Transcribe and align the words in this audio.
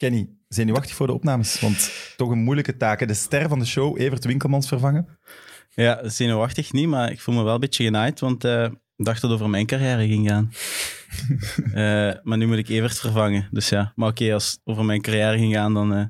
Kenny, 0.00 0.28
zenuwachtig 0.48 0.94
voor 0.94 1.06
de 1.06 1.12
opnames, 1.12 1.60
want 1.60 1.90
toch 2.16 2.30
een 2.30 2.38
moeilijke 2.42 2.76
taak. 2.76 3.00
hè? 3.00 3.06
De 3.06 3.14
ster 3.14 3.48
van 3.48 3.58
de 3.58 3.64
show, 3.64 4.00
Evert 4.00 4.24
Winkelmans, 4.24 4.68
vervangen. 4.68 5.18
Ja, 5.74 6.08
zenuwachtig 6.08 6.72
niet, 6.72 6.88
maar 6.88 7.10
ik 7.10 7.20
voel 7.20 7.34
me 7.34 7.42
wel 7.42 7.54
een 7.54 7.60
beetje 7.60 7.84
genaaid, 7.84 8.20
want 8.20 8.44
eh, 8.44 8.64
ik 8.96 9.04
dacht 9.04 9.20
dat 9.20 9.30
het 9.30 9.38
over 9.38 9.50
mijn 9.50 9.66
carrière 9.66 10.06
ging 10.06 10.28
gaan. 10.28 10.50
Eh, 11.74 12.12
maar 12.22 12.38
nu 12.38 12.46
moet 12.46 12.56
ik 12.56 12.68
Evert 12.68 12.98
vervangen. 12.98 13.48
Dus 13.50 13.68
ja, 13.68 13.92
maar 13.96 14.08
oké, 14.08 14.32
als 14.32 14.50
het 14.50 14.60
over 14.64 14.84
mijn 14.84 15.00
carrière 15.00 15.38
ging 15.38 15.54
gaan, 15.54 15.74
dan 15.74 15.96
uh, 15.96 16.04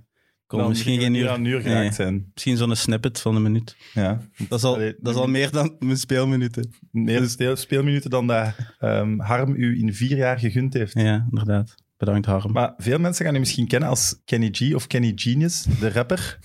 kon 0.46 0.58
Dan 0.58 0.68
misschien 0.68 1.00
geen 1.00 1.14
uur... 1.14 1.28
aan 1.30 1.42
Nee. 1.42 1.92
zijn. 1.92 2.30
Misschien 2.34 2.56
zo'n 2.56 2.76
snippet 2.76 3.20
van 3.20 3.36
een 3.36 3.42
minuut. 3.42 3.76
Ja. 3.94 4.20
Dat 4.48 4.58
is 4.58 4.64
al, 4.64 4.74
Allee, 4.74 4.94
dat 5.00 5.14
is 5.14 5.20
al 5.20 5.26
meer 5.26 5.50
dan 5.50 5.76
mijn 5.78 5.96
speelminuten. 5.96 6.72
Meer 6.90 7.28
speel- 7.28 7.56
speelminuten 7.56 8.10
dan 8.10 8.26
dat 8.26 8.54
ehm, 8.78 9.18
Harm 9.18 9.54
u 9.54 9.78
in 9.80 9.94
vier 9.94 10.16
jaar 10.16 10.38
gegund 10.38 10.74
heeft. 10.74 10.92
Ja, 10.94 11.26
inderdaad. 11.30 11.74
Bedankt, 12.00 12.26
Harm. 12.26 12.52
Maar 12.52 12.74
veel 12.76 12.98
mensen 12.98 13.24
gaan 13.24 13.34
u 13.34 13.38
misschien 13.38 13.66
kennen 13.66 13.88
als 13.88 14.20
Kenny 14.24 14.48
G 14.52 14.74
of 14.74 14.86
Kenny 14.86 15.12
Genius, 15.14 15.62
de 15.62 15.90
rapper. 15.90 16.38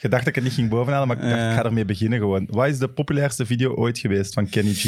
Je 0.00 0.08
dacht 0.08 0.24
dat 0.24 0.26
ik 0.26 0.34
het 0.34 0.44
niet 0.44 0.52
ging 0.52 0.68
bovenhalen, 0.68 1.08
maar 1.08 1.16
ik 1.16 1.22
dacht, 1.22 1.34
ik 1.34 1.56
ga 1.56 1.64
ermee 1.64 1.84
beginnen 1.84 2.18
gewoon. 2.18 2.46
Wat 2.50 2.68
is 2.68 2.78
de 2.78 2.88
populairste 2.88 3.46
video 3.46 3.74
ooit 3.74 3.98
geweest 3.98 4.32
van 4.34 4.48
Kenny 4.48 4.72
G? 4.72 4.82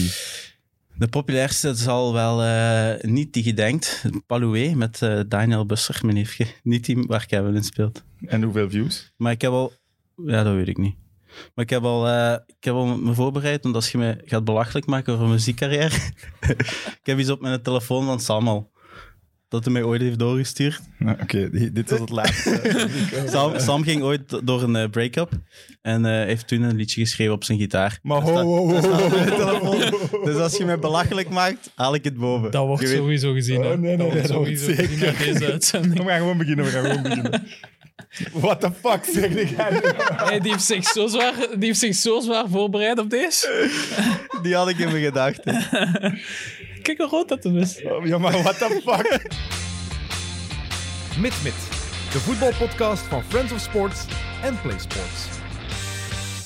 De 0.96 1.08
populairste 1.08 1.74
zal 1.74 2.12
wel 2.12 2.42
eh, 2.42 3.10
niet 3.10 3.32
die 3.32 3.42
gedenkt. 3.42 4.04
Paloué 4.26 4.74
met 4.74 5.02
eh, 5.02 5.20
Daniel 5.28 5.66
Busser, 5.66 5.98
mijn 6.02 6.14
neefje. 6.14 6.46
Niet 6.62 6.84
die 6.84 7.04
waar 7.06 7.26
Kevin 7.26 7.54
in 7.54 7.64
speelt. 7.64 8.04
En 8.26 8.42
hoeveel 8.42 8.70
views? 8.70 9.12
Maar 9.16 9.32
ik 9.32 9.40
heb 9.40 9.50
al... 9.50 9.72
Ja, 10.26 10.42
dat 10.42 10.54
weet 10.54 10.68
ik 10.68 10.78
niet. 10.78 10.94
Maar 11.54 11.64
ik 11.64 11.70
heb 11.70 11.82
al, 11.82 12.08
eh, 12.08 12.38
ik 12.46 12.64
heb 12.64 12.74
al 12.74 12.86
me 12.86 13.14
voorbereid, 13.14 13.62
want 13.62 13.74
als 13.74 13.92
je 13.92 13.98
me 13.98 14.22
gaat 14.24 14.44
belachelijk 14.44 14.86
maken 14.86 15.12
over 15.12 15.24
mijn 15.24 15.36
muziekcarrière... 15.36 15.96
ik 17.00 17.00
heb 17.02 17.18
iets 17.18 17.30
op 17.30 17.40
mijn 17.40 17.62
telefoon 17.62 18.04
van 18.04 18.20
Sam 18.20 18.48
al. 18.48 18.72
Dat 19.54 19.64
hij 19.64 19.72
mij 19.72 19.82
ooit 19.82 20.00
heeft 20.00 20.18
doorgestuurd. 20.18 20.80
Nou, 20.98 21.16
Oké, 21.22 21.50
di- 21.50 21.72
dit 21.72 21.90
was 21.90 22.00
het 22.00 22.10
laatste. 22.10 22.60
Sam, 23.32 23.58
Sam 23.60 23.82
ging 23.82 24.02
ooit 24.02 24.40
door 24.46 24.62
een 24.62 24.76
eh, 24.76 24.88
break-up 24.90 25.30
en 25.82 26.04
eh, 26.06 26.12
heeft 26.26 26.46
toen 26.48 26.62
een 26.62 26.76
liedje 26.76 27.00
geschreven 27.00 27.32
op 27.32 27.44
zijn 27.44 27.58
gitaar. 27.58 27.98
Maar 28.02 28.20
ho, 28.22 28.36
ho, 28.42 28.80
ho. 29.64 30.24
Dus 30.24 30.36
als 30.36 30.56
je 30.56 30.64
mij 30.64 30.78
belachelijk 30.78 31.28
maakt, 31.30 31.70
haal 31.74 31.94
ik 31.94 32.04
het 32.04 32.16
boven. 32.16 32.50
Dat 32.50 32.66
wordt 32.66 32.82
Je 32.82 32.88
weet- 32.88 32.96
sowieso 32.96 33.32
gezien. 33.32 33.60
hè. 33.62 33.72
Oh, 33.72 33.78
nee, 33.78 33.96
nee, 33.96 33.96
dat 33.96 34.12
nee, 34.12 34.22
dat 34.22 34.30
sowieso 34.30 34.66
gezien 34.66 34.86
zeker 34.98 35.06
uit 35.06 35.18
deze 35.18 35.52
uitzending. 35.52 35.98
We 36.04 36.08
gaan 36.10 36.18
gewoon 36.18 36.38
beginnen, 36.38 36.64
we 36.64 36.70
gaan 36.70 36.84
gewoon 36.84 37.02
beginnen. 37.02 37.42
What 38.32 38.60
the 38.60 38.70
fuck, 38.82 39.04
zeg 39.12 39.30
ik 39.30 39.48
Hey, 39.56 40.40
die, 40.40 40.50
heeft 40.52 40.64
zich 40.64 40.84
zo 40.88 41.06
zwaar, 41.06 41.34
die 41.56 41.64
heeft 41.66 41.78
zich 41.78 41.94
zo 41.94 42.20
zwaar 42.20 42.48
voorbereid 42.48 42.98
op 42.98 43.10
deze. 43.10 43.68
Die 44.42 44.54
had 44.54 44.68
ik 44.68 44.78
in 44.78 44.90
mijn 44.90 45.04
gedachten. 45.04 45.54
Kijk 46.84 46.98
hoe 46.98 47.08
groot 47.08 47.28
dat 47.28 47.44
hem 47.44 47.56
is. 47.56 47.78
Ja, 48.02 48.18
maar 48.18 48.42
what 48.42 48.58
the 48.58 48.80
fuck? 48.84 49.22
Mit 51.22 51.42
Mit, 51.42 51.54
de 52.12 52.20
voetbalpodcast 52.20 53.02
van 53.02 53.22
Friends 53.22 53.52
of 53.52 53.60
Sports 53.60 54.06
en 54.42 54.60
Play 54.60 54.78
Sports. 54.78 55.28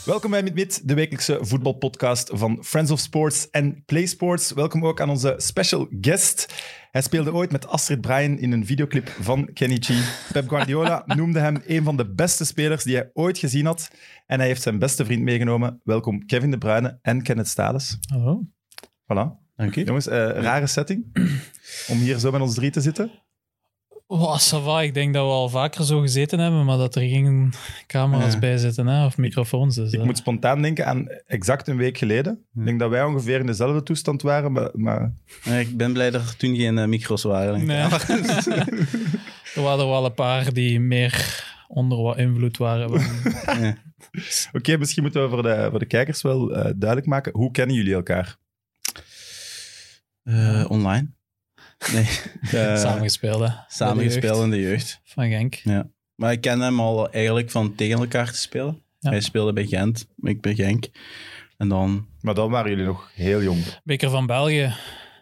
Welkom 0.05 0.31
bij 0.31 0.43
Mit 0.43 0.55
Mit, 0.55 0.89
de 0.89 0.95
wekelijkse 0.95 1.39
voetbalpodcast 1.41 2.31
van 2.33 2.65
Friends 2.65 2.91
of 2.91 2.99
Sports 2.99 3.51
en 3.51 3.83
Play 3.85 4.07
Sports. 4.07 4.53
Welkom 4.53 4.87
ook 4.87 5.01
aan 5.01 5.11
onze 5.11 5.35
special 5.37 5.89
guest. 6.01 6.55
Hij 6.91 7.03
speelde 7.03 7.33
ooit 7.33 7.53
met 7.53 7.67
Astrid 7.67 8.01
Bryan 8.01 8.39
in 8.39 8.53
een 8.53 8.67
videoclip 8.67 9.09
van 9.09 9.53
Kenny 9.53 9.77
G. 9.81 9.91
Pep 10.33 10.49
Guardiola 10.49 11.03
noemde 11.17 11.39
hem 11.39 11.63
een 11.67 11.85
van 11.85 11.97
de 11.97 12.15
beste 12.15 12.45
spelers 12.45 12.85
die 12.85 12.97
hij 12.97 13.11
ooit 13.13 13.39
gezien 13.39 13.67
had. 13.67 13.91
En 14.27 14.39
hij 14.39 14.49
heeft 14.49 14.63
zijn 14.63 14.79
beste 14.79 15.05
vriend 15.05 15.23
meegenomen. 15.23 15.81
Welkom 15.85 16.27
Kevin 16.27 16.51
De 16.51 16.59
Bruyne 16.59 16.99
en 17.03 17.23
Kenneth 17.23 17.49
Stales. 17.49 17.99
Hallo. 18.13 18.43
Voilà. 19.03 19.48
Dank. 19.59 19.75
Jongens, 19.75 20.07
eh, 20.09 20.17
rare 20.31 20.67
setting 20.67 21.05
om 21.89 21.99
hier 21.99 22.19
zo 22.19 22.31
met 22.31 22.41
ons 22.41 22.55
drie 22.55 22.71
te 22.71 22.81
zitten. 22.81 23.11
Oh, 24.07 24.39
ça 24.39 24.57
va. 24.63 24.83
Ik 24.83 24.95
denk 24.95 25.15
dat 25.15 25.25
we 25.27 25.31
al 25.33 25.49
vaker 25.49 25.85
zo 25.85 26.01
gezeten 26.01 26.39
hebben, 26.39 26.65
maar 26.65 26.77
dat 26.77 26.95
er 26.95 27.03
geen 27.09 27.53
camera's 27.87 28.33
Ja. 28.33 28.39
bij 28.39 28.57
zitten 28.57 28.87
hè, 28.87 29.05
of 29.05 29.17
microfoons. 29.17 29.75
Dus, 29.75 29.93
Ik 29.93 29.99
eh, 30.01 30.05
moet 30.07 30.17
spontaan 30.17 30.63
denken 30.63 30.87
aan 30.87 31.07
exact 31.27 31.69
een 31.69 31.77
week 31.77 31.99
geleden. 31.99 32.47
Ik 32.55 32.65
denk 32.65 32.79
dat 32.79 32.91
wij 32.91 33.05
ongeveer 33.05 33.41
in 33.41 33.47
dezelfde 33.47 33.83
toestand 33.83 34.23
waren, 34.23 34.53
maar, 34.53 34.71
maar 34.73 35.13
Eh, 35.45 35.61
Ik 35.61 35.77
ben 35.77 35.93
blij 35.93 36.11
dat 36.11 36.21
er 36.23 36.37
toen 36.37 36.57
geen 36.57 36.79
eh, 36.79 36.87
micro's 36.87 37.23
waren. 37.23 37.67
Nee. 37.67 37.79
er 37.79 39.63
waren 39.63 39.81
er 39.85 39.89
wel 39.89 40.05
een 40.05 40.15
paar 40.15 40.53
die 40.53 40.81
meer 40.81 41.45
onder 41.69 41.99
wat 42.03 42.19
invloed 42.19 42.57
waren. 42.57 42.91
Oké, 44.53 44.77
misschien 44.77 45.03
moeten 45.03 45.23
we 45.23 45.29
voor 45.29 45.43
de, 45.43 45.67
voor 45.71 45.79
de 45.79 45.87
kijkers 45.87 46.23
wel 46.23 46.55
eh, 46.55 46.73
duidelijk 46.77 47.07
maken. 47.09 47.33
Hoe 47.33 47.51
kennen 47.51 47.77
jullie 47.77 47.95
elkaar? 47.95 48.37
Eh, 50.29 50.65
online? 50.71 51.11
Nee. 51.93 52.09
Eh, 52.53 52.77
Samengespeeld, 52.87 53.41
hè. 53.41 53.55
Samengespeeld 53.69 54.43
in 54.43 54.51
de 54.51 54.61
jeugd. 54.61 55.01
Van 55.05 55.29
Genk. 55.29 55.63
Maar 56.15 56.33
ik 56.33 56.41
ken 56.41 56.61
hem 56.61 56.81
al 56.81 57.11
eigenlijk 57.13 57.51
van 57.51 57.75
tegen 57.75 57.99
elkaar 57.99 58.31
te 58.31 58.39
spelen. 58.39 58.83
Ja. 58.99 59.11
Hij 59.11 59.21
speelde 59.21 59.53
bij 59.53 59.67
Gent, 59.67 60.07
ik 60.23 60.41
bij 60.41 60.55
Genk. 60.55 60.87
En 61.57 61.69
dan, 61.69 62.07
Maar 62.21 62.35
dan 62.35 62.51
waren 62.51 62.71
jullie 62.71 62.85
nog 62.85 63.11
heel 63.15 63.43
jong. 63.43 63.65
Beker 63.85 64.11
van 64.11 64.27
België. 64.27 64.75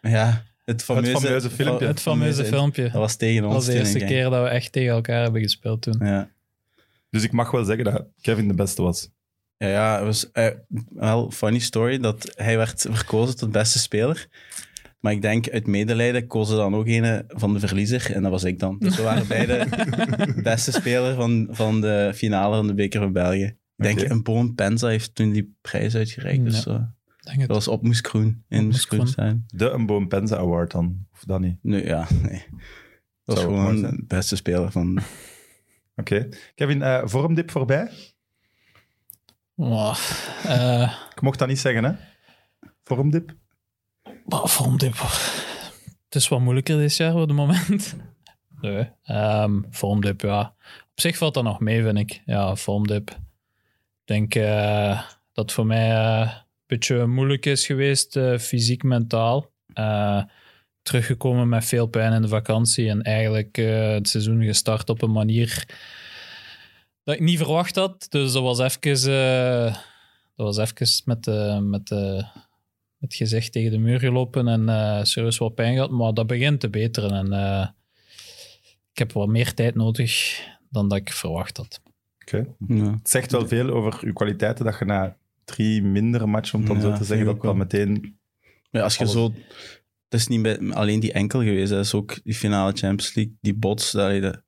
ja, 0.03 0.44
het 0.65 0.83
fameuze, 0.83 1.21
fameuze 1.21 1.50
filmpje. 1.50 1.87
Het 1.87 2.00
fameuze 2.00 2.44
filmpje. 2.44 2.83
Dat 2.83 2.93
was 2.93 3.17
tegen 3.17 3.43
Dat 3.43 3.50
ons. 3.53 3.56
was 3.56 3.67
de 3.67 3.73
eerste 3.81 3.93
tegen 3.93 4.09
Genk. 4.09 4.21
keer 4.21 4.31
dat 4.31 4.43
we 4.43 4.49
echt 4.49 4.73
tegen 4.73 4.93
elkaar 4.93 5.23
hebben 5.23 5.43
gespeeld 5.43 5.83
toen. 5.83 5.97
Ja. 5.99 6.31
Dus 7.11 7.23
ik 7.23 7.33
mag 7.33 7.50
wel 7.50 7.65
zeggen 7.65 7.84
dat 7.84 8.05
Kevin 8.21 8.49
de 8.49 8.55
beste 8.55 8.83
was. 8.83 9.09
Ja, 9.56 9.69
ja, 9.69 9.94
het 9.97 10.05
was 10.05 10.31
eh, 10.33 10.47
wel 10.88 11.31
funny 11.31 11.59
story 11.59 11.99
dat 11.99 12.33
hij 12.37 12.56
werd 12.56 12.87
verkozen 12.91 13.37
tot 13.37 13.53
beste 13.53 13.78
speler. 13.78 14.27
Maar 15.00 15.12
ik 15.12 15.22
denk, 15.22 15.48
uit 15.50 15.66
medelijden 15.66 16.26
kozen 16.26 16.56
dan 16.56 16.74
ook 16.74 16.86
een 16.86 17.24
van 17.28 17.52
de 17.52 17.60
verliezer. 17.60 18.12
En 18.14 18.22
dat 18.22 18.30
was 18.30 18.44
ik 18.44 18.58
dan. 18.58 18.78
Dus 18.78 18.96
we 18.96 19.02
waren 19.02 19.28
beide 19.36 19.66
beste 20.42 20.72
speler 20.72 21.14
van, 21.14 21.48
van 21.50 21.80
de 21.80 22.12
finale 22.14 22.56
van 22.56 22.66
de 22.66 22.74
Beker 22.74 23.00
van 23.00 23.12
België. 23.12 23.44
Ik 23.76 23.84
denk, 23.84 24.00
een 24.00 24.22
Boon 24.22 24.54
Penza 24.54 24.88
heeft 24.88 25.14
toen 25.14 25.32
die 25.32 25.56
prijs 25.60 25.94
uitgereikt. 25.94 26.44
Dus 26.44 26.64
Ja. 26.64 26.72
eh, 26.72 26.82
Denk 27.24 27.38
het. 27.38 27.46
dat 27.48 27.56
was 27.56 27.68
op 27.68 27.82
Moes 27.82 28.00
Kroen. 28.00 28.44
In 28.48 28.58
Op 28.58 28.64
Moes 28.64 28.72
Moes 28.74 28.86
Kroen 28.86 28.98
Kroen. 28.98 29.12
zijn. 29.12 29.44
De 29.46 29.70
een 29.70 29.86
Boom 29.86 30.08
Penza 30.08 30.36
Award 30.36 30.70
dan. 30.70 31.06
Of 31.12 31.24
dat 31.24 31.40
niet. 31.40 31.56
Nee, 31.62 31.84
ja, 31.84 32.06
nee. 32.22 32.44
Dat 33.24 33.36
was 33.36 33.38
Zou 33.40 33.48
gewoon 33.54 33.80
de 33.82 34.04
beste 34.06 34.36
speler 34.36 34.70
van... 34.72 34.98
Oké. 35.96 36.28
Kevin, 36.54 36.82
eh, 36.82 37.00
vormdip 37.04 37.50
voorbij? 37.50 37.90
Oh, 39.56 39.96
eh, 40.44 40.92
Ik 41.14 41.20
mocht 41.20 41.38
dat 41.38 41.48
niet 41.48 41.58
zeggen, 41.58 41.84
hè? 41.84 41.92
Vormdip? 42.84 43.34
Maar. 44.94 45.44
Het 46.04 46.14
is 46.14 46.28
wat 46.28 46.41
moeilijker 46.41 46.78
dit 46.78 46.97
jaar 46.97 47.14
op 47.14 47.20
het 47.20 47.32
moment. 47.32 47.97
Nee. 48.60 48.88
vormdip, 49.70 50.20
ja. 50.20 50.54
Op 50.91 51.00
zich 51.00 51.16
valt 51.16 51.34
dat 51.34 51.44
nog 51.44 51.60
mee, 51.60 51.82
vind 51.82 51.98
ik. 51.98 52.22
Ja, 52.26 52.56
vormdip. 52.56 53.10
Ik 53.10 53.16
denk 54.04 54.34
eh, 54.34 55.03
dat 55.32 55.53
voor 55.53 55.66
mij 55.66 55.91
eh, 55.91 56.31
een 56.32 56.42
beetje 56.66 57.06
moeilijk 57.06 57.47
is 57.47 57.66
geweest, 57.66 58.16
eh, 58.16 58.38
fysiek, 58.38 58.82
mentaal. 58.82 59.50
Teruggekomen 60.82 61.48
met 61.48 61.64
veel 61.64 61.87
pijn 61.87 62.12
in 62.12 62.22
de 62.22 62.28
vakantie 62.28 62.88
en 62.88 63.03
eigenlijk 63.03 63.56
het 63.56 64.08
seizoen 64.08 64.43
gestart 64.43 64.91
op 64.91 65.03
een 65.03 65.12
manier 65.12 65.66
dat 67.04 67.14
ik 67.14 67.20
niet 67.20 67.38
verwacht 67.38 67.76
had. 67.76 68.06
Dus 68.08 68.32
dat 68.32 68.43
was 68.43 68.58
even, 68.58 69.72
dat 70.37 70.56
was 70.56 70.58
even 70.58 71.03
met, 71.04 71.25
de, 71.25 71.58
met, 71.62 71.87
de, 71.87 72.25
het 73.06 73.15
gezicht 73.15 73.53
tegen 73.53 73.71
de 73.71 73.78
muur 73.78 73.99
gelopen 73.99 74.49
en 74.49 74.69
eh 74.69 75.03
serieus 75.03 75.39
wat 75.39 75.55
pijn 75.55 75.75
gehad. 75.75 75.91
Maar 75.91 76.15
dat 76.15 76.27
begint 76.27 76.61
te 76.61 76.69
beteren 76.69 77.11
en 77.11 77.33
eh, 77.33 77.69
ik 78.93 78.99
heb 78.99 79.12
wat 79.12 79.28
meer 79.28 79.55
tijd 79.55 79.75
nodig 79.75 80.41
dan 80.71 80.89
dat 80.89 80.99
ik 80.99 81.12
verwacht 81.12 81.56
had. 81.56 81.81
Oké. 82.21 82.47
Ja. 82.69 82.91
Het 82.91 83.11
zegt 83.11 83.33
wel 83.33 83.49
veel 83.49 83.71
over 83.71 83.99
uw 84.00 84.12
kwaliteiten 84.12 84.65
dat 84.65 84.78
je 84.78 84.84
na 84.84 85.17
drie 85.44 85.83
mindere 85.83 86.27
matchen, 86.27 86.59
om 86.59 86.77
Ja, 86.77 86.81
zo 86.81 86.93
te 86.93 87.05
zeggen, 87.05 87.27
dat 87.27 87.34
ook 87.34 87.43
wel 87.43 87.55
meteen... 87.55 88.19
Maar 88.71 88.83
als 88.83 88.97
je 88.97 89.00
Alles. 89.00 89.12
zo... 89.12 89.33
Het 90.09 90.21
is 90.21 90.27
niet 90.27 90.43
bij, 90.43 90.71
alleen 90.71 91.00
die 91.00 91.12
enkel 91.12 91.43
geweest. 91.43 91.71
Het 91.71 91.84
is 91.84 91.94
ook 91.94 92.21
die 92.25 92.34
finale 92.34 92.73
Champions 92.73 93.15
League. 93.15 93.37
Die 93.41 93.55
bots, 93.55 93.91
dat, 93.91 94.23
dat 94.23 94.43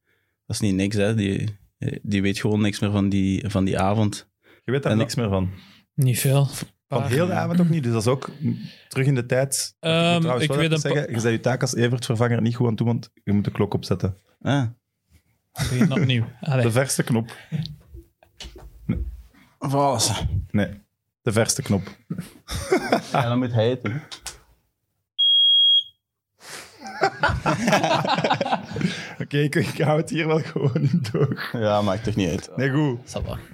dat 0.46 0.56
is 0.56 0.60
niet 0.60 0.74
niks. 0.74 0.96
Hè. 0.96 1.14
Die, 1.14 1.58
die 2.02 2.22
weet 2.22 2.38
gewoon 2.38 2.60
niks 2.60 2.78
meer 2.78 2.90
van 2.90 3.08
die, 3.08 3.48
van 3.48 3.64
die 3.64 3.78
avond. 3.78 4.28
Je 4.64 4.72
weet 4.72 4.82
daar 4.82 4.92
En 4.92 4.98
niks 4.98 5.14
meer 5.14 5.28
van. 5.28 5.50
Niet 5.94 6.18
veel. 6.18 6.48
Van 6.88 7.06
heel 7.06 7.26
de 7.26 7.32
avond 7.32 7.60
ook 7.60 7.68
niet, 7.68 7.82
dus 7.82 7.92
dat 7.92 8.00
is 8.00 8.06
ook 8.08 8.30
terug 8.88 9.06
in 9.06 9.14
de 9.14 9.26
tijd. 9.26 9.76
Ehm, 9.80 9.94
ik 9.94 10.12
moet 10.12 10.20
trouwens 10.20 10.44
ik 10.44 10.50
wel 10.50 10.58
weet 10.58 10.72
een 10.72 10.78
zeggen, 10.78 11.10
je 11.12 11.20
zei 11.20 11.32
je 11.32 11.40
taak 11.40 11.60
als 11.60 11.74
Evert-vervanger 11.74 12.42
niet 12.42 12.56
goed 12.56 12.68
aan 12.68 12.76
toe, 12.76 12.86
want 12.86 13.10
je 13.24 13.32
moet 13.32 13.44
de 13.44 13.50
klok 13.50 13.74
opzetten. 13.74 14.16
Ah, 14.42 14.64
Begin 15.52 15.92
opnieuw. 15.92 16.24
Allee. 16.40 16.64
De 16.64 16.70
verste 16.70 17.02
knop. 17.02 17.36
voilà. 19.68 20.26
Nee, 20.50 20.68
de 21.22 21.32
verste 21.32 21.62
knop. 21.62 21.82
Ja, 23.12 23.28
dan 23.28 23.38
moet 23.38 23.52
hij 23.52 23.68
het 23.70 23.82
doen. 23.82 24.00
Oké, 29.22 29.38
ik, 29.38 29.54
ik 29.54 29.80
hou 29.80 30.00
het 30.00 30.10
hier 30.10 30.26
wel 30.26 30.40
gewoon 30.40 30.74
in 30.74 31.02
door. 31.12 31.48
Ja, 31.52 31.82
maakt 31.82 32.04
toch 32.04 32.14
niet 32.14 32.30
uit. 32.30 32.50
Nee, 32.56 32.70
goed. 32.70 32.98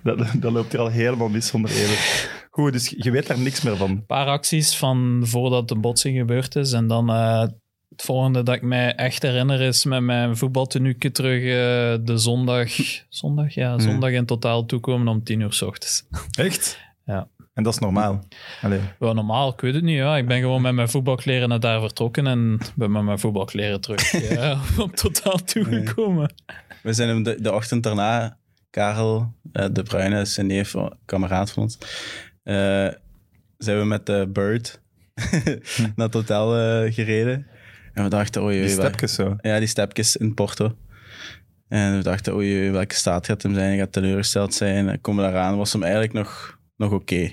Dat, 0.02 0.18
dat 0.38 0.52
loopt 0.52 0.72
hier 0.72 0.80
al 0.80 0.88
helemaal 0.88 1.28
mis 1.28 1.46
zonder 1.46 1.70
Evert. 1.70 2.30
Goed, 2.54 2.72
dus 2.72 2.94
je 2.96 3.10
weet 3.10 3.26
daar 3.26 3.38
niks 3.38 3.62
meer 3.62 3.76
van. 3.76 3.90
Een 3.90 4.06
paar 4.06 4.26
acties 4.26 4.76
van 4.76 5.22
voordat 5.24 5.68
de 5.68 5.76
botsing 5.76 6.18
gebeurd 6.18 6.56
is. 6.56 6.72
En 6.72 6.86
dan 6.86 7.10
eh, 7.10 7.40
Het 7.88 8.02
volgende 8.02 8.42
dat 8.42 8.54
ik 8.54 8.62
mij 8.62 8.94
echt 8.94 9.22
herinner 9.22 9.60
is 9.60 9.84
met 9.84 10.02
mijn 10.02 10.36
voetbaltenuke 10.36 11.12
terug 11.12 11.40
eh, 11.42 12.06
de 12.06 12.18
zondag, 12.18 12.70
zondag, 13.08 13.54
ja, 13.54 13.78
zondag 13.78 14.10
in 14.10 14.26
totaal 14.26 14.66
toekomen 14.66 15.08
om 15.08 15.24
tien 15.24 15.40
uur 15.40 15.52
s 15.52 15.62
ochtends. 15.62 16.04
Echt? 16.38 16.80
Ja. 17.04 17.28
En 17.54 17.62
dat 17.62 17.72
is 17.72 17.78
normaal. 17.78 18.24
Allee. 18.62 18.80
Ja, 19.00 19.12
normaal, 19.12 19.52
ik 19.52 19.60
weet 19.60 19.74
het 19.74 19.84
niet. 19.84 19.96
Ja. 19.96 20.16
Ik 20.16 20.26
ben 20.26 20.40
gewoon 20.40 20.62
met 20.62 20.74
mijn 20.74 20.88
voetbalkleren 20.88 21.48
naar 21.48 21.60
daar 21.60 21.80
vertrokken 21.80 22.26
en 22.26 22.58
ben 22.74 22.92
met 22.92 23.02
mijn 23.02 23.18
voetbalkleren 23.18 23.80
terug 23.80 24.10
ja, 24.38 24.58
op 24.78 24.96
totaal 24.96 25.38
toegekomen. 25.38 26.34
We 26.82 26.92
zijn 26.92 27.08
hem 27.08 27.22
de, 27.22 27.40
de 27.40 27.52
ochtend 27.52 27.82
daarna, 27.82 28.38
Karel 28.70 29.34
eh, 29.52 29.66
de 29.72 29.82
Bruyne, 29.82 30.20
is 30.20 30.36
een 30.36 30.46
neef, 30.46 30.74
kameraad 31.04 31.50
van 31.50 31.62
ons, 31.62 31.78
zijn 33.58 33.78
we 33.78 33.84
met 33.84 34.06
de 34.06 34.28
Bird 34.32 34.80
naar 35.96 36.06
het 36.06 36.14
hotel 36.14 36.56
eh, 36.58 36.92
gereden. 36.94 37.46
En 37.92 38.02
we 38.02 38.08
dachten, 38.10 38.42
oei, 38.42 38.54
Die 38.60 38.64
oei, 38.66 38.76
waar- 38.76 38.86
stepjes 38.86 39.14
zo. 39.14 39.36
Ja, 39.40 39.58
die 39.58 39.68
stepjes 39.68 40.16
in 40.16 40.34
Porto. 40.34 40.76
En 41.68 41.96
we 41.96 42.02
dachten, 42.02 42.34
oei, 42.34 42.58
oei, 42.60 42.70
welke 42.70 42.94
staat 42.94 43.26
gaat 43.26 43.42
hem 43.42 43.54
zijn? 43.54 43.68
Hij 43.68 43.78
gaat 43.78 43.92
teleurgesteld 43.92 44.54
zijn. 44.54 44.88
En 44.88 45.00
komen 45.00 45.24
we 45.24 45.30
daaraan, 45.30 45.56
was 45.56 45.72
hem 45.72 45.82
eigenlijk 45.82 46.12
nog, 46.12 46.58
nog 46.76 46.92
oké. 46.92 47.32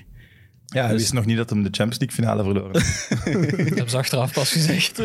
Ja, 0.66 0.82
hij 0.82 0.90
Dus- 0.92 1.00
wist 1.00 1.12
nog 1.12 1.26
niet 1.26 1.36
dat 1.36 1.50
hem 1.50 1.62
de 1.62 1.68
Champions 1.72 1.98
League 1.98 2.16
finale 2.16 2.42
verloren. 2.42 2.82
Ik 3.66 3.76
heb 3.76 3.88
ze 3.88 3.96
achteraf 3.96 4.32
pas 4.32 4.52
gezegd. 4.52 4.96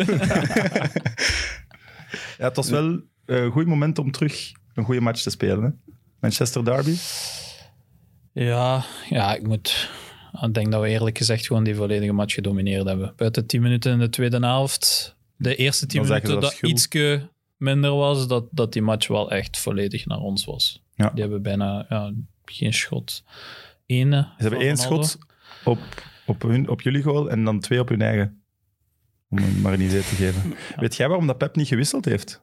Ja, 2.38 2.46
het 2.46 2.56
was 2.56 2.70
wel 2.70 3.02
een 3.26 3.52
goed 3.52 3.66
moment 3.68 4.00
om 4.00 4.12
terug 4.12 4.52
een 4.74 4.84
goede 4.84 5.02
match 5.02 5.22
te 5.22 5.30
spelen. 5.30 5.64
Hè? 5.64 5.70
Manchester 6.20 6.66
Derby. 6.66 6.96
Ja, 8.38 8.84
ja, 9.10 9.36
ik 9.36 9.48
moet. 9.48 9.90
Ik 10.42 10.54
denk 10.54 10.72
dat 10.72 10.82
we 10.82 10.88
eerlijk 10.88 11.18
gezegd 11.18 11.46
gewoon 11.46 11.64
die 11.64 11.76
volledige 11.76 12.12
match 12.12 12.34
gedomineerd 12.34 12.86
hebben. 12.86 13.14
Buiten 13.16 13.46
10 13.46 13.62
minuten 13.62 13.92
in 13.92 14.00
de 14.00 14.10
tweede 14.10 14.40
helft. 14.40 15.16
De 15.36 15.56
eerste 15.56 15.86
10 15.86 15.98
Dan 16.00 16.08
zeggen 16.08 16.28
minuten 16.30 16.50
dat 16.50 16.60
dat 16.62 16.70
ietske 16.70 17.30
minder 17.58 17.96
was, 17.96 18.28
dat, 18.28 18.48
dat 18.52 18.74
die 18.74 18.82
match 18.82 19.08
wel 19.08 19.32
echt 19.32 19.58
volledig 19.58 20.06
naar 20.06 20.20
ons 20.20 20.46
was. 20.46 20.84
Ja. 20.96 21.10
Die 21.10 21.22
hebben 21.22 21.42
bijna 21.42 21.86
ja, 21.90 22.14
geen 22.46 22.74
schot. 22.74 23.24
Ene. 23.86 24.22
Ze 24.38 24.42
hebben 24.42 24.60
één 24.60 24.78
schot 24.78 25.18
op, 25.64 25.80
op, 26.26 26.42
hun, 26.42 26.70
op 26.70 26.82
jullie 26.82 27.04
goal 27.04 27.30
en 27.30 27.44
dan 27.44 27.60
twee 27.60 27.80
op 27.80 27.90
hun 27.90 28.02
eigen. 28.02 28.42
Om 29.30 29.38
hem 29.38 29.62
maar 29.62 29.74
een 29.74 29.82
idee 29.82 30.02
te 30.02 30.16
geven. 30.16 30.54
Weet 30.80 30.96
jij 30.96 31.08
waarom 31.08 31.28
dat 31.28 31.38
Pep 31.38 31.56
niet 31.56 31.68
gewisseld 31.68 32.06
heeft? 32.06 32.42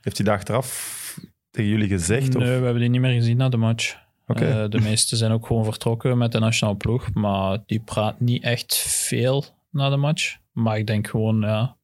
Heeft 0.00 0.16
hij 0.16 0.26
dat 0.26 0.34
achteraf 0.34 1.18
tegen 1.50 1.70
jullie 1.70 1.88
gezegd? 1.88 2.32
Nee, 2.34 2.36
Of? 2.36 2.58
we 2.58 2.64
hebben 2.64 2.80
die 2.80 2.88
niet 2.88 3.00
meer 3.00 3.14
gezien 3.14 3.36
na 3.36 3.48
de 3.48 3.56
match. 3.56 4.02
Eh, 4.26 4.64
de 4.68 4.80
meesten 4.80 5.16
zijn 5.16 5.32
ook 5.32 5.46
gewoon 5.46 5.64
vertrokken 5.64 6.18
met 6.18 6.32
de 6.32 6.38
nationale 6.38 6.76
ploeg. 6.76 7.12
Maar 7.12 7.58
die 7.66 7.80
praat 7.80 8.20
niet 8.20 8.42
echt 8.42 8.76
veel 8.76 9.44
na 9.70 9.90
de 9.90 9.96
match. 9.96 10.36
Maar 10.52 10.78
ik 10.78 10.86
denk 10.86 11.08
gewoon, 11.08 11.40
ja. 11.40 11.76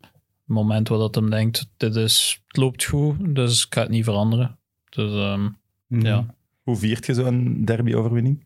Het 0.00 0.58
moment 0.58 0.88
waar 0.88 0.98
dat 0.98 1.14
hem 1.14 1.30
denkt, 1.30 1.70
dit 1.76 1.96
is, 1.96 2.40
het 2.46 2.56
loopt 2.56 2.84
goed, 2.84 3.34
dus 3.34 3.64
ik 3.64 3.74
ga 3.74 3.80
het 3.80 3.90
niet 3.90 4.04
veranderen. 4.04 4.58
Dus 4.88 5.12
ehm, 5.12 5.48
ja, 5.86 6.34
Hoe 6.62 6.76
viert 6.76 7.06
je 7.06 7.14
zo'n 7.14 7.64
derby-overwinning? 7.64 8.44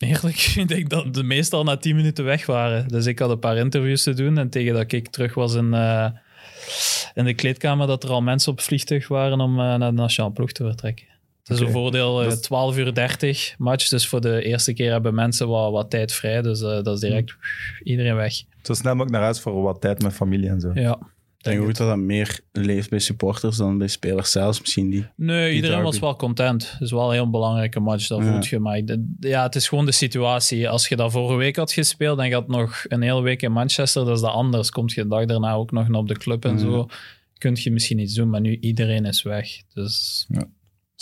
eerlijk, 0.00 0.36
ik 0.56 0.68
denk 0.68 0.90
dat 0.90 1.14
de 1.14 1.22
meesten 1.22 1.58
al 1.58 1.64
na 1.64 1.76
10 1.76 1.96
minuten 1.96 2.24
weg 2.24 2.46
waren. 2.46 2.88
Dus 2.88 3.06
ik 3.06 3.18
had 3.18 3.30
een 3.30 3.38
paar 3.38 3.56
interviews 3.56 4.02
te 4.02 4.14
doen. 4.14 4.38
En 4.38 4.50
tegen 4.50 4.74
dat 4.74 4.92
ik 4.92 5.08
terug 5.08 5.34
was 5.34 5.54
in, 5.54 5.74
eh, 5.74 6.08
in 7.14 7.24
de 7.24 7.34
kleedkamer, 7.34 7.86
dat 7.86 8.04
er 8.04 8.10
al 8.10 8.22
mensen 8.22 8.52
op 8.52 8.60
vliegtuig 8.60 9.08
waren 9.08 9.40
om 9.40 9.50
eh, 9.50 9.74
naar 9.74 9.90
de 9.90 10.00
nationale 10.00 10.34
ploeg 10.34 10.52
te 10.52 10.64
vertrekken. 10.64 11.06
Is 11.50 11.60
een 11.60 11.70
voordeel, 11.70 12.18
eh, 12.18 12.24
Dat 12.24 12.32
is- 12.32 12.40
12 12.40 12.76
uur 12.78 12.94
30 12.94 13.54
match. 13.58 13.88
Dus 13.88 14.08
voor 14.08 14.20
de 14.20 14.42
eerste 14.42 14.72
keer 14.72 14.90
hebben 14.90 15.14
mensen 15.14 15.48
wat, 15.48 15.72
wat 15.72 15.90
tijd 15.90 16.12
vrij. 16.12 16.42
Dus 16.42 16.60
eh, 16.62 16.82
dat 16.82 16.86
is 16.94 17.00
direct 17.00 17.34
iedereen 17.82 18.14
weg. 18.14 18.32
Zo 18.62 18.74
snel 18.74 18.92
mogelijk 18.92 19.10
naar 19.12 19.22
huis 19.22 19.40
voor 19.40 19.62
wat 19.62 19.80
tijd 19.80 20.02
met 20.02 20.12
familie 20.12 20.48
en 20.48 20.60
zo. 20.60 20.70
Ja. 20.74 20.98
Ik 21.38 21.46
denk 21.46 21.60
ook 21.60 21.74
dat 21.74 21.88
dat 21.88 21.96
meer 21.98 22.40
leeft 22.52 22.90
bij 22.90 22.98
supporters 22.98 23.56
dan 23.56 23.78
bij 23.78 23.88
spelers 23.88 24.30
zelfs 24.30 24.60
misschien. 24.60 24.90
Die. 24.90 25.06
Nee, 25.16 25.48
iedereen 25.54 25.70
derby. 25.76 25.84
was 25.90 25.98
wel 25.98 26.16
content. 26.16 26.70
Het 26.72 26.80
is 26.80 26.90
wel 26.90 27.06
een 27.08 27.12
heel 27.14 27.30
belangrijke 27.30 27.80
match, 27.80 28.06
dat 28.06 28.18
Ja. 28.22 28.30
voelt 28.30 28.46
je. 28.46 28.58
Maar 28.58 28.80
ja, 29.20 29.42
het 29.42 29.54
is 29.54 29.68
gewoon 29.68 29.86
de 29.86 29.92
situatie. 29.92 30.68
Als 30.68 30.88
je 30.88 30.96
dat 30.96 31.12
vorige 31.12 31.36
week 31.36 31.56
had 31.56 31.72
gespeeld 31.72 32.18
en 32.18 32.28
je 32.28 32.34
had 32.34 32.48
nog 32.48 32.84
een 32.88 33.02
hele 33.02 33.20
week 33.22 33.42
in 33.42 33.52
Manchester, 33.52 34.04
dat 34.04 34.14
is 34.14 34.20
dat 34.22 34.30
anders. 34.32 34.70
Komt 34.70 34.92
je 34.92 35.02
de 35.02 35.08
dag 35.08 35.24
daarna 35.24 35.52
ook 35.52 35.70
nog 35.72 35.88
op 35.90 36.08
de 36.08 36.16
club 36.18 36.44
en 36.44 36.52
Ja. 36.52 36.58
zo, 36.58 36.86
kun 37.38 37.56
je 37.60 37.70
misschien 37.70 37.98
iets 37.98 38.14
doen. 38.14 38.30
Maar 38.30 38.40
nu 38.40 38.56
iedereen 38.60 39.04
is 39.04 39.22
weg. 39.22 39.48
Dus 39.74 40.26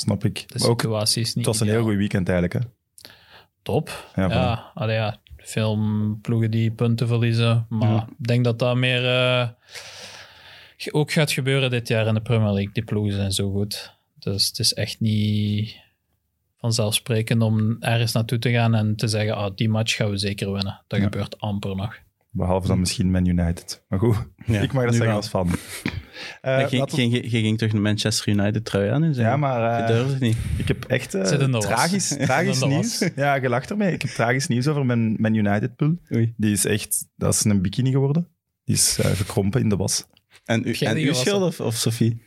Snap 0.01 0.25
ik. 0.25 0.45
de 0.49 0.59
Maar 0.59 0.69
ook, 0.69 0.81
situatie 0.81 1.23
is 1.23 1.35
niet 1.35 1.47
het 1.47 1.59
was 1.59 1.61
een 1.69 1.75
heel 1.75 1.83
goed 1.83 1.97
weekend 1.97 2.29
eigenlijk. 2.29 2.65
Hè? 2.65 2.71
Top. 3.63 4.11
Ja, 4.15 4.29
Ja, 4.29 4.71
allee, 4.75 4.97
ja, 4.97 5.21
veel 5.37 5.79
ploegen 6.23 6.51
die 6.51 6.71
punten 6.71 7.07
verliezen. 7.07 7.67
Maar 7.69 7.91
Ja. 7.91 8.09
ik 8.19 8.27
denk 8.27 8.45
dat 8.45 8.59
dat 8.59 8.77
meer 8.77 9.05
eh, 9.07 9.49
ook 10.91 11.13
gaat 11.13 11.33
gebeuren 11.33 11.71
dit 11.71 11.89
jaar 11.89 12.07
in 12.07 12.15
de 12.15 12.21
Premier 12.21 12.53
League. 12.53 12.73
Die 12.73 12.85
ploegen 12.85 13.13
zijn 13.13 13.33
zo 13.33 13.51
goed. 13.51 13.97
Dus 14.19 14.47
het 14.47 14.59
is 14.59 14.75
echt 14.75 15.01
niet 15.01 15.77
vanzelfsprekend 16.57 17.43
om 17.43 17.77
ergens 17.81 18.13
naartoe 18.13 18.39
te 18.39 18.51
gaan 18.51 18.75
en 18.75 18.97
te 18.97 19.09
zeggen, 19.09 19.35
ah, 19.37 19.51
die 19.55 19.69
match 19.69 19.97
gaan 19.97 20.11
we 20.11 20.17
zeker 20.19 20.53
winnen. 20.53 20.83
Dat 20.87 21.01
gebeurt 21.01 21.41
amper 21.41 21.77
nog. 21.77 21.99
Behalve 22.39 22.69
dan 22.69 22.79
misschien 22.79 23.11
Man 23.11 23.27
United. 23.27 23.85
Maar 23.89 23.99
goed, 23.99 24.17
Ja, 24.47 24.61
ik 24.61 24.73
mag 24.73 24.85
dat 24.85 24.93
zeggen 24.95 25.07
wel. 25.07 25.17
als 25.17 25.29
fan. 25.29 25.49
Eh, 26.41 26.57
Maar 26.57 26.69
ging, 26.69 26.91
ging, 26.91 27.13
je 27.15 27.41
ging 27.41 27.59
toch 27.59 27.73
een 27.73 27.83
Manchester 27.83 28.29
United 28.29 28.65
trui 28.65 28.91
aan? 28.91 29.15
ja, 29.15 29.37
maar 29.37 29.77
Je 29.77 29.83
eh, 29.83 29.87
durfde 29.87 30.13
het 30.13 30.21
niet. 30.21 30.37
ik 30.57 30.69
heb 30.69 30.85
echt 30.85 31.15
eh, 31.15 31.59
tragisch, 31.59 32.09
tragisch 32.09 32.65
nieuws. 32.65 33.09
Ja, 33.17 33.35
je 33.35 33.49
lacht 33.49 33.71
ermee. 33.71 33.93
Ik 33.93 34.03
heb 34.03 34.11
tragisch 34.11 34.47
nieuws 34.47 34.67
over 34.67 34.87
mijn 34.87 35.15
Man 35.19 35.35
United 35.35 35.77
pool. 35.77 35.97
Oei. 36.15 36.35
Die 36.37 36.53
is 36.53 36.65
echt, 36.65 37.07
dat 37.17 37.35
is 37.35 37.45
een 37.45 37.63
bikini 37.63 37.91
geworden. 37.91 38.29
Die 38.65 38.75
is 38.75 38.99
eh, 38.99 39.11
gekrompen 39.11 39.61
in 39.61 39.69
de 39.69 39.77
was. 39.77 40.07
En, 40.45 40.69
u, 40.69 40.73
jij 40.73 41.07
en 41.09 41.15
schuld 41.15 41.43
of, 41.43 41.61
of 41.61 41.75
Sophie? 41.75 42.23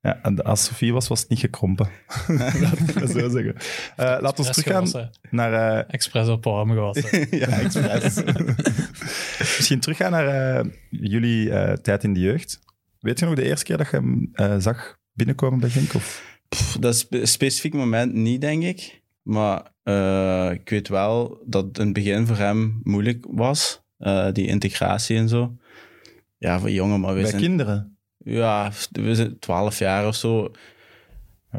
Ja, 0.00 0.18
en 0.22 0.44
als 0.44 0.64
Sofie 0.64 0.92
was, 0.92 1.08
was 1.08 1.20
het 1.20 1.28
niet 1.28 1.38
gekrompen. 1.38 1.88
Laat 2.60 2.78
ik 2.78 3.08
zo 3.08 3.28
zeggen. 3.28 3.54
Eh 3.96 3.96
laten 3.96 4.20
we 4.20 4.26
Expres 4.26 4.50
teruggaan 4.50 4.86
gewassen. 4.86 5.10
naar... 5.30 5.78
eh, 5.78 5.84
Expres 5.94 6.28
op 6.28 6.46
arm 6.46 6.70
gewassen. 6.70 7.26
ja, 7.38 7.46
expres. 7.46 8.14
Misschien 9.56 9.80
teruggaan 9.80 10.10
naar 10.10 10.26
eh, 10.58 10.70
jullie 10.90 11.50
eh, 11.50 11.72
tijd 11.72 12.04
in 12.04 12.12
de 12.12 12.20
jeugd. 12.20 12.60
Weet 13.00 13.18
je 13.18 13.24
nog 13.24 13.34
de 13.34 13.42
eerste 13.44 13.64
keer 13.64 13.76
dat 13.76 13.90
je 13.90 13.96
hem 13.96 14.28
eh, 14.32 14.54
zag 14.58 14.98
binnenkomen 15.12 15.60
bij 15.60 15.68
Genk? 15.70 15.94
Of? 15.94 16.38
Pff, 16.48 16.76
dat 16.80 16.94
is 16.94 17.06
een 17.10 17.26
specifiek 17.28 17.74
moment 17.74 18.12
niet, 18.14 18.40
denk 18.40 18.62
ik. 18.62 19.02
Maar 19.22 19.70
eh, 19.82 20.50
ik 20.52 20.68
weet 20.68 20.88
wel 20.88 21.42
dat 21.46 21.64
het 21.64 21.78
in 21.78 21.84
het 21.84 21.92
begin 21.94 22.26
voor 22.26 22.36
hem 22.36 22.80
moeilijk 22.82 23.26
was. 23.30 23.82
eh, 23.98 24.32
die 24.32 24.46
integratie 24.46 25.16
en 25.16 25.28
zo. 25.28 25.56
Ja, 26.38 26.58
voor 26.58 26.70
jongen, 26.70 27.00
maar 27.00 27.14
we 27.14 27.20
bij 27.20 27.30
zijn... 27.30 27.42
kinderen? 27.42 27.95
Ja, 28.28 28.72
we 28.90 29.14
zijn 29.14 29.38
12 29.38 29.78
jaar 29.78 30.06
of 30.06 30.14
zo. 30.14 30.50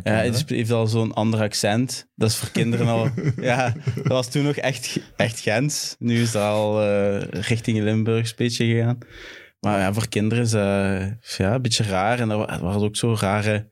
Ja, 0.04 0.12
het 0.14 0.50
heeft 0.50 0.72
al 0.72 0.88
zo'n 0.88 1.14
ander 1.14 1.40
accent. 1.42 2.08
Dat 2.16 2.30
is 2.30 2.36
voor 2.36 2.50
kinderen 2.50 2.88
al... 2.88 3.10
ja, 3.42 3.74
dat 3.96 4.08
was 4.08 4.30
toen 4.32 4.44
nog 4.44 4.56
echt, 4.56 5.00
echt 5.16 5.40
Gens. 5.40 5.96
Nu 6.00 6.22
is 6.22 6.32
dat 6.32 6.44
al 6.44 6.82
eh, 6.84 7.20
richting 7.30 7.80
Limburgs 7.80 8.36
beetje 8.36 8.66
gegaan. 8.66 8.98
Maar 9.60 9.80
ja, 9.80 9.94
voor 9.94 10.08
kinderen 10.08 10.44
is 10.44 10.52
dat 10.52 11.36
ja, 11.38 11.54
een 11.54 11.62
beetje 11.62 11.84
raar. 11.84 12.20
En 12.20 12.30
er 12.30 12.38
wa- 12.38 12.60
waren 12.62 12.82
ook 12.82 12.96
zo 12.96 13.16
rare 13.20 13.70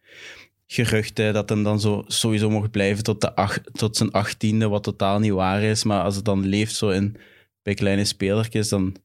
geruchten 0.68 1.34
dat 1.34 1.50
hem 1.50 1.64
dan 1.64 1.80
zo 1.80 2.04
sowieso 2.08 2.50
mocht 2.50 2.72
blijven 2.72 3.04
tot, 3.04 3.22
de 3.22 3.36
ach- 3.36 3.60
tot 3.72 3.98
zijn 3.98 4.12
achttiende, 4.12 4.68
wat 4.68 4.84
totaal 4.84 5.20
niet 5.20 5.32
waar 5.32 5.62
is. 5.62 5.84
Maar 5.84 6.02
als 6.04 6.16
het 6.16 6.26
dan 6.26 6.46
leeft 6.46 6.76
zo 6.76 6.90
in, 6.90 7.18
bij 7.64 7.74
kleine 7.74 8.06
spelertjes, 8.06 8.70
dan, 8.70 8.96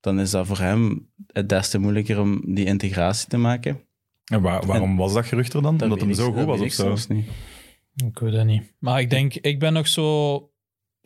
dan 0.00 0.20
is 0.20 0.30
dat 0.30 0.46
voor 0.46 0.58
hem 0.58 1.08
het 1.32 1.48
des 1.48 1.68
te 1.70 1.78
moeilijker 1.78 2.20
om 2.20 2.54
die 2.54 2.64
integratie 2.64 3.28
te 3.28 3.36
maken. 3.36 3.80
En 4.24 4.40
waar- 4.40 4.66
waarom 4.66 4.96
was 4.96 5.12
dat 5.14 5.26
gerucht 5.26 5.52
er 5.54 5.62
dan? 5.62 5.76
Dat 5.76 5.82
Omdat 5.90 6.00
hem 6.06 6.14
zo 6.14 6.24
dat 6.26 6.34
goed 6.34 6.44
was 6.44 6.58
of 6.60 6.64
ik 6.64 6.72
zo? 6.72 6.96
niet. 7.08 7.24
Ik 8.06 8.18
weet 8.18 8.32
het 8.32 8.46
niet. 8.46 8.72
Maar 8.78 9.00
ik 9.00 9.10
denk, 9.10 9.34
ik 9.34 9.58
ben 9.58 9.72
nog 9.72 9.88
zo 9.88 10.34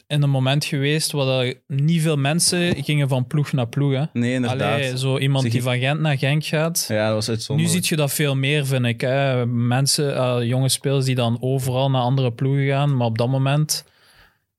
in 0.07 0.23
een 0.23 0.31
moment 0.31 0.65
geweest 0.65 1.13
waar 1.13 1.45
er 1.47 1.63
niet 1.67 2.03
veel 2.03 2.17
mensen 2.17 2.85
gingen 2.85 3.09
van 3.09 3.27
ploeg 3.27 3.53
naar 3.53 3.69
ploeg. 3.69 3.93
Hè. 3.93 4.05
Nee, 4.13 4.33
inderdaad. 4.35 4.73
Allee, 4.75 4.99
zo 4.99 5.19
iemand 5.19 5.51
die 5.51 5.63
van 5.63 5.79
Gent 5.79 6.01
naar 6.01 6.19
Genk 6.19 6.45
gaat. 6.45 6.85
Ja, 6.89 7.05
dat 7.07 7.15
was 7.15 7.27
nu 7.27 7.33
uitzonderlijk. 7.35 7.85
zie 7.85 7.97
je 7.97 8.03
dat 8.03 8.13
veel 8.13 8.37
meer, 8.37 8.67
vind 8.67 8.85
ik. 8.87 9.01
Hè. 9.01 9.47
Mensen, 9.47 10.17
eh, 10.17 10.37
jonge 10.43 10.69
spelers 10.69 11.05
die 11.05 11.15
dan 11.15 11.37
overal 11.41 11.91
naar 11.91 12.03
andere 12.03 12.33
ploegen 12.33 12.67
gaan. 12.67 12.97
Maar 12.97 13.07
op 13.07 13.19
dat 13.19 13.29
moment, 13.29 13.85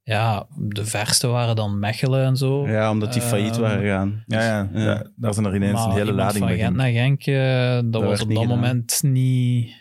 ja, 0.06 0.48
de 0.58 0.86
verste 0.86 1.28
waren 1.28 1.56
dan 1.56 1.80
Mechelen 1.80 2.26
en 2.26 2.38
zo. 2.38 2.68
Ja, 2.68 2.92
omdat 2.92 3.14
die 3.14 3.22
failliet 3.22 3.52
Ehm, 3.52 3.62
waren 3.62 3.80
gegaan. 3.80 4.24
Ja, 4.28 4.42
ja, 4.42 4.70
Ja. 4.74 4.82
ja, 4.82 5.04
daar 5.16 5.34
zijn 5.34 5.46
er 5.46 5.56
ineens 5.56 5.74
maar 5.74 5.86
een 5.86 5.92
hele 5.96 6.12
lading 6.14 6.46
van. 6.48 6.58
Gent 6.58 6.76
naar 6.76 6.90
Genk, 6.92 7.26
eh, 7.26 7.80
dat, 7.92 8.04
was 8.04 8.22
op 8.22 8.28
dat 8.30 8.38
gedaan. 8.38 8.48
moment 8.48 9.00
niet... 9.04 9.74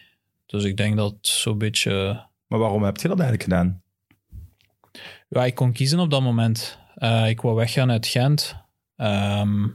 Dus 0.47 0.65
ik 0.65 0.77
denk 0.77 0.97
dat 0.97 1.15
zo'n 1.21 1.59
beetje... 1.59 2.23
Maar 2.47 2.59
waarom 2.59 2.83
heb 2.83 2.97
je 2.97 3.09
dat 3.09 3.21
eigenlijk 3.21 3.43
gedaan? 3.51 3.83
Ja, 5.29 5.45
ik 5.45 5.55
kon 5.55 5.73
kiezen 5.73 5.99
op 5.99 6.11
dat 6.11 6.23
moment. 6.23 6.79
Eh, 6.95 7.29
ik 7.29 7.41
wou 7.41 7.55
weggaan 7.57 7.91
uit 7.91 8.07
Gent. 8.07 8.57
Ehm, 8.97 9.67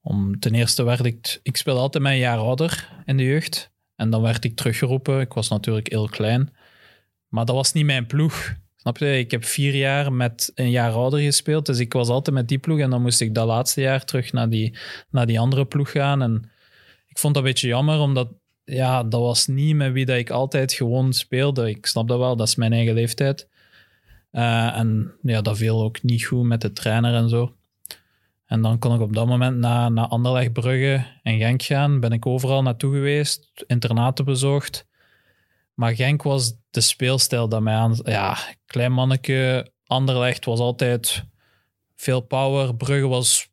om, 0.00 0.38
ten 0.38 0.54
eerste 0.54 0.82
werd 0.82 1.04
ik... 1.04 1.40
Ik 1.42 1.56
speelde 1.56 1.80
altijd 1.80 2.02
mijn 2.02 2.18
jaar 2.18 2.38
ouder 2.38 2.88
in 3.04 3.16
de 3.16 3.24
jeugd. 3.24 3.70
En 3.96 4.10
dan 4.10 4.22
werd 4.22 4.44
ik 4.44 4.56
teruggeroepen. 4.56 5.20
Ik 5.20 5.32
was 5.32 5.48
natuurlijk 5.48 5.90
heel 5.90 6.08
klein. 6.08 6.52
Maar 7.28 7.44
dat 7.44 7.54
was 7.54 7.72
niet 7.72 7.84
mijn 7.84 8.06
ploeg. 8.06 8.54
Snap 8.80 8.98
je? 8.98 9.18
Ik 9.18 9.30
heb 9.30 9.44
vier 9.44 9.74
jaar 9.74 10.12
met 10.12 10.52
een 10.54 10.70
jaar 10.70 10.92
ouder 10.92 11.20
gespeeld, 11.20 11.66
dus 11.66 11.78
ik 11.78 11.92
was 11.92 12.08
altijd 12.08 12.36
met 12.36 12.48
die 12.48 12.58
ploeg 12.58 12.78
en 12.78 12.90
dan 12.90 13.02
moest 13.02 13.20
ik 13.20 13.34
dat 13.34 13.46
laatste 13.46 13.80
jaar 13.80 14.04
terug 14.04 14.32
naar 14.32 14.48
die, 14.48 14.78
naar 15.10 15.26
die 15.26 15.40
andere 15.40 15.66
ploeg 15.66 15.90
gaan. 15.90 16.22
En 16.22 16.50
ik 17.06 17.18
vond 17.18 17.34
dat 17.34 17.42
een 17.42 17.48
beetje 17.48 17.68
jammer, 17.68 17.98
omdat 17.98 18.28
ja, 18.64 19.04
dat 19.04 19.20
was 19.20 19.46
niet 19.46 19.76
met 19.76 19.92
wie 19.92 20.04
dat 20.04 20.16
ik 20.16 20.30
altijd 20.30 20.72
gewoon 20.72 21.12
speelde. 21.12 21.68
Ik 21.68 21.86
snap 21.86 22.08
dat 22.08 22.18
wel, 22.18 22.36
dat 22.36 22.46
is 22.46 22.56
mijn 22.56 22.72
eigen 22.72 22.94
leeftijd. 22.94 23.48
Eh, 24.30 24.78
en 24.78 25.14
ja, 25.22 25.40
dat 25.40 25.56
viel 25.56 25.82
ook 25.82 26.02
niet 26.02 26.24
goed 26.24 26.44
met 26.44 26.60
de 26.60 26.72
trainer 26.72 27.14
en 27.14 27.28
zo. 27.28 27.54
En 28.46 28.62
dan 28.62 28.78
kon 28.78 28.94
ik 28.94 29.00
op 29.00 29.14
dat 29.14 29.26
moment 29.26 29.56
naar, 29.56 29.92
naar 29.92 30.06
Anderlecht, 30.06 30.52
Brugge 30.52 31.06
en 31.22 31.38
Genk 31.38 31.62
gaan. 31.62 32.00
Ben 32.00 32.12
ik 32.12 32.26
overal 32.26 32.62
naartoe 32.62 32.92
geweest, 32.94 33.64
internaten 33.66 34.24
bezocht. 34.24 34.86
Maar 35.74 35.94
Genk 35.94 36.22
was 36.22 36.52
de 36.70 36.80
speelstijl 36.80 37.48
dat 37.48 37.62
mij 37.62 37.74
aan... 37.74 37.98
Ja, 38.02 38.38
klein 38.68 38.92
manneke. 38.92 39.70
Anderlecht 39.86 40.44
was 40.44 40.58
altijd 40.58 41.24
veel 41.96 42.20
power. 42.20 42.74
Brugge 42.74 43.06
was 43.06 43.48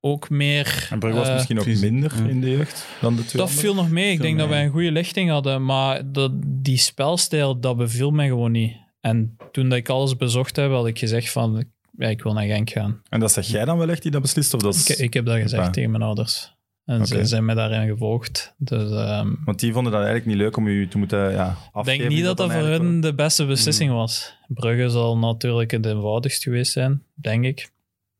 ook 0.00 0.30
meer... 0.30 0.86
En 0.90 0.98
Brugge 0.98 1.18
was 1.18 1.28
eh, 1.28 1.34
misschien 1.34 1.60
ook 1.60 1.66
minder 1.66 2.28
in 2.28 2.40
de 2.40 2.50
jeugd 2.50 2.86
dan 3.00 3.16
de 3.16 3.24
twee 3.24 3.42
dat 3.42 3.50
viel 3.50 3.74
nog 3.74 3.90
mee. 3.90 4.10
Ik 4.10 4.16
Viel 4.16 4.26
denk 4.26 4.38
dat 4.38 4.48
wij 4.48 4.64
een 4.64 4.70
goede 4.70 4.92
lichting 4.92 5.30
hadden. 5.30 5.64
Maar 5.64 6.12
dat, 6.12 6.32
die 6.44 6.78
spelstijl, 6.78 7.60
dat 7.60 7.76
beviel 7.76 8.10
mij 8.10 8.26
gewoon 8.26 8.52
niet. 8.52 8.76
En 9.00 9.36
toen 9.52 9.68
dat 9.68 9.78
ik 9.78 9.88
alles 9.88 10.16
bezocht 10.16 10.56
heb, 10.56 10.70
had 10.70 10.86
ik 10.86 10.98
gezegd 10.98 11.30
van... 11.30 11.64
Ja, 11.98 12.08
ik 12.08 12.22
wil 12.22 12.32
naar 12.32 12.46
Genk 12.46 12.70
gaan. 12.70 13.02
En 13.08 13.20
dat 13.20 13.32
zeg 13.32 13.46
jij 13.46 13.64
dan 13.64 13.78
wel 13.78 13.90
echt 13.90 14.02
die 14.02 14.10
dat 14.10 14.22
beslist? 14.22 14.54
Of 14.54 14.60
dat 14.60 14.74
is... 14.74 14.90
Ik, 14.90 14.98
ik 14.98 15.14
heb 15.14 15.24
dat 15.24 15.34
gezegd 15.34 15.52
Hoppa. 15.52 15.70
tegen 15.70 15.90
mijn 15.90 16.02
ouders. 16.02 16.54
En 16.84 17.06
ze 17.06 17.24
zijn 17.24 17.44
mij 17.44 17.54
daarin 17.54 17.88
gevolgd. 17.88 18.54
Dus 18.58 18.90
ehm, 18.90 19.34
Want 19.44 19.60
die 19.60 19.72
vonden 19.72 19.92
dat 19.92 20.00
eigenlijk 20.00 20.30
niet 20.30 20.40
leuk 20.44 20.56
om 20.56 20.66
u 20.66 20.88
te 20.88 20.98
moeten 20.98 21.30
ja, 21.32 21.56
ik 21.74 21.84
denk 21.84 22.08
niet 22.08 22.24
dat 22.24 22.36
dat 22.36 22.52
voor 22.52 22.62
hun 22.62 23.00
de 23.00 23.14
beste 23.14 23.46
beslissing 23.46 23.90
Mm. 23.90 23.96
was. 23.96 24.36
Brugge 24.48 24.88
zal 24.88 25.18
natuurlijk 25.18 25.70
het 25.70 25.86
eenvoudigst 25.86 26.42
geweest 26.42 26.72
zijn, 26.72 27.02
denk 27.14 27.44
ik. 27.44 27.70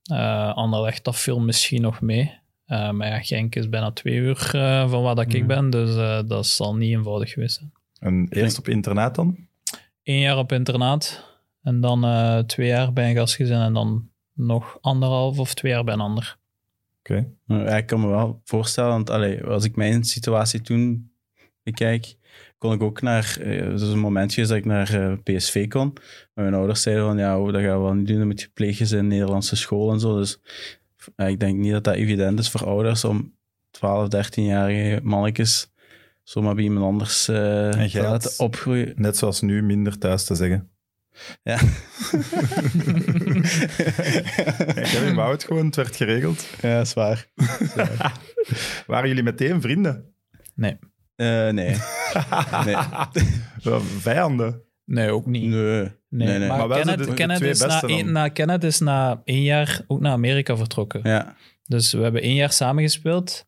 Eh 0.03 0.55
Anderlecht, 0.55 1.05
dat 1.05 1.17
viel 1.17 1.41
misschien 1.41 1.83
nog 1.83 2.01
mee. 2.01 2.41
Eh, 2.67 2.91
maar 2.91 3.07
ja, 3.09 3.21
Genk 3.21 3.55
is 3.55 3.69
bijna 3.69 3.91
twee 3.91 4.15
uur 4.15 4.51
eh, 4.55 4.91
van 4.91 5.03
waar 5.03 5.15
dat 5.15 5.33
ik 5.35 5.41
Mm. 5.41 5.47
ben. 5.47 5.71
Dus 5.71 5.95
dat 6.29 6.47
zal 6.47 6.77
niet 6.77 6.91
eenvoudig 6.97 7.31
geweest 7.31 7.55
zijn. 7.57 7.73
En 7.99 8.27
eerst 8.31 8.59
op 8.59 8.69
internaat 8.69 9.15
dan? 9.15 9.37
Eén 10.03 10.19
jaar 10.21 10.39
op 10.39 10.53
internaat. 10.53 11.31
En 11.63 11.81
dan 11.81 12.47
twee 12.47 12.67
jaar 12.67 12.93
bij 12.93 13.09
een 13.11 13.17
gastgezin. 13.17 13.57
En 13.61 13.73
dan 13.73 14.09
nog 14.35 14.79
anderhalf 14.81 15.39
of 15.39 15.55
twee 15.55 15.73
jaar 15.73 15.85
bij 15.85 15.95
een 15.95 16.01
ander. 16.01 16.37
Oké. 17.03 17.27
Ik 17.77 17.87
kan 17.87 18.01
me 18.01 18.07
wel 18.07 18.41
voorstellen, 18.45 18.91
want 18.91 19.11
allee, 19.11 19.45
als 19.45 19.65
ik 19.65 19.77
mijn 19.77 20.05
situatie 20.05 20.61
toen 20.61 21.13
bekijk, 21.63 22.15
kon 22.59 22.73
ik 22.73 22.83
ook 22.83 23.03
naar, 23.03 23.37
eh, 23.41 23.61
er 23.61 23.73
is 23.73 23.83
een 23.83 23.99
momentje 23.99 24.47
dat 24.47 24.57
ik 24.57 24.65
naar 24.65 24.95
eh, 24.95 25.13
PSV 25.23 25.69
kon. 25.69 25.93
Maar 26.35 26.45
mijn 26.45 26.55
ouders 26.55 26.83
zeiden 26.83 27.05
van, 27.05 27.19
ja, 27.19 27.39
oh, 27.39 27.53
dat 27.53 27.63
gaan 27.63 27.77
we 27.77 27.83
wel 27.83 27.95
niet 27.95 28.07
doen, 28.07 28.27
moet 28.27 28.41
je 28.41 28.51
plegen 28.55 28.99
in 28.99 29.07
Nederlandse 29.07 29.57
school 29.57 29.93
en 29.93 30.01
zo. 30.01 30.19
Dus 30.19 30.41
ik 31.17 31.41
denk 31.41 31.59
niet 31.59 31.73
dat 31.73 31.85
dat 31.85 31.95
evident 31.95 32.39
is 32.39 32.51
voor 32.51 32.67
ouders 32.67 33.05
om 33.05 33.35
12, 33.71 34.09
13-jarige 34.09 35.01
mannetjes 35.03 35.73
zomaar 36.23 36.55
bij 36.55 36.65
iemand 36.65 36.87
anders 36.87 37.27
jij 37.27 37.89
te 37.89 38.01
laten 38.01 38.45
opgroeien. 38.45 38.93
Net 38.97 39.17
zoals 39.17 39.41
nu, 39.41 39.63
minder 39.63 39.99
thuis 39.99 40.25
te 40.25 40.35
zeggen. 40.35 40.72
Ja. 41.43 41.57
Kevin 44.91 45.15
wou 45.15 45.33
het 45.33 45.45
gewoon, 45.45 45.67
het 45.67 45.77
werd 45.77 45.97
geregeld. 45.97 46.47
ja, 46.61 46.81
is 46.81 46.95
waar. 46.95 47.27
Waren 48.87 49.09
jullie 49.09 49.23
meteen 49.23 49.61
vrienden? 49.61 50.15
Nee. 50.55 50.79
Eh, 51.17 51.49
nee. 51.49 51.77
nee. 52.67 52.77
Vijanden? 54.01 54.63
Nee, 54.85 55.11
ook 55.11 55.27
niet. 55.27 55.43
Nee. 55.51 55.61
Nee, 55.61 55.91
Nee, 56.09 56.39
nee. 56.39 56.49
maar, 56.49 56.69
Maar 56.69 56.79
Kenneth, 56.79 56.99
de- 56.99 57.05
de 57.07 57.15
Kenneth 57.15 57.39
twee 57.39 57.51
is 57.51 58.03
na, 58.05 58.29
Kenneth 58.29 58.65
is 58.65 58.79
na 58.79 59.21
één 59.25 59.43
jaar 59.43 59.81
ook 59.87 60.01
naar 60.01 60.13
Amerika 60.13 60.57
vertrokken. 60.57 61.01
Ja. 61.03 61.37
Dus 61.65 61.93
we 61.93 62.03
hebben 62.03 62.23
één 62.23 62.35
jaar 62.35 62.53
samengespeeld. 62.53 63.47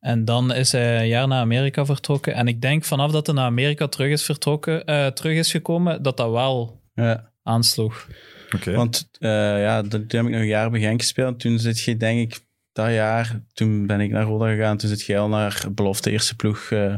En 0.00 0.24
dan 0.24 0.54
is 0.54 0.72
hij 0.72 1.00
een 1.00 1.08
jaar 1.08 1.28
naar 1.28 1.40
Amerika 1.40 1.84
vertrokken. 1.84 2.34
En 2.34 2.48
ik 2.48 2.60
denk 2.60 2.84
vanaf 2.84 3.10
dat 3.10 3.26
hij 3.26 3.34
naar 3.34 3.44
Amerika 3.44 3.86
terug 3.86 4.10
is, 4.10 4.22
vertrokken, 4.22 4.84
eh, 4.84 5.06
terug 5.06 5.36
is 5.36 5.50
gekomen, 5.50 6.02
dat 6.02 6.16
dat 6.16 6.30
wel 6.30 6.80
ja. 6.94 7.32
aansloeg. 7.42 8.08
Oké. 8.54 8.72
Want 8.72 9.08
eh, 9.18 9.30
ja, 9.60 9.82
toen 9.82 10.04
heb 10.08 10.12
ik 10.12 10.30
nog 10.30 10.40
een 10.40 10.46
jaar 10.46 10.70
bij 10.70 10.80
Genk 10.80 11.00
gespeeld. 11.00 11.40
Toen 11.40 11.58
zit 11.58 11.80
je, 11.80 11.96
denk 11.96 12.32
ik, 12.32 12.40
dat 12.72 12.90
jaar, 12.92 13.40
toen 13.52 13.86
ben 13.86 14.00
ik 14.00 14.10
naar 14.10 14.24
Roda 14.24 14.54
gegaan. 14.54 14.76
Toen 14.76 14.88
zit 14.88 15.02
je 15.02 15.18
al 15.18 15.28
naar 15.28 15.66
belofte 15.70 16.10
eerste 16.10 16.36
ploeg 16.36 16.70
eh, 16.70 16.94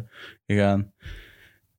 gegaan. 0.46 0.92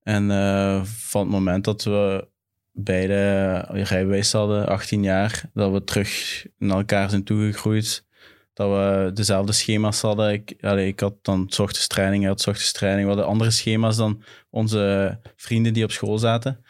En 0.03 0.31
eh, 0.31 0.83
van 0.83 1.21
het 1.21 1.29
moment 1.29 1.63
dat 1.63 1.83
we 1.83 2.27
beide 2.71 3.57
rijbewijs 3.69 4.31
hadden, 4.31 4.67
18 4.67 5.03
jaar, 5.03 5.49
dat 5.53 5.71
we 5.71 5.83
terug 5.83 6.45
naar 6.57 6.77
elkaar 6.77 7.09
zijn 7.09 7.23
toegegroeid. 7.23 8.05
Dat 8.53 8.69
we 8.69 9.11
dezelfde 9.13 9.51
schema's 9.51 10.01
hadden. 10.01 10.31
Ik, 10.31 10.55
allee, 10.61 10.87
ik 10.87 10.99
had 10.99 11.13
dan 11.21 11.45
's 11.49 11.59
ochtends 11.59 11.87
training, 11.87 12.21
hij 12.21 12.31
had 12.31 12.41
's 12.41 12.47
ochtends 12.47 12.71
training. 12.71 13.03
We 13.03 13.07
hadden 13.13 13.31
andere 13.31 13.51
schema's 13.51 13.97
dan 13.97 14.23
onze 14.49 15.17
vrienden 15.35 15.73
die 15.73 15.83
op 15.83 15.91
school 15.91 16.17
zaten. 16.17 16.63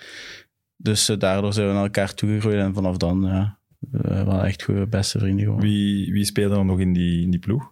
Dus 0.76 1.10
eh, 1.10 1.20
daardoor 1.20 1.54
zijn 1.54 1.68
we 1.68 1.74
naar 1.74 1.84
elkaar 1.84 2.14
toegegroeid. 2.14 2.58
En 2.60 2.74
vanaf 2.74 2.98
dan 2.98 3.22
ja, 3.24 3.58
we 3.92 4.24
waren 4.24 4.46
echt 4.46 4.64
goede 4.64 4.88
beste 4.88 5.20
vrienden 5.20 5.46
geworden. 5.46 5.70
Wie, 5.70 6.12
wie 6.12 6.26
speelde 6.26 6.56
er 6.56 6.66
nog 6.66 6.80
in 6.80 6.94
die, 6.94 7.22
in 7.22 7.32
die 7.32 7.40
ploeg? 7.40 7.72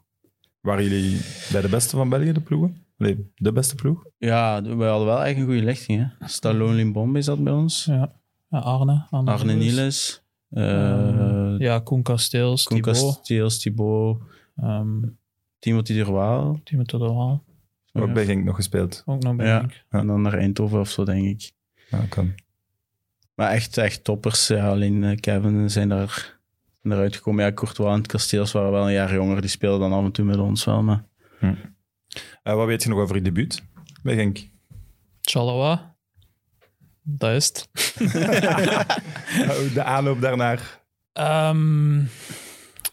Waren 0.62 0.84
jullie 0.84 1.20
bij 1.52 1.62
de 1.62 1.70
beste 1.70 1.96
van 1.96 2.10
België, 2.10 2.32
de 2.32 2.42
ploegen? 2.42 2.86
Nee, 2.98 3.32
de 3.36 3.52
beste 3.52 3.76
ploeg? 3.76 4.04
Ja, 4.18 4.62
we 4.62 4.84
hadden 4.84 5.08
wel 5.08 5.24
echt 5.24 5.38
een 5.38 5.46
goede 5.46 5.64
lichting. 5.64 6.00
Hè? 6.00 6.28
Stallone 6.28 6.74
Limbombe 6.74 7.22
zat 7.22 7.44
bij 7.44 7.54
ons. 7.54 7.86
Ja. 7.86 8.12
Ja, 8.50 8.60
Arne. 8.60 9.06
Arne, 9.10 9.32
Arne 9.32 9.54
Niels. 9.54 10.21
Ehm, 10.52 11.54
eh 11.54 11.60
ja, 11.60 11.80
Koen 11.80 12.02
Kasteels, 12.04 12.64
Koen 12.64 12.78
Thibaut. 12.82 12.96
Casteels, 13.16 13.60
Thibaut. 13.60 14.22
ehm 14.56 15.00
Timothy 15.60 15.94
Durwaal. 15.94 16.60
Timo 16.64 16.84
de 16.84 16.98
Waal. 16.98 17.44
Ook 17.94 18.14
bij 18.14 18.26
Genk 18.26 18.44
nog 18.46 18.56
gespeeld. 18.56 19.04
Ook 19.06 19.24
nog 19.24 19.36
bij 19.36 19.46
Ja. 19.46 19.60
Genk. 19.60 19.84
En 19.90 20.08
dan 20.08 20.22
naar 20.22 20.34
Eindhoven 20.34 20.80
of 20.80 20.90
zo, 20.90 21.04
denk 21.04 21.26
ik. 21.26 21.52
Ja, 21.90 22.06
kan. 22.10 22.34
Maar 23.36 23.52
echt, 23.52 23.78
echt 23.78 24.04
toppers. 24.04 24.48
Ja, 24.48 24.70
alleen 24.70 25.04
eh, 25.04 25.18
Kevin 25.18 25.70
zijn 25.70 25.90
daar 25.90 26.40
zijn 26.82 26.94
eruit 26.94 27.16
gekomen. 27.16 27.46
Ja, 27.46 27.54
Courtois 27.54 27.94
en 27.96 28.06
Kasteels 28.06 28.52
waren 28.52 28.72
wel 28.72 28.86
een 28.86 28.94
jaar 28.94 29.14
jonger. 29.14 29.42
Die 29.42 29.50
speelden 29.50 29.90
dan 29.90 30.00
af 30.00 30.06
en 30.06 30.12
toe 30.12 30.26
met 30.26 30.38
ons 30.38 30.66
wel. 30.66 30.84
Maar 30.84 31.06
Eh, 32.44 32.56
wat 32.56 32.66
weet 32.68 32.84
je 32.84 32.90
nog 32.90 33.00
over 33.00 33.16
je 33.16 33.22
debuut 33.22 33.64
bij 34.04 34.16
Genk? 34.16 34.48
Chalawa. 35.22 35.91
Dat 37.04 37.32
is 37.32 37.48
het. 37.48 37.70
Eh, 38.14 39.74
de 39.74 39.84
aanloop 39.84 40.22
daarnaar. 40.22 40.80
Ehm, 41.14 42.00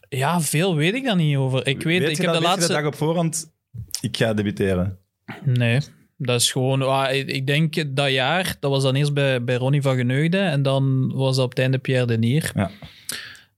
ja, 0.08 0.40
veel 0.40 0.74
weet 0.74 0.94
ik 0.94 1.04
daar 1.04 1.16
niet 1.16 1.36
over. 1.36 1.66
Ik 1.66 1.82
weet, 1.82 2.00
Weet 2.00 2.10
ik 2.10 2.16
heb 2.16 2.24
dat, 2.24 2.34
de 2.34 2.40
weet 2.40 2.48
laatste... 2.48 2.72
dag 2.72 2.84
op 2.84 2.94
voorhand, 2.94 3.52
ik 4.00 4.16
ga 4.16 4.34
debuteren. 4.34 4.98
Nee, 5.44 5.80
dat 6.16 6.40
is 6.40 6.52
gewoon... 6.52 6.82
ah, 6.82 7.14
ik 7.14 7.28
ik 7.28 7.46
denk 7.46 7.96
dat 7.96 8.10
jaar, 8.10 8.56
dat 8.60 8.70
was 8.70 8.82
dan 8.82 8.94
eerst 8.94 9.14
bij, 9.14 9.44
bij 9.44 9.56
Ronnie 9.56 9.82
van 9.82 9.96
Geneugde 9.96 10.38
en 10.38 10.62
dan 10.62 11.12
was 11.14 11.36
dat 11.36 11.44
op 11.44 11.50
het 11.50 11.58
einde 11.58 11.78
Pierre 11.78 12.06
Denier. 12.06 12.52
Ja. 12.54 12.70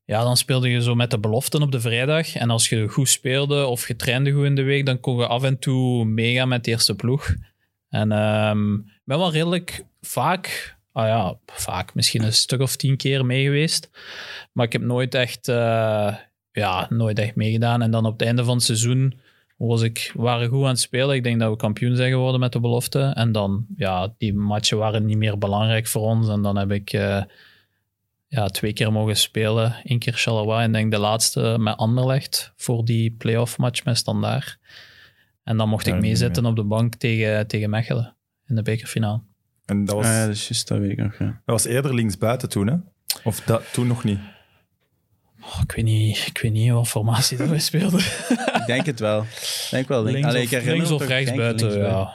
Ja, 0.04 0.22
dan 0.22 0.36
speelde 0.36 0.68
je 0.68 0.82
zo 0.82 0.94
met 0.94 1.10
de 1.10 1.18
beloften 1.18 1.62
op 1.62 1.72
de 1.72 1.80
vrijdag. 1.80 2.34
En 2.34 2.50
als 2.50 2.68
je 2.68 2.88
goed 2.88 3.08
speelde 3.08 3.66
of 3.66 3.88
je 3.88 3.96
trainde 3.96 4.30
goed 4.30 4.44
in 4.44 4.54
de 4.54 4.62
week, 4.62 4.86
dan 4.86 5.00
kon 5.00 5.16
je 5.16 5.26
af 5.26 5.42
en 5.42 5.58
toe 5.58 6.04
meegaan 6.04 6.48
met 6.48 6.64
de 6.64 6.70
eerste 6.70 6.94
ploeg. 6.94 7.34
En 7.90 8.12
ehm, 8.12 8.74
ik 8.74 9.02
ben 9.04 9.18
wel 9.18 9.32
redelijk 9.32 9.84
vaak, 10.00 10.76
ah 10.92 11.06
ja, 11.06 11.38
vaak, 11.46 11.94
misschien 11.94 12.22
een 12.22 12.32
stuk 12.32 12.60
of 12.60 12.76
tien 12.76 12.96
keer 12.96 13.26
mee 13.26 13.44
geweest. 13.44 13.90
Maar 14.52 14.66
ik 14.66 14.72
heb 14.72 14.82
nooit 14.82 15.14
echt, 15.14 15.48
eh, 15.48 16.14
ja, 16.52 16.86
nooit 16.88 17.18
echt 17.18 17.34
meegedaan. 17.34 17.82
En 17.82 17.90
dan 17.90 18.06
op 18.06 18.12
het 18.12 18.22
einde 18.22 18.44
van 18.44 18.54
het 18.54 18.64
seizoen 18.64 19.20
was 19.56 19.82
ik, 19.82 20.12
waren 20.14 20.48
goed 20.48 20.62
aan 20.62 20.68
het 20.68 20.80
spelen. 20.80 21.14
Ik 21.14 21.22
denk 21.22 21.40
dat 21.40 21.50
we 21.50 21.56
kampioen 21.56 21.96
zijn 21.96 22.10
geworden 22.10 22.40
met 22.40 22.52
de 22.52 22.60
belofte. 22.60 23.00
En 23.00 23.32
dan, 23.32 23.66
ja, 23.76 24.14
die 24.18 24.34
matchen 24.34 24.78
waren 24.78 25.04
niet 25.04 25.16
meer 25.16 25.38
belangrijk 25.38 25.86
voor 25.86 26.02
ons. 26.02 26.28
En 26.28 26.42
dan 26.42 26.56
heb 26.56 26.70
ik 26.70 26.92
eh, 26.92 27.22
ja, 28.28 28.46
twee 28.46 28.72
keer 28.72 28.92
mogen 28.92 29.16
spelen. 29.16 29.76
Eén 29.82 29.98
keer 29.98 30.12
Charleroi 30.12 30.62
en 30.62 30.72
denk 30.72 30.90
de 30.90 30.98
laatste 30.98 31.56
met 31.58 31.76
Anderlecht 31.76 32.52
voor 32.56 32.84
die 32.84 33.10
playoff 33.10 33.58
match 33.58 33.84
met 33.84 33.96
Standaard. 33.96 34.58
En 35.44 35.56
dan 35.56 35.68
mocht 35.68 35.86
Ja, 35.86 35.94
ik 35.94 36.00
meezitten 36.00 36.44
op 36.46 36.56
de 36.56 36.64
bank 36.64 36.94
tegen, 36.94 37.46
tegen 37.46 37.70
Mechelen 37.70 38.16
in 38.46 38.54
de 38.54 38.62
bekerfinale. 38.62 39.22
En 39.64 39.84
dat 39.84 39.94
was, 39.96 40.06
Ah 40.06 40.12
ja, 40.12 40.26
dat 40.26 40.34
is 40.34 40.48
juist, 40.48 40.68
dat 40.68 40.78
weet 40.78 40.90
ik 40.90 40.96
nog. 40.98 41.18
Ja. 41.18 41.24
dat 41.26 41.40
was 41.44 41.64
eerder 41.64 41.94
linksbuiten 41.94 42.48
toen, 42.48 42.66
hè? 42.66 42.76
Of 43.24 43.40
dat, 43.40 43.72
toen 43.72 43.86
nog 43.86 44.04
niet? 44.04 44.18
Oh, 45.42 45.60
ik, 45.62 45.72
weet 45.72 45.84
niet, 45.84 46.26
ik 46.26 46.38
weet 46.42 46.52
niet 46.52 46.70
wat 46.70 46.88
formatie 46.88 47.36
dat 47.36 47.48
wij 47.48 47.58
speelden. 47.58 48.00
ik 48.60 48.62
denk 48.66 48.86
het 48.86 49.00
wel. 49.00 49.24
Denk 49.70 49.88
wel. 49.88 50.02
Denk, 50.02 50.14
links 50.14 50.28
Allee, 50.28 50.44
of, 50.44 50.50
ik 50.52 50.64
links 50.64 50.90
of 50.90 51.06
rechts 51.06 51.34
buiten, 51.34 51.66
linksbuiten. 51.68 52.14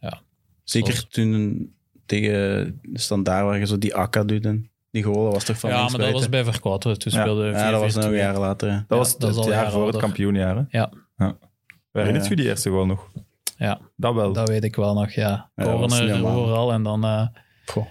ja. 0.00 0.20
Zeker 0.64 0.92
Zoals- 0.92 1.08
toen 1.10 1.72
tegen 2.06 2.32
de 2.82 2.98
standaard 2.98 3.44
waar 3.44 3.58
je 3.58 3.66
zo 3.66 3.78
die 3.78 3.94
akka 3.94 4.24
doet. 4.24 4.48
Die 4.90 5.02
goal 5.02 5.32
was 5.32 5.44
toch 5.44 5.58
van 5.58 5.70
ja, 5.70 5.88
maar 5.88 5.98
dat 5.98 6.12
was 6.12 6.28
bij 6.28 6.44
Verkwater. 6.44 6.98
Toen 6.98 7.12
Ja. 7.12 7.20
speelde 7.20 7.46
Ja, 7.46 7.70
dat 7.70 7.80
was 7.80 7.94
nog 7.94 8.04
4-4-2. 8.04 8.06
een 8.08 8.16
jaar 8.16 8.38
later. 8.38 8.68
Dat 8.68 8.84
Ja, 8.88 8.96
was 8.96 9.18
dat 9.18 9.36
het 9.36 9.44
jaar 9.44 9.70
voor 9.70 9.86
het 9.86 9.96
kampioenjaar, 9.96 10.56
hè? 10.56 10.62
Ja. 10.78 10.92
Herinnert 11.98 12.24
Ja. 12.24 12.30
je 12.30 12.36
die 12.36 12.46
eerste 12.46 12.70
goal 12.70 12.86
nog? 12.86 13.08
Ja, 13.56 13.80
Dat 13.96 14.14
wel. 14.14 14.32
dat 14.32 14.48
weet 14.48 14.64
ik 14.64 14.76
wel 14.76 14.94
nog, 14.94 15.10
ja. 15.10 15.50
Ja, 15.56 15.64
Corner 15.64 16.24
overal 16.24 16.72
en 16.72 16.82
dan... 16.82 17.04
eh, 17.04 17.26
Goh. 17.66 17.86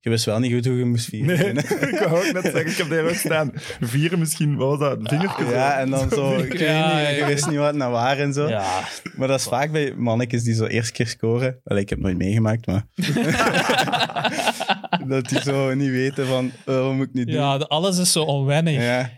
je 0.00 0.10
wist 0.10 0.24
wel 0.24 0.38
niet 0.38 0.52
goed 0.52 0.64
hoe 0.66 0.78
je 0.78 0.84
moest 0.84 1.04
vieren. 1.08 1.54
Nee, 1.54 1.64
ik 1.92 1.98
wou 1.98 2.26
ook 2.26 2.32
net 2.32 2.42
zeggen, 2.42 2.66
ik 2.66 2.76
heb 2.76 2.90
daar 2.90 3.04
ook 3.04 3.14
staan. 3.14 3.50
Vieren 3.80 4.18
misschien, 4.18 4.56
wat 4.56 4.78
was 4.78 4.88
dat? 4.88 4.98
Vingertjes? 5.02 5.48
Ja, 5.50 5.78
en 5.78 5.90
dan 5.90 6.10
zo, 6.10 6.36
ik 6.36 6.50
weet 6.52 6.60
Ja, 6.60 6.98
niet, 6.98 7.08
je 7.08 7.14
ja. 7.14 7.26
wist 7.26 7.48
niet 7.48 7.58
wat 7.58 7.74
naar 7.74 7.90
waar 7.90 8.18
en 8.18 8.32
zo. 8.32 8.48
Ja, 8.48 8.80
Maar 9.16 9.28
dat 9.28 9.38
is 9.40 9.46
vaak 9.46 9.72
bij 9.72 9.94
mannetjes 9.96 10.42
die 10.42 10.54
zo 10.54 10.64
eerste 10.64 10.92
keer 10.92 11.06
scoren. 11.06 11.60
Allee, 11.64 11.82
ik 11.82 11.88
heb 11.88 11.98
het 11.98 12.06
nooit 12.06 12.18
meegemaakt, 12.18 12.66
maar... 12.66 12.86
dat 15.08 15.28
die 15.28 15.40
zo 15.40 15.74
niet 15.74 15.90
weten 15.90 16.26
van, 16.26 16.50
oh, 16.66 16.84
wat 16.84 16.92
moet 16.94 17.06
ik 17.06 17.12
nu 17.14 17.24
doen? 17.24 17.34
ja 17.34 17.56
alles 17.56 17.98
is 17.98 18.12
zo 18.12 18.22
onwennig. 18.22 18.82
Ja, 18.82 19.10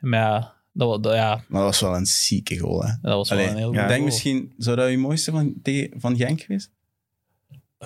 Maar 0.00 0.20
ja 0.20 0.52
dat, 0.72 1.04
ja, 1.04 1.34
maar 1.48 1.60
dat 1.60 1.70
was 1.70 1.80
wel 1.80 1.96
een 1.96 2.06
zieke 2.06 2.58
goal, 2.58 2.82
hè. 2.84 2.92
dat 3.02 3.14
was 3.14 3.30
Allee, 3.32 3.44
wel 3.44 3.52
een 3.52 3.58
heel 3.60 3.68
ik 3.72 3.76
denk 3.78 3.90
goal. 3.90 4.02
misschien, 4.04 4.52
zou 4.56 4.76
dat 4.76 4.90
je 4.90 4.98
mooiste 4.98 5.30
van, 5.30 5.54
van 5.98 6.16
Genk 6.16 6.40
geweest? 6.40 6.70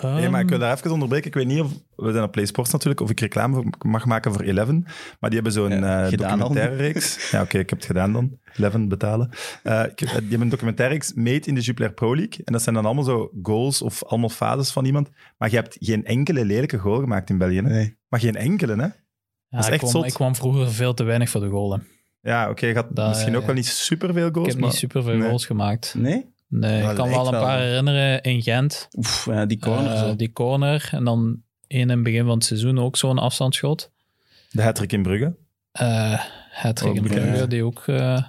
Nee, 0.03 0.29
maar 0.29 0.41
ik 0.41 0.49
wil 0.49 0.59
daar 0.59 0.77
even 0.77 0.91
onderbreken. 0.91 1.27
Ik 1.27 1.35
weet 1.35 1.47
niet 1.47 1.61
of... 1.61 1.71
We 1.97 2.13
zijn 2.13 2.25
op 2.25 2.33
PlaySports 2.33 2.73
natuurlijk, 2.73 3.01
of 3.01 3.11
ik 3.11 3.21
reclame 3.21 3.65
mag 3.85 4.05
maken 4.05 4.33
voor 4.33 4.43
Eleven. 4.43 4.83
Maar 5.21 5.31
die 5.31 5.35
hebben 5.41 5.53
zo'n 5.53 5.71
Ja, 5.71 6.05
eh, 6.05 6.11
documentaire 6.19 6.77
reeks. 6.77 7.17
Ja, 7.31 7.43
oké, 7.43 7.59
ik 7.59 7.71
heb 7.71 7.79
het 7.79 7.87
gedaan 7.87 8.13
dan. 8.13 8.39
Eleven 8.57 8.89
betalen. 8.89 9.31
Eh, 9.63 9.83
ik- 9.85 9.99
die 9.99 10.09
hebben 10.09 10.41
een 10.41 10.49
documentaire 10.49 10.95
reeks, 10.95 11.13
Made 11.15 11.41
in 11.47 11.55
de 11.55 11.61
Jupiler 11.61 11.93
Pro 11.93 12.15
League. 12.17 12.45
En 12.45 12.53
dat 12.53 12.63
zijn 12.63 12.75
dan 12.75 12.85
allemaal 12.85 13.05
zo 13.05 13.31
goals 13.43 13.83
of 13.83 14.05
allemaal 14.05 14.29
fases 14.29 14.71
van 14.71 14.85
iemand. 14.85 15.09
Maar 15.39 15.51
je 15.51 15.57
hebt 15.57 15.77
geen 15.81 16.05
enkele 16.05 16.45
lelijke 16.45 16.79
goal 16.79 17.01
gemaakt 17.01 17.31
in 17.31 17.39
België. 17.39 17.57
Hè? 17.57 17.63
Nee. 17.63 17.97
Maar 18.09 18.21
geen 18.21 18.37
enkele, 18.37 18.73
hè? 18.77 18.83
ja, 18.83 18.93
dat 19.49 19.61
is 19.61 19.67
ik, 19.67 19.73
echt 19.73 19.81
kwam, 19.81 19.93
zot. 19.93 20.05
ik 20.07 20.13
kwam 20.15 20.35
vroeger 20.35 20.73
veel 20.73 20.95
te 20.95 21.03
weinig 21.05 21.31
voor 21.31 21.41
de 21.41 21.49
goalen. 21.49 21.87
Ja, 22.27 22.51
oké, 22.51 22.67
je 22.67 22.75
had 22.75 22.87
Dat, 22.91 23.09
misschien 23.09 23.33
eh, 23.33 23.39
ook 23.39 23.47
wel 23.47 23.55
niet 23.55 23.67
superveel 23.67 24.27
Ik 24.27 24.35
goals, 24.35 24.49
heb 24.49 24.59
maar... 24.59 24.69
niet 24.69 24.79
super 24.79 25.03
veel 25.03 25.17
nee. 25.17 25.27
goals 25.29 25.47
gemaakt. 25.47 25.95
Nee? 25.97 26.27
Nee, 26.49 26.81
Dat 26.83 26.91
ik 26.91 26.97
kan 26.97 27.09
wel 27.09 27.25
een 27.27 27.31
wel. 27.31 27.43
paar 27.43 27.61
herinneren 27.61 28.23
in 28.23 28.43
Gent. 28.43 28.89
Oef, 28.97 29.25
ja, 29.27 29.47
die 29.47 29.59
corner 29.59 29.93
Eh, 29.93 30.17
die 30.17 30.33
corner. 30.33 30.89
En 30.93 31.05
dan 31.05 31.43
één 31.67 31.81
in 31.81 31.89
het 31.89 32.03
begin 32.03 32.25
van 32.25 32.35
het 32.35 32.45
seizoen 32.45 32.79
ook 32.79 32.97
zo'n 32.97 33.19
afstandsschot. 33.19 33.91
De 34.51 34.63
hat 34.63 34.93
in 34.93 35.03
Brugge. 35.03 35.35
Eh 35.73 36.21
Ook 36.65 36.95
in 36.95 37.03
Brugge, 37.03 37.37
ja. 37.37 37.47
die 37.47 37.65
ook... 37.65 37.83
eh 37.87 38.23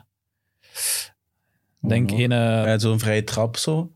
denk 1.80 2.12
ene... 2.12 2.36
Ja, 2.36 2.80
zo'n 2.80 3.00
vrije 3.00 3.24
trap 3.24 3.58
zo. 3.58 3.92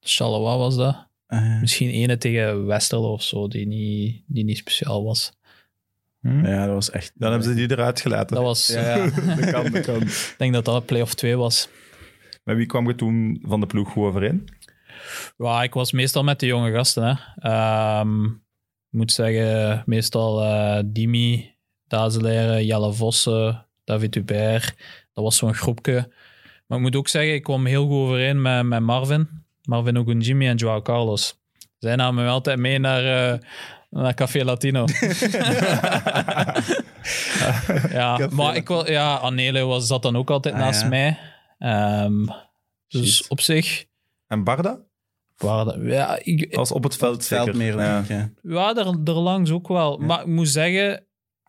Charleroi 0.00 0.58
was 0.58 0.76
dat. 0.76 1.06
Eh, 1.26 1.60
Misschien 1.60 1.90
ene 1.90 2.18
tegen 2.18 2.66
Westerlo 2.66 3.12
of 3.12 3.22
zo, 3.22 3.48
die 3.48 3.66
niet, 3.66 4.22
die 4.26 4.44
niet 4.44 4.56
speciaal 4.56 5.04
was. 5.04 5.32
Hm? 6.22 6.46
ja, 6.46 6.64
dat 6.66 6.74
was 6.74 6.90
echt... 6.90 7.12
Dan 7.14 7.30
hebben 7.30 7.48
ze 7.48 7.54
die 7.54 7.70
eruit 7.70 8.00
gelaten. 8.00 8.36
Dat 8.36 8.44
was... 8.44 8.66
Ja, 8.66 8.96
ja. 8.96 9.10
dat 9.36 9.50
kan, 9.50 9.70
dat 9.70 9.84
kan. 9.84 10.02
Ik 10.32 10.34
denk 10.36 10.52
dat 10.52 10.64
dat 10.64 10.86
play-off 10.86 11.14
2 11.14 11.36
was. 11.36 11.68
Met 12.44 12.56
wie 12.56 12.66
kwam 12.66 12.88
je 12.88 12.94
toen 12.94 13.42
van 13.46 13.60
de 13.60 13.66
ploeg 13.66 13.90
goed 13.90 14.04
overeen? 14.04 14.48
Ja, 15.36 15.62
ik 15.62 15.74
was 15.74 15.92
meestal 15.92 16.24
met 16.24 16.40
de 16.40 16.46
jonge 16.46 16.72
gasten. 16.72 17.04
Hè. 17.04 17.14
Ehm, 17.50 18.24
ik 18.24 18.98
moet 18.98 19.12
zeggen, 19.12 19.82
meestal 19.86 20.42
eh, 20.42 20.82
Dimi, 20.86 21.54
Dazelere, 21.86 22.66
Jelle 22.66 22.92
Vossen, 22.92 23.66
David 23.84 24.14
Hubert. 24.14 24.74
Dat 25.12 25.24
was 25.24 25.36
zo'n 25.36 25.54
groepje. 25.54 26.12
Maar 26.66 26.78
ik 26.78 26.84
moet 26.84 26.96
ook 26.96 27.08
zeggen, 27.08 27.34
ik 27.34 27.42
kwam 27.42 27.66
heel 27.66 27.86
goed 27.86 27.96
overeen 27.96 28.42
met, 28.42 28.62
met 28.62 28.80
Marvin. 28.80 29.28
Marvin 29.62 29.98
Ogunjimi 29.98 30.48
en 30.48 30.56
Joao 30.56 30.82
Carlos. 30.82 31.40
Zij 31.78 31.96
namen 31.96 32.24
me 32.24 32.30
altijd 32.30 32.58
mee 32.58 32.78
naar, 32.78 33.32
eh, 33.32 33.38
naar 34.00 34.14
Café 34.14 34.44
Latino. 34.44 34.84
ja, 37.90 38.16
Café 38.18 38.34
maar 38.34 38.56
ik 38.56 38.68
wel, 38.68 38.90
ja, 38.90 39.16
Anele 39.18 39.60
was, 39.64 39.86
zat 39.86 40.02
dan 40.02 40.16
ook 40.16 40.30
altijd 40.30 40.54
Ah, 40.54 40.60
naast 40.60 40.82
ja. 40.82 40.88
mij. 40.88 41.18
Ehm, 41.58 42.26
dus 42.88 43.16
Shit. 43.16 43.28
op 43.28 43.40
zich 43.40 43.84
En 44.26 44.44
Barda? 44.44 44.78
waren 45.36 45.64
dat, 45.66 45.76
ja, 45.92 46.18
ik, 46.22 46.54
Als 46.54 46.72
op 46.72 46.82
het 46.82 46.96
veld 46.96 47.14
Het 47.16 47.26
veld 47.26 47.44
zeker. 47.44 47.60
meer, 47.60 47.76
Ja. 47.78 48.04
Ja. 48.08 48.30
Ja, 48.42 48.76
er, 48.76 48.86
er 49.04 49.12
langs 49.12 49.50
ook 49.50 49.68
wel. 49.68 50.00
Ja. 50.00 50.06
Maar 50.06 50.20
ik 50.20 50.26
moet 50.26 50.48
zeggen, 50.48 51.04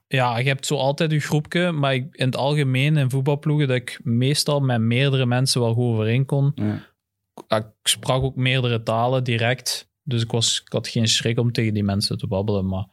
ja, 0.07 0.37
je 0.37 0.47
hebt 0.47 0.65
zo 0.65 0.75
altijd 0.75 1.11
je 1.11 1.19
groepje, 1.19 1.71
maar 1.71 1.93
ik, 1.93 2.15
in 2.15 2.25
het 2.25 2.35
algemeen 2.35 2.97
in 2.97 3.09
voetbalploegen 3.09 3.67
dat 3.67 3.75
ik 3.77 3.99
meestal 4.03 4.59
met 4.59 4.81
meerdere 4.81 5.25
mensen 5.25 5.61
wel 5.61 5.73
goed 5.73 5.83
overeen 5.85 6.25
kon. 6.25 6.51
Ja. 6.55 7.57
Ik 7.57 7.65
sprak 7.83 8.23
ook 8.23 8.35
meerdere 8.35 8.83
talen 8.83 9.23
direct, 9.23 9.89
dus 10.03 10.21
ik, 10.21 10.31
was, 10.31 10.61
ik 10.65 10.71
had 10.73 10.87
geen 10.87 11.07
schrik 11.07 11.39
om 11.39 11.51
tegen 11.51 11.73
die 11.73 11.83
mensen 11.83 12.17
te 12.17 12.27
babbelen. 12.27 12.67
Maar 12.67 12.85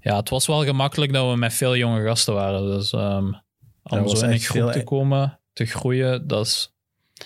ja, 0.00 0.16
het 0.16 0.28
was 0.28 0.46
wel 0.46 0.64
gemakkelijk 0.64 1.12
dat 1.12 1.30
we 1.30 1.36
met 1.36 1.54
veel 1.54 1.76
jonge 1.76 2.04
gasten 2.04 2.34
waren. 2.34 2.62
Dus 2.66 2.92
ehm, 2.92 3.32
om 3.82 4.08
zo 4.08 4.24
in 4.26 4.30
een 4.32 4.38
groep 4.38 4.56
veel- 4.62 4.70
te 4.70 4.84
komen, 4.84 5.38
te 5.52 5.64
groeien, 5.64 6.26
dat 6.26 6.46
is... 6.46 6.72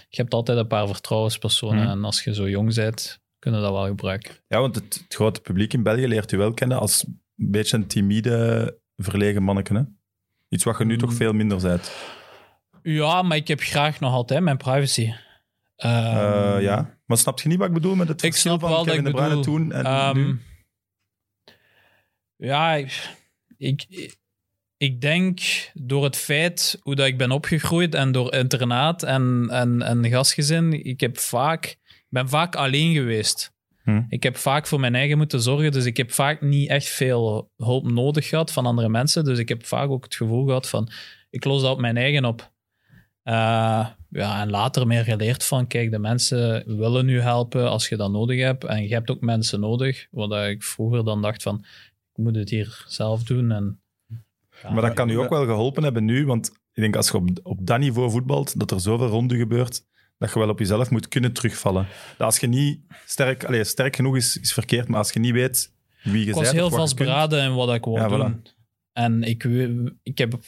Je 0.09 0.21
hebt 0.21 0.35
altijd 0.35 0.59
een 0.59 0.67
paar 0.67 0.87
vertrouwenspersonen 0.87 1.83
Mhm. 1.83 1.91
en 1.91 2.05
als 2.05 2.25
je 2.25 2.35
zo 2.35 2.49
jong 2.49 2.75
bent, 2.75 3.21
kunnen 3.39 3.61
dat 3.63 3.71
wel 3.73 3.87
gebruiken. 3.87 4.35
Ja, 4.49 4.61
want 4.61 4.75
het, 4.75 4.85
het 5.05 5.15
grote 5.15 5.41
publiek 5.41 5.73
in 5.73 5.83
België 5.83 6.07
leert 6.09 6.33
u 6.33 6.37
wel 6.37 6.53
kennen 6.55 6.79
als 6.79 7.05
een 7.05 7.21
beetje 7.51 7.77
een 7.77 7.87
timide, 7.87 8.77
verlegen 8.97 9.43
manneke. 9.43 9.75
Hè? 9.75 9.83
Iets 10.49 10.65
wat 10.65 10.79
je 10.79 10.85
nu 10.85 10.93
Mm. 10.93 10.99
toch 10.99 11.15
veel 11.15 11.33
minder 11.33 11.61
bent. 11.63 11.93
Ja, 12.83 13.23
maar 13.23 13.37
ik 13.37 13.49
heb 13.49 13.61
graag 13.61 14.01
nog 14.01 14.13
altijd 14.13 14.41
mijn 14.43 14.57
privacy. 14.57 15.13
Ehm, 15.83 16.57
Eh, 16.57 16.63
ja. 16.63 16.99
Maar 17.07 17.17
snap 17.17 17.41
je 17.41 17.49
niet 17.49 17.59
wat 17.59 17.69
ik 17.69 17.75
bedoel 17.75 17.95
met 17.95 18.09
het 18.09 18.21
verschil 18.21 18.59
snap 18.59 18.71
van 18.71 18.85
Kevin 18.85 19.05
De 19.05 19.11
Bruyne 19.11 19.29
bedoel. 19.29 19.43
toen 19.43 19.73
en 19.73 19.85
ehm, 19.85 20.17
nu? 20.17 20.39
Ja, 22.37 22.75
ik, 22.75 23.17
ik, 23.57 23.87
ik 24.77 25.01
denk 25.01 25.41
door 25.75 26.05
het 26.05 26.17
feit 26.17 26.79
hoe 26.83 26.95
dat 26.95 27.07
ik 27.07 27.19
ben 27.19 27.31
opgegroeid 27.31 27.95
en 27.95 28.13
door 28.13 28.35
internaat 28.35 29.03
en, 29.03 29.49
en, 29.51 29.83
en 29.83 30.09
gastgezin, 30.09 30.85
ik 30.85 31.01
heb 31.01 31.19
vaak, 31.19 31.77
ben 32.09 32.29
vaak 32.29 32.55
alleen 32.57 32.95
geweest. 32.95 33.53
Hm. 33.83 34.03
Ik 34.09 34.23
heb 34.23 34.37
vaak 34.37 34.67
voor 34.67 34.81
mijn 34.81 34.95
eigen 34.95 35.17
moeten 35.17 35.41
zorgen, 35.41 35.73
dus 35.73 35.85
ik 35.85 35.97
heb 35.97 36.13
vaak 36.13 36.41
niet 36.41 36.69
echt 36.69 36.89
veel 36.89 37.51
hulp 37.57 37.91
nodig 37.91 38.29
gehad 38.29 38.53
van 38.53 38.67
andere 38.67 38.89
mensen. 38.89 39.25
Dus 39.25 39.39
ik 39.39 39.49
heb 39.49 39.67
vaak 39.67 39.89
ook 39.89 40.05
het 40.05 40.15
gevoel 40.15 40.45
gehad 40.47 40.69
van, 40.69 40.91
ik 41.31 41.45
los 41.45 41.63
dat 41.63 41.73
op 41.73 41.81
mijn 41.81 41.97
eigen 41.97 42.25
op. 42.25 42.53
Eh, 43.23 43.87
ja, 44.09 44.41
en 44.41 44.51
later 44.51 44.87
meer 44.87 45.05
geleerd 45.05 45.45
van, 45.45 45.67
kijk, 45.67 45.91
de 45.91 45.99
mensen 45.99 46.77
willen 46.79 47.07
nu 47.07 47.21
helpen 47.21 47.71
als 47.71 47.89
je 47.89 47.97
dat 47.97 48.11
nodig 48.11 48.41
hebt. 48.41 48.65
En 48.65 48.83
je 48.83 48.95
hebt 48.95 49.11
ook 49.11 49.21
mensen 49.21 49.61
nodig, 49.61 50.07
wat 50.11 50.47
ik 50.47 50.63
vroeger 50.63 51.05
dan 51.05 51.23
dacht 51.23 51.43
van, 51.43 51.65
ik 52.13 52.23
moet 52.23 52.37
het 52.37 52.51
hier 52.51 52.85
zelf 52.87 53.23
doen. 53.23 53.51
En, 53.51 53.81
ja, 54.63 54.71
maar 54.71 54.83
dat 54.83 54.95
kan 54.95 55.09
u 55.09 55.15
ook 55.15 55.31
wel 55.31 55.45
geholpen 55.45 55.83
hebben 55.83 56.05
nu, 56.05 56.27
want 56.27 56.49
ik 56.49 56.83
denk 56.83 56.97
als 56.97 57.09
je 57.09 57.17
op, 57.17 57.29
op 57.43 57.67
dat 57.67 57.79
niveau 57.79 58.11
voetbalt, 58.11 58.59
dat 58.59 58.71
er 58.71 58.81
zoveel 58.81 59.07
rond 59.07 59.33
u 59.33 59.39
gebeurt, 59.39 59.85
dat 60.19 60.33
je 60.33 60.39
wel 60.39 60.49
op 60.49 60.59
jezelf 60.59 60.91
moet 60.91 61.09
kunnen 61.09 61.33
terugvallen. 61.33 61.87
Dat 62.17 62.27
als 62.27 62.39
je 62.39 62.47
niet 62.47 62.81
sterk, 63.07 63.45
allez, 63.45 63.69
sterk 63.69 63.97
genoeg 63.97 64.17
is, 64.17 64.37
is 64.37 64.53
verkeerd, 64.53 64.89
maar 64.89 64.99
als 64.99 65.13
je 65.13 65.21
niet 65.21 65.33
weet 65.33 65.73
wie 66.03 66.21
je 66.21 66.27
ik 66.27 66.35
was 66.35 66.43
bent 66.43 66.55
heel 66.55 66.71
vastberaden 66.71 67.45
in 67.45 67.55
wat 67.55 67.75
ik 67.75 67.85
wil 67.85 67.95
Ja, 67.95 68.09
doen. 68.09 68.47
En 68.93 69.23
ik, 69.23 69.45
ik, 70.03 70.19
heb, 70.19 70.41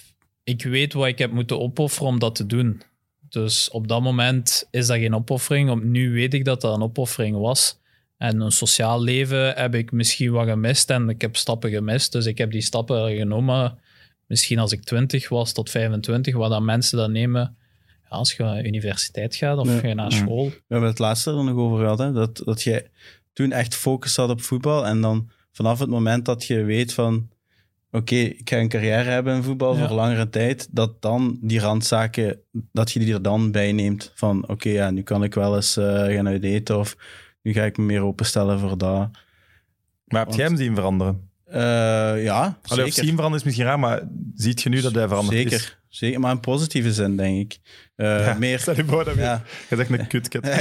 ik 0.45 0.63
weet 0.63 0.93
wat 0.93 1.07
ik 1.07 1.19
heb 1.19 1.33
moeten 1.33 1.61
opofferen 1.61 2.09
om 2.09 2.19
dat 2.19 2.35
te 2.35 2.47
doen. 2.47 2.83
Dus 3.29 3.71
op 3.71 3.89
dat 3.89 4.03
moment 4.03 4.69
is 4.71 4.87
dat 4.87 4.97
geen 4.99 5.15
opoffering. 5.15 5.71
Op, 5.71 5.83
nu 5.83 6.13
weet 6.13 6.35
ik 6.35 6.45
dat 6.45 6.61
dat 6.61 6.75
een 6.77 6.83
opoffering 6.83 7.37
was. 7.37 7.79
En 8.19 8.41
een 8.41 8.53
sociaal 8.53 9.03
leven 9.03 9.55
heb 9.55 9.75
ik 9.75 9.93
misschien 9.93 10.33
wat 10.33 10.47
gemist 10.49 10.91
en 10.91 11.09
ik 11.09 11.21
heb 11.21 11.37
stappen 11.37 11.71
gemist. 11.71 12.13
Dus 12.13 12.27
ik 12.27 12.39
heb 12.39 12.51
die 12.51 12.61
stappen 12.61 13.17
genomen. 13.17 13.79
Misschien 14.27 14.59
als 14.59 14.73
ik 14.73 14.85
20 14.85 15.29
was 15.29 15.53
tot 15.53 15.71
25, 15.71 16.35
wat 16.35 16.51
dan 16.51 16.65
mensen 16.65 16.99
dat 16.99 17.11
nemen. 17.11 17.57
Ja, 18.03 18.09
als 18.17 18.33
je 18.33 18.43
naar 18.43 18.65
universiteit 18.65 19.37
gaat 19.37 19.59
of 19.59 19.69
Ja. 19.83 19.89
je 19.89 19.95
naar 19.95 20.11
Ja. 20.11 20.17
school. 20.17 20.45
We 20.49 20.63
hebben 20.69 20.89
het 20.89 20.99
laatste 20.99 21.31
er 21.31 21.45
nog 21.45 21.57
over 21.57 21.79
gehad, 21.79 21.99
hè? 21.99 22.13
Dat, 22.13 22.43
dat 22.45 22.63
jij 22.63 22.87
toen 23.33 23.53
echt 23.53 23.75
focus 23.75 24.17
had 24.17 24.31
op 24.31 24.43
voetbal 24.43 24.87
en 24.87 25.01
dan 25.01 25.31
vanaf 25.53 25.79
het 25.79 25.89
moment 25.89 26.25
dat 26.25 26.45
je 26.45 26.63
weet 26.63 26.93
van 26.95 27.29
oké, 27.95 28.15
ik 28.15 28.49
ga 28.51 28.57
een 28.57 28.69
carrière 28.69 29.11
hebben 29.11 29.35
in 29.37 29.43
voetbal 29.43 29.77
Ja. 29.77 29.87
voor 29.87 29.97
langere 29.97 30.29
tijd, 30.29 30.69
dat 30.71 31.03
dan 31.03 31.39
die 31.41 31.61
randzaken, 31.61 32.41
dat 32.73 32.93
je 32.93 32.99
die 32.99 33.15
er 33.15 33.23
dan 33.23 33.51
bij 33.51 33.73
neemt 33.73 34.13
van 34.15 34.49
oké, 34.49 34.69
ja, 34.69 34.91
nu 34.91 35.03
kan 35.03 35.25
ik 35.25 35.35
wel 35.35 35.57
eens 35.57 35.77
eh, 35.77 35.85
gaan 35.85 36.29
uit 36.29 36.43
eten 36.45 36.79
of 36.79 36.97
nu 37.43 37.53
ga 37.53 37.63
ik 37.65 37.77
me 37.77 37.85
meer 37.85 38.03
openstellen 38.03 38.59
voor 38.59 38.79
dat. 38.79 39.09
Maar 40.05 40.27
heb 40.27 40.35
jij 40.35 40.47
hem 40.47 40.57
zien 40.57 40.75
veranderen? 40.75 41.29
Eh, 41.45 41.61
ja, 42.25 42.59
Allee, 42.67 42.85
of 42.85 42.93
zien 42.93 43.05
veranderen 43.05 43.39
is 43.39 43.43
misschien 43.45 43.65
raar, 43.67 43.79
maar 43.79 44.03
ziet 44.35 44.63
je 44.63 44.69
nu 44.69 44.81
dat 44.81 44.95
hij 44.95 45.09
veranderd 45.09 45.37
zeker, 45.37 45.53
is? 45.53 45.61
zeker, 45.63 45.79
maar 46.19 46.33
in 46.33 46.41
positieve 46.41 46.93
zin, 46.93 47.17
denk 47.17 47.41
ik. 47.53 47.59
Eh, 47.97 48.27
Ja, 48.27 48.35
meer, 48.39 48.59
Stel 48.59 48.77
je 48.77 48.85
voor 48.85 49.05
dat 49.05 49.15
ja, 49.15 49.43
je 49.69 49.77
zegt 49.77 49.91
een 49.91 50.07
kutket. 50.07 50.45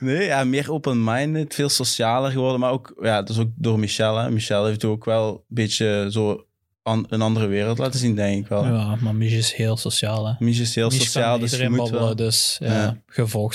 Nee, 0.00 0.24
ja, 0.24 0.44
meer 0.44 0.72
open-minded, 0.72 1.54
veel 1.54 1.68
socialer 1.68 2.30
geworden. 2.30 2.60
Maar 2.60 2.70
ook, 2.70 2.94
ja, 3.02 3.16
dat 3.22 3.28
is 3.28 3.38
ook 3.38 3.50
door 3.56 3.78
Michel. 3.78 4.16
Hè. 4.16 4.30
Michel 4.30 4.66
heeft 4.66 4.84
ook 4.84 5.04
wel 5.04 5.28
een 5.34 5.40
beetje 5.54 6.06
zo 6.10 6.46
an- 6.82 7.06
een 7.08 7.20
andere 7.22 7.46
wereld 7.46 7.78
laten 7.78 8.00
zien, 8.00 8.14
denk 8.14 8.42
ik 8.42 8.48
wel. 8.48 8.64
Ja, 8.64 8.96
maar 9.00 9.14
Mich 9.14 9.32
is 9.32 9.52
heel 9.52 9.76
sociaal. 9.76 10.26
Hè. 10.26 10.32
Mich 10.38 10.60
is 10.60 10.74
heel 10.74 10.88
Mich 10.88 11.02
sociaal, 11.02 11.38
dus 11.38 11.50
je 11.50 11.56
iedereen 11.56 11.76
moet 11.76 11.90
wel... 11.90 12.16
dus 12.16 12.56
ja, 12.60 12.98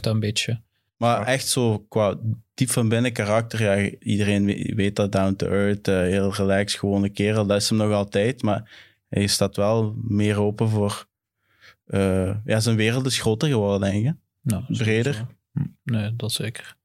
dat 0.02 0.14
een 0.14 0.20
beetje. 0.20 0.62
Maar 0.98 1.26
echt 1.26 1.48
zo 1.48 1.86
qua 1.90 2.16
diep 2.54 2.72
van 2.72 2.90
binnen 2.90 3.14
karakter, 3.14 3.62
ja, 3.64 3.90
iedereen 4.00 4.46
we- 4.46 4.74
weet 4.76 4.96
dat 4.96 5.12
down 5.12 5.36
to 5.36 5.48
earth, 5.48 5.88
eh, 5.88 5.96
heel 5.96 6.34
relaxed, 6.34 6.80
gewone 6.80 7.10
kerel. 7.10 7.46
Dat 7.46 7.62
is 7.62 7.70
hem 7.70 7.78
nog 7.78 7.92
altijd, 7.92 8.42
maar 8.42 8.88
hij 9.10 9.28
staat 9.28 9.56
wel 9.56 9.96
meer 10.02 10.40
open 10.40 10.70
voor... 10.70 11.08
eh, 11.86 12.36
ja, 12.46 12.60
zijn 12.60 12.76
wereld 12.76 13.06
is 13.06 13.20
groter 13.20 13.50
geworden, 13.50 13.92
denk 13.92 14.06
ik. 14.06 14.14
Nou, 14.42 14.64
Breder. 14.68 15.14
sowieso. 15.14 15.38
Nee, 15.84 16.16
dat 16.16 16.32
zeker. 16.32 16.76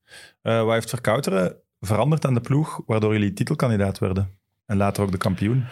Eh, 0.43 0.65
wat 0.65 0.73
heeft 0.73 0.89
Verkouteren 0.89 1.57
veranderd 1.81 2.25
aan 2.25 2.35
de 2.35 2.41
ploeg, 2.41 2.83
waardoor 2.87 3.13
jullie 3.13 3.33
titelkandidaat 3.33 3.99
werden? 3.99 4.39
En 4.67 4.77
later 4.77 5.03
ook 5.03 5.13
de 5.13 5.19
kampioen. 5.19 5.65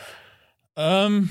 Ehm, 0.72 1.22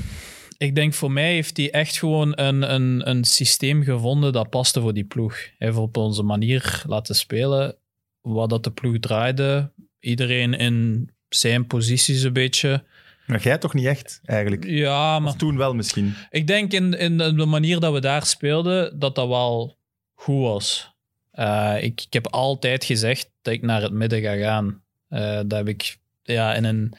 ik 0.57 0.75
denk 0.75 0.93
voor 0.93 1.11
mij 1.11 1.33
heeft 1.33 1.57
hij 1.57 1.71
echt 1.71 1.97
gewoon 1.97 2.31
een, 2.39 2.73
een, 2.73 3.09
een 3.09 3.23
systeem 3.23 3.83
gevonden 3.83 4.33
dat 4.33 4.49
paste 4.49 4.81
voor 4.81 4.93
die 4.93 5.03
ploeg. 5.03 5.35
Hij 5.35 5.67
heeft 5.67 5.77
op 5.77 5.97
onze 5.97 6.23
manier 6.23 6.83
laten 6.87 7.15
spelen, 7.15 7.75
wat 8.21 8.49
dat 8.49 8.63
de 8.63 8.71
ploeg 8.71 8.99
draaide. 8.99 9.71
Iedereen 9.99 10.53
in 10.53 11.09
zijn 11.29 11.67
posities 11.67 12.23
een 12.23 12.33
beetje. 12.33 12.83
Maar 13.31 13.41
jij 13.41 13.57
toch 13.57 13.73
niet 13.73 13.85
echt, 13.85 14.19
eigenlijk? 14.23 14.65
Ja, 14.65 15.19
maar 15.19 15.31
Of 15.31 15.37
toen 15.37 15.57
wel 15.57 15.73
misschien. 15.73 16.13
ik 16.29 16.47
denk 16.47 16.71
in, 16.71 16.93
in 16.93 17.17
de 17.17 17.45
manier 17.45 17.79
dat 17.79 17.93
we 17.93 17.99
daar 17.99 18.25
speelden, 18.25 18.99
dat 18.99 19.15
dat 19.15 19.27
wel 19.27 19.77
goed 20.13 20.41
was. 20.41 20.95
Eh, 21.31 21.75
ik, 21.81 22.01
ik 22.01 22.13
heb 22.13 22.27
altijd 22.27 22.83
gezegd 22.83 23.31
dat 23.41 23.53
ik 23.53 23.61
naar 23.61 23.81
het 23.81 23.91
midden 23.91 24.21
ga 24.21 24.35
gaan. 24.35 24.83
Eh, 25.07 25.35
dat 25.35 25.51
heb 25.51 25.67
ik 25.67 25.97
ja, 26.23 26.53
in, 26.53 26.63
een, 26.63 26.93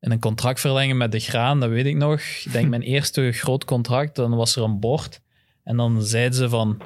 in 0.00 0.10
een 0.10 0.20
contract 0.20 0.60
verlengen 0.60 0.96
met 0.96 1.12
de 1.12 1.20
Graan, 1.20 1.60
dat 1.60 1.68
weet 1.68 1.86
ik 1.86 1.96
nog. 1.96 2.20
Ik 2.20 2.52
denk 2.52 2.68
mijn 2.76 2.82
eerste 2.82 3.32
groot 3.32 3.64
contract, 3.64 4.16
dan 4.16 4.36
was 4.36 4.56
er 4.56 4.62
een 4.62 4.80
bord. 4.80 5.20
En 5.64 5.76
dan 5.76 6.02
zeiden 6.02 6.34
ze 6.34 6.48
van, 6.48 6.82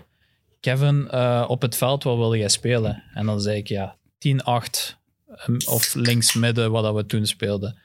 Kevin, 0.61 1.09
eh, 1.11 1.45
op 1.49 1.63
het 1.63 1.77
veld, 1.77 2.03
wat 2.03 2.17
wil 2.17 2.35
jij 2.35 2.49
spelen? 2.49 3.03
En 3.15 3.27
dan 3.27 3.41
zei 3.41 3.57
ik, 3.57 3.69
ja, 3.69 3.97
10-8 4.19 4.97
um, 5.49 5.57
of 5.67 5.95
links-midden, 5.95 6.71
wat 6.71 6.83
dat 6.83 6.95
we 6.95 7.07
toen 7.07 7.27
speelden. 7.27 7.83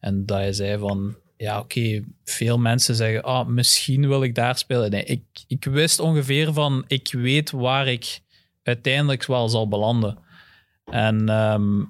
En 0.00 0.26
dat 0.26 0.36
hij 0.36 0.52
zei 0.52 0.78
van, 0.78 1.16
ja, 1.36 1.58
oké, 1.58 2.04
veel 2.24 2.58
mensen 2.58 2.94
zeggen, 2.94 3.22
ah, 3.22 3.46
misschien 3.46 4.08
wil 4.08 4.22
ik 4.22 4.34
daar 4.34 4.58
spelen. 4.58 4.90
Nee, 4.90 5.04
ik, 5.04 5.22
ik 5.46 5.64
wist 5.64 5.98
ongeveer 5.98 6.52
van, 6.52 6.84
ik 6.86 7.12
weet 7.12 7.50
waar 7.50 7.86
ik 7.86 8.20
uiteindelijk 8.62 9.26
wel 9.26 9.48
zal 9.48 9.68
belanden. 9.68 10.18
En 10.84 11.28
ehm, 11.28 11.84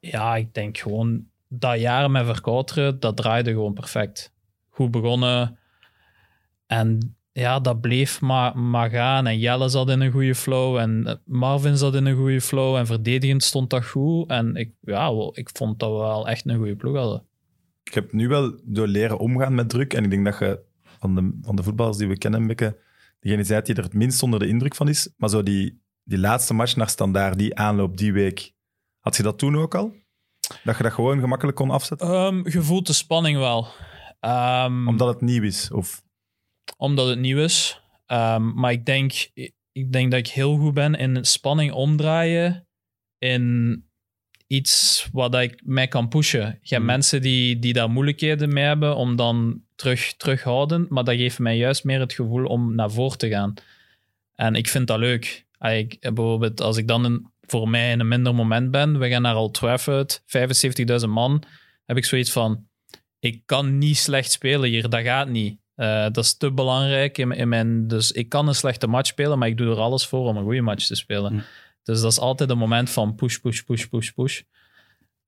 ja, 0.00 0.36
ik 0.36 0.54
denk 0.54 0.78
gewoon, 0.78 1.26
dat 1.48 1.80
jaar 1.80 2.10
met 2.10 2.24
Verkouteren, 2.24 3.00
dat 3.00 3.16
draaide 3.16 3.50
gewoon 3.50 3.74
perfect. 3.74 4.32
Goed 4.70 4.90
begonnen. 4.90 5.58
En 6.66 7.16
ja, 7.32 7.60
dat 7.60 7.80
bleef 7.80 8.20
maar, 8.20 8.58
maar 8.58 8.90
gaan. 8.90 9.26
En 9.26 9.38
Jelle 9.38 9.68
zat 9.68 9.88
in 9.88 10.00
een 10.00 10.12
goede 10.12 10.34
flow. 10.34 10.76
En 10.76 11.06
eh, 11.06 11.14
Marvin 11.24 11.76
zat 11.76 11.94
in 11.94 12.06
een 12.06 12.16
goede 12.16 12.40
flow. 12.40 12.76
En 12.76 12.86
verdedigend 12.86 13.42
stond 13.42 13.70
dat 13.70 13.86
goed. 13.86 14.30
En 14.30 14.56
ik, 14.56 14.72
ja, 14.80 15.30
ik 15.32 15.50
vond 15.52 15.78
dat 15.78 15.90
we 15.90 15.96
wel 15.96 16.28
echt 16.28 16.48
een 16.48 16.56
goede 16.56 16.76
ploeg 16.76 16.96
hadden. 16.96 17.26
Ik 17.82 17.94
heb 17.94 18.12
nu 18.12 18.28
wel 18.28 18.60
door 18.64 18.86
leren 18.86 19.18
omgaan 19.18 19.54
met 19.54 19.68
druk. 19.68 19.94
En 19.94 20.04
ik 20.04 20.10
denk 20.10 20.24
dat 20.24 20.38
je 20.38 20.62
van 20.98 21.14
de, 21.14 21.38
van 21.42 21.56
de 21.56 21.62
voetballers 21.62 21.96
die 21.96 22.08
we 22.08 22.18
kennen, 22.18 22.46
Mikke, 22.46 22.78
degene 23.20 23.44
zei 23.44 23.62
die 23.62 23.74
er 23.74 23.82
het 23.82 23.94
minst 23.94 24.22
onder 24.22 24.38
de 24.38 24.46
indruk 24.48 24.74
van 24.74 24.88
is. 24.88 25.12
Maar 25.16 25.28
zo 25.28 25.42
die, 25.42 25.82
die 26.04 26.18
laatste 26.18 26.54
match 26.54 26.76
naar 26.76 26.88
standaard, 26.88 27.38
die 27.38 27.56
aanloop 27.56 27.96
die 27.96 28.12
week. 28.12 28.52
Had 28.98 29.16
je 29.16 29.22
dat 29.22 29.38
toen 29.38 29.56
ook 29.56 29.74
al? 29.74 29.94
Dat 30.64 30.76
je 30.76 30.82
dat 30.82 30.92
gewoon 30.92 31.20
gemakkelijk 31.20 31.56
kon 31.56 31.70
afzetten? 31.70 32.08
Ehm, 32.08 32.48
je 32.48 32.62
voelt 32.62 32.86
de 32.86 32.92
spanning 32.92 33.38
wel. 33.38 33.66
Ehm, 34.20 34.88
Omdat 34.88 35.08
het 35.08 35.20
nieuw 35.20 35.42
is? 35.42 35.70
Of 35.70 36.02
omdat 36.76 37.08
het 37.08 37.18
nieuw 37.18 37.38
is. 37.38 37.82
Ehm, 38.06 38.52
maar 38.54 38.72
ik 38.72 38.84
denk, 38.86 39.12
ik 39.72 39.92
denk 39.92 40.10
dat 40.10 40.20
ik 40.20 40.28
heel 40.28 40.56
goed 40.56 40.74
ben 40.74 40.94
in 40.94 41.24
spanning 41.24 41.72
omdraaien 41.72 42.68
in 43.18 43.84
iets 44.52 45.08
wat 45.12 45.34
ik 45.34 45.60
mij 45.64 45.88
kan 45.88 46.08
pushen. 46.08 46.40
Je 46.40 46.46
hebt 46.46 46.76
Hmm. 46.76 46.86
mensen 46.86 47.22
die, 47.22 47.58
die 47.58 47.72
daar 47.72 47.90
moeilijkheden 47.90 48.52
mee 48.52 48.64
hebben 48.64 48.96
om 48.96 49.16
dan 49.16 49.60
terug, 49.74 50.14
terughouden, 50.16 50.86
maar 50.88 51.04
dat 51.04 51.14
geeft 51.14 51.38
mij 51.38 51.56
juist 51.56 51.84
meer 51.84 52.00
het 52.00 52.12
gevoel 52.12 52.44
om 52.44 52.74
naar 52.74 52.90
voren 52.90 53.18
te 53.18 53.28
gaan. 53.28 53.54
En 54.34 54.54
ik 54.54 54.68
vind 54.68 54.86
dat 54.86 54.98
leuk. 54.98 55.44
Ik, 55.60 55.98
bijvoorbeeld 56.00 56.60
als 56.60 56.76
ik 56.76 56.88
dan 56.88 57.04
een, 57.04 57.26
voor 57.40 57.68
mij 57.68 57.90
in 57.90 58.00
een 58.00 58.08
minder 58.08 58.34
moment 58.34 58.70
ben, 58.70 58.98
we 58.98 59.08
gaan 59.08 59.22
naar 59.22 59.36
Old 59.36 59.54
Trafford, 59.54 60.22
75.000 61.02 61.08
man, 61.08 61.42
heb 61.86 61.96
ik 61.96 62.04
zoiets 62.04 62.30
van, 62.32 62.66
ik 63.18 63.42
kan 63.46 63.78
niet 63.78 63.96
slecht 63.96 64.32
spelen 64.32 64.68
hier, 64.68 64.88
dat 64.88 65.02
gaat 65.02 65.28
niet. 65.28 65.56
Eh, 65.74 66.02
dat 66.02 66.24
is 66.24 66.36
te 66.36 66.52
belangrijk 66.52 67.18
in, 67.18 67.32
in 67.32 67.48
mijn... 67.48 67.88
Dus 67.88 68.12
ik 68.12 68.28
kan 68.28 68.48
een 68.48 68.54
slechte 68.54 68.86
match 68.86 69.08
spelen, 69.08 69.38
maar 69.38 69.48
ik 69.48 69.56
doe 69.56 69.70
er 69.70 69.80
alles 69.80 70.06
voor 70.06 70.26
om 70.26 70.36
een 70.36 70.42
goede 70.42 70.60
match 70.60 70.86
te 70.86 70.94
spelen. 70.94 71.32
Hm. 71.32 71.40
Dus 71.82 72.00
dat 72.00 72.12
is 72.12 72.18
altijd 72.18 72.50
een 72.50 72.58
moment 72.58 72.90
van 72.90 73.14
push, 73.14 73.36
push, 73.36 73.60
push, 73.60 73.84
push, 73.84 74.10
push. 74.10 74.42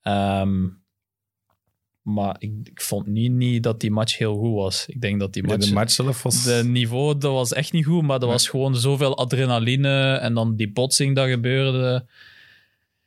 Ehm, 0.03 0.67
maar 2.03 2.37
ik, 2.39 2.53
ik 2.65 2.81
vond 2.81 3.07
niet, 3.07 3.33
niet 3.33 3.63
dat 3.63 3.81
die 3.81 3.91
match 3.91 4.19
heel 4.19 4.37
goed 4.37 4.55
was. 4.55 4.87
Ik 4.87 5.01
denk 5.01 5.21
dat 5.21 5.33
die 5.33 5.43
match... 5.43 5.67
de 5.67 5.73
match 5.73 5.93
zelf 5.93 6.23
was... 6.23 6.45
De 6.45 6.63
niveau, 6.65 7.19
dat 7.19 7.33
was 7.33 7.53
echt 7.53 7.73
niet 7.73 7.85
goed, 7.85 8.03
maar 8.03 8.21
er 8.21 8.27
was 8.27 8.49
gewoon 8.49 8.77
zoveel 8.77 9.17
adrenaline 9.17 10.15
en 10.15 10.35
dan 10.35 10.57
die 10.57 10.73
botsing 10.73 11.17
dat 11.17 11.29
gebeurde. 11.29 12.07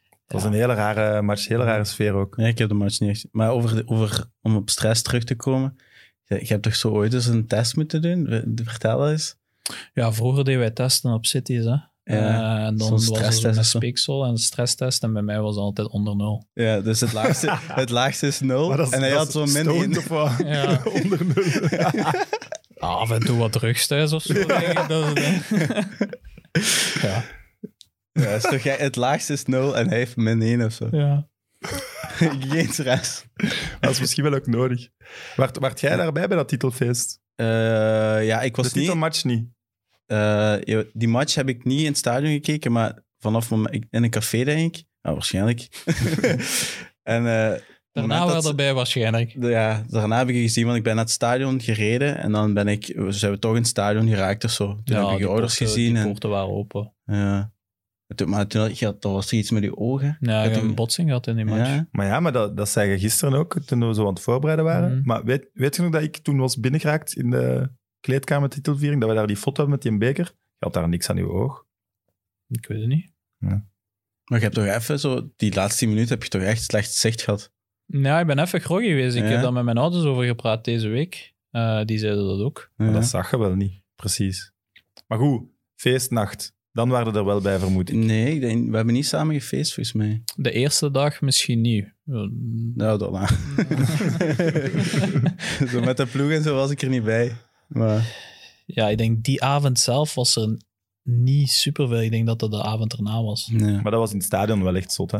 Het 0.09 0.35
was 0.35 0.43
een 0.43 0.53
hele 0.53 0.73
rare 0.73 1.21
match, 1.21 1.47
hele 1.47 1.63
rare 1.63 1.83
sfeer 1.83 2.13
ook. 2.13 2.35
Ja, 2.37 2.47
ik 2.47 2.57
heb 2.57 2.69
de 2.69 2.75
match 2.75 2.99
niet 2.99 3.09
echt. 3.09 3.27
Maar 3.31 3.51
over, 3.51 3.75
de, 3.75 3.83
over, 3.85 4.25
om 4.41 4.55
op 4.55 4.69
stress 4.69 5.01
terug 5.01 5.23
te 5.23 5.35
komen. 5.35 5.77
Je, 6.23 6.39
je 6.39 6.47
hebt 6.47 6.63
toch 6.63 6.75
zo 6.75 6.89
ooit 6.89 7.13
eens 7.13 7.25
een 7.25 7.47
test 7.47 7.75
moeten 7.75 8.01
doen? 8.01 8.43
Vertel 8.63 9.09
eens. 9.09 9.35
Ja, 9.93 10.13
vroeger 10.13 10.43
deden 10.43 10.59
wij 10.59 10.71
testen 10.71 11.13
op 11.13 11.25
cities, 11.25 11.65
hè. 11.65 11.77
Ja, 12.09 12.59
Eh, 12.59 12.65
en 12.65 12.77
dan 12.77 12.99
zo'n 12.99 13.15
was 13.19 13.25
er 13.25 13.33
zo'n 13.33 13.49
of 13.59 13.65
zo. 13.65 13.77
speeksel 13.77 14.23
en 14.23 14.29
een 14.29 14.37
stresstest 14.37 15.03
en 15.03 15.13
bij 15.13 15.21
mij 15.21 15.39
was 15.39 15.55
het 15.55 15.63
altijd 15.63 15.87
onder 15.89 16.15
nul. 16.15 16.47
Ja, 16.53 16.79
dus 16.81 16.99
het 16.99 17.13
laagste, 17.13 17.57
het 17.81 17.89
laagste 17.89 18.27
is 18.27 18.39
nul. 18.39 18.67
Maar 18.67 18.77
dat 18.77 18.87
is- 18.87 18.93
en 18.93 18.99
hij 18.99 19.09
dat 19.09 19.17
had 19.17 19.27
is 19.27 19.33
zo 19.33 19.39
min 19.39 19.49
stoned 19.63 19.81
één. 19.81 19.97
of 19.97 20.07
wat? 20.07 20.31
Ja. 20.37 20.81
Onder 21.01 21.25
nul. 21.25 21.69
Ah, 22.77 22.95
af 23.01 23.11
en 23.11 23.19
toe 23.19 23.37
wat 23.37 23.51
drugs 23.51 23.87
thuis 23.87 24.11
of 24.13 24.21
zo. 24.23 24.33
denk 24.33 24.51
ik. 24.51 24.87
Dat 24.87 25.17
is- 25.17 26.97
ja. 27.01 27.23
Ja, 28.11 28.27
is 28.27 28.41
toch, 28.43 28.59
jij- 28.61 28.75
het 28.77 28.95
laagste 28.95 29.33
is 29.33 29.45
nul 29.45 29.77
en 29.77 29.87
hij 29.87 29.97
heeft 29.97 30.15
min 30.15 30.41
één 30.41 30.61
of 30.65 30.73
zo. 30.73 30.87
ja. 30.91 31.27
Geen 32.09 32.67
stress. 32.73 33.25
Dat 33.79 33.91
is 33.91 33.99
misschien 33.99 34.23
wel 34.23 34.33
ook 34.33 34.47
nodig. 34.47 34.87
Waart 35.35 35.79
jij 35.79 35.95
daarbij 35.95 36.27
bij 36.27 36.37
dat 36.37 36.47
titelfeest? 36.47 37.19
Eh, 37.35 37.45
ja, 38.25 38.41
ik 38.41 38.55
was 38.55 38.67
de 38.67 38.71
niet... 38.75 38.83
titelmatch 38.87 39.23
niet. 39.23 39.47
Eh, 40.07 40.79
die 40.93 41.07
match 41.07 41.35
heb 41.35 41.49
ik 41.49 41.63
niet 41.65 41.79
in 41.81 41.85
het 41.87 41.97
stadion 41.97 42.31
gekeken, 42.31 42.71
maar 42.71 42.99
vanaf 43.19 43.49
moment, 43.49 43.85
in 43.89 44.03
een 44.03 44.09
café, 44.09 44.43
denk 44.43 44.75
ik. 44.75 44.83
Ja, 45.01 45.13
waarschijnlijk. 45.13 45.67
en 47.03 47.27
eh, 47.27 47.59
Daarna 47.91 48.19
dat 48.19 48.31
wel 48.31 48.41
ze- 48.41 48.47
erbij 48.49 48.73
waarschijnlijk. 48.73 49.41
de- 49.41 49.49
ja, 49.49 49.83
daarna 49.87 50.17
heb 50.17 50.29
ik 50.29 50.35
gezien, 50.35 50.65
want 50.65 50.77
ik 50.77 50.83
ben 50.83 50.95
naar 50.95 51.03
het 51.03 51.13
stadion 51.13 51.61
gereden 51.61 52.17
en 52.17 52.31
dan 52.31 52.53
ben 52.53 52.67
ik, 52.67 52.93
zijn 53.07 53.31
we 53.31 53.39
toch 53.39 53.51
in 53.51 53.57
het 53.57 53.67
stadion 53.67 54.07
geraakt 54.07 54.43
of 54.43 54.51
zo. 54.51 54.65
Toen 54.83 54.95
heb 54.95 55.05
ik 55.05 55.11
je 55.11 55.17
die 55.17 55.27
ouders 55.27 55.57
poorten- 55.57 55.75
gezien. 55.75 55.93
Die 55.93 56.01
En, 56.03 56.07
poorten 56.09 56.29
waren 56.29 56.49
open. 56.49 56.93
ja. 57.05 57.51
Toen- 58.15 58.29
maar 58.29 58.47
toen 58.47 58.61
had 58.61 58.79
je, 58.79 58.95
was 58.99 59.31
er 59.31 59.37
iets 59.37 59.51
met 59.51 59.63
je 59.63 59.77
ogen. 59.77 60.17
Ja, 60.19 60.45
een 60.45 60.75
botsing 60.75 61.07
gehad 61.07 61.27
in 61.27 61.35
die 61.35 61.45
match. 61.45 61.69
Ja. 61.69 61.87
Maar 61.91 62.05
ja, 62.05 62.19
maar 62.19 62.31
dat, 62.31 62.57
dat 62.57 62.69
zei 62.69 62.89
je 62.91 62.99
gisteren 62.99 63.39
ook, 63.39 63.59
toen 63.65 63.87
we 63.87 63.93
zo 63.93 64.01
aan 64.01 64.13
het 64.13 64.19
voorbereiden 64.23 64.65
waren. 64.65 64.91
Mhm. 64.97 65.01
Maar 65.07 65.23
weet, 65.23 65.49
weet 65.53 65.75
je 65.75 65.81
nog 65.81 65.91
dat 65.91 66.01
ik 66.01 66.17
toen 66.17 66.37
was 66.37 66.59
binnengeraakt 66.59 67.13
in 67.13 67.29
de 67.29 67.69
kleedkamer 68.07 68.49
titelviering, 68.49 68.99
dat 69.01 69.09
we 69.09 69.15
daar 69.15 69.27
die 69.27 69.35
foto 69.37 69.61
hebben 69.63 69.69
met 69.69 69.81
die 69.81 69.97
beker? 69.97 70.25
Je 70.25 70.65
had 70.65 70.73
daar 70.73 70.89
niks 70.89 71.09
aan 71.09 71.17
je 71.17 71.29
oog. 71.29 71.65
Ik 72.49 72.65
weet 72.67 72.79
het 72.79 72.87
niet. 72.87 73.11
Maar 73.39 74.39
je 74.39 74.43
hebt 74.43 74.53
toch 74.55 74.65
even 74.65 74.99
zo, 74.99 75.29
die 75.35 75.53
laatste 75.53 75.79
tien 75.79 75.89
minuten 75.89 76.09
heb 76.13 76.23
je 76.23 76.29
toch 76.29 76.41
echt 76.41 76.63
slecht 76.63 76.93
zicht 76.93 77.21
gehad. 77.21 77.51
Ja, 77.85 78.19
ik 78.19 78.27
ben 78.27 78.39
even 78.39 78.61
groggy 78.61 78.87
geweest. 78.87 79.15
Ik 79.15 79.23
Ja. 79.23 79.29
heb 79.29 79.41
daar 79.41 79.53
met 79.53 79.63
mijn 79.63 79.77
ouders 79.77 80.03
over 80.03 80.23
gepraat 80.25 80.65
deze 80.65 80.87
week. 80.87 81.33
Eh, 81.51 81.81
die 81.85 81.97
zeiden 81.97 82.25
dat 82.27 82.39
ook. 82.39 82.71
Maar 82.75 82.91
dat 82.93 83.05
zag 83.05 83.31
je 83.31 83.37
wel 83.37 83.55
niet, 83.55 83.81
precies. 83.95 84.51
Maar 85.07 85.17
goed, 85.17 85.47
feestnacht. 85.75 86.55
Dan 86.71 86.89
waren 86.89 87.13
we 87.13 87.19
er 87.19 87.25
wel 87.25 87.41
bij, 87.41 87.59
vermoed 87.59 87.89
ik. 87.89 87.95
Nee, 87.95 88.33
ik 88.35 88.41
denk, 88.41 88.69
we 88.69 88.75
hebben 88.75 88.93
niet 88.93 89.05
samen 89.05 89.35
gefeest 89.35 89.73
volgens 89.73 89.95
mij. 89.95 90.21
De 90.35 90.51
eerste 90.51 90.91
dag 90.91 91.21
misschien 91.21 91.61
niet. 91.61 91.93
Ja, 92.03 92.29
Nou, 92.75 92.97
dat 92.97 93.11
maar. 93.17 93.29
zo 95.71 95.81
met 95.81 95.97
de 95.97 96.07
ploeg 96.11 96.31
en 96.31 96.43
zo 96.43 96.55
was 96.55 96.71
ik 96.71 96.81
er 96.81 96.89
niet 96.89 97.03
bij. 97.03 97.35
Maar 97.67 98.15
Ja, 98.65 98.87
ik 98.89 98.97
denk 98.97 99.23
die 99.23 99.43
avond 99.43 99.79
zelf 99.79 100.15
was 100.15 100.35
er 100.35 100.57
niet 101.03 101.49
superveel. 101.51 102.01
Ik 102.01 102.11
denk 102.11 102.25
dat 102.27 102.39
dat 102.39 102.51
de 102.51 102.63
avond 102.63 102.93
erna 102.93 103.23
was. 103.23 103.47
nee. 103.51 103.73
Maar 103.81 103.91
dat 103.91 103.99
was 103.99 104.09
in 104.11 104.17
het 104.17 104.25
stadion 104.25 104.63
wel 104.63 104.75
echt 104.75 104.91
zot, 104.93 105.11
hè? 105.11 105.17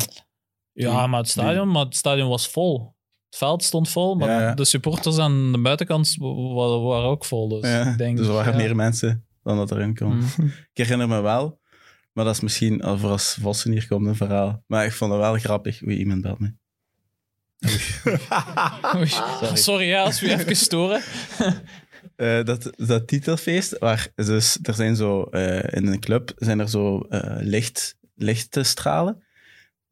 Ja, 0.74 1.08
maar 1.08 1.20
het 1.20 1.30
stadion, 1.30 1.72
maar 1.72 1.86
het 1.86 1.96
stadion 1.96 2.30
was 2.30 2.48
vol. 2.50 2.96
Het 3.30 3.38
veld 3.38 3.64
stond 3.64 3.90
vol, 3.90 4.16
maar 4.16 4.30
Ja, 4.30 4.42
ja. 4.42 4.54
de 4.54 4.66
supporters 4.66 5.18
aan 5.18 5.52
de 5.52 5.62
buitenkant 5.62 6.16
wa- 6.20 6.34
wa- 6.34 6.80
waren 6.80 7.10
ook 7.10 7.26
vol. 7.26 7.48
Dus, 7.48 7.70
Ja, 7.70 7.92
ik 7.92 7.98
denk, 7.98 8.18
dus 8.18 8.28
er 8.28 8.34
waren 8.34 8.52
ja. 8.52 8.58
meer 8.58 8.76
mensen 8.76 9.26
dan 9.44 9.58
dat 9.58 9.72
erin 9.72 9.94
kwam. 9.94 10.16
Mm. 10.16 10.24
Ik 10.74 10.78
herinner 10.78 11.08
me 11.08 11.22
wel, 11.22 11.60
maar 12.14 12.26
dat 12.26 12.34
is 12.36 12.42
misschien 12.42 12.82
al 12.84 12.98
voor 12.98 13.10
als 13.10 13.38
Vossen 13.42 13.72
hier 13.72 13.88
komt 13.88 14.08
een 14.08 14.16
verhaal. 14.16 14.64
Maar 14.68 14.86
ik 14.86 14.92
vond 14.94 15.12
het 15.12 15.20
wel 15.22 15.38
grappig. 15.38 15.84
Oei, 15.84 15.98
iemand 15.98 16.22
belt 16.22 16.40
me. 16.40 16.54
Oei. 18.96 19.08
Sorry, 19.58 19.88
ja, 19.88 20.04
als 20.04 20.20
we 20.20 20.32
even 20.40 20.56
storen. 20.56 21.02
Eh, 22.18 22.44
dat, 22.44 22.70
dat 22.76 23.08
titelfeest, 23.08 23.78
waar 23.78 24.08
dus, 24.16 24.58
er 24.64 24.74
zijn 24.74 24.96
zo, 24.96 25.24
eh, 25.24 25.74
in 25.78 25.88
een 25.88 26.00
club 26.00 26.32
zijn 26.36 26.60
er 26.60 26.70
zo 26.70 27.00
eh 27.00 27.36
licht, 27.40 27.96
lichtstralen 28.16 29.24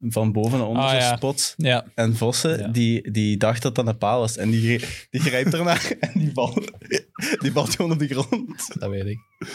van 0.00 0.32
boven 0.32 0.58
naar 0.58 0.66
onder, 0.66 0.82
Ah, 0.82 0.90
zo 0.90 0.96
ja. 0.96 1.16
spots. 1.16 1.54
Ja, 1.56 1.86
En 1.94 2.16
Vossen, 2.16 2.58
Ja. 2.58 2.68
die, 2.68 3.10
die 3.10 3.36
dacht 3.36 3.62
dat 3.62 3.74
dat 3.74 3.86
een 3.86 3.98
paal 3.98 4.20
was. 4.20 4.36
En 4.36 4.50
die, 4.50 4.84
die 5.10 5.20
grijpt 5.20 5.54
ernaar 5.54 5.92
en 6.00 6.10
die 6.18 6.30
valt, 6.32 6.70
die 7.42 7.52
valt 7.52 7.74
gewoon 7.74 7.92
op 7.92 7.98
de 7.98 8.08
grond. 8.08 8.80
dat 8.80 8.90
weet 8.90 9.06
ik. 9.06 9.18
Dat 9.38 9.48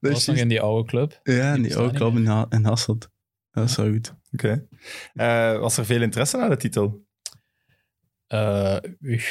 Dat 0.00 0.10
is 0.10 0.16
was 0.16 0.26
nog 0.26 0.36
in 0.36 0.48
die 0.48 0.60
oude 0.60 0.88
club. 0.88 1.20
Ja, 1.22 1.52
en 1.54 1.62
die 1.62 1.76
niet 1.76 1.92
club 1.92 2.14
in, 2.16 2.26
Ha- 2.26 2.46
in 2.48 2.64
Hasselt. 2.64 3.08
Dat 3.50 3.68
is 3.68 3.76
wel 3.76 3.90
goed. 3.90 4.14
Oké. 4.32 4.66
Eh, 5.14 5.58
was 5.58 5.76
er 5.76 5.84
veel 5.86 6.02
interesse 6.02 6.36
naar 6.36 6.50
de 6.50 6.56
titel? 6.56 7.06
Eh, 8.26 8.76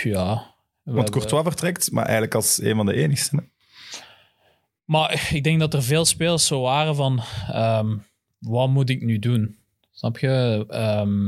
ja. 0.03 0.55
Want 0.93 1.09
Courtois 1.09 1.43
vertrekt, 1.43 1.91
maar 1.91 2.03
eigenlijk 2.03 2.35
als 2.35 2.61
een 2.61 2.75
van 2.75 2.85
de 2.85 2.93
enigsten. 2.93 3.37
hè. 3.37 3.43
Maar 4.85 5.29
ik 5.33 5.43
denk 5.43 5.59
dat 5.59 5.73
er 5.73 5.83
veel 5.83 6.05
spelers 6.05 6.47
zo 6.47 6.61
waren 6.61 6.95
van... 6.95 7.21
ehm, 7.47 7.97
wat 8.39 8.69
moet 8.69 8.89
ik 8.89 9.01
nu 9.01 9.19
doen? 9.19 9.57
Snap 9.91 10.17
je? 10.17 10.65
Ehm, 10.69 11.27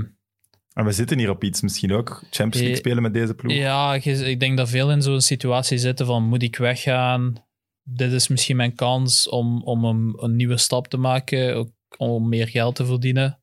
En 0.73 0.85
we 0.85 0.91
zitten 0.91 1.17
hier 1.17 1.29
op 1.29 1.43
iets 1.43 1.61
misschien 1.61 1.91
ook. 1.93 2.09
Champions 2.09 2.55
League 2.55 2.71
Eh, 2.71 2.77
spelen 2.77 3.01
met 3.03 3.13
deze 3.13 3.33
ploeg. 3.33 3.53
Ja, 3.53 3.93
ik 4.03 4.39
denk 4.39 4.57
dat 4.57 4.69
veel 4.69 4.91
in 4.91 5.01
zo'n 5.01 5.21
situatie 5.21 5.77
zitten 5.77 6.05
van 6.05 6.23
moet 6.23 6.43
ik 6.43 6.55
weggaan? 6.57 7.43
Dit 7.83 8.11
is 8.11 8.27
misschien 8.27 8.55
mijn 8.55 8.75
kans 8.75 9.29
om, 9.29 9.63
om 9.63 9.85
een, 9.85 10.13
een 10.17 10.35
nieuwe 10.35 10.57
stap 10.57 10.87
te 10.87 10.97
maken, 10.97 11.55
ook 11.55 11.69
om 11.97 12.29
meer 12.29 12.47
geld 12.47 12.75
te 12.75 12.85
verdienen. 12.85 13.39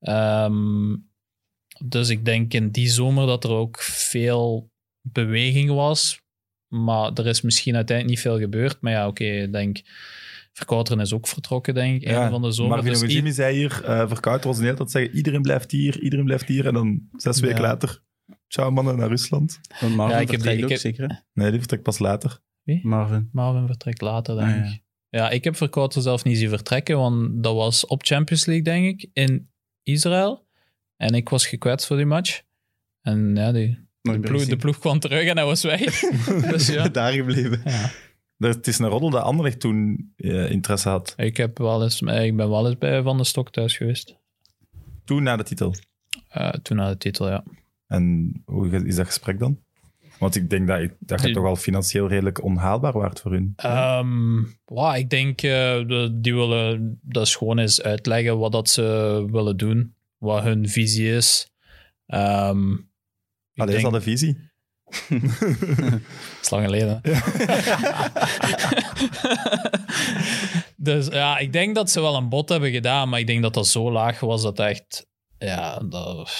Ehm, 0.00 0.96
dus 1.84 2.08
ik 2.08 2.24
denk 2.24 2.52
in 2.54 2.70
die 2.70 2.88
zomer 2.88 3.26
dat 3.26 3.44
er 3.44 3.50
ook 3.50 3.80
veel 3.80 4.69
beweging 5.02 5.70
was. 5.70 6.20
Maar 6.68 7.12
er 7.12 7.26
is 7.26 7.40
misschien 7.40 7.74
uiteindelijk 7.76 8.16
niet 8.16 8.26
veel 8.26 8.38
gebeurd. 8.38 8.80
Maar 8.80 8.92
ja, 8.92 9.06
oké, 9.06 9.24
ik 9.24 9.52
denk... 9.52 9.80
Verkouteren 10.52 11.00
is 11.00 11.12
ook 11.12 11.28
vertrokken, 11.28 11.74
denk 11.74 12.02
ik, 12.02 12.08
einde 12.08 12.30
van 12.30 12.42
de 12.42 12.52
zomer. 12.52 12.76
Marvin 12.76 12.92
Dus 13.00 13.12
Jimmy 13.14 13.30
zei 13.30 13.56
hier, 13.56 13.84
eh 13.84 14.08
Verkouter 14.08 14.46
was 14.48 14.58
de 14.58 14.64
hele 14.64 14.76
tijd 14.76 14.90
zeggen, 14.90 15.16
iedereen 15.16 15.42
blijft 15.42 15.70
hier, 15.70 16.00
iedereen 16.00 16.24
blijft 16.24 16.48
hier. 16.48 16.66
En 16.66 16.74
dan 16.74 17.08
zes 17.16 17.40
weken 17.40 17.56
Ja. 17.56 17.62
later, 17.62 18.02
ciao 18.48 18.70
mannen, 18.70 18.96
naar 18.96 19.08
Rusland. 19.08 19.60
Marvin 19.80 19.96
Ja, 19.96 20.06
ik 20.06 20.10
heb 20.18 20.28
vertrekt 20.28 20.44
die- 20.44 20.56
ik 20.56 20.64
ook 20.64 20.70
heb- 20.70 20.78
zeker, 20.78 21.08
hè? 21.08 21.14
Nee, 21.32 21.50
die 21.50 21.58
vertrekt 21.58 21.82
pas 21.82 21.98
later. 21.98 22.38
Marvin. 22.82 23.28
Marvin 23.32 23.66
vertrekt 23.66 24.00
later, 24.00 24.36
denk 24.36 24.48
Ah, 24.50 24.56
ja. 24.56 24.64
ik. 24.72 24.82
Ja, 25.08 25.30
ik 25.30 25.44
heb 25.44 25.56
Verkouten 25.56 26.02
zelf 26.02 26.24
niet 26.24 26.38
zien 26.38 26.48
vertrekken, 26.48 26.96
want 26.96 27.42
dat 27.42 27.54
was 27.54 27.86
op 27.86 28.02
Champions 28.04 28.44
League, 28.46 28.64
denk 28.64 28.86
ik, 29.00 29.10
in 29.12 29.50
Israël. 29.82 30.46
En 30.96 31.14
ik 31.14 31.28
was 31.28 31.46
gekwetst 31.46 31.86
voor 31.86 31.96
die 31.96 32.06
match. 32.06 32.42
En 33.00 33.36
ja, 33.36 33.52
die, 33.52 33.78
de, 34.02 34.10
ploeg, 34.18 34.22
de 34.22 34.38
gezien. 34.38 34.58
ploeg 34.58 34.78
kwam 34.78 34.98
terug 34.98 35.24
en 35.26 35.36
hij 35.36 35.46
was 35.46 35.62
weg. 35.62 36.00
dus 36.50 36.66
ja. 36.66 36.88
Daar 36.88 37.12
gebleven. 37.12 37.60
ja. 37.64 37.90
Er- 38.38 38.48
Het 38.48 38.66
is 38.66 38.78
een 38.78 38.86
roddel 38.88 39.10
dat 39.10 39.22
Anderlecht 39.22 39.60
toen 39.60 40.12
eh, 40.16 40.50
interesse 40.50 40.88
had. 40.88 41.14
Ik, 41.16 41.36
heb 41.36 41.58
wel 41.58 41.82
eens, 41.82 42.00
ik 42.02 42.36
ben 42.36 42.50
wel 42.50 42.66
eens 42.66 42.78
bij 42.78 43.02
Van 43.02 43.16
de 43.16 43.24
Stok 43.24 43.50
thuis 43.50 43.76
geweest. 43.76 44.16
Toen 45.04 45.22
na 45.22 45.36
de 45.36 45.42
titel. 45.42 45.74
Eh, 46.28 46.48
toen 46.48 46.76
na 46.76 46.88
de 46.88 46.96
titel, 46.96 47.28
ja. 47.28 47.44
En 47.86 48.32
hoe 48.44 48.84
is 48.84 48.96
dat 48.96 49.06
gesprek 49.06 49.38
dan? 49.38 49.58
Want 50.18 50.36
ik 50.36 50.50
denk 50.50 50.66
dat, 50.66 50.80
ik, 50.80 50.92
dat 50.98 51.22
je 51.22 51.30
toch 51.32 51.44
al 51.44 51.56
financieel 51.56 52.08
redelijk 52.08 52.42
onhaalbaar 52.42 52.92
waard 52.92 53.20
voor 53.20 53.32
hun. 53.32 53.52
Wow, 54.64 54.96
ik 54.96 55.10
denk 55.10 55.42
uh, 55.42 56.08
die 56.12 56.34
willen 56.34 56.98
dat 57.02 57.26
is 57.26 57.34
gewoon 57.36 57.58
eens 57.58 57.82
uitleggen 57.82 58.38
wat 58.38 58.52
dat 58.52 58.68
ze 58.68 58.82
willen 59.30 59.56
doen, 59.56 59.94
wat 60.18 60.42
hun 60.42 60.68
visie 60.68 61.14
is. 61.14 61.50
Ehm 62.06 62.72
ik 62.72 62.89
Allee, 63.60 63.76
is 63.76 63.82
denk- 63.82 63.92
dat 63.92 64.02
de 64.02 64.10
visie? 64.10 64.36
Dat 65.08 66.00
is 66.42 66.50
lang 66.50 66.64
geleden. 66.64 67.00
dus 70.76 71.06
ja, 71.06 71.38
ik 71.38 71.52
denk 71.52 71.74
dat 71.74 71.90
ze 71.90 72.00
wel 72.00 72.16
een 72.16 72.28
bod 72.28 72.48
hebben 72.48 72.70
gedaan, 72.70 73.08
maar 73.08 73.20
ik 73.20 73.26
denk 73.26 73.42
dat 73.42 73.54
dat 73.54 73.66
zo 73.66 73.92
laag 73.92 74.20
was 74.20 74.42
dat 74.42 74.58
echt. 74.58 75.06
Ja, 75.38 75.78
dat. 75.78 76.30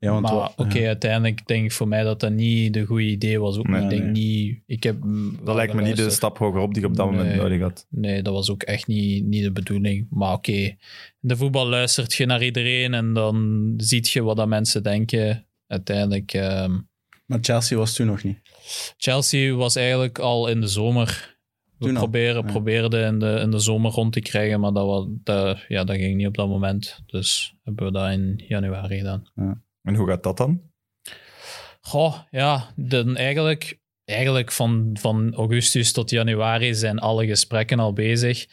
Ja, 0.00 0.12
want 0.12 0.22
maar 0.22 0.50
oké, 0.56 0.78
ja. 0.78 0.86
uiteindelijk 0.86 1.46
denk 1.46 1.64
ik 1.64 1.72
voor 1.72 1.88
mij 1.88 2.02
dat 2.02 2.20
dat 2.20 2.32
niet 2.32 2.72
de 2.72 2.84
goede 2.84 3.04
idee 3.04 3.40
was. 3.40 3.58
Ook. 3.58 3.68
Nee, 3.68 3.82
ik 3.82 3.88
denk 3.88 4.02
nee. 4.02 4.12
niet. 4.12 4.60
Ik 4.66 4.82
heb 4.82 4.96
Dat 5.44 5.54
lijkt 5.54 5.74
me 5.74 5.82
niet 5.82 5.96
de 5.96 6.10
stap 6.10 6.38
hogerop 6.38 6.72
die 6.72 6.82
je 6.82 6.88
op 6.88 6.96
dat 6.96 7.10
moment 7.10 7.34
nodig 7.34 7.60
had. 7.60 7.86
Nee, 7.90 8.22
dat 8.22 8.34
was 8.34 8.50
ook 8.50 8.62
echt 8.62 8.86
niet, 8.86 9.24
niet 9.24 9.42
de 9.42 9.52
bedoeling. 9.52 10.06
Maar 10.10 10.32
oké, 10.32 10.52
in 10.52 10.76
de 11.20 11.36
voetbal 11.36 11.66
luistert 11.66 12.14
je 12.14 12.26
naar 12.26 12.42
iedereen 12.42 12.94
en 12.94 13.12
dan 13.12 13.74
ziet 13.76 14.10
je 14.10 14.22
wat 14.22 14.36
dat 14.36 14.48
mensen 14.48 14.82
denken. 14.82 15.47
Uiteindelijk. 15.68 16.32
ehm, 16.32 16.78
Maar 17.26 17.38
Chelsea 17.40 17.78
was 17.78 17.94
toen 17.94 18.06
nog 18.06 18.22
niet. 18.22 18.38
Chelsea 18.96 19.54
was 19.54 19.76
eigenlijk 19.76 20.18
al 20.18 20.48
in 20.48 20.60
de 20.60 20.66
zomer. 20.68 21.36
We 21.78 21.84
Toen 21.84 21.94
al? 21.96 22.02
proberen, 22.02 22.46
Ja. 22.46 22.50
probeerden 22.52 23.06
in 23.06 23.18
de, 23.18 23.38
in 23.42 23.50
de 23.50 23.58
zomer 23.58 23.90
rond 23.90 24.12
te 24.12 24.20
krijgen, 24.20 24.60
maar 24.60 24.72
dat, 24.72 24.86
was, 24.86 25.06
dat, 25.10 25.58
ja, 25.68 25.84
dat 25.84 25.96
ging 25.96 26.16
niet 26.16 26.26
op 26.26 26.36
dat 26.36 26.48
moment. 26.48 27.00
Dus 27.06 27.54
hebben 27.64 27.86
we 27.86 27.92
dat 27.92 28.10
in 28.10 28.44
januari 28.48 28.96
gedaan. 28.98 29.24
En 29.82 29.94
hoe 29.94 30.08
gaat 30.08 30.22
dat 30.22 30.36
dan? 30.36 30.60
Goh, 31.80 32.14
ja, 32.30 32.72
dan 32.76 33.16
eigenlijk, 33.16 33.78
eigenlijk 34.04 34.52
van, 34.52 34.90
van 35.00 35.34
augustus 35.34 35.92
tot 35.92 36.10
januari 36.10 36.74
zijn 36.74 36.98
alle 36.98 37.26
gesprekken 37.26 37.78
al 37.78 37.92
bezig. 37.92 38.46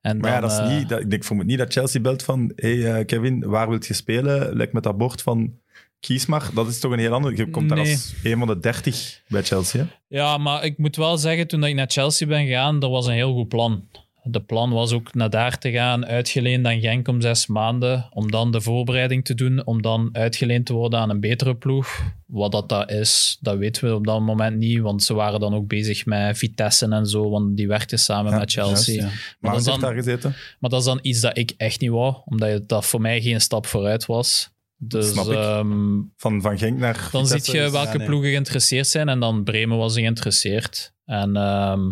En 0.00 0.18
Maar 0.18 0.30
ja, 0.30 0.40
dan, 0.40 0.48
dat 0.48 0.58
is 0.60 0.64
eh, 0.72 0.78
niet, 0.78 0.88
dat, 0.88 1.00
ik 1.00 1.10
denk, 1.10 1.24
vermoed 1.24 1.46
niet 1.46 1.58
dat 1.58 1.72
Chelsea 1.72 2.00
belt 2.00 2.22
van 2.22 2.52
hey, 2.56 2.92
eh, 2.98 3.06
Kevin, 3.06 3.44
waar 3.46 3.68
wilt 3.68 3.86
je 3.86 3.94
spelen? 3.94 4.56
Lijkt 4.56 4.72
met 4.72 4.82
dat 4.82 4.98
bord 4.98 5.22
van 5.22 5.58
kies 6.00 6.26
maar. 6.26 6.50
Dat 6.54 6.68
is 6.68 6.78
toch 6.80 6.92
een 6.92 6.98
heel 6.98 7.12
ander... 7.12 7.36
Je 7.36 7.50
komt 7.50 7.68
daar 7.68 7.78
Nee. 7.78 7.92
als 7.92 8.14
een 8.22 8.38
van 8.38 8.46
de 8.46 8.58
dertig 8.58 9.22
bij 9.28 9.42
Chelsea. 9.42 9.80
hè? 9.82 9.88
Ja, 10.16 10.38
maar 10.38 10.64
ik 10.64 10.78
moet 10.78 10.96
wel 10.96 11.16
zeggen, 11.18 11.48
toen 11.48 11.64
ik 11.64 11.74
naar 11.74 11.90
Chelsea 11.90 12.26
ben 12.26 12.46
gegaan, 12.46 12.82
er 12.82 12.88
was 12.88 13.06
een 13.06 13.12
heel 13.14 13.32
goed 13.34 13.48
plan. 13.48 13.88
De 14.22 14.40
plan 14.42 14.70
was 14.70 14.92
ook 14.92 15.14
naar 15.14 15.30
daar 15.30 15.58
te 15.58 15.70
gaan, 15.70 16.06
uitgeleend 16.06 16.66
aan 16.66 16.80
Genk 16.80 17.08
om 17.08 17.20
zes 17.20 17.46
maanden, 17.46 18.06
om 18.10 18.30
dan 18.30 18.50
de 18.52 18.60
voorbereiding 18.60 19.24
te 19.24 19.34
doen, 19.34 19.66
om 19.66 19.82
dan 19.82 20.08
uitgeleend 20.12 20.66
te 20.66 20.72
worden 20.72 20.98
aan 20.98 21.10
een 21.10 21.20
betere 21.20 21.56
ploeg. 21.56 22.02
Wat 22.26 22.52
dat, 22.52 22.68
dat 22.68 22.90
is, 22.90 23.38
dat 23.40 23.56
weten 23.56 23.88
we 23.88 23.94
op 23.94 24.06
dat 24.06 24.20
moment 24.20 24.56
niet, 24.56 24.78
want 24.80 25.02
ze 25.02 25.14
waren 25.14 25.40
dan 25.40 25.54
ook 25.54 25.66
bezig 25.68 26.06
met 26.06 26.38
Vitesse 26.38 26.86
en 26.88 27.06
zo, 27.06 27.30
want 27.30 27.56
die 27.56 27.68
werkten 27.68 27.98
samen 27.98 28.32
Ja, 28.32 28.38
met 28.38 28.52
Chelsea. 28.52 28.94
juist, 28.94 29.12
ja. 29.14 29.20
Maar 29.40 29.52
dat 29.54 29.64
hij 29.64 29.74
is 29.74 29.80
dan- 29.80 29.80
daar 29.80 29.94
gezeten. 29.94 30.34
Maar 30.58 30.70
dat 30.70 30.78
is 30.80 30.86
dan 30.86 30.98
iets 31.02 31.20
dat 31.20 31.36
ik 31.38 31.54
echt 31.56 31.80
niet 31.80 31.90
wou, 31.90 32.14
omdat 32.24 32.68
dat 32.68 32.86
voor 32.86 33.00
mij 33.00 33.20
geen 33.20 33.40
stap 33.40 33.66
vooruit 33.66 34.06
was. 34.06 34.50
Dus 34.80 35.10
Snap 35.10 35.26
ik. 35.26 35.32
ehm, 35.32 36.00
Van, 36.16 36.40
van 36.42 36.58
Genk 36.58 36.78
naar 36.78 37.08
dan 37.12 37.26
zie 37.26 37.56
je 37.56 37.70
welke 37.70 37.90
ja, 37.90 37.96
nee. 37.96 38.06
ploegen 38.06 38.30
geïnteresseerd 38.30 38.86
zijn. 38.86 39.08
En 39.08 39.20
dan 39.20 39.44
Bremen 39.44 39.78
was 39.78 39.94
geïnteresseerd. 39.94 40.94
En 41.04 41.36
ehm, 41.36 41.90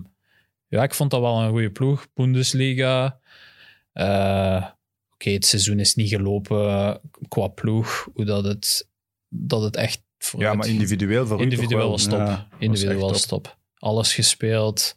ja, 0.69 0.83
ik 0.83 0.95
vond 0.95 1.11
dat 1.11 1.21
wel 1.21 1.41
een 1.43 1.51
goede 1.51 1.71
ploeg. 1.71 2.07
Bundesliga. 2.15 3.19
Eh, 3.93 4.67
Oké, 5.13 5.31
het 5.31 5.47
seizoen 5.47 5.79
is 5.79 5.95
niet 5.95 6.09
gelopen 6.09 7.01
qua 7.29 7.47
ploeg. 7.49 8.09
Hoe 8.15 8.25
dat 8.25 8.45
het, 8.45 8.89
dat 9.29 9.63
het 9.63 9.77
echt 9.77 10.03
Ja, 10.39 10.55
maar 10.55 10.67
individueel 10.69 11.27
voor 11.27 11.41
Individueel 11.41 11.91
was 11.91 12.05
top. 12.05 12.19
Ja, 12.19 12.49
individueel 12.59 13.11
was 13.11 13.27
top. 13.27 13.57
Alles 13.75 14.15
gespeeld. 14.15 14.95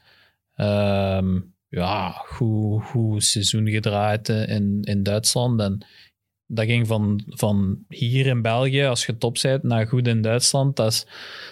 Ehm, 0.55 1.39
ja, 1.67 2.09
goed, 2.11 2.83
goed 2.83 3.23
seizoen 3.23 3.69
gedraaid 3.69 4.29
in, 4.29 4.79
in 4.81 5.03
Duitsland. 5.03 5.59
En 5.59 5.85
dat 6.51 6.65
ging 6.65 6.87
van, 6.87 7.23
van 7.27 7.85
hier 7.87 8.25
in 8.25 8.41
België, 8.41 8.83
als 8.83 9.05
je 9.05 9.17
top 9.17 9.37
bent, 9.41 9.63
naar 9.63 9.87
goed 9.87 10.07
in 10.07 10.21
Duitsland. 10.21 10.75
Dat 10.75 10.91
is, 10.91 11.05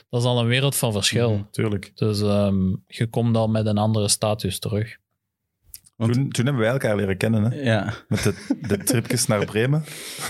dat 0.10 0.22
is 0.22 0.28
al 0.28 0.40
een 0.40 0.48
wereld 0.48 0.76
van 0.76 0.92
verschil. 0.92 1.32
Mhm, 1.34 1.44
tuurlijk. 1.52 1.92
Dus 1.96 2.22
ehm, 2.22 2.76
je 2.88 3.08
komt 3.10 3.36
al 3.38 3.48
met 3.48 3.66
een 3.66 3.78
andere 3.78 4.10
status 4.10 4.60
terug. 4.60 4.98
Want- 5.96 6.14
Toen, 6.14 6.30
toen 6.30 6.46
hebben 6.46 6.64
wij 6.64 6.72
elkaar 6.72 6.96
leren 6.96 7.18
kennen, 7.18 7.44
hè? 7.44 7.62
Ja. 7.62 7.94
met 8.08 8.24
de, 8.24 8.56
de 8.68 8.78
tripjes 8.78 9.26
naar 9.28 9.46
Bremen. 9.46 9.84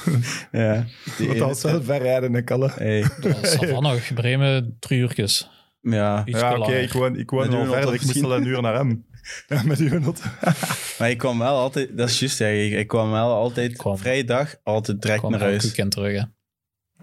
ja. 0.51 0.85
Die 1.17 1.27
Dat 1.27 1.37
was 1.37 1.61
wel 1.61 1.83
ver 1.83 2.01
rijden, 2.01 2.33
hè, 2.33 2.41
Kalle. 2.41 2.71
Hey. 2.75 3.05
Dat 3.21 3.43
is 3.43 3.53
van 3.55 3.83
nog. 3.83 4.13
Bremen, 4.13 4.75
drie 4.79 4.99
uurtjes. 4.99 5.49
Ja. 5.81 6.25
Iets 6.25 6.39
Ja, 6.39 6.57
oké, 6.57 6.75
ik 6.75 6.91
woon, 6.91 7.15
ik 7.17 7.29
woon 7.29 7.49
al 7.53 7.65
verder. 7.65 7.79
Ik 7.79 7.85
moest 7.85 8.01
misschien. 8.05 8.25
al 8.25 8.35
een 8.35 8.45
uur 8.45 8.61
naar 8.61 8.75
hem. 8.75 9.05
Ja, 9.47 9.63
met 9.63 9.79
uw 9.79 9.89
auto. 10.03 10.21
Maar 10.99 11.09
ik 11.09 11.17
kwam 11.17 11.39
wel 11.39 11.55
altijd... 11.57 11.97
Dat 11.97 12.09
is 12.09 12.19
juist, 12.19 12.39
ja. 12.39 12.47
Ik, 12.47 12.87
kwam 12.87 13.11
wel 13.11 13.33
altijd... 13.33 13.71
Ik 13.71 13.77
kwam- 13.77 13.97
Vrije 13.97 14.23
dag, 14.23 14.55
altijd 14.63 15.01
direct 15.01 15.19
kwam 15.19 15.31
naar 15.31 15.39
huis. 15.41 15.63
weekend 15.63 15.91
terug. 15.91 16.19
Hè. 16.19 16.23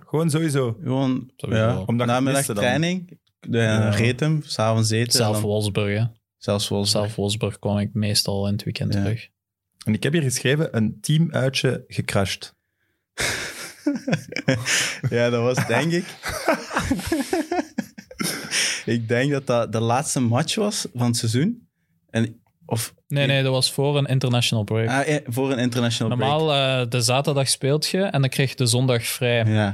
Gewoon 0.07 0.31
sowieso. 0.31 0.77
Gewoon, 0.83 1.31
Sowieso. 1.37 1.63
ja. 1.63 1.79
Omdat 1.87 2.07
Namiddag 2.07 2.45
training, 2.45 3.19
de, 3.41 3.59
Ja. 3.59 3.89
reed 3.89 4.21
hem, 4.21 4.43
s'avonds 4.45 4.91
eten. 4.91 5.07
en 5.07 5.13
Zelf 5.13 5.41
Wolfsburg. 5.41 5.99
Hè. 5.99 6.05
Zelfs 6.37 6.69
Wolfsburg. 6.69 7.05
Zelf 7.05 7.17
Wolfsburg 7.17 7.59
kwam 7.59 7.79
ik 7.79 7.91
meestal 7.95 8.47
in 8.47 8.53
het 8.53 8.63
weekend 8.65 8.95
Ja. 8.95 9.01
terug. 9.03 9.29
En 9.85 9.95
ik 9.95 10.03
heb 10.03 10.13
hier 10.13 10.23
geschreven, 10.23 10.77
een 10.77 10.99
teamuitje 11.01 11.85
gecrashed. 11.89 12.55
ja, 15.11 15.31
dat 15.31 15.43
was 15.43 15.67
denk 15.67 15.93
ik... 15.93 16.05
ik 18.85 19.09
denk 19.09 19.31
dat 19.33 19.47
dat 19.47 19.73
de 19.73 19.81
laatste 19.81 20.21
match 20.21 20.55
was 20.55 20.87
van 20.95 21.07
het 21.07 21.17
seizoen. 21.17 21.64
En, 22.15 22.41
of, 22.67 22.95
Nee, 23.09 23.27
nee, 23.27 23.43
dat 23.43 23.53
was 23.53 23.73
voor 23.73 23.99
een 23.99 24.07
international 24.07 24.65
break. 24.65 24.89
Ah, 24.89 25.15
eh, 25.15 25.21
voor 25.27 25.53
een 25.53 25.59
international 25.59 26.17
Normaal, 26.17 26.53
eh, 26.53 26.87
de 26.89 27.01
zaterdag 27.01 27.49
speelt 27.49 27.87
je 27.87 28.03
en 28.03 28.21
dan 28.21 28.31
krijg 28.31 28.51
je 28.51 28.57
de 28.57 28.67
zondag 28.67 29.03
vrij. 29.03 29.43
break. 29.43 29.55
Ja. 29.57 29.73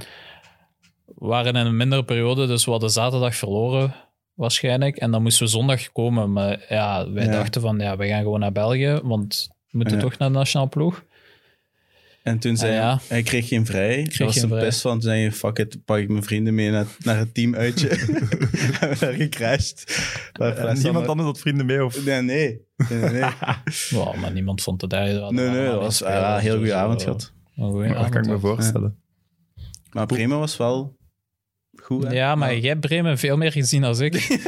We 1.07 1.27
waren 1.27 1.55
in 1.57 1.67
een 1.67 1.77
mindere 1.77 2.05
periode, 2.05 2.47
dus 2.47 2.65
we 2.65 2.71
hadden 2.71 2.91
zaterdag 2.91 3.35
verloren 3.35 3.95
waarschijnlijk. 4.35 4.97
En 4.97 5.11
dan 5.11 5.23
moesten 5.23 5.45
we 5.45 5.51
zondag 5.51 5.93
komen. 5.93 6.33
Maar 6.33 6.65
ja, 6.69 7.11
wij 7.11 7.25
Ja. 7.25 7.31
dachten 7.33 7.61
van, 7.61 7.79
ja, 7.79 7.97
we 7.97 8.07
gaan 8.07 8.23
gewoon 8.23 8.41
naar 8.41 8.53
België, 8.53 9.01
want 9.03 9.49
we 9.71 9.77
moeten 9.79 9.97
Ja. 9.97 10.03
toch 10.03 10.19
naar 10.19 10.29
de 10.29 10.35
nationale 10.35 10.69
ploeg. 10.71 11.05
En 12.23 12.39
toen 12.39 12.57
zei 12.57 12.71
Ah, 12.73 12.77
ja. 12.79 12.89
hij, 12.89 12.99
hij 13.09 13.23
kreeg 13.23 13.49
geen 13.49 13.67
vrij. 13.67 14.03
Kreeg 14.03 14.19
was 14.27 14.35
geen 14.35 14.43
een 14.43 14.49
vrij. 14.49 14.63
pest 14.63 14.81
van. 14.81 14.93
Toen 14.93 15.01
zei 15.01 15.21
je, 15.21 15.33
fuck 15.33 15.59
it, 15.59 15.85
pak 15.85 15.99
ik 15.99 16.09
mijn 16.09 16.23
vrienden 16.23 16.55
mee 16.55 16.71
naar, 16.71 16.87
naar 16.99 17.17
het 17.17 17.35
teamuitje. 17.35 17.89
Hebben 18.79 18.99
we 18.99 19.07
daar 19.07 19.15
gecrashed. 19.15 19.85
En 20.33 20.57
fles 20.57 20.83
niemand 20.83 21.07
anders 21.07 21.29
had 21.29 21.39
vrienden 21.39 21.67
mee? 21.67 21.85
Of... 21.85 22.05
Nee, 22.05 22.23
nee. 22.23 22.61
nee, 22.89 22.99
nee, 22.99 23.11
nee. 23.11 23.31
Wow, 23.91 24.15
maar 24.15 24.33
niemand 24.33 24.63
vond 24.63 24.81
het 24.81 24.91
daar. 24.91 25.33
nee, 25.33 25.49
nee, 25.49 25.67
dat 25.67 25.81
was 25.81 25.99
ja, 25.99 26.35
een 26.35 26.41
heel 26.41 26.57
goede 26.57 26.75
avond 26.75 27.03
gehad. 27.03 27.33
Een 27.57 27.89
dat 27.89 28.09
kan 28.09 28.23
ik 28.23 28.29
me 28.29 28.39
voorstellen. 28.39 28.99
Maar 29.91 30.07
Bremen 30.07 30.39
was 30.39 30.57
wel 30.57 30.97
goed. 31.95 32.05
hè? 32.05 32.11
Ja, 32.13 32.35
maar 32.35 32.57
jij 32.59 32.69
hebt 32.69 32.81
Bremen 32.81 33.19
veel 33.19 33.37
meer 33.37 33.53
gezien 33.53 33.83
dan 33.83 34.01
ik. 34.01 34.13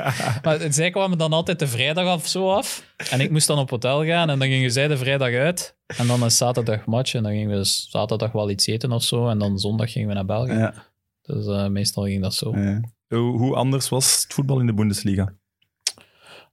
maar 0.44 0.58
zij 0.72 0.90
kwamen 0.90 1.18
dan 1.18 1.32
altijd 1.32 1.58
de 1.58 1.66
vrijdag 1.66 2.06
af 2.06 2.26
zo 2.26 2.50
af. 2.50 2.94
En 3.10 3.20
ik 3.20 3.30
moest 3.30 3.46
dan 3.46 3.58
op 3.58 3.70
hotel 3.70 4.04
gaan 4.04 4.30
en 4.30 4.38
dan 4.38 4.48
gingen 4.48 4.70
zij 4.72 4.88
de 4.88 4.96
vrijdag 4.96 5.32
uit. 5.32 5.76
En 5.86 6.06
dan 6.06 6.22
een 6.22 6.30
zaterdag 6.30 6.84
match. 6.86 7.14
En 7.14 7.22
dan 7.22 7.32
gingen 7.32 7.48
we 7.48 7.54
dus 7.54 7.86
zaterdag 7.90 8.32
wel 8.32 8.50
iets 8.50 8.66
eten 8.66 8.92
of 8.92 9.02
zo. 9.02 9.28
En 9.28 9.38
dan 9.38 9.58
zondag 9.58 9.92
gingen 9.92 10.08
we 10.08 10.14
naar 10.14 10.24
België. 10.24 10.52
Ja. 10.52 10.74
Dus 11.22 11.46
eh, 11.46 11.66
meestal 11.66 12.04
ging 12.04 12.22
dat 12.22 12.34
zo. 12.34 12.56
ja. 12.56 12.80
Hoe, 13.08 13.38
hoe 13.38 13.54
anders 13.54 13.88
was 13.88 14.22
het 14.22 14.34
voetbal 14.34 14.60
in 14.60 14.66
de 14.66 14.74
Bundesliga? 14.74 15.32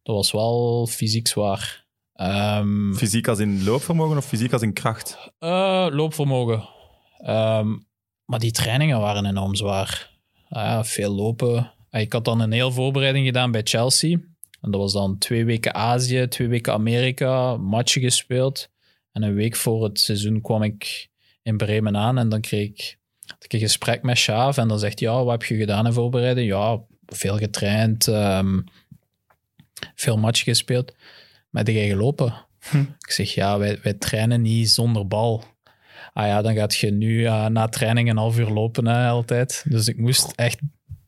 Dat 0.03 0.15
was 0.15 0.31
wel 0.31 0.87
fysiek 0.91 1.27
zwaar. 1.27 1.85
Ehm, 2.13 2.93
Fysiek 2.93 3.27
als 3.27 3.39
in 3.39 3.63
loopvermogen 3.63 4.17
of 4.17 4.25
fysiek 4.25 4.53
als 4.53 4.61
in 4.61 4.73
kracht? 4.73 5.31
Eh, 5.39 5.87
loopvermogen. 5.89 6.69
Ehm, 7.17 7.67
maar 8.25 8.39
die 8.39 8.51
trainingen 8.51 8.99
waren 8.99 9.25
enorm 9.25 9.55
zwaar. 9.55 10.13
Ah 10.49 10.63
ja, 10.63 10.83
veel 10.83 11.11
lopen. 11.11 11.71
Ah, 11.89 12.01
Ik 12.01 12.13
had 12.13 12.25
dan 12.25 12.39
een 12.39 12.51
heel 12.51 12.71
voorbereiding 12.71 13.25
gedaan 13.25 13.51
bij 13.51 13.61
Chelsea. 13.63 14.19
En 14.61 14.71
dat 14.71 14.81
was 14.81 14.93
dan 14.93 15.17
twee 15.17 15.45
weken 15.45 15.73
Azië, 15.73 16.27
twee 16.27 16.47
weken 16.47 16.73
Amerika, 16.73 17.57
matchen 17.57 18.01
gespeeld. 18.01 18.69
En 19.11 19.23
een 19.23 19.33
week 19.33 19.55
voor 19.55 19.83
het 19.83 19.99
seizoen 19.99 20.41
kwam 20.41 20.63
ik 20.63 21.09
in 21.43 21.57
Bremen 21.57 21.97
aan 21.97 22.17
en 22.17 22.29
dan 22.29 22.41
kreeg 22.41 22.67
ik, 22.69 22.97
ik 23.39 23.53
een 23.53 23.59
gesprek 23.59 24.03
met 24.03 24.17
Sjaaf. 24.17 24.57
En 24.57 24.67
dan 24.67 24.79
zegt 24.79 24.99
hij, 24.99 25.09
ja, 25.09 25.23
wat 25.23 25.31
heb 25.31 25.43
je 25.43 25.55
gedaan 25.55 25.85
in 25.85 25.93
voorbereiding? 25.93 26.47
Ja, 26.47 26.81
veel 27.05 27.37
getraind, 27.37 28.07
ehm, 28.07 28.59
veel 29.95 30.17
matchen 30.17 30.45
gespeeld. 30.45 30.95
Maar 31.49 31.63
heb 31.63 31.73
jij 31.73 31.87
gelopen? 31.87 32.33
Ik 32.99 33.11
zeg, 33.11 33.33
ja, 33.33 33.57
wij, 33.57 33.79
wij 33.83 33.93
trainen 33.93 34.41
niet 34.41 34.69
zonder 34.69 35.07
bal. 35.07 35.43
Ah 36.17 36.27
ja, 36.27 36.41
dan 36.41 36.53
gaat 36.55 36.75
je 36.75 36.91
nu 36.91 37.25
eh, 37.25 37.45
na 37.45 37.67
training 37.67 38.09
een 38.09 38.17
half 38.17 38.37
uur 38.39 38.49
lopen, 38.49 38.87
hè, 38.87 39.07
altijd. 39.07 39.65
Dus 39.69 39.87
ik 39.87 39.97
moest 39.97 40.31
echt 40.35 40.59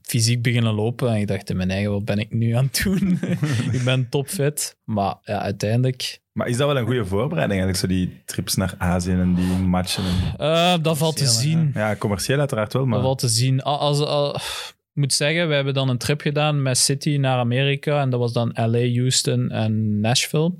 fysiek 0.01 0.41
beginnen 0.41 0.73
lopen. 0.73 1.09
En 1.09 1.15
ik 1.15 1.27
dacht 1.27 1.49
in 1.49 1.57
mijn 1.57 1.71
eigen, 1.71 1.91
wat 1.91 2.05
ben 2.05 2.17
ik 2.17 2.31
nu 2.33 2.51
aan 2.51 2.65
het 2.65 2.81
doen? 2.83 3.19
ik 3.77 3.81
ben 3.83 4.09
topfit. 4.09 4.77
Maar 4.83 5.15
ja, 5.23 5.39
uiteindelijk, 5.41 6.19
Maar 6.33 6.47
is 6.47 6.57
dat 6.57 6.67
wel 6.67 6.77
een 6.77 6.85
goede 6.85 7.05
voorbereiding 7.05 7.61
eigenlijk, 7.61 7.79
zo 7.79 7.87
die 7.87 8.21
trips 8.25 8.55
naar 8.55 8.73
Azië 8.77 9.11
en 9.11 9.33
die 9.35 9.45
matchen? 9.45 10.03
En... 10.03 10.47
eh, 10.47 10.73
dat 10.81 10.97
valt 10.97 11.17
te 11.17 11.25
zien. 11.27 11.71
Ja, 11.73 11.95
commercieel 11.95 12.39
uiteraard 12.39 12.73
wel, 12.73 12.85
maar... 12.85 12.93
Dat 12.93 13.03
valt 13.05 13.19
te 13.19 13.27
zien. 13.27 13.61
Al- 13.61 13.79
Als, 13.79 13.99
al- 13.99 14.35
ik 14.35 15.03
moet 15.03 15.13
zeggen, 15.13 15.47
we 15.47 15.53
hebben 15.55 15.73
dan 15.73 15.89
een 15.89 15.97
trip 15.97 16.21
gedaan 16.21 16.61
met 16.61 16.77
City 16.77 17.17
naar 17.17 17.37
Amerika. 17.37 18.01
En 18.01 18.09
dat 18.09 18.19
was 18.19 18.33
dan 18.33 18.51
LA, 18.53 18.93
Houston 18.99 19.49
en 19.51 19.99
Nashville. 19.99 20.53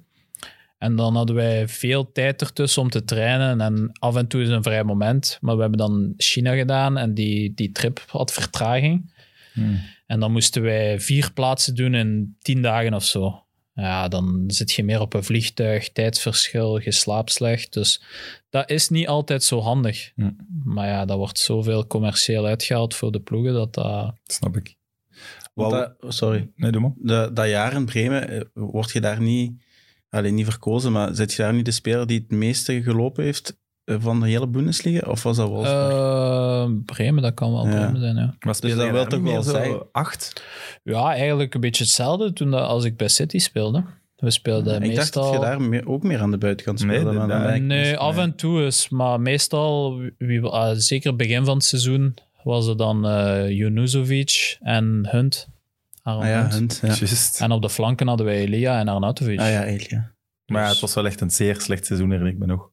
En 0.78 0.96
dan 0.96 1.16
hadden 1.16 1.36
wij 1.36 1.68
veel 1.68 2.12
tijd 2.12 2.42
ertussen 2.42 2.82
om 2.82 2.90
te 2.90 3.04
trainen. 3.04 3.62
En 3.62 3.92
af 4.00 4.16
en 4.16 4.28
toe 4.28 4.42
is 4.42 4.50
een 4.50 4.64
vrij 4.64 4.84
moment. 4.84 5.38
Maar 5.42 5.56
we 5.56 5.62
hebben 5.62 5.80
dan 5.80 6.14
China 6.18 6.56
gedaan 6.56 6.98
en 6.98 7.14
die, 7.14 7.54
die 7.54 7.72
trip 7.72 8.04
had 8.08 8.34
vertraging. 8.34 9.14
Hmm. 9.54 9.80
En 10.06 10.20
dan 10.20 10.32
moesten 10.32 10.62
wij 10.62 11.00
vier 11.00 11.32
plaatsen 11.34 11.76
doen 11.76 11.94
in 11.94 12.36
tien 12.42 12.62
dagen 12.62 12.94
of 12.94 13.04
zo. 13.06 13.42
Ja, 13.74 14.08
dan 14.08 14.44
zit 14.48 14.72
je 14.72 14.84
meer 14.84 15.02
op 15.02 15.14
een 15.14 15.24
vliegtuig, 15.24 15.92
tijdsverschil, 15.92 16.82
je 16.82 16.92
slaapt 16.92 17.32
slecht. 17.32 17.74
Dus 17.74 18.04
dat 18.50 18.70
is 18.70 18.90
niet 18.90 19.08
altijd 19.08 19.44
zo 19.44 19.60
handig. 19.60 20.12
Hm. 20.16 20.32
Maar 20.64 20.88
ja, 20.88 21.06
dat 21.06 21.18
wordt 21.18 21.40
zoveel 21.40 21.88
commercieel 21.88 22.46
uitgehaald 22.46 22.96
voor 22.96 23.12
de 23.12 23.20
ploegen 23.20 23.54
dat 23.54 23.74
dat... 23.74 24.14
Snap 24.24 24.58
ik. 24.58 24.76
Want 25.54 25.72
Wel- 25.72 25.94
dat- 26.00 26.14
sorry. 26.14 26.50
Nee, 26.56 26.72
doe 26.72 26.82
maar. 26.82 26.94
De, 26.98 27.34
dat 27.34 27.48
jaar 27.50 27.74
in 27.74 27.86
Bremen, 27.86 28.30
eh, 28.30 28.42
word 28.54 28.92
je 28.92 29.02
daar 29.02 29.22
niet, 29.22 29.62
alleen 30.10 30.36
niet 30.36 30.46
verkozen, 30.46 30.92
maar 30.92 31.16
zit 31.16 31.34
je 31.34 31.42
daar 31.42 31.54
niet 31.54 31.66
de 31.66 31.72
speler 31.72 32.08
die 32.08 32.20
het 32.20 32.32
meeste 32.38 32.82
gelopen 32.84 33.24
heeft 33.24 33.58
eh, 33.84 33.96
van 34.00 34.20
de 34.20 34.28
hele 34.28 34.48
Bundesliga? 34.48 35.10
Of 35.10 35.24
was 35.24 35.38
dat 35.38 35.48
Wolfsburg? 35.50 35.92
Eh, 35.92 36.68
Bremen, 36.86 37.24
dat 37.24 37.34
kan 37.34 37.52
wel 37.52 37.68
Ja. 37.68 37.72
Bremen 37.72 38.00
zijn, 38.02 38.16
ja. 38.16 38.36
Maar 38.40 38.56
speelde 38.56 38.76
dat 38.86 38.94
daar 38.94 39.08
toch 39.08 39.22
wel 39.22 39.44
zeggen? 39.44 39.82
acht? 39.92 40.44
Ja, 40.84 41.14
eigenlijk 41.14 41.54
een 41.54 41.62
beetje 41.62 41.84
hetzelfde 41.84 42.34
toen 42.34 42.52
dat, 42.52 42.68
als 42.68 42.84
ik 42.84 42.98
bij 42.98 43.08
City 43.08 43.40
speelde. 43.40 43.84
We 44.16 44.30
speelden 44.32 44.74
ik 44.76 44.82
dacht 44.82 44.96
meestal... 44.96 45.24
dat 45.24 45.34
je 45.34 45.40
daar 45.40 45.62
meer- 45.62 45.88
ook 45.88 46.04
meer 46.04 46.20
aan 46.20 46.32
de 46.32 46.38
buitenkant 46.38 46.86
Nee, 46.86 47.00
speelde. 47.00 47.20
de- 47.20 47.26
maar 47.26 47.44
dan 47.44 47.54
ik 47.54 47.62
Nee, 47.62 47.90
mis- 47.90 47.98
af 48.00 48.18
en 48.18 48.36
toe 48.36 48.62
is, 48.66 48.90
maar 48.90 49.22
meestal, 49.22 50.02
wie, 50.18 50.42
ah, 50.46 50.76
zeker 50.78 51.16
begin 51.16 51.46
van 51.46 51.54
het 51.56 51.64
seizoen, 51.66 52.14
was 52.44 52.66
het 52.66 52.78
dan 52.78 53.02
Junuzovic 53.54 54.58
en 54.62 55.08
Hunt. 55.10 55.48
Aaron 56.08 56.24
Ah 56.24 56.30
ja, 56.30 56.42
Hunt. 56.42 56.54
Hunt. 56.54 56.80
Ja. 56.82 56.88
Juist. 56.88 57.42
En 57.42 57.52
op 57.52 57.62
de 57.62 57.70
flanken 57.70 58.08
hadden 58.08 58.26
wij 58.26 58.36
Elia 58.36 58.80
en 58.80 58.88
Arnautovic. 58.88 59.40
Ah 59.40 59.50
ja, 59.50 59.64
Elia. 59.66 60.16
Maar 60.46 60.64
ja, 60.64 60.70
het 60.70 60.80
was 60.80 60.94
wel 60.94 61.06
echt 61.06 61.22
een 61.22 61.32
zeer 61.32 61.62
slecht 61.62 61.86
seizoen, 61.86 62.10
herinner 62.10 62.34
ik 62.34 62.40
me 62.40 62.46
nog. 62.46 62.70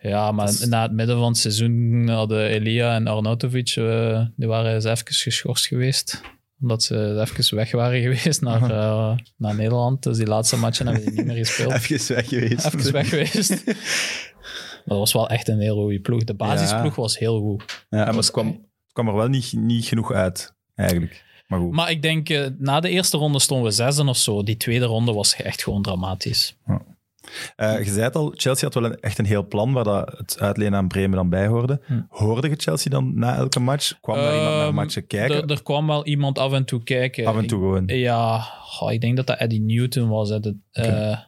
Ja, 0.00 0.32
maar 0.32 0.46
Dus- 0.46 0.64
na 0.66 0.82
het 0.82 0.92
midden 0.92 1.16
van 1.16 1.26
het 1.28 1.36
seizoen 1.36 2.08
hadden 2.08 2.46
Elia 2.46 2.94
en 2.94 3.06
Arnautovic, 3.06 3.68
eh, 3.68 4.24
die 4.36 4.48
waren 4.48 4.74
eens 4.74 4.84
even 4.84 5.06
geschorst 5.06 5.66
geweest. 5.66 6.20
Omdat 6.60 6.82
ze 6.82 7.20
even 7.20 7.56
weg 7.56 7.72
waren 7.72 8.00
geweest 8.12 8.40
naar, 8.40 8.62
eh, 8.62 9.16
naar 9.36 9.54
Nederland. 9.54 10.02
Dus 10.02 10.16
die 10.16 10.26
laatste 10.26 10.56
matchen 10.56 10.86
hebben 10.86 11.04
die 11.04 11.12
niet 11.14 11.26
meer 11.26 11.36
gespeeld. 11.36 11.72
Even 11.90 12.14
weg 12.14 12.28
geweest. 12.28 12.66
Even 12.74 12.92
weg 12.92 13.08
geweest. 13.08 13.64
Maar 14.84 14.98
dat 14.98 14.98
was 14.98 15.12
wel 15.12 15.28
echt 15.28 15.48
een 15.48 15.60
heel 15.60 15.76
goede 15.82 16.00
ploeg. 16.00 16.24
De 16.24 16.34
basisploeg 16.34 16.94
was 16.94 17.18
heel 17.18 17.40
goed. 17.40 17.84
Ja, 17.88 17.98
Ja, 17.98 18.04
maar 18.04 18.14
het 18.14 18.30
kwam, 18.30 18.46
het 18.46 18.92
kwam 18.92 19.08
er 19.08 19.14
wel 19.14 19.28
niet, 19.28 19.52
niet 19.52 19.84
genoeg 19.84 20.12
uit, 20.12 20.54
eigenlijk. 20.74 21.24
Maar 21.50 21.60
goed. 21.60 21.72
Maar 21.72 21.90
ik 21.90 22.02
denk, 22.02 22.28
eh, 22.28 22.46
na 22.58 22.80
de 22.80 22.88
eerste 22.88 23.16
ronde 23.16 23.38
stonden 23.38 23.66
we 23.66 23.72
zesde 23.72 24.04
of 24.06 24.16
zo. 24.16 24.42
Die 24.42 24.56
tweede 24.56 24.84
ronde 24.84 25.12
was 25.12 25.34
echt 25.36 25.62
gewoon 25.62 25.82
dramatisch. 25.82 26.56
Eh, 27.56 27.78
je 27.84 27.90
zei 27.90 28.00
het 28.02 28.16
al, 28.16 28.32
Chelsea 28.36 28.64
had 28.64 28.74
wel 28.74 28.84
een, 28.84 29.00
echt 29.00 29.18
een 29.18 29.24
heel 29.24 29.46
plan 29.46 29.72
waar 29.72 29.84
dat 29.84 30.14
het 30.18 30.40
uitlenen 30.40 30.78
aan 30.78 30.88
Bremen 30.88 31.16
dan 31.16 31.28
bij 31.28 31.46
hoorde. 31.46 31.80
Hm. 31.86 32.00
Hoorde 32.08 32.48
je 32.48 32.54
Chelsea 32.56 32.90
dan 32.90 33.12
na 33.18 33.36
elke 33.36 33.60
match? 33.60 34.00
Kwam 34.00 34.16
daar 34.16 34.34
iemand 34.36 34.54
naar 34.56 34.66
Ehm, 34.66 34.74
matchen 34.74 35.06
kijken? 35.06 35.42
Er, 35.42 35.50
er 35.50 35.62
kwam 35.62 35.86
wel 35.86 36.06
iemand 36.06 36.38
af 36.38 36.52
en 36.52 36.64
toe 36.64 36.82
kijken. 36.82 37.26
Af 37.26 37.36
en 37.36 37.46
toe 37.46 37.58
gewoon. 37.58 37.88
Ik- 37.88 37.96
ja, 37.98 38.44
ik 38.90 39.00
denk 39.00 39.16
dat 39.16 39.26
dat 39.26 39.38
Eddie 39.38 39.60
Newton 39.60 40.08
was. 40.08 40.28
Hè, 40.28 40.38
eh, 40.72 41.18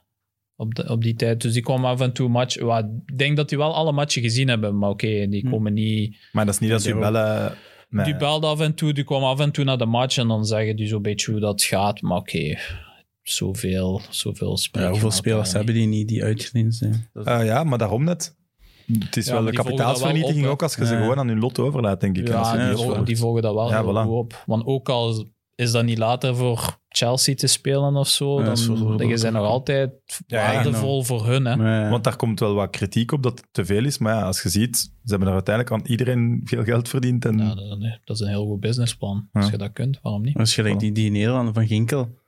op, 0.56 0.74
de, 0.74 0.88
op 0.88 1.02
die 1.02 1.14
tijd. 1.14 1.40
Dus 1.42 1.52
die 1.52 1.62
kwam 1.62 1.84
af 1.84 2.00
en 2.00 2.12
toe 2.12 2.28
match. 2.28 2.54
Ja, 2.54 2.78
ik 2.78 3.18
denk 3.18 3.36
dat 3.36 3.48
die 3.48 3.58
wel 3.58 3.74
alle 3.74 3.92
matchen 3.92 4.22
gezien 4.22 4.48
hebben. 4.48 4.78
Maar 4.78 4.90
oké, 4.90 5.26
die 5.28 5.40
Hm. 5.40 5.50
komen 5.50 5.72
niet... 5.72 6.16
Maar 6.32 6.44
dat 6.44 6.54
is 6.54 6.60
niet 6.60 6.70
dat 6.70 6.82
je 6.84 6.94
bellen... 6.98 7.54
Die 8.04 8.16
belde 8.16 8.46
af 8.46 8.60
en 8.60 8.74
toe, 8.74 8.92
die 8.92 9.04
kwam 9.04 9.22
af 9.22 9.40
en 9.40 9.50
toe 9.50 9.64
naar 9.64 9.78
de 9.78 9.86
match 9.86 10.16
en 10.18 10.28
dan 10.28 10.44
zeggen 10.46 10.76
die 10.76 10.86
zo'n 10.86 11.02
beetje 11.02 11.30
hoe 11.30 11.40
dat 11.40 11.62
gaat. 11.62 12.00
Maar 12.02 12.16
oké, 12.18 12.58
zoveel, 13.22 14.00
zoveel 14.10 14.50
Ja, 14.50 14.56
spreken. 14.56 14.90
hoeveel 14.90 15.10
spelers 15.10 15.52
hebben 15.52 15.74
die 15.74 15.86
niet 15.86 16.08
die 16.08 16.24
uitgeleend 16.24 16.74
zijn? 16.74 17.08
Is- 17.14 17.24
Eh, 17.24 17.44
ja, 17.44 17.64
maar 17.64 17.78
daarom 17.78 18.04
net. 18.04 18.36
Het 18.98 19.16
is 19.16 19.26
Ja, 19.26 19.32
wel 19.32 19.44
de 19.44 19.50
wel 19.50 19.64
kapitaalsvernietiging 19.64 20.46
ook 20.46 20.62
als 20.62 20.74
je 20.74 20.86
ze 20.86 20.94
Ja. 20.94 21.00
gewoon 21.00 21.18
aan 21.18 21.28
hun 21.28 21.38
lot 21.38 21.58
overlaat, 21.58 22.00
denk 22.00 22.16
ik. 22.18 22.30
als 22.30 22.48
Ja, 22.48 22.52
die, 22.56 22.62
volgen, 22.66 22.84
opvolgt. 22.86 23.06
die 23.06 23.16
volgen 23.18 23.42
dat 23.42 23.54
wel 23.54 23.68
Ja, 23.70 23.82
heel 23.82 23.92
voilà. 23.92 24.06
goed 24.06 24.16
op. 24.16 24.42
Want 24.46 24.66
ook 24.66 24.88
al 24.88 25.26
is 25.54 25.70
dat 25.72 25.84
niet 25.84 25.98
later 25.98 26.36
voor 26.36 26.80
Chelsea 26.88 27.34
te 27.34 27.46
spelen 27.46 27.96
of 27.96 28.08
zo, 28.08 28.30
Ja, 28.30 28.36
dan 28.36 28.44
dat 28.44 28.58
is 28.58 28.64
voor- 28.64 28.76
voor- 28.76 28.98
dan 28.98 29.18
zijn 29.18 29.32
nog 29.32 29.46
altijd 29.46 29.90
Ja, 30.26 30.52
waardevol 30.52 31.02
voor 31.02 31.26
hun. 31.26 31.44
Hè. 31.44 31.88
Want 31.90 32.04
daar 32.04 32.16
komt 32.16 32.40
wel 32.40 32.54
wat 32.54 32.70
kritiek 32.70 33.12
op 33.12 33.22
dat 33.22 33.38
het 33.38 33.48
te 33.50 33.64
veel 33.64 33.84
is. 33.84 33.98
Maar 33.98 34.14
ja, 34.14 34.22
als 34.22 34.42
je 34.42 34.48
ziet, 34.48 34.76
ze 34.76 34.90
hebben 35.04 35.28
er 35.28 35.34
uiteindelijk 35.34 35.74
aan 35.74 35.90
iedereen 35.90 36.40
veel 36.44 36.64
geld 36.64 36.88
verdiend. 36.88 37.24
En... 37.24 37.38
Ja, 37.38 37.54
dat, 37.54 37.80
dat 38.04 38.16
is 38.16 38.20
een 38.20 38.28
heel 38.28 38.46
goed 38.46 38.60
businessplan. 38.60 39.28
Als 39.32 39.50
je 39.50 39.56
dat 39.58 39.72
kunt, 39.72 39.98
waarom 40.02 40.22
niet? 40.22 40.36
Gelijk 40.50 40.74
Voilà. 40.74 40.78
die, 40.78 40.92
die 40.92 41.10
Nederlander 41.10 41.54
van 41.54 41.66
Ginkel. 41.66 42.20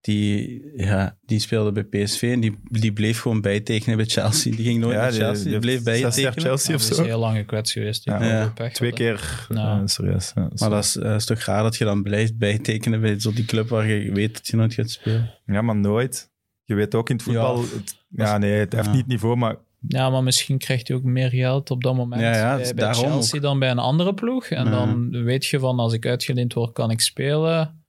Die, 0.00 0.62
ja, 0.76 1.16
die 1.26 1.38
speelde 1.38 1.72
bij 1.72 1.84
PSV 2.04 2.22
en 2.32 2.40
die, 2.40 2.58
die 2.70 2.92
bleef 2.92 3.20
gewoon 3.20 3.40
bijtekenen 3.40 3.96
bij 3.96 4.06
Chelsea. 4.06 4.56
Die 4.56 4.64
ging 4.64 4.80
nooit 4.80 4.94
Ja, 4.94 5.00
naar 5.00 5.10
die- 5.10 5.20
Chelsea. 5.20 5.50
die 5.50 5.58
bleef 5.58 5.74
zes 5.82 5.84
bijtekenen. 5.84 6.32
Chelsea 6.46 6.74
of 6.74 6.80
zo. 6.80 7.00
is 7.02 7.06
heel 7.08 7.18
lang 7.18 7.36
gekwetst 7.36 7.72
geweest. 7.72 8.04
Ja. 8.04 8.52
pech 8.54 8.72
Twee 8.72 8.92
keer, 8.92 9.46
Ja. 9.48 9.86
serieus. 9.86 10.32
Ja, 10.34 10.48
Maar 10.58 10.70
dat 10.70 10.84
is, 10.84 10.96
eh, 10.96 11.14
is 11.14 11.24
toch 11.24 11.38
raar 11.44 11.62
dat 11.62 11.76
je 11.76 11.84
dan 11.84 12.02
blijft 12.02 12.38
bijtekenen 12.38 13.00
bij 13.00 13.20
zo 13.20 13.32
die 13.32 13.44
club 13.44 13.68
waar 13.68 13.86
je 13.88 14.12
weet 14.12 14.34
dat 14.34 14.46
je 14.46 14.56
nooit 14.56 14.74
gaat 14.74 14.90
spelen. 14.90 15.34
Ja, 15.46 15.62
maar 15.62 15.76
nooit. 15.76 16.30
Je 16.64 16.74
weet 16.74 16.94
ook 16.94 17.08
in 17.10 17.14
het 17.16 17.24
voetbal... 17.24 17.56
Ja. 17.56 17.62
het- 17.76 17.94
ja, 18.08 18.38
nee, 18.38 18.52
het 18.52 18.72
heeft 18.72 18.88
niet 18.88 18.96
het 18.96 19.06
niveau, 19.06 19.36
maar 19.36 19.56
Ja, 19.88 20.10
maar 20.10 20.22
misschien 20.22 20.58
krijgt 20.58 20.88
hij 20.88 20.96
ook 20.96 21.02
meer 21.02 21.30
geld 21.30 21.70
op 21.70 21.82
dat 21.82 21.94
moment 21.94 22.22
Ja, 22.22 22.34
ja, 22.58 22.72
bij, 22.74 22.94
Chelsea 22.94 23.36
ook. 23.36 23.42
dan 23.42 23.58
bij 23.58 23.70
een 23.70 23.78
andere 23.78 24.14
ploeg. 24.14 24.46
En 24.46 24.64
Ja. 24.64 24.70
dan 24.70 25.10
weet 25.24 25.46
je 25.46 25.58
van, 25.58 25.78
als 25.78 25.92
ik 25.92 26.06
uitgeleend 26.06 26.52
word, 26.52 26.72
kan 26.72 26.90
ik 26.90 27.00
spelen. 27.00 27.79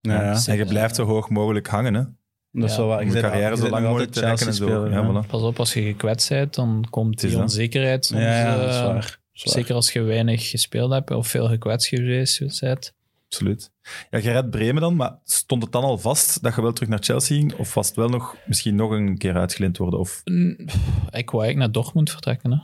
Ja, 0.00 0.22
ja. 0.22 0.40
en 0.46 0.56
je 0.56 0.64
blijft 0.64 0.94
zo 0.94 1.04
hoog 1.04 1.28
mogelijk 1.28 1.66
hangen. 1.66 1.94
Hè. 1.94 2.02
Dat 2.50 2.70
is 2.70 2.76
Ja. 2.76 2.86
wel 2.86 3.00
Je 3.00 3.20
carrière 3.20 3.56
zo 3.56 3.68
lang 3.68 3.86
mogelijk 3.86 4.12
te 4.12 4.20
en 4.20 4.54
zo. 4.54 4.88
Ja, 4.88 5.24
voilà. 5.24 5.26
Pas 5.26 5.42
op, 5.42 5.58
als 5.58 5.74
je 5.74 5.82
gekwetst 5.82 6.28
bent, 6.28 6.54
dan 6.54 6.86
komt 6.90 7.20
die 7.20 7.38
onzekerheid 7.38 8.06
soms. 8.06 8.20
Ja, 8.20 8.38
ja, 8.38 8.56
dat 8.56 8.68
is 8.68 8.76
eh, 8.76 8.84
waar. 8.84 9.20
Zeker 9.32 9.74
als 9.74 9.92
je 9.92 10.02
weinig 10.02 10.50
gespeeld 10.50 10.92
hebt 10.92 11.10
of 11.10 11.28
veel 11.28 11.48
gekwetst 11.48 11.88
geweest 11.88 12.60
bent. 12.60 12.94
Absoluut. 13.28 13.70
Ja, 14.10 14.18
je 14.18 14.30
redt 14.30 14.50
Bremen 14.50 14.82
dan, 14.82 14.96
maar 14.96 15.18
stond 15.24 15.62
het 15.62 15.72
dan 15.72 15.82
al 15.82 15.98
vast 15.98 16.42
dat 16.42 16.54
je 16.54 16.62
wel 16.62 16.72
terug 16.72 16.88
naar 16.88 17.02
Chelsea 17.02 17.36
ging? 17.36 17.54
Of 17.54 17.74
was 17.74 17.86
het 17.86 17.96
wel 17.96 18.08
nog 18.08 18.36
misschien 18.46 18.74
nog 18.74 18.90
een 18.90 19.18
keer 19.18 19.34
uitgeleend 19.36 19.76
worden? 19.78 19.98
Of... 20.00 20.22
Ik 20.24 21.30
wou 21.30 21.44
eigenlijk 21.44 21.56
naar 21.56 21.72
Dortmund 21.72 22.10
vertrekken. 22.10 22.50
Hè. 22.50 22.58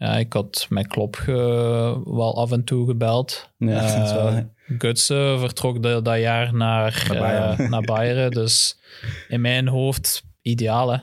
Ja, 0.00 0.16
ik 0.16 0.32
had 0.32 0.66
met 0.68 0.86
Klop 0.86 1.16
ge- 1.16 2.02
wel 2.04 2.36
af 2.36 2.52
en 2.52 2.64
toe 2.64 2.86
gebeld. 2.86 3.50
Ja, 3.56 3.80
dat 3.96 4.06
is 4.06 4.12
wel... 4.12 4.28
Eh, 4.28 4.38
Gutsen 4.78 5.38
vertrok 5.38 5.82
de- 5.82 6.00
dat 6.02 6.18
jaar 6.18 6.54
naar, 6.54 7.04
Naar 7.08 7.20
naar, 7.20 7.20
Bayern. 7.56 7.70
naar 7.70 7.82
Bayern. 7.82 8.30
Dus 8.30 8.78
in 9.28 9.40
mijn 9.40 9.68
hoofd 9.68 10.22
ideaal, 10.42 10.92
hè. 10.92 10.98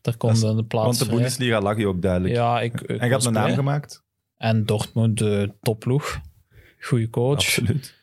Daar 0.00 0.16
komt 0.16 0.40
de 0.40 0.64
plaats 0.64 0.86
Want 0.86 0.98
de 0.98 1.04
vrij. 1.04 1.16
Bundesliga 1.16 1.60
lag 1.60 1.76
je 1.76 1.86
ook 1.86 2.02
duidelijk. 2.02 2.34
Ja, 2.34 2.60
ik, 2.60 2.80
ik 2.80 3.00
en 3.00 3.06
je 3.06 3.12
had 3.12 3.24
een 3.24 3.32
naam 3.32 3.54
gemaakt. 3.54 4.02
En 4.36 4.66
Dortmund, 4.66 5.18
de 5.18 5.52
topploeg. 5.62 6.20
Goeie 6.80 7.10
coach. 7.10 7.34
Absoluut. 7.34 7.94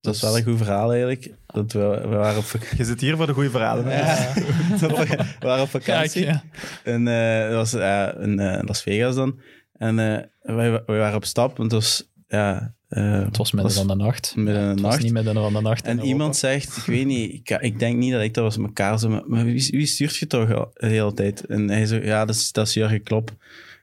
Dat 0.00 0.14
is 0.14 0.20
wel 0.20 0.36
een 0.36 0.42
goed 0.44 0.56
verhaal 0.56 0.90
eigenlijk. 0.90 1.30
Dat 1.46 1.72
we, 1.72 1.98
we 2.02 2.16
waren 2.16 2.38
op, 2.38 2.44
Je 2.76 2.84
zit 2.84 3.00
hier 3.00 3.16
voor 3.16 3.26
de 3.26 3.32
goede 3.32 3.50
verhalen. 3.50 3.88
Ja. 3.90 4.32
we 4.80 5.26
waren 5.40 5.62
op 5.62 5.70
Kijk, 5.70 5.84
vakantie. 5.84 6.24
ja. 6.24 6.42
En 6.84 7.08
eh, 7.08 7.48
dat 7.48 7.54
was 7.56 7.72
eh, 7.74 8.08
in 8.22 8.38
eh, 8.38 8.62
Las 8.66 8.82
Vegas 8.82 9.14
dan. 9.14 9.38
En 9.74 9.98
eh, 9.98 10.22
wij, 10.56 10.70
wij 10.70 10.98
waren 10.98 11.16
op 11.16 11.24
stap, 11.24 11.56
want 11.56 11.72
het 11.72 11.80
was... 11.82 12.08
Ja, 12.28 12.74
eh, 12.88 13.24
Het 13.24 13.36
was 13.36 13.52
midden 13.52 13.72
van 13.72 13.86
de 13.86 13.94
nacht. 13.94 14.32
midden 14.36 14.54
de 14.62 14.68
Het 14.68 14.80
was 14.80 14.90
nacht. 14.90 15.02
niet 15.02 15.12
midden 15.12 15.34
van 15.34 15.52
de 15.52 15.60
nacht. 15.60 15.84
En 15.84 16.00
iemand 16.00 16.36
zegt, 16.36 16.76
ik 16.76 16.82
weet 16.84 17.06
niet, 17.06 17.32
ik, 17.32 17.50
ik 17.60 17.78
denk 17.78 17.96
niet 17.96 18.12
dat 18.12 18.22
ik 18.22 18.34
dat 18.34 18.44
was 18.44 18.56
met 18.56 18.66
elkaar 18.66 18.98
zo, 18.98 19.08
maar, 19.08 19.22
maar 19.26 19.44
wie, 19.44 19.68
wie 19.70 19.86
stuurt 19.86 20.16
je 20.16 20.26
toch 20.26 20.52
al 20.52 20.70
de 20.74 20.86
hele 20.86 21.14
tijd? 21.14 21.44
En 21.46 21.68
hij 21.68 21.86
zo, 21.86 21.96
ja, 21.96 22.24
dat 22.24 22.34
is, 22.34 22.52
dat 22.52 22.66
is 22.66 22.74
Jurgen 22.74 23.02
Klopp. 23.02 23.28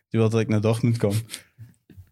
Die 0.10 0.20
wil 0.20 0.30
dat 0.30 0.39
ik 0.39 0.48
naar 0.48 0.62
Dortmund 0.62 0.98
kom. 0.98 1.14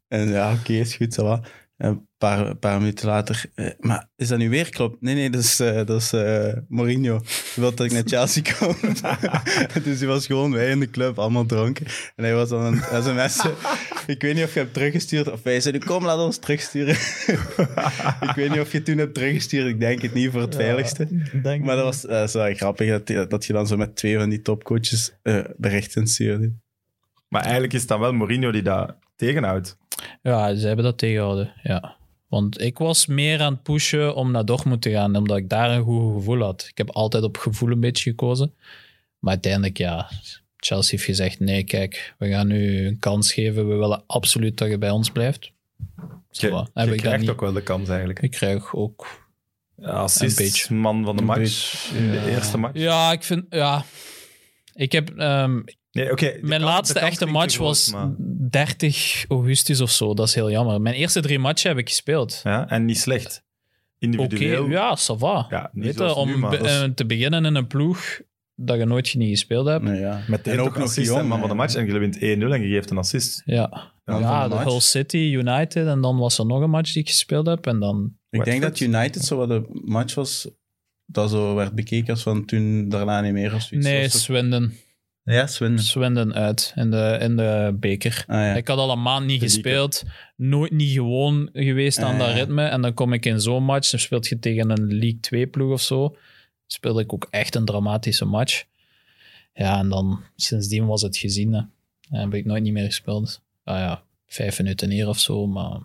En 0.07 0.27
ja, 0.29 0.53
oké, 0.53 0.73
is 0.73 0.95
goed. 0.95 1.17
En 1.17 1.41
Een 1.79 2.07
paar, 2.17 2.47
een 2.47 2.59
paar 2.59 2.79
minuten 2.79 3.07
later, 3.07 3.45
eh, 3.55 3.67
maar 3.79 4.09
is 4.15 4.27
dat 4.27 4.37
nu 4.37 4.49
weer 4.49 4.69
Klopp? 4.69 4.97
Nee, 5.01 5.15
nee, 5.15 5.29
dat 5.29 5.41
is, 5.43 5.59
eh, 5.59 5.85
dat 5.85 6.01
is 6.01 6.13
eh, 6.13 6.53
Mourinho. 6.67 7.17
Die 7.19 7.27
wil 7.55 7.75
dat 7.75 7.85
ik 7.85 7.91
naar 7.91 8.03
Chelsea 8.05 8.41
kom. 8.59 8.75
dus 9.83 9.99
hij 9.99 10.07
was 10.07 10.25
gewoon 10.25 10.51
wij 10.51 10.69
in 10.69 10.79
de 10.79 10.89
club, 10.89 11.19
allemaal 11.19 11.45
dronken. 11.45 11.85
En 12.15 12.23
hij 12.23 12.33
was 12.33 12.49
dan 12.49 12.65
een 12.65 13.03
sms. 13.03 13.45
ik 14.13 14.21
weet 14.21 14.35
niet 14.35 14.43
of 14.43 14.53
je 14.53 14.59
hebt 14.59 14.73
teruggestuurd, 14.73 15.31
of 15.31 15.43
wij 15.43 15.61
zeiden, 15.61 15.83
kom, 15.85 16.05
laat 16.05 16.19
ons 16.19 16.37
terugsturen. 16.37 16.95
ik 18.29 18.33
weet 18.35 18.49
niet 18.49 18.59
of 18.59 18.71
je 18.71 18.83
toen 18.83 18.97
hebt 18.97 19.13
teruggestuurd, 19.13 19.67
ik 19.67 19.79
denk 19.79 20.01
het 20.01 20.13
niet 20.13 20.31
voor 20.31 20.41
het 20.41 20.55
veiligste. 20.55 21.07
Denk 21.41 21.63
Maar 21.63 21.75
dat 21.75 21.85
was, 21.85 22.01
dat 22.01 22.27
is 22.27 22.33
wel 22.33 22.53
grappig 22.55 22.89
dat, 22.89 23.07
je- 23.07 23.25
dat 23.27 23.45
je 23.45 23.53
dan 23.53 23.67
zo 23.67 23.77
met 23.77 23.95
twee 23.95 24.17
van 24.17 24.29
die 24.29 24.41
topcoaches 24.41 25.11
eh 25.21 25.39
berichten 25.57 26.07
stuurde. 26.07 26.53
Maar 27.27 27.41
eigenlijk 27.41 27.73
is 27.73 27.79
het 27.79 27.89
dan 27.89 27.99
wel 27.99 28.13
Mourinho 28.13 28.51
die 28.51 28.61
dat 28.61 28.95
tegenhoudt. 29.15 29.77
Ja, 30.21 30.55
ze 30.55 30.67
hebben 30.67 30.85
dat 30.85 30.97
tegengehouden, 30.97 31.53
ja. 31.63 31.97
Want 32.27 32.61
ik 32.61 32.77
was 32.77 33.05
meer 33.05 33.41
aan 33.41 33.53
het 33.53 33.63
pushen 33.63 34.15
om 34.15 34.31
naar 34.31 34.45
Dortmund 34.45 34.81
te 34.81 34.91
gaan, 34.91 35.15
omdat 35.15 35.37
ik 35.37 35.49
daar 35.49 35.71
een 35.71 35.83
goed 35.83 36.13
gevoel 36.13 36.41
had. 36.41 36.67
Ik 36.69 36.77
heb 36.77 36.89
altijd 36.89 37.23
op 37.23 37.37
gevoel 37.37 37.71
een 37.71 37.79
beetje 37.79 38.09
gekozen. 38.09 38.53
Maar 39.19 39.33
uiteindelijk, 39.33 39.77
ja, 39.77 40.09
Chelsea 40.57 40.91
heeft 40.91 41.09
gezegd, 41.09 41.39
nee, 41.39 41.63
kijk, 41.63 42.13
we 42.17 42.29
gaan 42.29 42.47
nu 42.47 42.87
een 42.87 42.99
kans 42.99 43.33
geven. 43.33 43.69
We 43.69 43.75
willen 43.75 44.03
absoluut 44.07 44.57
dat 44.57 44.69
je 44.69 44.77
bij 44.77 44.89
ons 44.89 45.11
blijft. 45.11 45.51
Je, 46.29 46.65
krijgt 46.95 47.19
niet. 47.19 47.29
ook 47.29 47.41
wel 47.41 47.53
de 47.53 47.63
kans 47.63 47.89
eigenlijk. 47.89 48.21
Ik 48.21 48.31
krijg 48.31 48.75
ook... 48.75 49.27
Assist, 49.81 50.39
Een 50.39 50.45
beetje. 50.45 50.73
man 50.75 51.03
van 51.03 51.15
de 51.15 51.21
Een 51.21 51.27
match 51.27 51.39
beetje, 51.39 51.97
in 51.97 52.11
de 52.11 52.17
ja. 52.17 52.25
eerste 52.25 52.57
match. 52.57 52.79
Ja, 52.79 53.11
ik 53.11 53.23
vind... 53.23 53.45
Ja, 53.49 53.85
ik 54.73 54.91
heb... 54.91 55.17
ehm, 55.17 55.61
Nee, 55.91 56.11
oké, 56.11 56.25
Mijn 56.41 56.61
kans- 56.61 56.73
laatste 56.73 56.99
echte 56.99 57.25
match 57.25 57.57
was 57.57 57.91
maar- 57.91 58.15
30 58.49 59.25
augustus 59.27 59.81
of 59.81 59.91
zo. 59.91 60.13
Dat 60.13 60.27
is 60.27 60.35
heel 60.35 60.51
jammer. 60.51 60.81
Mijn 60.81 60.95
eerste 60.95 61.21
drie 61.21 61.39
matchen 61.39 61.69
heb 61.69 61.77
ik 61.79 61.87
gespeeld. 61.87 62.39
Ja, 62.43 62.69
en 62.69 62.85
niet 62.85 62.97
slecht. 62.99 63.43
Oké, 64.01 64.05
Individueel. 64.05 64.69
ja, 64.69 64.97
ça 64.97 65.17
va. 65.17 65.45
Ja, 65.49 65.69
niet 65.73 65.85
Weet 65.85 65.95
je, 66.09 66.13
om 66.15 66.27
nu, 66.27 66.37
maar 66.37 66.49
be- 66.49 66.57
dat 66.57 66.65
is- 66.65 66.81
eh, 66.81 66.83
te 66.83 67.05
beginnen 67.05 67.45
in 67.45 67.55
een 67.55 67.67
ploeg 67.67 68.19
dat 68.55 68.77
je 68.77 68.85
nooit 68.85 69.15
niet 69.15 69.29
gespeeld 69.29 69.67
hebt. 69.67 69.83
Nee, 69.83 69.99
ja. 69.99 70.21
Meteen 70.27 70.53
en 70.53 70.59
ook 70.61 70.73
nog 70.77 70.83
assist 70.83 71.07
jong, 71.07 71.19
en 71.21 71.27
man 71.27 71.39
van 71.39 71.49
de 71.49 71.55
match. 71.55 71.75
En 71.75 71.85
je 71.85 71.97
wint 71.99 72.15
1-0 72.21 72.53
en 72.53 72.61
je 72.61 72.67
geeft 72.67 72.89
een 72.89 72.97
assist. 72.97 73.41
Ja, 73.45 73.91
ja, 74.05 74.47
de 74.47 74.55
de 74.55 74.61
Hull. 74.61 74.79
City, 74.79 75.17
United. 75.17 75.87
En 75.87 76.01
dan 76.01 76.17
was 76.17 76.37
er 76.37 76.45
nog 76.45 76.61
een 76.61 76.69
match 76.69 76.93
die 76.93 77.01
ik 77.01 77.07
gespeeld 77.09 77.45
heb. 77.47 77.67
En 77.67 77.79
dan... 77.79 78.13
Ik 78.29 78.43
denk 78.45 78.61
dat 78.61 78.79
United 78.79 79.23
zo 79.25 79.37
wat 79.37 79.47
de 79.49 79.81
match 79.85 80.13
was 80.15 80.49
dat 81.05 81.29
zo 81.29 81.55
werd 81.55 81.75
bekeken 81.75 82.13
als 82.13 82.23
van 82.23 82.45
toen 82.45 82.89
daarna 82.89 83.21
niet 83.21 83.33
meer 83.33 83.53
of 83.55 83.61
zoiets. 83.61 83.87
nee, 83.87 84.09
Swindon. 84.09 84.73
Ja, 85.23 85.47
Swindon. 85.47 85.79
Swindon 85.83 86.33
uit 86.33 86.71
in 86.75 86.91
de, 86.91 87.17
in 87.21 87.35
de 87.35 87.75
beker. 87.79 88.23
Ah, 88.27 88.35
ja. 88.35 88.53
Ik 88.55 88.67
had 88.67 88.77
al 88.77 88.91
een 88.91 89.01
maand 89.01 89.25
niet 89.25 89.39
De 89.39 89.45
gespeeld. 89.45 90.03
Nooit 90.35 90.71
niet 90.71 90.91
gewoon 90.91 91.49
geweest 91.53 91.97
aan 91.99 92.13
Ah, 92.13 92.19
dat 92.19 92.27
ja. 92.29 92.33
ritme. 92.33 92.63
En 92.63 92.81
dan 92.81 92.93
kom 92.93 93.13
ik 93.13 93.25
in 93.25 93.41
zo'n 93.41 93.63
match. 93.63 93.89
Dan 93.89 93.99
speelt 93.99 94.27
je 94.27 94.39
tegen 94.39 94.69
een 94.69 94.87
League 94.93 95.19
2 95.19 95.47
ploeg 95.47 95.71
of 95.71 95.81
zo. 95.81 96.15
Speelde 96.67 97.01
ik 97.01 97.13
ook 97.13 97.27
echt 97.29 97.55
een 97.55 97.65
dramatische 97.65 98.25
match. 98.25 98.63
Ja, 99.53 99.79
en 99.79 99.89
dan 99.89 100.23
sindsdien 100.35 100.85
was 100.85 101.01
het 101.01 101.17
gezien. 101.17 101.53
Hè. 101.53 101.59
En 102.09 102.19
heb 102.21 102.33
ik 102.33 102.45
nooit 102.45 102.63
niet 102.63 102.73
meer 102.73 102.85
gespeeld. 102.85 103.41
Ah 103.63 103.77
ja, 103.77 104.03
vijf 104.27 104.57
minuten 104.57 104.89
hier 104.89 105.07
of 105.07 105.19
zo. 105.19 105.47
Maar 105.47 105.79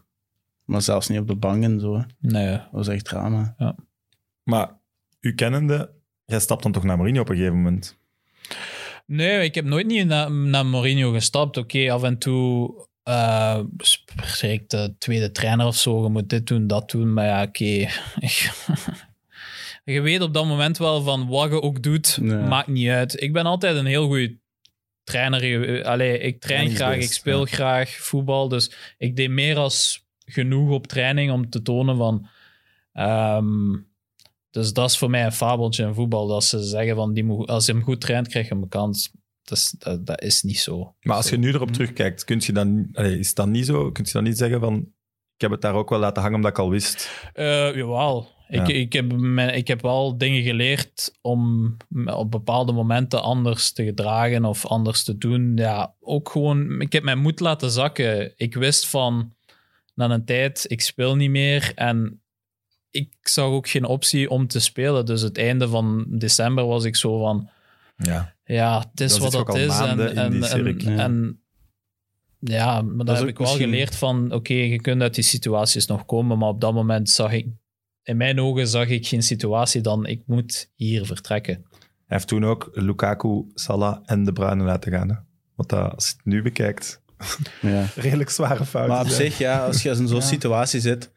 Maar 0.65 0.83
zelfs 0.83 1.09
niet 1.09 1.19
op 1.19 1.27
de 1.29 1.35
bank 1.37 1.65
en 1.65 1.81
zo. 1.81 1.97
hè. 1.99 2.03
nee, 2.19 2.51
Dat 2.51 2.69
was 2.73 2.89
echt 2.89 3.05
drama. 3.05 3.57
Maar 4.43 4.71
u 5.21 5.35
kennende, 5.35 5.91
jij 6.25 6.41
stapt 6.41 6.63
dan 6.63 6.73
toch 6.73 6.85
naar 6.85 6.97
Mourinho 6.97 7.21
op 7.21 7.29
een 7.29 7.37
gegeven 7.37 7.57
moment. 7.57 7.97
Nee, 9.07 9.45
ik 9.45 9.55
heb 9.55 9.65
nooit 9.65 9.87
niet 9.87 10.07
naar, 10.07 10.33
naar 10.33 10.67
Mourinho 10.67 11.13
gestapt. 11.13 11.57
Oké, 11.57 11.93
af 11.93 12.03
en 12.03 12.19
toe 12.19 12.75
spreekt 13.77 14.71
de 14.71 14.95
tweede 14.99 15.31
trainer 15.31 15.67
of 15.67 15.77
zo. 15.77 16.03
Je 16.03 16.09
moet 16.09 16.29
dit 16.29 16.47
doen, 16.47 16.67
dat 16.67 16.91
doen. 16.91 17.13
Maar 17.13 17.27
ja, 17.27 17.43
oké. 17.43 17.65
je 19.95 20.01
weet 20.01 20.21
op 20.21 20.35
dat 20.35 20.47
moment 20.47 20.79
wel 20.79 21.03
van 21.03 21.29
wat 21.29 21.51
je 21.51 21.63
ook 21.63 21.83
doet, 21.83 22.19
maakt 22.21 22.69
niet 22.69 22.89
uit. 22.89 23.23
Ik 23.23 23.33
ben 23.33 23.47
altijd 23.47 23.77
een 23.77 23.87
heel 23.87 24.07
goede 24.07 24.39
trainer. 25.05 25.85
Allee, 25.85 26.19
ik 26.19 26.41
train 26.41 26.71
graag, 26.71 26.97
ik 26.97 27.13
speel 27.13 27.41
ja. 27.41 27.47
graag 27.47 27.91
voetbal. 27.91 28.49
Dus 28.49 28.95
ik 28.99 29.17
deed 29.17 29.31
meer 29.31 29.57
als 29.57 30.07
genoeg 30.25 30.71
op 30.71 30.87
training 30.87 31.33
om 31.33 31.51
te 31.51 31.63
tonen 31.63 31.97
van... 31.97 32.29
ehm, 32.93 33.73
dus 34.55 34.73
dat 34.73 34.91
is 34.91 34.99
voor 34.99 35.11
mij 35.11 35.25
een 35.25 35.33
fabeltje 35.33 35.85
in 35.85 35.95
voetbal. 35.95 36.27
Dat 36.27 36.45
ze 36.45 36.63
zeggen 36.63 36.97
van, 36.97 37.13
die 37.13 37.25
moet, 37.25 37.49
als 37.49 37.67
je 37.67 37.73
hem 37.73 37.83
goed 37.83 38.01
traint, 38.01 38.29
krijg 38.29 38.49
je 38.49 38.55
een 38.55 38.69
kans. 38.69 39.11
Dat 39.43 39.59
is, 39.59 39.75
dat, 39.79 40.07
dat 40.07 40.23
is 40.23 40.43
niet 40.43 40.59
zo. 40.59 40.95
Maar 41.03 41.17
als 41.17 41.29
je 41.29 41.37
nu 41.37 41.49
erop 41.53 41.71
terugkijkt, 41.71 42.25
kun 42.25 42.41
je 42.45 42.53
dan, 42.53 42.89
is 42.93 43.35
dat 43.35 43.47
niet 43.47 43.67
zo? 43.67 43.91
Kun 43.93 44.05
je 44.05 44.13
dan 44.13 44.23
niet 44.25 44.39
zeggen 44.39 44.61
van, 44.61 44.75
ik 45.35 45.41
heb 45.41 45.51
het 45.51 45.61
daar 45.61 45.75
ook 45.75 45.91
wel 45.91 45.99
laten 45.99 46.23
hangen 46.23 46.37
omdat 46.37 46.51
ik 46.51 46.59
al 46.59 46.71
wist. 46.71 47.11
Eh 47.33 47.75
jawel. 47.75 48.33
Ik, 48.49 48.67
Ja. 48.67 48.75
ik, 48.75 48.93
heb 48.93 49.13
mijn, 49.13 49.55
ik 49.55 49.69
heb 49.69 49.83
wel 49.83 50.19
dingen 50.19 50.43
geleerd 50.43 51.19
om 51.21 51.77
op 52.07 52.31
bepaalde 52.31 52.73
momenten 52.73 53.23
anders 53.23 53.73
te 53.73 53.85
gedragen 53.85 54.45
of 54.45 54.67
anders 54.67 55.05
te 55.05 55.19
doen. 55.19 55.57
Ja, 55.57 55.95
ook 56.01 56.29
gewoon, 56.29 56.81
ik 56.81 56.93
heb 56.93 57.03
mijn 57.03 57.19
moed 57.19 57.41
laten 57.41 57.71
zakken. 57.71 58.33
Ik 58.37 58.55
wist 58.55 58.87
van, 58.89 59.33
na 59.95 60.11
een 60.11 60.25
tijd, 60.25 60.65
ik 60.69 60.81
speel 60.81 61.17
niet 61.17 61.31
meer 61.31 61.73
en 61.75 62.23
ik 62.95 63.13
zag 63.23 63.45
ook 63.45 63.69
geen 63.69 63.85
optie 63.85 64.31
om 64.31 64.47
te 64.47 64.61
spelen. 64.61 65.07
Dus 65.07 65.21
het 65.21 65.39
einde 65.39 65.69
van 65.69 66.07
december 66.09 66.67
was 66.67 66.85
ik 66.85 66.97
zo 66.97 67.19
van, 67.19 67.49
Ja. 67.97 68.35
ja, 68.45 68.85
het 68.91 69.01
is 69.01 69.19
wat 69.19 69.33
het 69.33 69.55
is. 69.55 69.79
En, 69.79 70.17
en. 70.17 70.41
Ja. 70.79 70.97
en 70.99 71.41
ja, 72.39 72.83
maar 72.83 72.97
Dat 72.97 73.07
daar 73.07 73.17
heb 73.19 73.27
ik 73.29 73.39
wel 73.39 73.47
misschien- 73.47 73.69
geleerd 73.69 73.97
van, 73.97 74.33
oké, 74.33 74.55
je 74.55 74.81
kunt 74.81 75.03
uit 75.03 75.15
die 75.15 75.25
situaties 75.25 75.87
nog 75.87 76.05
komen, 76.07 76.39
maar 76.39 76.49
op 76.49 76.61
dat 76.61 76.75
moment 76.75 77.11
zag 77.11 77.33
ik, 77.33 77.47
in 78.03 78.17
mijn 78.17 78.41
ogen 78.41 78.69
zag 78.69 78.89
ik 78.89 79.07
geen 79.07 79.23
situatie 79.23 79.81
dan, 79.81 80.07
ik 80.07 80.23
moet 80.27 80.71
hier 80.75 81.07
vertrekken. 81.07 81.55
Hij 81.81 82.17
heeft 82.17 82.29
toen 82.29 82.45
ook 82.45 82.71
Lukaku, 82.73 83.45
Salah 83.55 83.99
en 84.05 84.25
De 84.25 84.33
Bruyne 84.33 84.65
laten 84.65 84.93
gaan. 84.93 85.09
Hè? 85.09 85.15
Wat 85.55 85.69
dat, 85.69 85.95
als 85.95 86.07
je 86.09 86.15
het 86.17 86.25
nu 86.25 86.43
bekijkt, 86.43 87.03
Ja. 87.61 87.87
redelijk 87.97 88.31
zware 88.31 88.65
fouten. 88.65 88.95
Maar 88.95 89.05
op 89.05 89.11
zich, 89.11 89.39
ja, 89.39 89.67
als 89.67 89.83
je 89.83 89.89
in 89.91 90.09
zo'n 90.09 90.17
Ja. 90.17 90.23
situatie 90.25 90.81
zit, 90.81 91.11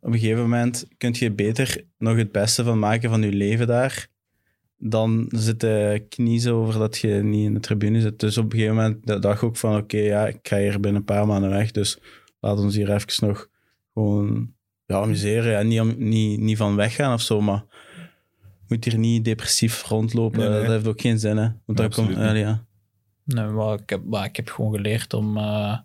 op 0.00 0.12
een 0.12 0.18
gegeven 0.18 0.42
moment 0.42 0.86
kun 0.96 1.14
je 1.18 1.32
beter 1.32 1.84
nog 1.98 2.16
het 2.16 2.32
beste 2.32 2.64
van 2.64 2.78
maken 2.78 3.10
van 3.10 3.22
je 3.22 3.32
leven 3.32 3.66
daar. 3.66 4.08
Dan 4.78 5.26
zitten 5.28 6.08
kniezen 6.08 6.52
over 6.54 6.78
dat 6.78 6.98
je 6.98 7.08
niet 7.08 7.44
in 7.44 7.54
de 7.54 7.60
tribune 7.60 8.00
zit. 8.00 8.18
Dus 8.20 8.38
op 8.38 8.44
een 8.44 8.50
gegeven 8.58 8.74
moment 8.76 9.06
da- 9.06 9.18
dacht 9.18 9.36
ik 9.36 9.42
ook 9.42 9.56
van, 9.56 9.76
oké, 9.76 9.96
ja, 9.98 10.26
ik 10.26 10.38
ga 10.42 10.56
hier 10.58 10.72
binnen 10.80 10.94
een 11.00 11.04
paar 11.04 11.26
maanden 11.26 11.50
weg, 11.50 11.70
dus 11.70 11.98
laat 12.40 12.58
ons 12.58 12.74
hier 12.76 12.94
even 12.94 13.26
nog 13.28 13.48
gewoon 13.94 14.52
ja, 14.86 14.96
amuseren. 15.00 15.52
Ja, 15.52 15.62
niet, 15.62 15.80
om- 15.80 16.08
niet, 16.08 16.40
niet 16.40 16.56
van 16.56 16.76
weggaan 16.76 17.12
of 17.12 17.20
zo, 17.20 17.40
maar 17.40 17.64
je 18.38 18.64
moet 18.68 18.84
hier 18.84 18.98
niet 18.98 19.24
depressief 19.24 19.84
rondlopen. 19.84 20.38
Nee, 20.38 20.48
nee. 20.48 20.60
Dat 20.60 20.68
heeft 20.70 20.86
ook 20.86 21.00
geen 21.00 21.18
zin, 21.18 21.36
hè. 21.36 21.42
Want 21.66 21.78
Nee, 21.78 21.88
dan 21.88 21.90
komt, 21.90 22.08
niet. 22.08 22.36
ja. 22.36 22.64
Nee, 23.24 23.46
maar 23.46 23.78
ik 23.80 23.90
heb, 23.90 24.04
maar 24.04 24.24
ik 24.24 24.36
heb 24.36 24.48
gewoon 24.48 24.72
geleerd 24.74 25.14
om 25.14 25.36
eh 25.36 25.78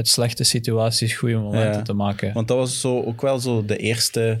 uit 0.00 0.08
slechte 0.08 0.44
situaties 0.44 1.14
goede 1.16 1.36
momenten 1.36 1.72
Ja. 1.78 1.82
te 1.82 1.92
maken. 1.92 2.32
Want 2.32 2.48
dat 2.48 2.56
was 2.56 2.80
zo, 2.80 3.02
ook 3.02 3.20
wel 3.20 3.38
zo 3.38 3.64
de 3.64 3.76
eerste 3.76 4.40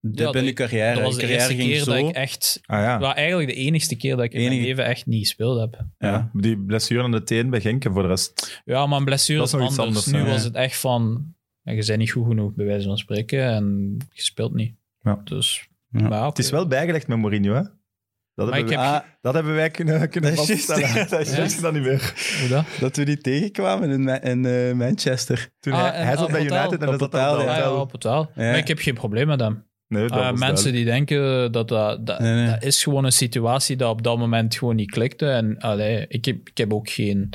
dip 0.00 0.18
Ja, 0.18 0.32
in 0.32 0.38
je 0.40 0.44
dat- 0.46 0.54
carrière. 0.54 0.94
dat 0.94 1.02
was 1.02 1.14
de 1.14 1.20
carrière 1.20 1.40
eerste 1.40 1.54
ging 1.56 1.68
keer 1.68 1.78
zo. 1.82 1.90
dat 1.90 2.08
ik 2.08 2.14
echt... 2.14 2.60
Ah 2.66 2.80
ja. 2.80 2.98
wel 2.98 3.14
eigenlijk 3.14 3.48
de 3.48 3.54
enigste 3.54 3.96
keer 3.96 4.16
dat 4.16 4.24
ik 4.24 4.32
in 4.32 4.48
mijn 4.48 4.60
leven 4.60 4.84
echt 4.84 5.06
niet 5.06 5.20
gespeeld 5.20 5.60
heb. 5.60 5.84
ja. 5.98 6.30
Die 6.32 6.58
blessure 6.58 7.02
aan 7.02 7.10
de 7.10 7.22
teen 7.22 7.50
bij 7.50 7.60
Genk 7.60 7.84
en 7.84 7.92
voor 7.92 8.02
de 8.02 8.08
rest. 8.08 8.62
Ja, 8.64 8.86
maar 8.86 8.98
een 8.98 9.04
blessure 9.04 9.38
Dat 9.38 9.46
is 9.48 9.52
is 9.54 9.58
nog 9.60 9.68
iets 9.68 9.78
anders. 9.78 10.06
anders, 10.06 10.24
Nu 10.24 10.30
was 10.30 10.44
het 10.44 10.54
echt 10.54 10.76
van... 10.76 11.34
je 11.62 11.84
bent 11.86 11.98
niet 11.98 12.10
goed 12.10 12.26
genoeg, 12.26 12.54
bij 12.54 12.66
wijze 12.66 12.86
van 12.86 12.98
spreken. 12.98 13.44
En 13.44 13.96
je 14.12 14.22
speelt 14.22 14.54
niet. 14.54 14.74
Ja. 15.02 15.20
Dus... 15.24 15.68
Ja. 15.90 16.08
Maar, 16.08 16.26
Het 16.26 16.38
is 16.38 16.50
wel 16.50 16.66
bijgelegd 16.66 17.06
met 17.06 17.18
Mourinho, 17.18 17.54
hè? 17.54 17.62
Dat 18.34 18.52
hebben, 18.52 18.70
heb- 18.70 18.78
Ah, 18.80 19.00
dat 19.20 19.34
hebben 19.34 19.54
wij 19.54 19.70
kunnen, 19.70 20.08
kunnen 20.08 20.34
Dat 20.36 20.48
is 20.48 20.64
vaststellen. 20.64 21.08
dat 21.10 21.20
is 21.20 21.36
juist. 21.36 21.62
dan 21.62 21.74
niet 21.74 21.82
meer. 21.82 22.12
Hoe 22.40 22.48
dat? 22.48 22.64
dat 22.80 22.96
we 22.96 23.04
die 23.04 23.18
tegenkwamen 23.18 23.90
in, 23.90 24.08
in 24.22 24.44
eh, 24.46 24.72
Manchester. 24.74 25.48
Toen 25.60 25.72
Ah, 25.72 25.92
hij, 25.92 26.16
zat 26.16 26.24
op 26.24 26.30
bij. 26.30 26.40
United 26.40 26.82
en 26.82 26.88
Op 26.88 27.00
hotel, 27.00 27.34
op 27.36 27.42
ja. 27.46 27.68
Hotel. 27.68 28.30
Ja. 28.34 28.42
Maar 28.42 28.56
ik 28.56 28.68
heb 28.68 28.78
geen 28.78 28.94
probleem 28.94 29.26
met 29.26 29.40
hem. 29.40 29.64
Nee, 29.88 30.08
dat 30.08 30.18
Uh, 30.18 30.32
mensen 30.32 30.72
die 30.72 30.84
denken 30.84 31.52
dat 31.52 31.68
dat, 31.68 32.06
dat, 32.06 32.18
Nee, 32.20 32.34
nee. 32.34 32.46
dat 32.50 32.62
is 32.64 32.82
gewoon 32.82 33.04
een 33.04 33.12
situatie 33.12 33.76
dat 33.76 33.90
op 33.90 34.02
dat 34.02 34.18
moment 34.18 34.54
gewoon 34.54 34.76
niet 34.76 34.90
klikte. 34.90 35.26
En 35.30 35.58
allee, 35.58 36.04
ik, 36.08 36.24
heb, 36.24 36.36
ik 36.48 36.58
heb 36.58 36.72
ook 36.72 36.88
geen 36.90 37.30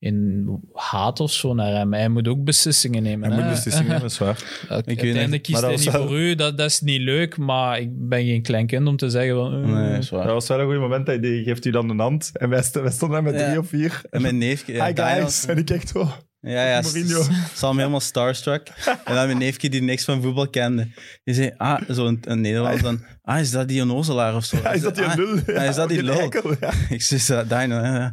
in 0.00 0.46
haat 0.72 1.20
of 1.20 1.32
zo 1.32 1.54
naar 1.54 1.72
hem. 1.72 1.92
Hij 1.92 2.08
moet 2.08 2.28
ook 2.28 2.44
beslissingen 2.44 3.02
nemen. 3.02 3.28
Hij 3.28 3.38
hè. 3.38 3.44
moet 3.44 3.52
beslissingen 3.54 3.88
nemen, 3.88 4.02
dat 4.02 4.10
is 4.10 4.18
waar. 4.18 4.44
Uiteindelijk 4.68 5.30
niet, 5.30 5.40
kiest 5.40 5.60
hij 5.60 5.70
dat 5.70 5.80
niet 5.80 5.90
voor 5.90 6.18
u. 6.18 6.34
Dat, 6.34 6.56
dat 6.58 6.66
is 6.70 6.80
niet 6.80 7.00
leuk, 7.00 7.36
maar 7.36 7.80
ik 7.80 8.08
ben 8.08 8.24
geen 8.24 8.42
klein 8.42 8.66
kind 8.66 8.86
om 8.86 8.96
te 8.96 9.10
zeggen 9.10 9.34
van... 9.34 9.62
eh, 9.62 9.70
Nee, 9.74 9.90
dat 9.92 10.02
is 10.02 10.10
waar. 10.10 10.24
Dat 10.24 10.32
was 10.32 10.48
wel 10.48 10.60
een 10.60 10.66
goed 10.66 10.78
moment. 10.78 11.06
Hij 11.06 11.20
die 11.20 11.42
geeft 11.42 11.64
u 11.64 11.70
dan 11.70 11.88
een 11.90 11.98
hand. 11.98 12.30
En 12.32 12.48
wij, 12.48 12.62
st- 12.62 12.80
wij 12.80 12.90
stonden 12.90 13.22
daar 13.22 13.32
met 13.32 13.40
Ja. 13.40 13.46
drie 13.46 13.58
of 13.58 13.68
vier. 13.68 14.00
En 14.10 14.22
mijn 14.22 14.38
neefje... 14.38 14.72
ja, 14.72 14.86
Hi 14.86 14.92
guys. 14.94 15.46
En 15.46 15.56
ik 15.58 15.70
echt 15.70 15.88
zo. 15.88 16.08
Ja, 16.40 16.68
ja. 16.68 16.80
Mourinho. 16.80 17.22
Sam 17.54 17.78
helemaal 17.78 18.00
starstruck. 18.00 18.68
En 19.04 19.14
dan 19.14 19.26
mijn 19.26 19.38
neefje 19.38 19.68
die 19.70 19.82
niks 19.82 20.04
van 20.04 20.22
voetbal 20.22 20.48
kende. 20.48 20.88
Die 21.24 21.34
zei, 21.34 21.52
ah, 21.56 21.90
zo 21.90 22.06
een, 22.06 22.18
een 22.20 22.40
Nederlander 22.40 22.82
dan, 22.82 23.04
ah, 23.22 23.40
is 23.40 23.50
dat 23.50 23.68
die 23.68 23.82
onnozelaar 23.82 24.34
of 24.36 24.44
zo? 24.44 24.56
Ja, 24.56 24.72
is 24.72 24.80
dat 24.80 24.94
die 24.94 25.04
ah, 25.04 25.16
lul? 25.16 25.40
Ja, 25.46 25.62
is 25.62 25.74
dat 25.74 25.88
die 25.88 26.02
lul? 26.02 26.18
eikel, 26.18 26.54
ja. 26.60 26.72
Ik 26.96 27.02
zei, 27.02 27.48
Dino, 27.48 27.80
ja. 27.80 28.12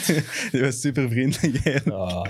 Die 0.52 0.60
was 0.60 0.80
super 0.80 1.08
vriendelijk. 1.08 1.64
ja, 1.64 1.80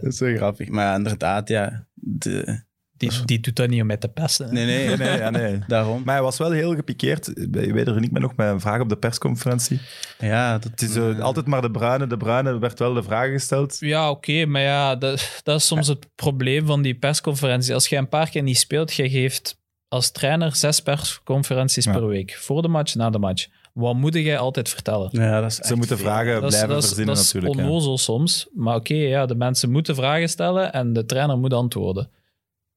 Dat 0.00 0.12
is 0.12 0.16
zo 0.16 0.34
grappig. 0.34 0.68
Maar 0.68 0.84
ja, 0.84 0.94
inderdaad, 0.94 1.48
ja. 1.48 1.86
De... 1.94 2.68
die, 3.00 3.24
die 3.24 3.40
doet 3.40 3.56
dat 3.56 3.68
niet 3.68 3.80
om 3.80 3.86
met 3.86 4.00
te 4.00 4.08
pesten. 4.08 4.54
Nee, 4.54 4.64
nee, 4.66 4.86
Nee, 4.86 4.96
nee, 4.96 5.18
ja, 5.18 5.30
nee. 5.30 5.58
daarom. 5.66 6.02
Maar 6.04 6.14
hij 6.14 6.22
was 6.24 6.38
wel 6.38 6.50
heel 6.50 6.74
gepikeerd. 6.74 7.32
Weet 7.50 7.86
er 7.86 8.00
niet 8.00 8.12
meer 8.12 8.20
nog 8.22 8.36
met 8.36 8.48
een 8.48 8.60
vraag 8.60 8.80
op 8.80 8.88
de 8.88 8.96
persconferentie. 8.96 9.80
Ja, 10.18 10.52
dat 10.58 10.70
Het 10.70 10.82
is 10.82 10.92
zo, 10.92 11.12
altijd 11.12 11.46
maar 11.46 11.62
de 11.62 11.70
bruine. 11.70 12.06
De 12.06 12.16
bruine 12.16 12.58
werd 12.58 12.78
wel 12.78 12.94
de 12.94 13.02
vraag 13.02 13.30
gesteld. 13.30 13.76
Ja, 13.78 14.10
oké, 14.10 14.44
maar 14.46 14.62
ja, 14.62 14.96
dat, 14.96 15.40
dat 15.42 15.58
is 15.60 15.66
soms 15.66 15.86
het 15.86 16.06
probleem 16.14 16.66
van 16.66 16.82
die 16.82 16.94
persconferentie. 16.94 17.74
Als 17.74 17.88
je 17.88 17.96
een 17.96 18.08
paar 18.08 18.30
keer 18.30 18.42
niet 18.42 18.58
speelt, 18.58 18.94
je 18.94 19.10
geeft 19.10 19.58
als 19.88 20.10
trainer 20.10 20.56
zes 20.56 20.80
persconferenties 20.80 21.84
Ja. 21.84 21.92
per 21.92 22.06
week. 22.06 22.36
Voor 22.40 22.62
de 22.62 22.68
match, 22.68 22.94
na 22.94 23.10
de 23.10 23.18
match. 23.18 23.46
Wat 23.72 23.94
moet 23.94 24.14
jij 24.14 24.38
altijd 24.38 24.68
vertellen? 24.68 25.08
Ja, 25.12 25.40
dat 25.40 25.50
is 25.50 25.56
Ze 25.56 25.74
moeten 25.76 25.96
veel. 25.96 26.06
vragen 26.06 26.32
Dat 26.40 26.42
is, 26.42 26.48
blijven 26.48 26.68
dat 26.68 26.78
is, 26.78 26.86
verzinnen 26.86 27.14
dat 27.14 27.24
is 27.24 27.32
natuurlijk. 27.32 27.60
ja. 27.60 27.66
onnozel 27.68 27.98
soms. 27.98 28.48
Maar 28.54 28.74
oké, 28.76 28.94
ja, 28.94 29.26
de 29.26 29.34
mensen 29.34 29.70
moeten 29.70 29.94
vragen 29.94 30.28
stellen 30.28 30.72
en 30.72 30.92
de 30.92 31.04
trainer 31.06 31.38
moet 31.38 31.52
antwoorden. 31.52 32.10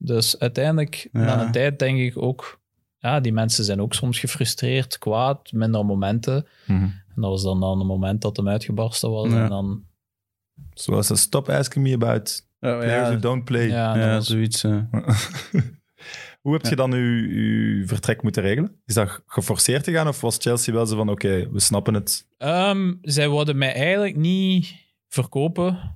Dus 0.06 0.40
uiteindelijk, 0.40 1.10
Ja. 1.12 1.20
na 1.20 1.46
een 1.46 1.52
tijd, 1.52 1.80
denk 1.80 1.98
ik 2.00 2.18
ook... 2.18 2.62
Ja, 2.98 3.20
die 3.20 3.34
mensen 3.34 3.64
zijn 3.64 3.82
ook 3.82 3.94
soms 3.94 4.20
gefrustreerd, 4.20 4.98
kwaad, 4.98 5.52
minder 5.52 5.86
momenten. 5.86 6.48
Mhm. 6.68 6.82
En 6.84 7.22
dat 7.22 7.30
was 7.30 7.44
dan, 7.44 7.60
dan 7.60 7.80
een 7.80 7.86
moment 7.86 8.22
dat 8.22 8.38
hem 8.38 8.48
uitgebarsten 8.48 9.12
was. 9.12 9.32
Ja. 9.32 9.44
En 9.44 9.50
dan... 9.50 9.84
Zoals 10.74 11.10
een 11.10 11.18
stop 11.18 11.50
asking 11.50 11.86
me 11.88 11.94
about 11.94 12.48
Oh, 12.60 12.78
players 12.80 13.08
who 13.10 13.20
don't 13.20 13.44
play. 13.46 13.68
Ja, 13.68 13.96
ja, 13.98 14.06
dat 14.06 14.14
was- 14.16 14.28
zoiets. 14.28 14.62
Hoe 16.42 16.54
heb 16.54 16.66
je 16.66 16.76
dan 16.76 16.94
uw, 16.94 17.28
uw 17.30 17.88
vertrek 17.88 18.22
moeten 18.24 18.42
regelen? 18.42 18.82
Is 18.86 18.94
dat 18.94 19.22
geforceerd 19.26 19.84
te 19.84 19.92
gaan 19.92 20.08
of 20.08 20.22
was 20.22 20.38
Chelsea 20.38 20.74
wel 20.74 20.86
zo 20.86 20.96
van 20.96 21.10
oké, 21.10 21.50
we 21.52 21.60
snappen 21.60 21.94
het? 21.94 22.28
Ehm, 22.38 22.94
zij 23.02 23.30
wilden 23.30 23.58
mij 23.58 23.74
eigenlijk 23.74 24.16
niet 24.16 24.74
verkopen, 25.08 25.96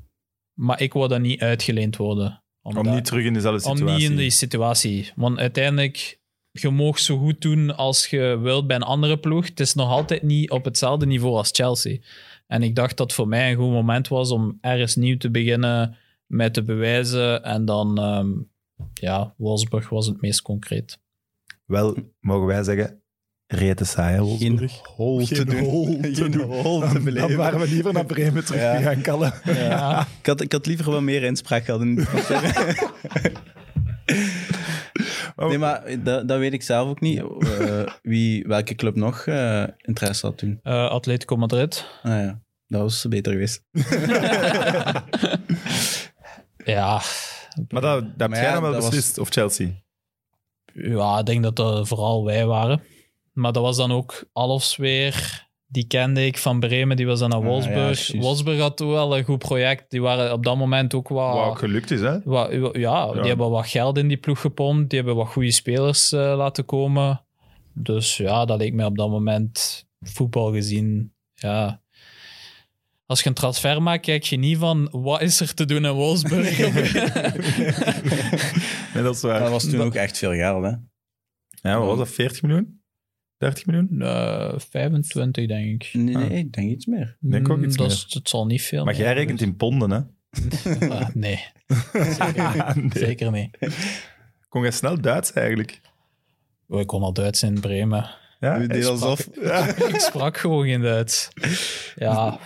maar 0.53 0.81
ik 0.81 0.93
wou 0.93 1.07
dan 1.07 1.21
niet 1.21 1.41
uitgeleend 1.41 1.95
worden. 1.97 2.43
Om 2.75 2.89
niet 2.89 3.05
terug 3.05 3.25
in 3.25 3.33
dezelfde 3.33 3.69
om 3.69 3.77
situatie. 3.77 4.01
niet 4.01 4.11
in 4.11 4.17
die 4.17 4.29
situatie. 4.29 5.11
Want 5.15 5.37
uiteindelijk, 5.37 6.19
je 6.51 6.69
mag 6.69 6.99
zo 6.99 7.17
goed 7.17 7.41
doen 7.41 7.75
als 7.75 8.07
je 8.07 8.39
wilt 8.41 8.67
bij 8.67 8.75
een 8.75 8.83
andere 8.83 9.17
ploeg. 9.19 9.45
Het 9.45 9.59
is 9.59 9.73
nog 9.73 9.89
altijd 9.89 10.21
niet 10.21 10.51
op 10.51 10.65
hetzelfde 10.65 11.05
niveau 11.05 11.35
als 11.35 11.49
Chelsea. 11.51 11.97
En 12.47 12.63
ik 12.63 12.75
dacht 12.75 12.97
dat 12.97 13.13
voor 13.13 13.27
mij 13.27 13.51
een 13.51 13.57
goed 13.57 13.71
moment 13.71 14.07
was 14.07 14.31
om 14.31 14.57
ergens 14.61 14.95
nieuw 14.95 15.17
te 15.17 15.31
beginnen 15.31 15.97
met 16.25 16.53
te 16.53 16.63
bewijzen. 16.63 17.43
En 17.43 17.65
dan, 17.65 17.97
ehm, 17.97 18.29
ja, 18.93 19.33
Wolfsburg 19.37 19.89
was 19.89 20.07
het 20.07 20.21
meest 20.21 20.41
concreet. 20.41 20.99
Wel, 21.65 21.97
mogen 22.19 22.47
wij 22.47 22.63
zeggen, 22.63 23.01
rete 23.47 23.85
saai, 23.85 24.15
hè, 24.15 24.37
Geen 24.37 24.57
Wolfsburg. 24.57 24.81
hol 24.95 25.25
te 25.25 25.35
Geen 25.35 25.45
doen. 25.45 25.59
hol 25.59 25.97
te 26.01 26.15
Geen 26.15 26.31
doen. 26.31 26.41
hol 26.61 26.79
te 26.81 26.93
Dan, 26.93 27.03
beleven. 27.03 27.27
dan 27.27 27.37
waren 27.37 27.59
we 27.59 27.67
liever 27.67 27.93
naar 27.93 28.05
Bremen 28.05 28.45
terug 28.45 28.61
Ja. 28.61 28.75
gegaan, 28.75 29.01
Kalle. 29.01 29.33
Ja, 29.43 30.07
Ik 30.19 30.25
had, 30.25 30.41
ik 30.41 30.51
had 30.51 30.65
liever 30.65 30.91
wat 30.91 31.01
meer 31.01 31.23
inspraak 31.23 31.65
gehad. 31.65 31.81
in- 31.81 32.07
Oh, 35.35 35.47
Nee, 35.47 35.57
maar 35.57 36.03
dat, 36.03 36.27
dat 36.27 36.39
weet 36.39 36.53
ik 36.53 36.61
zelf 36.63 36.89
ook 36.89 36.99
niet. 36.99 37.19
Eh, 37.39 37.81
wie, 38.01 38.43
welke 38.47 38.75
club 38.75 38.95
nog 38.95 39.25
eh, 39.25 39.63
interesse 39.77 40.25
had 40.25 40.37
toen? 40.37 40.59
Eh, 40.63 40.89
Atletico 40.89 41.35
Madrid. 41.35 41.85
Ah 42.03 42.11
ja, 42.11 42.41
dat 42.67 42.81
was 42.81 43.05
beter 43.09 43.31
geweest. 43.31 43.63
Ja, 46.65 47.01
Maar 47.69 47.81
dat, 47.81 48.17
dat 48.19 48.31
jij 48.31 48.51
dan 48.51 48.61
wel 48.61 48.71
dat 48.71 48.81
was- 48.81 48.89
beslist, 48.89 49.17
of 49.17 49.29
Chelsea? 49.29 49.69
Ja, 50.73 51.19
ik 51.19 51.25
denk 51.25 51.43
dat 51.43 51.55
dat 51.55 51.87
vooral 51.87 52.25
wij 52.25 52.45
waren. 52.45 52.81
Maar 53.37 53.51
dat 53.51 53.63
was 53.63 53.77
dan 53.77 53.91
ook 53.91 54.23
Alofs 54.33 54.75
weer. 54.75 55.45
Die 55.69 55.87
kende 55.87 56.25
ik 56.25 56.37
van 56.37 56.59
Bremen, 56.59 56.97
die 56.97 57.05
was 57.05 57.19
dan 57.19 57.29
naar 57.29 57.37
Ah, 57.39 57.43
ja, 57.45 57.49
Wolfsburg. 57.51 57.77
juist. 57.79 58.13
Wolfsburg 58.15 58.59
had 58.59 58.77
toen 58.77 58.89
wel 58.89 59.17
een 59.17 59.23
goed 59.23 59.37
project. 59.39 59.91
Die 59.91 60.01
waren 60.01 60.33
op 60.33 60.43
dat 60.43 60.57
moment 60.57 60.93
ook 60.93 61.07
wat... 61.07 61.33
Wat 61.35 61.45
ook 61.47 61.57
gelukt 61.59 61.91
is, 61.91 61.99
hè? 62.01 62.19
wat- 62.23 62.51
ja, 62.51 62.59
Ja. 62.73 63.11
die 63.11 63.21
hebben 63.21 63.49
wat 63.49 63.67
geld 63.67 63.97
in 63.97 64.07
die 64.07 64.17
ploeg 64.17 64.41
gepompt. 64.41 64.89
Die 64.89 64.97
hebben 64.99 65.15
wat 65.17 65.27
goede 65.27 65.51
spelers 65.51 66.11
eh, 66.11 66.19
laten 66.37 66.65
komen. 66.65 67.25
Dus 67.73 68.17
ja, 68.17 68.45
dat 68.45 68.57
leek 68.57 68.73
mij 68.73 68.85
op 68.85 68.97
dat 68.97 69.09
moment 69.09 69.85
voetbal 70.01 70.51
gezien. 70.51 71.13
Ja. 71.33 71.81
Als 73.05 73.21
je 73.21 73.27
een 73.29 73.35
transfer 73.35 73.81
maakt, 73.81 74.05
kijk 74.05 74.23
je 74.23 74.37
niet 74.37 74.57
van 74.57 74.87
wat 74.91 75.21
is 75.21 75.39
er 75.39 75.53
te 75.53 75.65
doen 75.65 75.85
in 75.85 75.91
Wolfsburg. 75.91 76.57
Nee, 78.93 79.03
dat 79.03 79.15
is 79.15 79.21
waar. 79.21 79.39
Dat 79.39 79.49
was 79.51 79.69
toen 79.69 79.81
ook 79.81 79.95
echt 79.95 80.17
veel 80.17 80.33
geld, 80.33 80.63
hè? 80.63 80.71
Ja, 81.69 81.77
wat 81.79 81.87
was 81.87 81.97
dat? 81.97 82.09
40 82.09 82.41
miljoen? 82.41 82.81
30 83.37 83.65
miljoen? 83.65 84.01
Eh, 84.01 84.53
25, 84.57 85.47
denk 85.47 85.83
ik. 85.83 85.93
Nee, 85.93 86.15
nee, 86.15 86.29
ik 86.29 86.51
denk 86.53 86.69
iets 86.71 86.85
meer. 86.85 87.17
Ik 87.21 87.31
denk 87.31 87.49
ook 87.49 87.57
Mm, 87.57 87.63
iets 87.63 87.75
dat 87.77 87.87
meer. 87.87 87.95
is- 87.95 88.13
Het 88.13 88.29
zal 88.29 88.45
niet 88.45 88.61
veel 88.61 88.83
Maar 88.85 88.93
meer 88.93 89.03
jij 89.03 89.13
rekent 89.13 89.41
in 89.41 89.55
ponden, 89.55 89.91
hè? 89.91 89.99
Ah, 90.89 91.09
nee, 91.13 91.43
zeker, 91.93 92.73
Nee. 92.75 92.89
zeker 92.93 93.31
niet. 93.31 93.57
Kon 94.49 94.61
jij 94.61 94.71
snel 94.71 95.01
Duits 95.01 95.33
eigenlijk? 95.33 95.81
Oh, 96.67 96.79
Ik 96.79 96.87
kon 96.87 97.01
al 97.03 97.13
Duits 97.13 97.43
in 97.43 97.59
Bremen. 97.59 98.09
Ja, 98.39 98.59
U 98.59 98.67
deed 98.67 98.85
alsof... 98.85 99.27
Ja. 99.41 99.65
Ik 99.75 99.99
sprak 99.99 100.37
gewoon 100.37 100.65
geen 100.65 100.81
Duits. 100.81 101.29
Ja, 101.95 102.39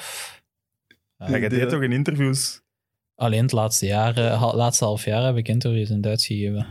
Ja, 1.17 1.29
jij 1.39 1.49
deed 1.49 1.69
toch 1.69 1.81
in 1.81 1.91
interviews? 1.91 2.61
alleen 3.15 3.41
het 3.41 3.51
laatste 3.51 3.85
jaar, 3.85 4.17
eh, 4.17 4.41
ha- 4.41 4.55
laatste 4.55 4.83
half 4.85 5.05
jaar 5.05 5.23
heb 5.25 5.35
ik 5.37 5.47
interviews 5.47 5.89
in 5.89 6.01
Duits 6.01 6.25
gegeven. 6.25 6.67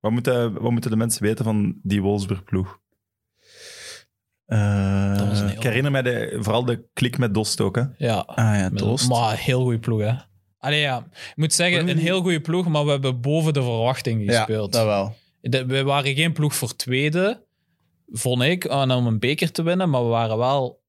Wat 0.00 0.12
moeten, 0.12 0.52
wat 0.62 0.70
moeten 0.70 0.90
de 0.90 0.96
mensen 0.96 1.22
weten 1.22 1.44
van 1.44 1.80
die 1.82 2.02
Wolfsburg-ploeg? 2.02 2.80
Eh, 4.46 5.50
Ik 5.56 5.62
herinner 5.62 5.90
mij 5.90 6.02
de, 6.02 6.36
vooral 6.40 6.64
de 6.64 6.88
klik 6.92 7.18
met 7.18 7.34
Dost 7.34 7.60
ook, 7.60 7.76
hè? 7.76 7.82
Ja, 7.98 8.16
Ah 8.18 8.54
ja, 8.54 8.70
Dost. 8.70 9.08
maar 9.08 9.38
heel 9.38 9.62
goede 9.62 9.78
ploeg, 9.78 10.00
hè. 10.00 10.14
Allee, 10.58 10.80
ja. 10.80 11.06
Ik 11.12 11.32
moet 11.36 11.52
zeggen, 11.52 11.88
een 11.88 11.98
heel 11.98 12.20
goede 12.22 12.40
ploeg, 12.40 12.68
maar 12.68 12.84
we 12.84 12.90
hebben 12.90 13.20
boven 13.20 13.52
de 13.52 13.62
verwachting 13.62 14.24
Ja, 14.24 14.36
gespeeld. 14.36 14.72
dat 14.72 14.84
wel. 14.84 15.14
De- 15.40 15.66
we 15.66 15.82
waren 15.82 16.14
geen 16.14 16.32
ploeg 16.32 16.54
voor 16.54 16.76
tweede, 16.76 17.46
vond 18.06 18.42
ik, 18.42 18.70
om 18.70 19.06
een 19.06 19.18
beker 19.18 19.52
te 19.52 19.62
winnen, 19.62 19.90
maar 19.90 20.02
we 20.02 20.08
waren 20.08 20.38
wel... 20.38 20.84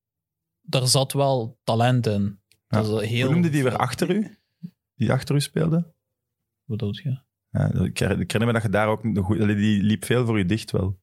Er 0.69 0.87
zat 0.87 1.13
wel 1.13 1.59
talent 1.63 2.07
in. 2.07 2.39
Ja. 2.67 2.81
Dat 2.81 3.01
heel 3.01 3.25
Hoe 3.25 3.33
noemde 3.33 3.49
die 3.49 3.63
weer 3.63 3.77
achter 3.77 4.09
u? 4.09 4.37
Die 4.95 5.11
achter 5.11 5.35
u 5.35 5.41
speelde? 5.41 5.75
Wat 5.75 6.77
bedoel 6.77 6.93
je? 7.03 7.19
Ja, 7.57 7.83
ik 7.83 7.97
her- 7.97 8.19
ik 8.19 8.31
herinner 8.31 8.45
me 8.47 8.53
dat 8.53 8.61
je 8.61 8.69
daar 8.69 8.87
ook... 8.87 9.01
Die 9.37 9.83
liep 9.83 10.05
veel 10.05 10.25
voor 10.25 10.39
u 10.39 10.45
dicht 10.45 10.71
wel. 10.71 10.97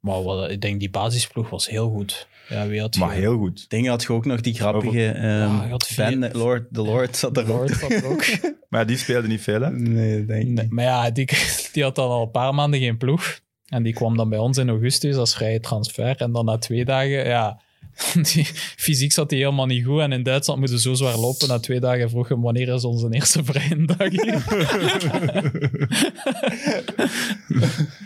Maar 0.00 0.22
wat, 0.22 0.50
ik 0.50 0.60
denk 0.60 0.80
die 0.80 0.90
basisploeg 0.90 1.50
was 1.50 1.68
heel 1.68 1.90
goed. 1.90 2.28
Ja, 2.48 2.66
wie 2.66 2.80
had 2.80 2.96
Maar 2.96 3.14
je? 3.14 3.20
heel 3.20 3.36
goed. 3.38 3.70
Dingen 3.70 3.90
had 3.90 4.02
je 4.02 4.12
ook 4.12 4.24
nog 4.24 4.40
die 4.40 4.54
grappige... 4.54 5.06
ehm 5.10 5.26
Ja, 5.28 5.64
je 5.70 5.74
vier- 5.86 6.04
Ben, 6.18 6.22
eh, 6.22 6.34
Lord, 6.34 6.66
de 6.70 6.82
Lord 6.82 7.16
zat 7.16 7.36
er 7.36 7.42
ook. 7.42 7.48
Lord 7.48 7.70
zat 7.70 7.90
er 7.90 8.06
ook. 8.06 8.24
Maar 8.70 8.86
die 8.86 8.96
speelde 8.96 9.28
niet 9.28 9.40
veel, 9.40 9.60
hè? 9.60 9.70
Nee, 9.70 10.24
denk 10.26 10.40
ik 10.42 10.46
Nee, 10.48 10.64
niet. 10.64 10.70
maar 10.72 10.84
ja, 10.84 11.10
die, 11.10 11.28
die 11.72 11.82
had 11.82 11.94
dan 11.94 12.10
al 12.10 12.22
een 12.22 12.30
paar 12.30 12.54
maanden 12.54 12.80
geen 12.80 12.96
ploeg. 12.96 13.40
En 13.66 13.82
die 13.82 13.92
kwam 13.92 14.16
dan 14.16 14.28
bij 14.28 14.38
ons 14.38 14.58
in 14.58 14.68
augustus 14.68 15.16
als 15.16 15.34
vrije 15.34 15.60
transfer. 15.60 16.16
En 16.16 16.32
dan 16.32 16.44
na 16.44 16.58
twee 16.58 16.84
dagen, 16.84 17.26
ja, 17.26 17.60
die, 18.32 18.44
fysiek 18.76 19.12
zat 19.12 19.30
hij 19.30 19.38
helemaal 19.38 19.66
niet 19.66 19.84
goed. 19.84 20.00
En 20.00 20.12
in 20.12 20.22
Duitsland 20.22 20.58
moeten 20.58 20.78
ze 20.78 20.88
zo 20.88 20.94
zwaar 20.94 21.16
lopen. 21.16 21.48
Na 21.48 21.58
twee 21.58 21.80
dagen 21.80 22.10
vroeg 22.10 22.28
hem 22.28 22.40
wanneer 22.40 22.68
is 22.74 22.84
onze 22.84 23.08
eerste 23.10 23.44
vrije 23.44 23.84
dag 23.84 24.08
hier. 24.08 24.44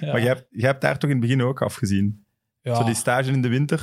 Ja. 0.01 0.11
Maar 0.13 0.21
jij 0.21 0.29
hebt, 0.29 0.47
jij 0.51 0.69
hebt 0.69 0.81
daar 0.81 0.99
toch 0.99 1.11
in 1.11 1.17
het 1.17 1.27
begin 1.27 1.43
ook 1.43 1.63
afgezien? 1.63 2.25
Ja. 2.63 2.75
Zo 2.75 2.85
die 2.85 2.95
stage 2.95 3.31
in 3.31 3.43
de 3.43 3.49
winter. 3.49 3.79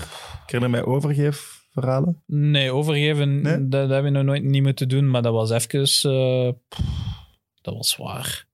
Ik 0.46 0.52
herinner 0.52 0.70
mij 0.70 0.84
overgeefverhalen. 0.84 2.24
Nee, 2.26 2.72
overgeven, 2.72 3.42
Nee? 3.42 3.58
Dat, 3.58 3.72
dat 3.72 3.90
hebben 3.90 4.12
we 4.12 4.18
nog 4.18 4.24
nooit 4.26 4.44
niet 4.44 4.64
moeten 4.64 4.90
doen. 4.90 5.10
Maar 5.10 5.22
dat 5.22 5.34
was 5.34 5.50
even... 5.50 6.12
eh, 6.12 6.52
pff, 6.70 6.82
dat 7.62 7.74
was 7.74 7.90
zwaar. 7.90 8.46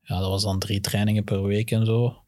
Ja, 0.00 0.18
dat 0.20 0.28
was 0.28 0.42
dan 0.42 0.58
drie 0.58 0.80
trainingen 0.80 1.24
per 1.24 1.42
week 1.42 1.70
en 1.70 1.86
zo. 1.86 2.21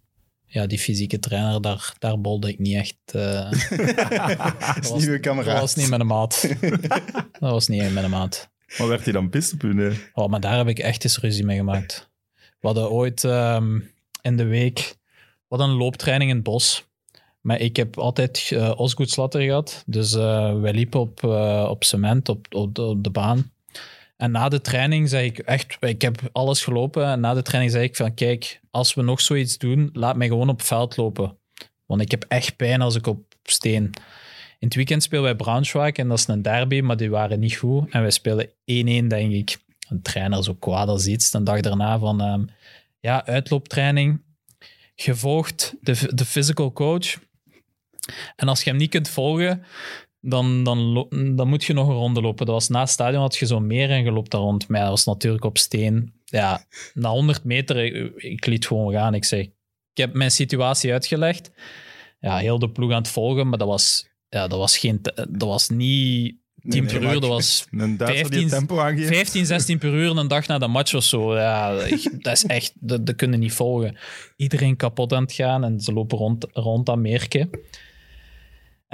Ja, 0.55 0.67
die 0.67 0.79
fysieke 0.79 1.19
trainer, 1.19 1.61
daar, 1.61 1.95
daar 1.99 2.21
bolde 2.21 2.49
ik 2.49 2.59
niet 2.59 2.75
echt... 2.77 2.97
eh, 3.05 3.51
Dat 4.75 4.85
is 4.85 4.91
niet 4.91 5.07
uw 5.07 5.21
Dat 5.21 5.45
was 5.45 5.75
niet 5.75 5.89
met 5.89 6.01
een 6.01 6.07
maat. 6.07 6.49
dat 7.41 7.51
was 7.51 7.69
niet 7.69 7.81
echt 7.81 7.93
met 7.93 8.05
een 8.05 8.11
maat. 8.11 8.51
Maar 8.79 8.89
werd 8.89 9.05
hij 9.05 9.13
dan 9.13 9.31
pist 9.31 9.53
op 9.53 9.63
u? 9.63 9.75
Nee. 9.75 9.99
Oh, 10.13 10.29
maar 10.29 10.41
daar 10.41 10.57
heb 10.57 10.69
ik 10.69 10.79
echt 10.79 11.05
eens 11.05 11.19
ruzie 11.19 11.45
mee 11.45 11.57
gemaakt. 11.57 12.11
We 12.33 12.67
hadden 12.67 12.91
ooit... 12.91 13.25
ehm, 13.25 13.81
in 14.23 14.37
de 14.37 14.45
week. 14.45 14.97
Wat 15.49 15.61
een 15.61 15.71
looptraining 15.71 16.31
in 16.31 16.37
het 16.37 16.45
bos. 16.45 16.89
Maar 17.41 17.61
ik 17.61 17.77
heb 17.77 17.99
altijd 17.99 18.51
uh, 18.53 18.73
Osgood 18.77 19.11
Slatter 19.11 19.43
gehad. 19.43 19.83
Dus 19.87 20.15
uh, 20.15 20.61
wij 20.61 20.73
liepen 20.73 21.01
op, 21.01 21.23
uh, 21.23 21.67
op 21.71 21.85
cement, 21.85 22.29
op, 22.29 22.47
op, 22.55 22.79
op, 22.79 23.05
de 23.05 23.11
baan. 23.11 23.53
En 24.17 24.31
na 24.31 24.49
de 24.49 24.61
training 24.61 25.09
zei 25.09 25.27
ik 25.27 25.39
echt, 25.39 25.77
ik 25.81 26.03
heb 26.03 26.21
alles 26.33 26.65
gelopen. 26.65 27.07
En 27.07 27.21
na 27.21 27.35
de 27.35 27.43
training 27.43 27.73
zei 27.73 27.85
ik 27.85 27.97
van, 27.97 28.15
kijk, 28.15 28.61
als 28.71 28.95
we 28.95 29.03
nog 29.03 29.21
zoiets 29.21 29.59
doen, 29.59 29.91
laat 29.93 30.17
mij 30.17 30.29
gewoon 30.29 30.49
op 30.49 30.63
veld 30.63 30.97
lopen. 30.97 31.39
Want 31.87 32.01
ik 32.01 32.11
heb 32.11 32.25
echt 32.29 32.57
pijn 32.57 32.81
als 32.81 32.95
ik 32.95 33.07
op 33.07 33.35
steen. 33.43 33.85
In 34.59 34.71
het 34.71 34.75
weekend 34.75 35.03
spelen 35.03 35.25
wij 35.25 35.35
Braunschweig 35.35 35.95
en 35.95 36.09
dat 36.09 36.19
is 36.19 36.27
een 36.27 36.43
derby, 36.43 36.81
maar 36.81 36.97
die 36.97 37.11
waren 37.11 37.41
niet 37.41 37.57
goed. 37.57 37.91
En 37.91 38.01
wij 38.01 38.11
spelen 38.11 38.49
1-1, 38.49 38.53
denk 39.07 39.33
ik. 39.33 39.59
Een 39.89 40.03
trainer 40.03 40.45
zo 40.45 40.55
kwaad 40.55 40.89
als 40.89 41.07
iets. 41.07 41.31
De 41.31 41.43
dag 41.43 41.61
daarna 41.61 41.99
van, 41.99 42.21
um, 42.21 42.49
ja, 43.01 43.27
uitlooptraining. 43.27 44.23
Gevolgd 44.97 45.75
de, 45.81 46.15
de 46.15 46.25
physical 46.25 46.73
coach. 46.73 47.17
En 48.37 48.49
als 48.49 48.63
je 48.63 48.71
hem 48.71 48.79
niet 48.79 48.91
kunt 48.91 49.09
volgen, 49.09 49.65
dan, 50.27 50.65
dan, 50.65 51.09
dan 51.37 51.49
moet 51.49 51.65
je 51.65 51.73
nog 51.73 51.89
een 51.89 51.95
ronde 51.95 52.21
lopen. 52.21 52.47
Dat 52.47 52.55
was 52.55 52.69
na 52.69 52.81
het 52.81 52.89
stadion 52.89 53.21
had 53.21 53.37
je 53.37 53.47
zo 53.47 53.61
meer 53.61 53.91
en 53.91 54.05
geloopt 54.05 54.31
daar 54.31 54.41
rond. 54.41 54.69
Maar 54.69 54.81
dat 54.81 54.91
was 54.91 55.05
natuurlijk 55.05 55.45
op 55.45 55.59
steen. 55.59 56.13
Ja, 56.25 56.65
na 56.95 57.09
100 57.09 57.45
meter, 57.45 57.85
ik, 57.85 58.13
ik 58.17 58.47
liet 58.47 58.67
gewoon 58.67 58.93
gaan. 58.93 59.15
Ik 59.15 59.25
zeg, 59.25 59.41
ik 59.41 59.51
heb 59.95 60.15
mijn 60.15 60.31
situatie 60.31 60.93
uitgelegd. 60.93 61.51
Ja, 62.21 62.37
heel 62.37 62.59
de 62.59 62.71
ploeg 62.71 62.91
aan 62.91 63.03
het 63.03 63.09
volgen, 63.09 63.49
maar 63.49 63.59
dat 63.59 63.69
was, 63.69 64.09
ja, 64.29 64.47
dat 64.47 64.59
was, 64.59 64.79
geen, 64.79 65.01
dat 65.29 65.49
was 65.49 65.69
niet 65.69 66.37
10 66.69 66.87
per 66.87 67.03
uur. 67.03 67.21
Dat 67.21 67.31
was 67.39 67.67
Een 67.71 67.97
Duitser 67.97 68.31
die 68.31 68.39
15, 68.39 68.41
het 68.41 68.51
tempo 68.51 68.79
aangeeft. 68.79 69.09
15, 69.09 69.47
16 69.47 69.79
per 69.79 69.95
uur 69.95 70.17
een 70.17 70.29
dag 70.29 70.47
na 70.47 70.59
de 70.59 70.67
match 70.67 70.95
of 70.95 71.05
zo. 71.05 71.37
Ja, 71.37 71.75
dat 72.19 72.33
is 72.33 72.45
echt, 72.45 72.73
dat, 72.81 73.07
dat 73.07 73.17
kunnen 73.17 73.39
niet 73.39 73.53
volgen. 73.53 73.97
Iedereen 74.37 74.77
kapot 74.77 75.13
aan 75.13 75.23
het 75.23 75.33
gaan 75.33 75.65
en 75.65 75.81
ze 75.81 75.93
lopen 75.93 76.19
rond, 76.19 76.47
rond 76.53 76.87
dat 76.87 76.99
merken. 76.99 77.51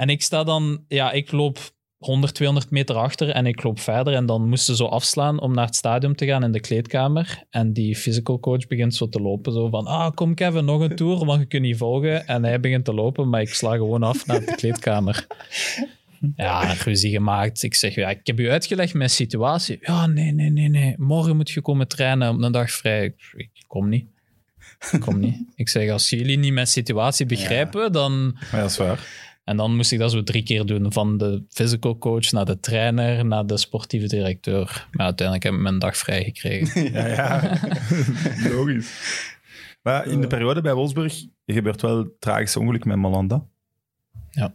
En 0.01 0.09
ik 0.09 0.21
sta 0.21 0.43
dan, 0.43 0.83
ja, 0.87 1.11
ik 1.11 1.31
loop 1.31 1.59
100, 1.97 2.33
200 2.33 2.71
meter 2.71 2.95
achter 2.95 3.29
en 3.29 3.45
ik 3.45 3.63
loop 3.63 3.79
verder. 3.79 4.13
En 4.13 4.25
dan 4.25 4.49
moesten 4.49 4.75
ze 4.75 4.83
zo 4.83 4.89
afslaan 4.89 5.39
om 5.39 5.53
naar 5.53 5.65
het 5.65 5.75
stadion 5.75 6.15
te 6.15 6.25
gaan 6.25 6.43
in 6.43 6.51
de 6.51 6.59
kleedkamer. 6.59 7.43
En 7.49 7.73
die 7.73 7.95
physical 7.95 8.39
coach 8.39 8.67
begint 8.67 8.95
zo 8.95 9.09
te 9.09 9.21
lopen. 9.21 9.53
Zo 9.53 9.69
van, 9.69 9.85
ah, 9.85 10.11
kom 10.13 10.33
Kevin, 10.33 10.65
nog 10.65 10.81
een 10.81 10.95
tour, 10.95 11.25
want 11.25 11.39
je 11.39 11.45
kunt 11.45 11.61
niet 11.61 11.77
volgen. 11.77 12.27
En 12.27 12.43
hij 12.43 12.59
begint 12.59 12.85
te 12.85 12.93
lopen, 12.93 13.29
maar 13.29 13.41
ik 13.41 13.53
sla 13.53 13.75
gewoon 13.75 14.03
af 14.03 14.25
naar 14.25 14.39
de 14.39 14.55
kleedkamer. 14.55 15.25
Ja, 16.35 16.73
ruzie 16.73 17.11
gemaakt. 17.11 17.63
Ik 17.63 17.75
zeg, 17.75 17.95
ja, 17.95 18.09
ik 18.09 18.19
heb 18.27 18.39
u 18.39 18.49
uitgelegd 18.49 18.93
mijn 18.93 19.09
situatie. 19.09 19.77
Ja, 19.81 20.07
nee, 20.07 20.31
nee, 20.31 20.49
nee, 20.49 20.69
nee. 20.69 20.93
Morgen 20.97 21.35
moet 21.35 21.49
je 21.49 21.61
komen 21.61 21.87
trainen 21.87 22.29
op 22.29 22.41
een 22.41 22.51
dag 22.51 22.71
vrij. 22.71 23.15
Ik, 23.35 23.49
kom 23.67 23.89
niet. 23.89 24.05
Ik 24.91 24.99
kom 24.99 25.19
niet. 25.19 25.43
Ik 25.55 25.69
zeg, 25.69 25.89
als 25.89 26.09
jullie 26.09 26.37
niet 26.37 26.53
mijn 26.53 26.67
situatie 26.67 27.25
begrijpen, 27.25 27.91
dan... 27.91 28.37
Maar 28.51 28.61
dat 28.61 28.69
is 28.69 28.77
waar. 28.77 29.29
En 29.43 29.57
dan 29.57 29.75
moest 29.75 29.91
ik 29.91 29.99
dat 29.99 30.11
zo 30.11 30.23
drie 30.23 30.43
keer 30.43 30.65
doen. 30.65 30.93
Van 30.93 31.17
de 31.17 31.43
physical 31.49 31.97
coach 31.97 32.31
naar 32.31 32.45
de 32.45 32.59
trainer, 32.59 33.25
naar 33.25 33.45
de 33.45 33.57
sportieve 33.57 34.07
directeur. 34.07 34.87
Maar 34.91 35.05
uiteindelijk 35.05 35.45
heb 35.45 35.53
ik 35.53 35.61
mijn 35.61 35.79
dag 35.79 35.97
vrij 35.97 36.23
gekregen. 36.23 36.83
Ja, 36.93 37.07
ja. 37.07 37.57
logisch. 38.53 38.91
Maar 39.81 40.07
in 40.07 40.21
de 40.21 40.27
periode 40.27 40.61
bij 40.61 40.73
Wolfsburg 40.73 41.25
gebeurt 41.45 41.81
wel 41.81 41.97
het 41.97 42.21
tragische 42.21 42.59
ongeluk 42.59 42.85
met 42.85 42.97
Malanda. 42.97 43.43
Ja. 44.29 44.51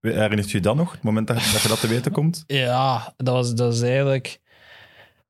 Herinnert 0.00 0.50
je 0.50 0.56
je 0.56 0.62
dan 0.62 0.76
nog, 0.76 0.92
het 0.92 1.02
moment 1.02 1.26
dat, 1.26 1.36
dat 1.36 1.62
je 1.62 1.68
dat 1.68 1.80
te 1.80 1.88
weten 1.88 2.12
komt? 2.12 2.44
Ja, 2.46 3.14
dat, 3.16 3.34
was, 3.34 3.54
dat 3.54 3.74
is 3.74 3.82
eigenlijk... 3.82 4.40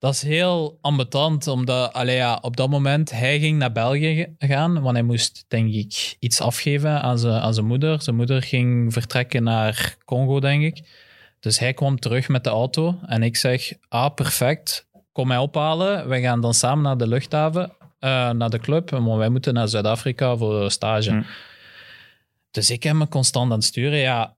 Dat 0.00 0.14
is 0.14 0.22
heel 0.22 0.78
ambetant, 0.80 1.46
omdat 1.46 1.92
allee, 1.92 2.16
ja, 2.16 2.38
op 2.42 2.56
dat 2.56 2.70
moment 2.70 3.10
hij 3.10 3.38
ging 3.38 3.58
naar 3.58 3.72
België 3.72 4.34
gaan, 4.38 4.80
want 4.80 4.96
hij 4.96 5.02
moest, 5.02 5.44
denk 5.48 5.72
ik, 5.74 6.16
iets 6.18 6.40
afgeven 6.40 7.02
aan 7.02 7.18
zijn, 7.18 7.40
aan 7.40 7.54
zijn 7.54 7.66
moeder. 7.66 8.02
Zijn 8.02 8.16
moeder 8.16 8.42
ging 8.42 8.92
vertrekken 8.92 9.42
naar 9.42 9.96
Congo, 10.04 10.40
denk 10.40 10.62
ik. 10.62 10.82
Dus 11.40 11.58
hij 11.58 11.72
kwam 11.72 11.98
terug 11.98 12.28
met 12.28 12.44
de 12.44 12.50
auto 12.50 12.98
en 13.06 13.22
ik 13.22 13.36
zeg, 13.36 13.72
ah, 13.88 14.14
perfect, 14.14 14.88
kom 15.12 15.26
mij 15.26 15.38
ophalen. 15.38 16.08
Wij 16.08 16.20
gaan 16.20 16.40
dan 16.40 16.54
samen 16.54 16.82
naar 16.82 16.96
de 16.96 17.08
luchthaven, 17.08 17.72
uh, 18.00 18.30
naar 18.30 18.50
de 18.50 18.58
club, 18.58 18.90
want 18.90 19.18
wij 19.18 19.28
moeten 19.28 19.54
naar 19.54 19.68
Zuid-Afrika 19.68 20.36
voor 20.36 20.70
stage. 20.70 21.10
Hm. 21.10 21.22
Dus 22.50 22.70
ik 22.70 22.82
heb 22.82 22.94
me 22.94 23.08
constant 23.08 23.50
aan 23.50 23.56
het 23.58 23.66
sturen. 23.66 23.98
Ja, 23.98 24.36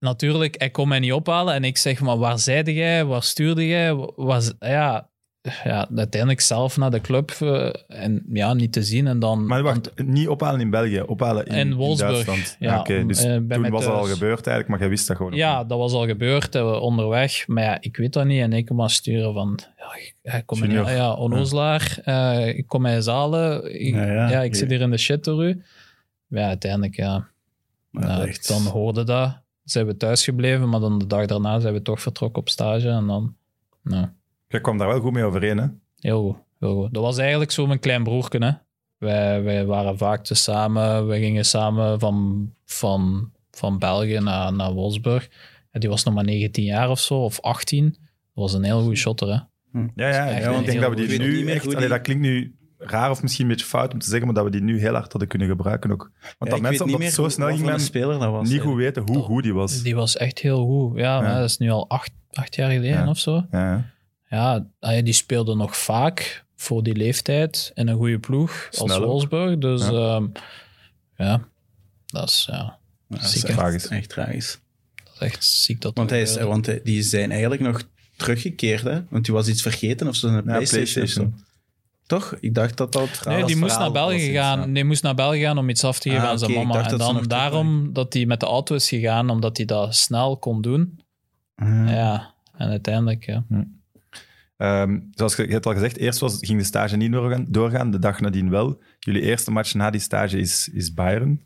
natuurlijk, 0.00 0.54
hij 0.58 0.70
kon 0.70 0.88
mij 0.88 0.98
niet 0.98 1.12
ophalen. 1.12 1.54
En 1.54 1.64
ik 1.64 1.76
zeg, 1.76 2.00
maar 2.00 2.18
waar 2.18 2.38
zeide 2.38 2.74
jij? 2.74 3.04
Waar 3.04 3.22
stuurde 3.22 3.66
jij? 3.66 3.94
Was, 4.16 4.52
ja, 4.58 5.08
ja, 5.64 5.88
uiteindelijk 5.96 6.40
zelf 6.40 6.76
naar 6.76 6.90
de 6.90 7.00
club 7.00 7.30
uh, 7.42 7.70
en 7.88 8.22
ja, 8.32 8.54
niet 8.54 8.72
te 8.72 8.82
zien. 8.82 9.06
En 9.06 9.18
dan, 9.18 9.46
Maar 9.46 9.62
wacht, 9.62 9.92
niet 10.04 10.28
ophalen 10.28 10.60
in 10.60 10.70
België, 10.70 11.00
ophalen 11.00 11.46
in, 11.46 11.54
In 11.54 11.74
Wolfsburg, 11.74 12.12
Duitsland. 12.12 12.56
ja, 12.58 12.78
Oké, 12.80 13.06
dus 13.06 13.22
eh, 13.24 13.38
bij 13.42 13.56
toen 13.58 13.70
was 13.70 13.84
het 13.84 13.94
al 13.94 14.04
gebeurd 14.04 14.46
eigenlijk, 14.46 14.68
maar 14.68 14.78
jij 14.78 14.88
wist 14.88 15.06
dat 15.08 15.16
gewoon 15.16 15.32
ja, 15.32 15.58
niet. 15.58 15.68
dat 15.68 15.78
was 15.78 15.92
al 15.92 16.06
gebeurd, 16.06 16.54
uh, 16.54 16.72
onderweg. 16.82 17.46
Maar 17.48 17.62
ja, 17.64 17.80
ik 17.80 17.96
weet 17.96 18.12
dat 18.12 18.24
niet. 18.24 18.40
En 18.42 18.52
ik 18.52 18.66
kom 18.66 18.76
maar 18.76 18.90
sturen 18.90 19.32
van, 19.34 19.58
ja, 19.76 19.94
ik- 19.96 20.14
hij 20.22 20.42
komt 20.42 20.60
mij 20.60 20.68
niet, 20.68 20.78
Junior. 20.78 20.96
ja, 20.96 21.12
onnozelaar, 21.12 21.98
eh, 22.04 22.48
ik 22.58 22.66
kom 22.66 22.82
mij 22.82 23.02
halen. 23.04 23.74
Ik, 23.86 23.94
Ja, 23.94 24.04
ja, 24.04 24.30
ja. 24.30 24.40
ik 24.42 24.54
zit 24.54 24.70
hier 24.70 24.80
in 24.80 24.90
de 24.90 24.98
shit 24.98 25.24
door 25.24 25.44
u. 25.44 25.62
Maar 26.26 26.40
ja, 26.40 26.46
uiteindelijk, 26.48 26.96
ja, 26.96 27.28
nou, 27.90 28.34
dan 28.46 28.62
hoorde 28.62 29.04
dat. 29.04 29.38
Zijn 29.70 29.86
we 29.86 29.96
thuis 29.96 30.24
gebleven, 30.24 30.68
maar 30.68 30.80
dan 30.80 30.98
de 30.98 31.06
dag 31.06 31.26
daarna 31.26 31.60
zijn 31.60 31.74
we 31.74 31.82
toch 31.82 32.00
vertrokken 32.00 32.42
op 32.42 32.48
stage. 32.48 32.88
En 32.88 33.06
dan, 33.06 33.36
nou, 33.82 34.06
Jij 34.48 34.60
kwam 34.60 34.78
daar 34.78 34.88
wel 34.88 35.00
goed 35.00 35.12
mee 35.12 35.24
overeen, 35.24 35.58
hè? 35.58 35.66
Heel 35.98 36.22
goed, 36.22 36.36
heel 36.58 36.74
goed. 36.74 36.94
Dat 36.94 37.02
was 37.02 37.18
eigenlijk 37.18 37.50
zo 37.50 37.66
mijn 37.66 37.78
klein 37.78 38.02
broertje. 38.02 38.44
Hè? 38.44 38.50
Wij, 38.98 39.42
wij 39.42 39.66
waren 39.66 39.98
vaak 39.98 40.24
te 40.24 40.34
samen. 40.34 41.06
We 41.06 41.18
gingen 41.18 41.44
samen 41.44 42.00
van, 42.00 42.48
van, 42.64 43.30
van 43.50 43.78
België 43.78 44.18
naar, 44.18 44.52
naar 44.52 44.72
Wolfsburg. 44.72 45.28
En 45.70 45.80
die 45.80 45.88
was 45.88 46.04
nog 46.04 46.14
maar 46.14 46.24
19 46.24 46.64
jaar 46.64 46.90
of 46.90 47.00
zo, 47.00 47.14
of 47.14 47.40
18. 47.40 47.84
Dat 47.84 47.98
was 48.34 48.52
een 48.52 48.64
heel 48.64 48.80
goede 48.80 48.96
shotter. 48.96 49.28
Hè? 49.28 49.38
Ja, 49.94 50.08
ja, 50.08 50.28
echt 50.28 50.44
ja 50.44 50.50
want 50.50 50.60
ik 50.60 50.66
denk 50.66 50.80
dat 50.80 50.90
we 50.90 51.06
die 51.06 51.18
nu 51.18 51.46
echt... 51.46 51.74
allee, 51.74 51.88
dat 51.88 52.00
klinkt 52.00 52.22
nu 52.22 52.54
raar 52.82 53.10
of 53.10 53.22
misschien 53.22 53.44
een 53.44 53.50
beetje 53.50 53.66
fout 53.66 53.92
om 53.92 53.98
te 53.98 54.06
zeggen, 54.08 54.26
maar 54.26 54.34
dat 54.34 54.44
we 54.44 54.50
die 54.50 54.60
nu 54.62 54.78
heel 54.80 54.92
hard 54.94 55.10
hadden 55.10 55.28
kunnen 55.28 55.48
gebruiken 55.48 55.90
ook. 55.92 56.10
Want 56.20 56.34
Ja, 56.38 56.48
dat 56.50 56.60
mensen, 56.60 56.84
omdat 56.84 57.02
het 57.02 57.12
zo 57.12 57.28
snel 57.28 57.48
ging, 57.48 57.60
men 57.62 57.80
speler 57.80 58.18
dat 58.18 58.30
was. 58.30 58.48
niet 58.48 58.60
goed 58.60 58.76
weten 58.76 59.02
hoe 59.06 59.22
goed 59.22 59.42
die 59.42 59.54
was. 59.54 59.82
Die 59.82 59.94
was 59.94 60.16
echt 60.16 60.38
heel 60.38 60.64
goed. 60.66 60.98
Ja, 60.98 61.20
maar 61.20 61.34
dat 61.40 61.48
is 61.48 61.56
nu 61.58 61.70
al 61.70 61.88
acht, 61.88 62.10
acht 62.32 62.54
jaar 62.54 62.70
geleden 62.70 62.98
Ja. 62.98 63.08
of 63.08 63.18
zo. 63.18 63.46
Ja, 63.50 63.90
Ja, 64.28 64.66
die 65.02 65.12
speelde 65.12 65.54
nog 65.54 65.76
vaak 65.76 66.44
voor 66.56 66.82
die 66.82 66.94
leeftijd 66.96 67.70
in 67.74 67.88
een 67.88 67.96
goede 67.96 68.18
ploeg 68.18 68.68
als 68.78 68.92
Snel. 68.92 69.06
Wolfsburg. 69.06 69.58
Dus 69.58 69.82
Ja. 69.86 69.90
ja, 69.90 70.20
ja 71.16 71.40
dat 72.06 72.28
is, 72.28 72.46
ja, 72.50 72.56
Ja, 73.08 73.16
dat 73.16 73.22
is 73.34 73.44
echt, 73.44 73.56
Tragisch. 73.56 73.86
echt 73.88 74.08
tragisch. 74.08 74.58
dat 75.04 75.14
is 75.14 75.20
echt 75.20 75.44
ziek 75.44 75.80
dat 75.80 75.96
Want, 75.96 76.08
dat 76.08 76.18
hij 76.18 76.26
is, 76.26 76.36
want 76.36 76.66
hij- 76.66 76.80
die 76.84 77.02
zijn 77.02 77.30
eigenlijk 77.30 77.62
nog 77.62 77.82
teruggekeerd, 78.16 78.82
hè? 78.82 79.00
Want 79.08 79.24
die 79.24 79.34
was 79.34 79.48
iets 79.48 79.62
vergeten 79.62 80.08
of 80.08 80.16
zo, 80.16 80.26
een 80.28 80.42
PlayStation, 80.42 80.82
of 80.82 80.92
PlayStation. 80.92 81.34
zo. 81.38 81.44
Toch? 82.10 82.34
Ik 82.40 82.54
dacht 82.54 82.76
dat 82.76 82.92
dat 82.92 83.02
het 83.02 83.16
verhaal 83.16 83.36
Nee, 83.36 83.46
die 83.46 83.56
moest 83.56 83.78
naar 83.78 83.92
België 83.92 84.32
gaan. 84.32 84.72
Die 84.72 84.84
moest 84.84 85.02
naar 85.02 85.14
België 85.14 85.40
gaan 85.40 85.58
om 85.58 85.68
iets 85.68 85.84
af 85.84 85.98
te 85.98 86.08
geven 86.08 86.24
Ah, 86.24 86.30
aan 86.30 86.38
zijn 86.38 86.52
mama. 86.52 86.82
En 86.84 86.90
dat 86.90 86.98
dan 86.98 87.24
daarom 87.26 87.92
dat 87.92 88.12
hij 88.12 88.26
met 88.26 88.40
de 88.40 88.46
auto 88.46 88.74
is 88.74 88.88
gegaan, 88.88 89.30
omdat 89.30 89.56
hij 89.56 89.66
dat 89.66 89.94
snel 89.94 90.36
kon 90.36 90.62
doen. 90.62 91.00
Ah. 91.54 91.88
Ja, 91.88 92.34
en 92.56 92.68
uiteindelijk, 92.68 93.26
ja. 93.26 93.44
Ehm, 94.56 94.98
zoals 95.14 95.36
je, 95.36 95.46
je 95.46 95.52
hebt 95.52 95.66
al 95.66 95.72
gezegd, 95.72 95.96
eerst 95.96 96.18
was, 96.18 96.36
ging 96.40 96.58
de 96.58 96.64
stage 96.64 96.96
niet 96.96 97.12
doorgaan, 97.12 97.46
doorgaan, 97.48 97.90
de 97.90 97.98
dag 97.98 98.20
nadien 98.20 98.50
wel. 98.50 98.80
Jullie 98.98 99.22
eerste 99.22 99.50
match 99.50 99.74
na 99.74 99.90
die 99.90 100.00
stage 100.00 100.38
is, 100.38 100.68
is 100.72 100.94
Bayern. 100.94 101.42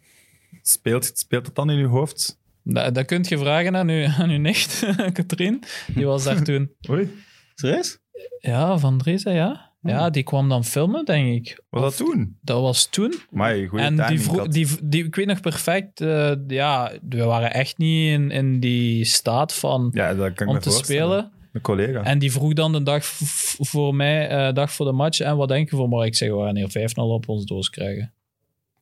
Speelt, 0.62 1.10
speelt 1.14 1.46
het 1.46 1.54
dan 1.54 1.70
in 1.70 1.78
uw 1.78 1.88
hoofd? 1.88 2.40
Dat, 2.62 2.94
dat 2.94 3.06
kunt 3.06 3.28
je 3.28 3.38
vragen 3.38 3.76
aan 3.76 3.88
uw, 3.88 4.06
aan 4.18 4.30
uw 4.30 4.38
nicht, 4.40 4.86
Katrien. 5.12 5.62
Die 5.94 6.06
was 6.06 6.24
daar 6.24 6.42
toen. 6.48 6.70
Oei, 6.90 7.22
Serieus? 7.54 7.98
Ja, 8.38 8.78
Van 8.78 8.98
Dresa, 8.98 9.30
ja. 9.30 9.72
Ja, 9.84 10.10
die 10.10 10.22
kwam 10.22 10.48
dan 10.48 10.64
filmen, 10.64 11.04
denk 11.04 11.34
ik. 11.34 11.62
was 11.70 11.82
dat 11.82 11.96
toen? 11.96 12.38
Dat 12.40 12.60
was 12.60 12.86
toen. 12.86 13.14
Maar 13.30 13.56
goede 13.68 13.84
en 13.84 14.06
die, 14.06 14.20
vroeg, 14.20 14.48
die, 14.48 14.68
die, 14.82 15.04
ik 15.04 15.14
weet 15.14 15.26
nog 15.26 15.40
perfect, 15.40 16.00
eh, 16.00 16.32
ja, 16.46 16.92
we 17.08 17.24
waren 17.24 17.52
echt 17.52 17.78
niet 17.78 18.12
in, 18.12 18.30
in 18.30 18.60
die 18.60 19.04
staat 19.04 19.54
van 19.54 19.90
ja, 19.92 20.14
dat 20.14 20.32
kan 20.32 20.46
ik 20.46 20.48
om 20.48 20.54
me 20.54 20.60
te 20.60 20.70
spelen. 20.70 21.32
Een 21.52 21.60
collega. 21.60 22.02
En 22.02 22.18
die 22.18 22.32
vroeg 22.32 22.52
dan 22.52 22.72
de 22.72 22.82
dag 22.82 23.04
voor 23.04 23.94
mij, 23.94 24.28
eh, 24.28 24.54
dag 24.54 24.72
voor 24.72 24.86
de 24.86 24.92
match, 24.92 25.20
en 25.20 25.36
wat 25.36 25.48
denk 25.48 25.70
je 25.70 25.76
voor 25.76 25.88
morgen? 25.88 26.08
Ik 26.08 26.14
zeg, 26.14 26.30
we 26.30 26.42
gaan 26.44 26.56
hier 26.56 26.70
5-0 26.70 27.12
op 27.12 27.28
ons 27.28 27.44
doos 27.44 27.70
krijgen. 27.70 28.12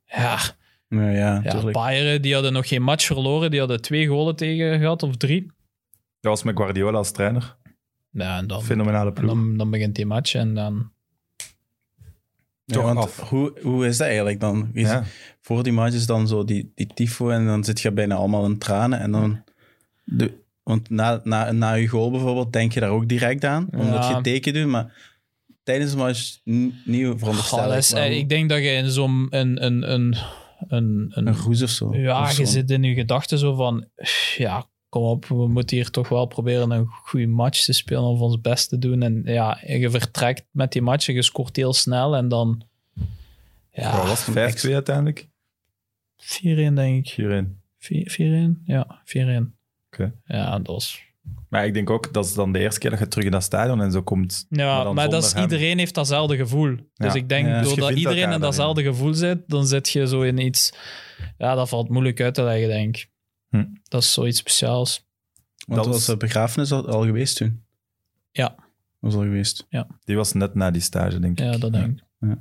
Ja, 0.04 0.38
Ja, 0.88 1.10
ja, 1.10 1.40
ja 1.44 1.50
tuurlijk. 1.50 1.72
Bayern, 1.72 2.22
die 2.22 2.34
hadden 2.34 2.52
nog 2.52 2.68
geen 2.68 2.82
match 2.82 3.04
verloren. 3.06 3.50
Die 3.50 3.58
hadden 3.58 3.82
twee 3.82 4.06
golen 4.06 4.36
tegen 4.36 4.78
gehad, 4.78 5.02
of 5.02 5.16
drie. 5.16 5.46
Dat 6.20 6.30
was 6.30 6.42
met 6.42 6.56
Guardiola 6.56 6.98
als 6.98 7.12
trainer. 7.12 7.56
Ja, 8.12 8.38
en 8.38 8.46
dan, 8.46 8.62
Fenomenale 8.62 9.08
en 9.08 9.12
ploeg. 9.14 9.30
dan, 9.30 9.56
dan 9.56 9.70
begint 9.70 9.94
die 9.94 10.06
match 10.06 10.34
en 10.34 10.54
dan... 10.54 10.90
Ja, 12.64 12.74
Toch 12.74 12.84
want 12.84 12.98
af. 12.98 13.28
Hoe, 13.28 13.52
hoe 13.62 13.86
is 13.86 13.96
dat 13.96 14.06
eigenlijk 14.06 14.40
dan? 14.40 14.70
Ja. 14.74 15.04
Voor 15.40 15.62
die 15.62 15.72
match 15.72 15.94
is 15.94 16.06
dan 16.06 16.28
zo 16.28 16.44
die, 16.44 16.72
die 16.74 16.86
tifo 16.94 17.30
en 17.30 17.46
dan 17.46 17.64
zit 17.64 17.80
je 17.80 17.92
bijna 17.92 18.14
allemaal 18.14 18.44
in 18.44 18.58
tranen. 18.58 19.00
En 19.00 19.10
dan 19.10 19.44
de, 20.04 20.32
want 20.62 20.90
na, 20.90 21.20
na, 21.24 21.52
na 21.52 21.72
je 21.72 21.86
goal 21.88 22.10
bijvoorbeeld 22.10 22.52
denk 22.52 22.72
je 22.72 22.80
daar 22.80 22.90
ook 22.90 23.08
direct 23.08 23.44
aan, 23.44 23.68
omdat 23.72 24.04
Ja. 24.08 24.16
je 24.16 24.22
teken 24.22 24.52
doet. 24.54 24.66
Maar 24.66 25.12
tijdens 25.62 25.90
de 25.90 25.96
match 25.96 26.38
n- 26.50 26.74
niet 26.84 27.06
Goh, 27.06 27.18
veronderstellen. 27.18 27.68
dat 27.68 27.78
is- 27.78 27.92
eh, 27.92 28.16
ik 28.18 28.28
denk 28.28 28.48
dat 28.48 28.58
je 28.58 28.70
in 28.70 28.90
zo'n... 28.90 29.26
Een, 29.30 29.64
een, 29.64 29.92
een, 29.92 30.16
een, 30.68 31.12
een, 31.14 31.26
Een 31.28 31.34
roes 31.36 31.62
of 31.62 31.70
zo. 31.70 31.94
ja, 31.96 32.22
Of 32.22 32.36
je 32.36 32.44
zo. 32.46 32.50
zit 32.52 32.70
in 32.70 32.82
je 32.82 32.94
gedachten 32.94 33.38
zo 33.38 33.54
van... 33.54 33.86
Ja, 34.36 34.66
kom 34.92 35.02
op, 35.02 35.24
we 35.26 35.48
moeten 35.48 35.76
hier 35.76 35.90
toch 35.90 36.08
wel 36.08 36.26
proberen 36.26 36.70
een 36.70 36.86
goede 36.86 37.26
match 37.26 37.64
te 37.64 37.72
spelen 37.72 38.02
of 38.02 38.20
ons 38.20 38.40
best 38.40 38.68
te 38.68 38.78
doen. 38.78 39.02
En 39.02 39.22
ja, 39.24 39.58
je 39.66 39.90
vertrekt 39.90 40.44
met 40.50 40.72
die 40.72 40.82
match 40.82 41.06
je 41.06 41.22
scoort 41.22 41.56
heel 41.56 41.72
snel 41.72 42.16
en 42.16 42.28
dan... 42.28 42.62
Ja, 43.70 43.82
Ja, 43.82 44.06
was 44.06 44.26
het 44.26 44.66
5-2 44.66 44.72
uiteindelijk? 44.72 45.28
4-1 46.18 46.74
denk 46.74 47.06
ik. 47.06 47.44
4-1. 47.44 47.94
4-1? 48.58 48.62
Ja, 48.64 49.02
4-1. 49.04 49.16
Oké. 49.92 50.12
Ja, 50.24 50.58
dat 50.58 50.66
was... 50.66 51.02
Maar 51.48 51.66
ik 51.66 51.74
denk 51.74 51.90
ook, 51.90 52.12
dat 52.12 52.24
is 52.24 52.34
dan 52.34 52.52
de 52.52 52.58
eerste 52.58 52.80
keer 52.80 52.90
dat 52.90 52.98
je 52.98 53.08
terug 53.08 53.24
in 53.24 53.30
dat 53.30 53.42
stadion 53.42 53.80
en 53.80 53.92
zo 53.92 54.02
komt. 54.02 54.46
Ja, 54.48 54.92
Maar 54.92 55.10
dat 55.10 55.24
is, 55.24 55.32
hem. 55.32 55.42
iedereen 55.42 55.78
heeft 55.78 55.94
datzelfde 55.94 56.36
gevoel. 56.36 56.76
Dus 56.94 57.14
ik 57.14 57.28
denk, 57.28 57.46
Ja. 57.46 57.58
Dus 57.58 57.68
doordat 57.68 57.90
iedereen 57.90 58.32
in 58.32 58.40
datzelfde 58.40 58.82
gevoel 58.82 59.14
zit, 59.14 59.38
dan 59.46 59.66
zit 59.66 59.88
je 59.88 60.06
zo 60.08 60.22
in 60.22 60.38
iets... 60.38 60.72
Ja, 61.38 61.54
dat 61.54 61.68
valt 61.68 61.88
moeilijk 61.88 62.20
uit 62.20 62.34
te 62.34 62.42
leggen, 62.42 62.68
denk 62.68 62.96
ik. 62.96 63.10
Hm. 63.52 63.64
Dat 63.82 64.02
is 64.02 64.12
zoiets 64.12 64.38
speciaals. 64.38 65.06
Want 65.66 65.84
Dat 65.84 65.92
was 65.92 66.04
de 66.06 66.16
begrafenis 66.16 66.72
al, 66.72 66.88
al 66.88 67.04
geweest 67.04 67.36
toen? 67.36 67.64
Ja. 68.30 68.54
Was 68.98 69.14
al 69.14 69.20
geweest. 69.20 69.66
Die 70.04 70.16
was 70.16 70.32
net 70.32 70.54
na 70.54 70.70
die 70.70 70.82
stage, 70.82 71.18
denk 71.18 71.38
ik. 71.40 71.44
Ja, 71.44 71.58
dat 71.58 71.72
denk 71.72 72.00
ik. 72.20 72.38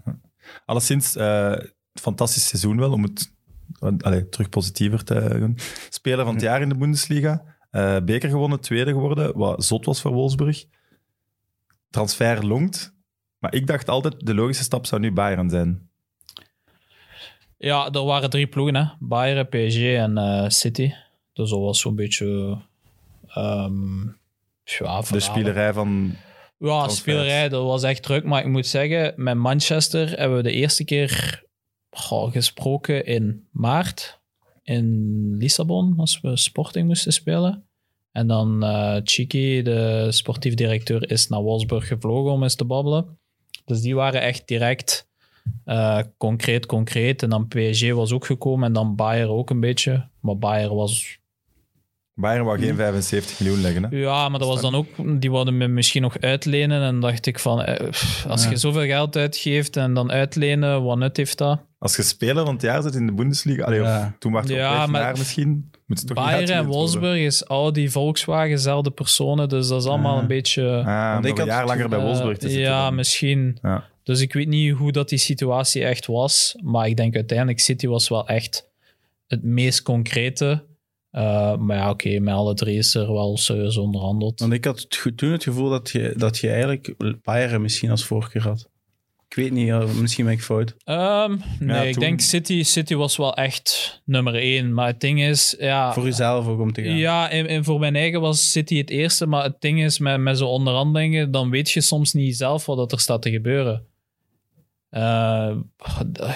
Alleszins, 0.66 1.16
eh 1.16 1.58
fantastisch 1.94 2.48
seizoen 2.48 2.78
wel, 2.78 2.92
om 2.92 3.04
het 3.04 3.32
allee, 3.80 4.30
terug 4.30 4.50
positiever 4.50 5.04
te 5.04 5.36
doen. 5.40 5.58
Speler 5.90 6.26
van 6.26 6.34
het 6.34 6.44
jaar 6.44 6.62
in 6.62 6.70
de 6.70 6.78
Bundesliga. 6.78 7.44
Eh, 7.70 7.98
beker 8.00 8.30
gewonnen, 8.30 8.60
tweede 8.60 8.92
geworden, 8.92 9.38
wat 9.38 9.64
zot 9.64 9.86
was 9.86 10.02
voor 10.02 10.12
Wolfsburg. 10.12 10.66
Transfer 11.90 12.46
longt. 12.46 12.96
Maar 13.38 13.54
ik 13.54 13.68
dacht 13.68 13.90
altijd, 13.90 14.26
de 14.26 14.34
logische 14.34 14.64
stap 14.64 14.86
zou 14.86 15.02
nu 15.02 15.12
Bayern 15.12 15.50
zijn. 15.50 15.90
Ja, 17.64 17.92
er 17.92 18.04
waren 18.04 18.30
drie 18.30 18.48
ploegen, 18.48 18.76
hè. 18.76 18.86
Bayern, 19.00 19.48
PSG 19.48 19.82
en 19.82 20.18
eh, 20.18 20.50
City. 20.50 20.92
Dus 21.34 21.50
dat 21.50 21.60
was 21.60 21.80
zo'n 21.80 21.96
beetje... 21.96 22.58
ehm 23.28 24.08
ja, 24.64 25.02
De 25.02 25.20
spielerij 25.20 25.74
van... 25.74 26.16
Ja, 26.58 26.88
spelerij, 26.88 27.50
dat 27.50 27.64
was 27.64 27.84
echt 27.84 28.04
druk. 28.04 28.24
Maar 28.24 28.42
ik 28.42 28.48
moet 28.48 28.68
zeggen, 28.68 29.14
met 29.16 29.36
Manchester 29.36 30.10
hebben 30.20 30.38
we 30.38 30.44
de 30.44 30.52
eerste 30.52 30.84
keer 30.84 31.44
goh, 31.90 32.32
gesproken 32.32 33.06
in 33.06 33.48
maart 33.52 34.20
in 34.64 35.36
Lissabon, 35.38 35.94
als 35.98 36.22
we 36.22 36.38
Sporting 36.38 36.88
moesten 36.88 37.14
spelen. 37.14 37.66
En 38.12 38.28
dan 38.28 38.64
eh 38.64 38.98
Chiki, 39.04 39.62
de 39.62 40.08
sportief 40.10 40.54
directeur, 40.54 41.12
is 41.12 41.28
naar 41.28 41.42
Wolfsburg 41.42 41.88
gevlogen 41.88 42.32
om 42.32 42.44
eens 42.44 42.56
te 42.56 42.66
babbelen. 42.66 43.20
Dus 43.66 43.82
die 43.82 43.96
waren 43.96 44.22
echt 44.22 44.48
direct 44.48 45.10
eh, 45.66 46.00
concreet, 46.18 46.66
concreet. 46.66 47.24
En 47.24 47.30
dan 47.30 47.48
PSG 47.48 47.92
was 47.92 48.12
ook 48.12 48.26
gekomen 48.26 48.68
en 48.68 48.74
dan 48.74 48.96
Bayern 48.96 49.30
ook 49.30 49.50
een 49.50 49.60
beetje. 49.60 50.08
Maar 50.20 50.38
Bayern 50.38 50.76
was 50.76 51.20
Bayern 52.14 52.46
wou 52.46 52.60
geen 52.60 52.76
75 52.76 53.40
miljoen 53.40 53.62
leggen. 53.62 53.84
Hè? 53.84 53.98
ja, 53.98 54.30
maar 54.30 54.40
dat 54.40 54.48
was 54.48 54.62
dan 54.62 54.76
ook, 54.76 54.88
die 55.22 55.32
wilden 55.32 55.58
me 55.58 55.68
misschien 55.68 56.02
nog 56.02 56.20
uitlenen. 56.20 56.82
En 56.82 57.00
dacht 57.00 57.26
ik 57.26 57.40
van, 57.40 57.62
eh, 57.64 57.90
pff, 57.90 58.26
als 58.28 58.44
Ja. 58.44 58.50
je 58.50 58.56
zoveel 58.58 58.86
geld 58.86 59.16
uitgeeft 59.16 59.78
en 59.78 59.94
dan 59.94 60.12
uitlenen, 60.12 60.84
wat 60.84 60.98
nut 60.98 61.18
heeft 61.18 61.38
dat? 61.38 61.60
Als 61.80 61.96
je 61.96 62.02
speler 62.04 62.46
van 62.46 62.54
het 62.54 62.62
jaar 62.64 62.82
zit 62.82 62.96
in 62.96 63.06
de 63.06 63.14
Bundesliga, 63.14 63.64
allee, 63.64 63.82
Ja. 63.82 64.06
of 64.06 64.18
toen 64.20 64.32
was 64.32 64.42
het 64.44 64.52
Ja, 64.52 64.72
op 64.74 64.78
weg 64.80 64.88
maar- 64.88 65.02
naar 65.02 65.18
misschien, 65.18 65.72
Bayern 66.14 66.50
en? 66.52 66.66
Wolfsburg 66.66 67.18
is 67.20 67.44
Audi, 67.44 67.90
Volkswagen, 67.90 68.50
dezelfde 68.50 68.92
personen. 68.92 69.50
Dus 69.50 69.68
dat 69.68 69.82
is 69.82 69.88
allemaal 69.88 70.16
Ah. 70.16 70.22
een 70.22 70.28
beetje... 70.28 70.84
Ah, 70.86 71.16
om 71.18 71.26
ik 71.26 71.32
een 71.32 71.38
had 71.38 71.48
jaar 71.48 71.66
langer 71.66 71.90
bij 71.90 72.00
eh, 72.00 72.06
Wolfsburg 72.06 72.38
te 72.38 72.50
zitten. 72.50 72.68
Ja, 72.70 72.84
dan. 72.86 72.96
misschien. 72.96 73.58
Ja. 73.62 73.84
Dus 74.12 74.22
ik 74.22 74.34
weet 74.34 74.48
niet 74.48 74.74
hoe 74.74 74.92
dat 74.92 75.10
die 75.10 75.18
situatie 75.18 75.84
echt 75.84 76.06
was. 76.06 76.56
Maar 76.64 76.88
ik 76.88 76.98
denk 76.98 77.16
uiteindelijk 77.16 77.60
City 77.60 77.88
was 77.88 78.10
wel 78.10 78.28
echt 78.28 78.68
het 79.28 79.44
meest 79.44 79.82
concrete. 79.82 80.64
Eh, 81.12 81.58
maar 81.58 81.78
ja, 81.78 81.90
oké, 81.90 82.20
met 82.20 82.34
alle 82.34 82.54
drie 82.54 82.78
is 82.78 82.96
er 82.96 83.14
wel 83.14 83.38
serieus 83.38 83.78
onderhandeld. 83.78 84.40
Want 84.40 84.54
ik 84.54 84.66
had 84.66 84.80
het 84.80 85.18
toen 85.18 85.32
het 85.32 85.44
gevoel 85.44 85.70
dat 85.70 85.90
je, 85.90 86.14
dat 86.18 86.38
je 86.38 86.50
eigenlijk 86.50 86.94
Bayern 87.24 87.62
misschien 87.62 87.90
als 87.90 88.06
voorkeur 88.06 88.42
had. 88.42 88.70
Ik 89.30 89.38
weet 89.38 89.52
niet, 89.52 89.66
ja, 89.68 89.86
misschien 90.02 90.26
ben 90.26 90.34
ik 90.34 90.42
fout. 90.42 90.76
Ehm, 90.84 91.38
nee, 91.60 91.88
ik 91.88 91.94
toen- 91.94 92.02
denk 92.02 92.22
City, 92.22 92.64
City 92.64 92.96
was 92.96 93.18
wel 93.18 93.36
echt 93.36 94.02
nummer 94.06 94.36
één. 94.36 94.74
Maar 94.74 94.88
het 94.88 95.00
ding 95.00 95.22
is, 95.22 95.56
ja, 95.60 95.94
Voor 95.94 96.04
jezelf 96.04 96.48
ook 96.48 96.60
om 96.60 96.72
te 96.74 96.84
gaan. 96.84 96.96
ja 96.98 97.30
en, 97.30 97.48
en 97.48 97.64
voor 97.64 97.80
mijn 97.80 97.96
eigen 97.96 98.22
was 98.22 98.52
City 98.52 98.78
het 98.78 98.90
eerste. 98.90 99.26
Maar 99.26 99.44
het 99.44 99.62
ding 99.62 99.84
is, 99.84 100.00
met, 100.00 100.20
met 100.20 100.38
zo'n 100.38 100.48
onderhandelingen, 100.48 101.32
dan 101.32 101.50
weet 101.50 101.72
je 101.72 101.82
soms 101.82 102.14
niet 102.14 102.38
zelf 102.38 102.66
wat 102.66 102.92
er 102.92 103.00
staat 103.00 103.22
te 103.22 103.30
gebeuren. 103.32 103.86
Eh, 104.92 105.56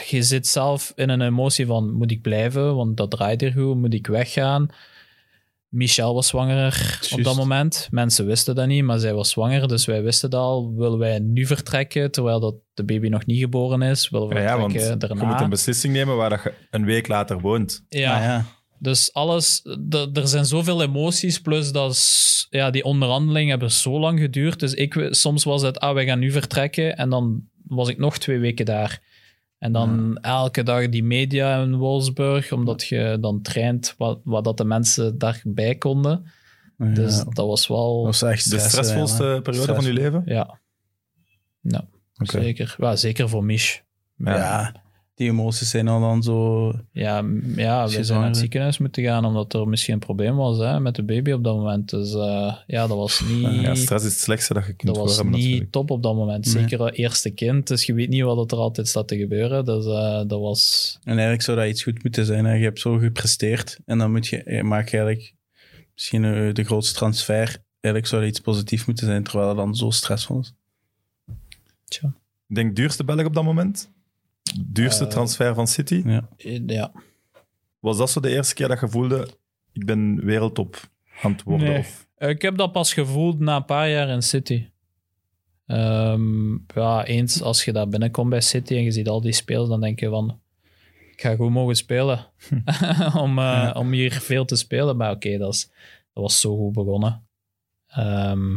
je 0.08 0.24
zit 0.24 0.48
zelf 0.48 0.92
in 0.96 1.10
een 1.10 1.22
emotie 1.22 1.66
van, 1.66 1.94
moet 1.94 2.12
ik 2.12 2.22
blijven? 2.22 2.76
Want 2.76 2.98
dat 2.98 3.12
draait 3.12 3.42
hier 3.42 3.52
goed. 3.52 3.76
Moet 3.76 3.94
ik 3.94 4.08
weggaan? 4.08 4.68
Michel 5.70 6.14
was 6.14 6.28
zwanger 6.28 7.00
op 7.12 7.24
dat 7.24 7.36
moment. 7.36 7.88
Mensen 7.92 8.26
wisten 8.26 8.56
dat 8.56 8.68
niet, 8.68 8.84
maar 8.84 9.00
zij 9.00 9.14
was 9.14 9.30
zwanger. 9.30 9.68
Dus 9.68 9.86
wij 9.86 10.04
wisten 10.04 10.30
dat 10.30 10.42
al. 10.42 10.74
Willen 10.76 11.00
wij 11.00 11.20
nu 11.20 11.46
vertrekken, 11.46 12.12
terwijl 12.12 12.40
dat 12.40 12.56
de 12.74 12.84
baby 12.84 13.08
nog 13.08 13.26
niet 13.26 13.40
geboren 13.40 13.82
is? 13.82 14.10
Willen 14.10 14.28
we 14.28 14.36
Ja, 14.36 14.42
ja, 14.42 14.58
want 14.60 14.72
vertrekken 14.72 15.20
je 15.20 15.26
moet 15.26 15.42
een 15.42 15.50
beslissing 15.50 15.94
nemen 15.94 16.16
waar 16.16 16.30
dat 16.30 16.44
je 16.44 16.54
een 16.72 16.86
week 16.86 17.08
later 17.08 17.40
woont. 17.40 17.86
ja. 17.90 18.16
Ah, 18.18 18.24
ja. 18.24 18.46
Dus 18.80 19.14
alles, 19.14 19.62
er 20.14 20.28
zijn 20.28 20.46
zoveel 20.46 20.82
emoties, 20.82 21.42
plus 21.42 21.72
dat 21.72 22.48
ja, 22.50 22.70
die 22.70 22.84
onderhandelingen 22.84 23.50
hebben 23.50 23.72
zo 23.72 24.00
lang 24.00 24.20
geduurd. 24.20 24.60
Dus 24.60 24.74
ik, 24.74 25.08
soms 25.10 25.44
was 25.44 25.62
het, 25.62 25.80
ah, 25.80 25.94
wij 25.94 26.06
gaan 26.06 26.20
nu 26.20 26.32
vertrekken. 26.32 26.98
En 26.98 27.10
dan 27.10 27.44
was 27.68 27.90
ik 27.90 27.98
nog 27.98 28.18
twee 28.18 28.40
weken 28.40 28.66
daar. 28.66 29.02
En 29.58 29.72
dan 29.72 30.18
elke 30.18 30.64
dag 30.64 30.90
die 30.90 31.04
media 31.04 31.62
in 31.62 31.76
Wolfsburg, 31.76 32.52
omdat 32.52 32.88
je 32.88 33.18
dan 33.22 33.42
traint 33.42 33.96
wat, 33.98 34.20
wat 34.24 34.44
dat 34.44 34.58
de 34.58 34.66
mensen 34.66 35.18
daarbij 35.18 35.76
konden. 35.76 36.26
Ja, 36.78 36.86
Dus 36.86 37.18
dat 37.18 37.36
dat 37.36 37.48
was 37.48 37.68
wel, 37.68 38.04
was 38.04 38.22
echt 38.22 38.44
De 38.44 38.50
stress, 38.50 38.68
stressvolste 38.68 39.24
ja. 39.24 39.40
periode 39.40 39.76
van 39.76 39.84
je 39.86 39.94
leven? 39.94 40.22
ja. 40.26 40.60
Nou, 41.62 41.84
zeker. 42.16 42.76
Ja, 42.80 42.96
zeker 42.96 43.30
voor 43.30 43.44
Mich. 43.44 43.82
Ja. 44.18 44.84
Die 45.16 45.30
emoties 45.30 45.70
zijn 45.70 45.88
al 45.88 46.00
dan 46.00 46.24
zo... 46.24 46.68
Ja, 46.92 47.24
ja 47.56 47.88
we 47.88 48.04
zijn 48.04 48.20
naar 48.20 48.28
het 48.28 48.38
ziekenhuis 48.38 48.78
moeten 48.78 49.04
gaan 49.04 49.26
omdat 49.26 49.54
er 49.54 49.68
misschien 49.68 49.94
een 49.94 50.00
probleem 50.00 50.36
was 50.36 50.58
hè, 50.58 50.80
met 50.80 50.96
de 50.96 51.04
baby 51.04 51.32
op 51.32 51.44
dat 51.44 51.56
moment. 51.56 51.90
Dus 51.90 52.14
eh, 52.14 52.56
ja, 52.68 52.88
dat 52.88 52.98
was 52.98 53.22
niet, 53.30 53.62
Ja, 53.62 53.76
stress 53.76 54.06
is 54.06 54.12
het 54.12 54.22
slechtste 54.22 54.54
dat 54.54 54.66
je 54.66 54.74
kunt 54.74 54.96
dat 54.96 55.04
was 55.04 55.24
niet 55.24 55.32
natuurlijk. 55.32 55.72
top 55.72 55.92
op 55.92 56.04
dat 56.04 56.16
moment. 56.16 56.48
Zeker 56.48 56.86
het 56.86 56.96
eerste 56.96 57.30
kind, 57.30 57.68
dus 57.68 57.86
je 57.86 57.94
weet 57.94 58.10
niet 58.10 58.24
wat 58.24 58.52
er 58.52 58.58
altijd 58.58 58.88
staat 58.88 59.08
te 59.08 59.18
gebeuren. 59.18 59.66
Dus 59.66 59.86
eh, 59.86 60.22
dat 60.28 60.40
was... 60.40 60.98
En 61.04 61.12
eigenlijk 61.12 61.42
zou 61.42 61.58
dat 61.58 61.68
iets 61.68 61.84
goed 61.84 62.04
moeten 62.04 62.26
zijn. 62.26 62.46
Hè? 62.46 62.54
Je 62.54 62.64
hebt 62.64 62.80
zo 62.80 62.98
gepresteerd 62.98 63.80
en 63.86 63.98
dan 63.98 64.12
moet 64.12 64.28
je, 64.28 64.42
je 64.46 64.64
maak 64.64 64.90
je 64.90 64.98
eigenlijk 64.98 65.34
misschien 65.94 66.26
eh, 66.26 66.54
de 66.54 66.64
grootste 66.64 66.96
transfer. 66.96 67.58
Eigenlijk 67.80 68.08
zou 68.08 68.22
dat 68.22 68.32
iets 68.32 68.40
positiefs 68.40 68.86
moeten 68.86 69.06
zijn, 69.06 69.24
terwijl 69.24 69.48
het 69.48 69.58
dan 69.58 69.76
zo 69.76 69.90
stressvol 69.90 70.40
is. 70.40 70.54
Tja. 71.86 72.14
Ik 72.48 72.56
denk 72.56 72.76
duurste 72.76 73.04
Belg 73.04 73.26
op 73.26 73.34
dat 73.34 73.44
moment? 73.44 73.94
Duurste 74.62 75.04
Eh, 75.04 75.10
transfer 75.10 75.54
van 75.56 75.68
City? 75.68 76.04
Ja. 76.06 76.30
Ja. 76.66 76.92
Was 77.80 77.98
dat 77.98 78.10
zo 78.10 78.20
de 78.20 78.30
eerste 78.30 78.54
keer 78.54 78.68
dat 78.68 78.80
je 78.80 78.90
voelde, 78.90 79.28
ik 79.72 79.86
ben 79.86 80.26
wereldtop 80.26 80.90
aan 81.22 81.32
het 81.32 81.44
worden? 81.44 81.68
Nee. 81.68 81.80
Of, 81.80 82.08
Ik 82.18 82.42
heb 82.42 82.58
dat 82.58 82.72
pas 82.72 82.94
gevoeld 82.94 83.40
na 83.40 83.56
een 83.56 83.66
paar 83.66 83.90
jaar 83.90 84.10
in 84.10 84.22
City. 84.22 84.70
Ehm, 85.66 86.54
ja, 86.54 87.06
eens 87.06 87.42
als 87.42 87.66
je 87.66 87.72
daar 87.72 87.90
binnenkomt 87.90 88.30
bij 88.30 88.42
City 88.42 88.76
en 88.76 88.84
je 88.84 88.92
ziet 88.92 89.08
al 89.08 89.22
die 89.22 89.34
spelers, 89.34 89.70
dan 89.70 89.82
denk 89.82 90.00
je 90.00 90.10
van, 90.10 90.40
ik 91.12 91.22
ga 91.22 91.36
goed 91.36 91.50
mogen 91.50 91.76
spelen. 91.76 92.26
om, 93.24 93.40
eh, 93.40 93.76
om 93.78 93.92
hier 93.92 94.12
veel 94.12 94.46
te 94.46 94.56
spelen. 94.56 94.98
Maar 94.98 95.12
oké, 95.12 95.38
dat 95.38 95.72
was 96.14 96.40
zo 96.40 96.58
goed 96.58 96.74
begonnen. 96.74 97.28
Ehm, 97.88 98.56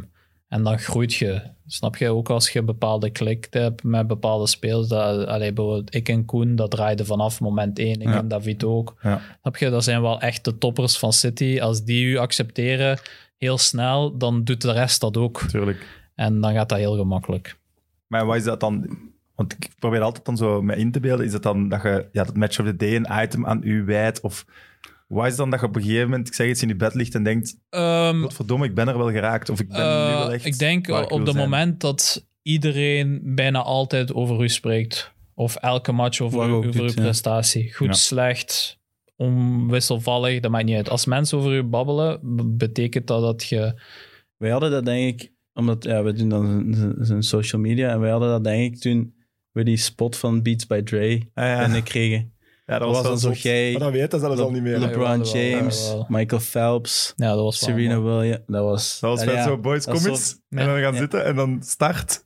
en 0.48 0.62
dan 0.62 0.78
groeit 0.78 1.14
je. 1.14 1.42
Snap 1.66 1.96
je 1.96 2.08
ook 2.10 2.30
als 2.30 2.50
je 2.50 2.62
bepaalde 2.62 3.10
klik 3.10 3.46
hebt 3.50 3.82
met 3.82 4.06
bepaalde 4.06 4.46
spelers. 4.46 4.88
Dat, 4.88 5.26
allee, 5.26 5.52
bijvoorbeeld 5.52 5.94
ik 5.94 6.08
en 6.08 6.24
Koen, 6.24 6.56
dat 6.56 6.70
draaide 6.70 7.04
vanaf 7.04 7.40
moment 7.40 7.78
één. 7.78 8.00
Ik 8.00 8.08
Ja. 8.08 8.18
en 8.18 8.28
David 8.28 8.64
ook. 8.64 8.96
Ja. 9.02 9.20
Snap 9.40 9.56
je? 9.56 9.70
Dat 9.70 9.84
zijn 9.84 10.02
wel 10.02 10.20
echt 10.20 10.44
de 10.44 10.58
toppers 10.58 10.98
van 10.98 11.12
City. 11.12 11.58
Als 11.60 11.84
die 11.84 12.04
u 12.04 12.16
accepteren 12.16 12.98
heel 13.38 13.58
snel, 13.58 14.16
dan 14.16 14.44
doet 14.44 14.62
de 14.62 14.72
rest 14.72 15.00
dat 15.00 15.16
ook. 15.16 15.42
Natuurlijk. 15.42 15.86
En 16.14 16.40
dan 16.40 16.52
gaat 16.52 16.68
dat 16.68 16.78
heel 16.78 16.96
gemakkelijk. 16.96 17.56
Maar 18.06 18.26
wat 18.26 18.36
is 18.36 18.44
dat 18.44 18.60
dan? 18.60 18.98
Want 19.34 19.52
ik 19.52 19.68
probeer 19.78 20.00
altijd 20.00 20.24
dan 20.24 20.36
zo 20.36 20.62
me 20.62 20.76
in 20.76 20.92
te 20.92 21.00
beelden. 21.00 21.26
Is 21.26 21.32
het 21.32 21.42
dan 21.42 21.68
dat 21.68 21.82
je 21.82 22.06
ja, 22.12 22.24
dat 22.24 22.36
match 22.36 22.60
of 22.60 22.66
the 22.66 22.76
day 22.76 22.96
een 22.96 23.22
item 23.22 23.46
aan 23.46 23.60
u 23.62 23.84
wijdt? 23.84 24.20
Of 24.20 24.44
wat 25.08 25.26
is 25.26 25.36
dan 25.36 25.50
dat 25.50 25.60
je 25.60 25.66
op 25.66 25.76
een 25.76 25.82
gegeven 25.82 26.08
moment, 26.08 26.28
ik 26.28 26.34
zeg 26.34 26.48
iets, 26.48 26.62
in 26.62 26.68
je 26.68 26.76
bed 26.76 26.94
ligt 26.94 27.14
en 27.14 27.22
denkt, 27.22 27.56
Ehm, 27.70 28.20
godverdomme, 28.20 28.64
ik 28.66 28.74
ben 28.74 28.88
er 28.88 28.98
wel 28.98 29.10
geraakt. 29.10 29.48
Of 29.50 29.60
ik 29.60 29.68
ben 29.68 29.76
nu 29.78 29.82
eh, 29.82 30.18
wel 30.18 30.32
echt 30.32 30.44
ik 30.44 30.58
denk 30.58 30.86
waar 30.86 31.02
ik 31.02 31.10
op 31.10 31.26
het 31.26 31.36
moment 31.36 31.80
dat 31.80 32.26
iedereen 32.42 33.20
bijna 33.24 33.62
altijd 33.62 34.14
over 34.14 34.42
u 34.42 34.48
spreekt. 34.48 35.12
Of 35.34 35.56
elke 35.56 35.92
match 35.92 36.20
over, 36.20 36.38
Wat 36.50 36.64
u- 36.64 36.78
uw 36.78 36.84
ja. 36.86 36.92
prestatie. 36.94 37.74
Goed, 37.74 37.86
Ja. 37.86 37.92
slecht, 37.92 38.78
onwisselvallig, 39.16 40.40
dat 40.40 40.50
maakt 40.50 40.64
niet 40.64 40.76
uit. 40.76 40.90
Als 40.90 41.04
mensen 41.06 41.38
over 41.38 41.52
u 41.56 41.62
babbelen, 41.62 42.20
betekent 42.56 43.06
dat 43.06 43.20
dat 43.22 43.44
je... 43.48 43.80
Wij 44.36 44.50
hadden 44.50 44.70
dat 44.70 44.84
denk 44.84 45.20
ik 45.20 45.32
omdat 45.54 45.84
ja, 45.84 46.02
we 46.02 46.12
doen 46.12 46.28
dan 46.28 46.74
zijn- 47.00 47.22
social 47.22 47.60
media 47.60 47.90
en 47.90 48.00
wij 48.00 48.10
hadden 48.10 48.28
dat 48.28 48.44
denk 48.44 48.74
ik 48.74 48.80
toen 48.80 49.14
we 49.52 49.62
die 49.64 49.76
spot 49.76 50.16
van 50.16 50.42
Beats 50.42 50.66
by 50.66 50.82
Dre 50.82 51.14
Ah, 51.34 51.44
ja. 51.44 51.62
en 51.62 51.74
ik 51.74 51.84
kregen. 51.84 52.32
Ja, 52.68 52.78
was 52.78 53.02
dan 53.02 53.18
zo 53.18 53.30
jij- 53.32 53.70
Maar 53.72 53.80
dat 53.80 53.92
weet 53.92 54.10
dat 54.10 54.20
zelfs 54.20 54.40
al 54.40 54.50
niet 54.50 54.62
meer. 54.62 54.78
Le- 54.78 54.86
LeBron 54.86 55.22
James. 55.22 55.94
Michael 56.08 56.40
Phelps, 56.40 57.12
Ja, 57.16 57.28
dat 57.34 57.42
was 57.44 57.58
Serena. 57.58 58.00
Williams. 58.00 58.42
Dat 58.46 58.64
was... 58.64 58.98
Dat 59.00 59.10
was 59.10 59.24
vet 59.34 59.42
zo, 59.44 59.58
boys, 59.58 59.84
dat 59.84 59.94
kom 59.94 60.04
is 60.04 60.10
eens. 60.10 60.38
Ja. 60.48 60.58
En 60.58 60.66
dan 60.66 60.80
gaan 60.80 60.92
Ja. 60.92 60.98
zitten 60.98 61.24
en 61.24 61.36
dan 61.36 61.58
start. 61.64 62.24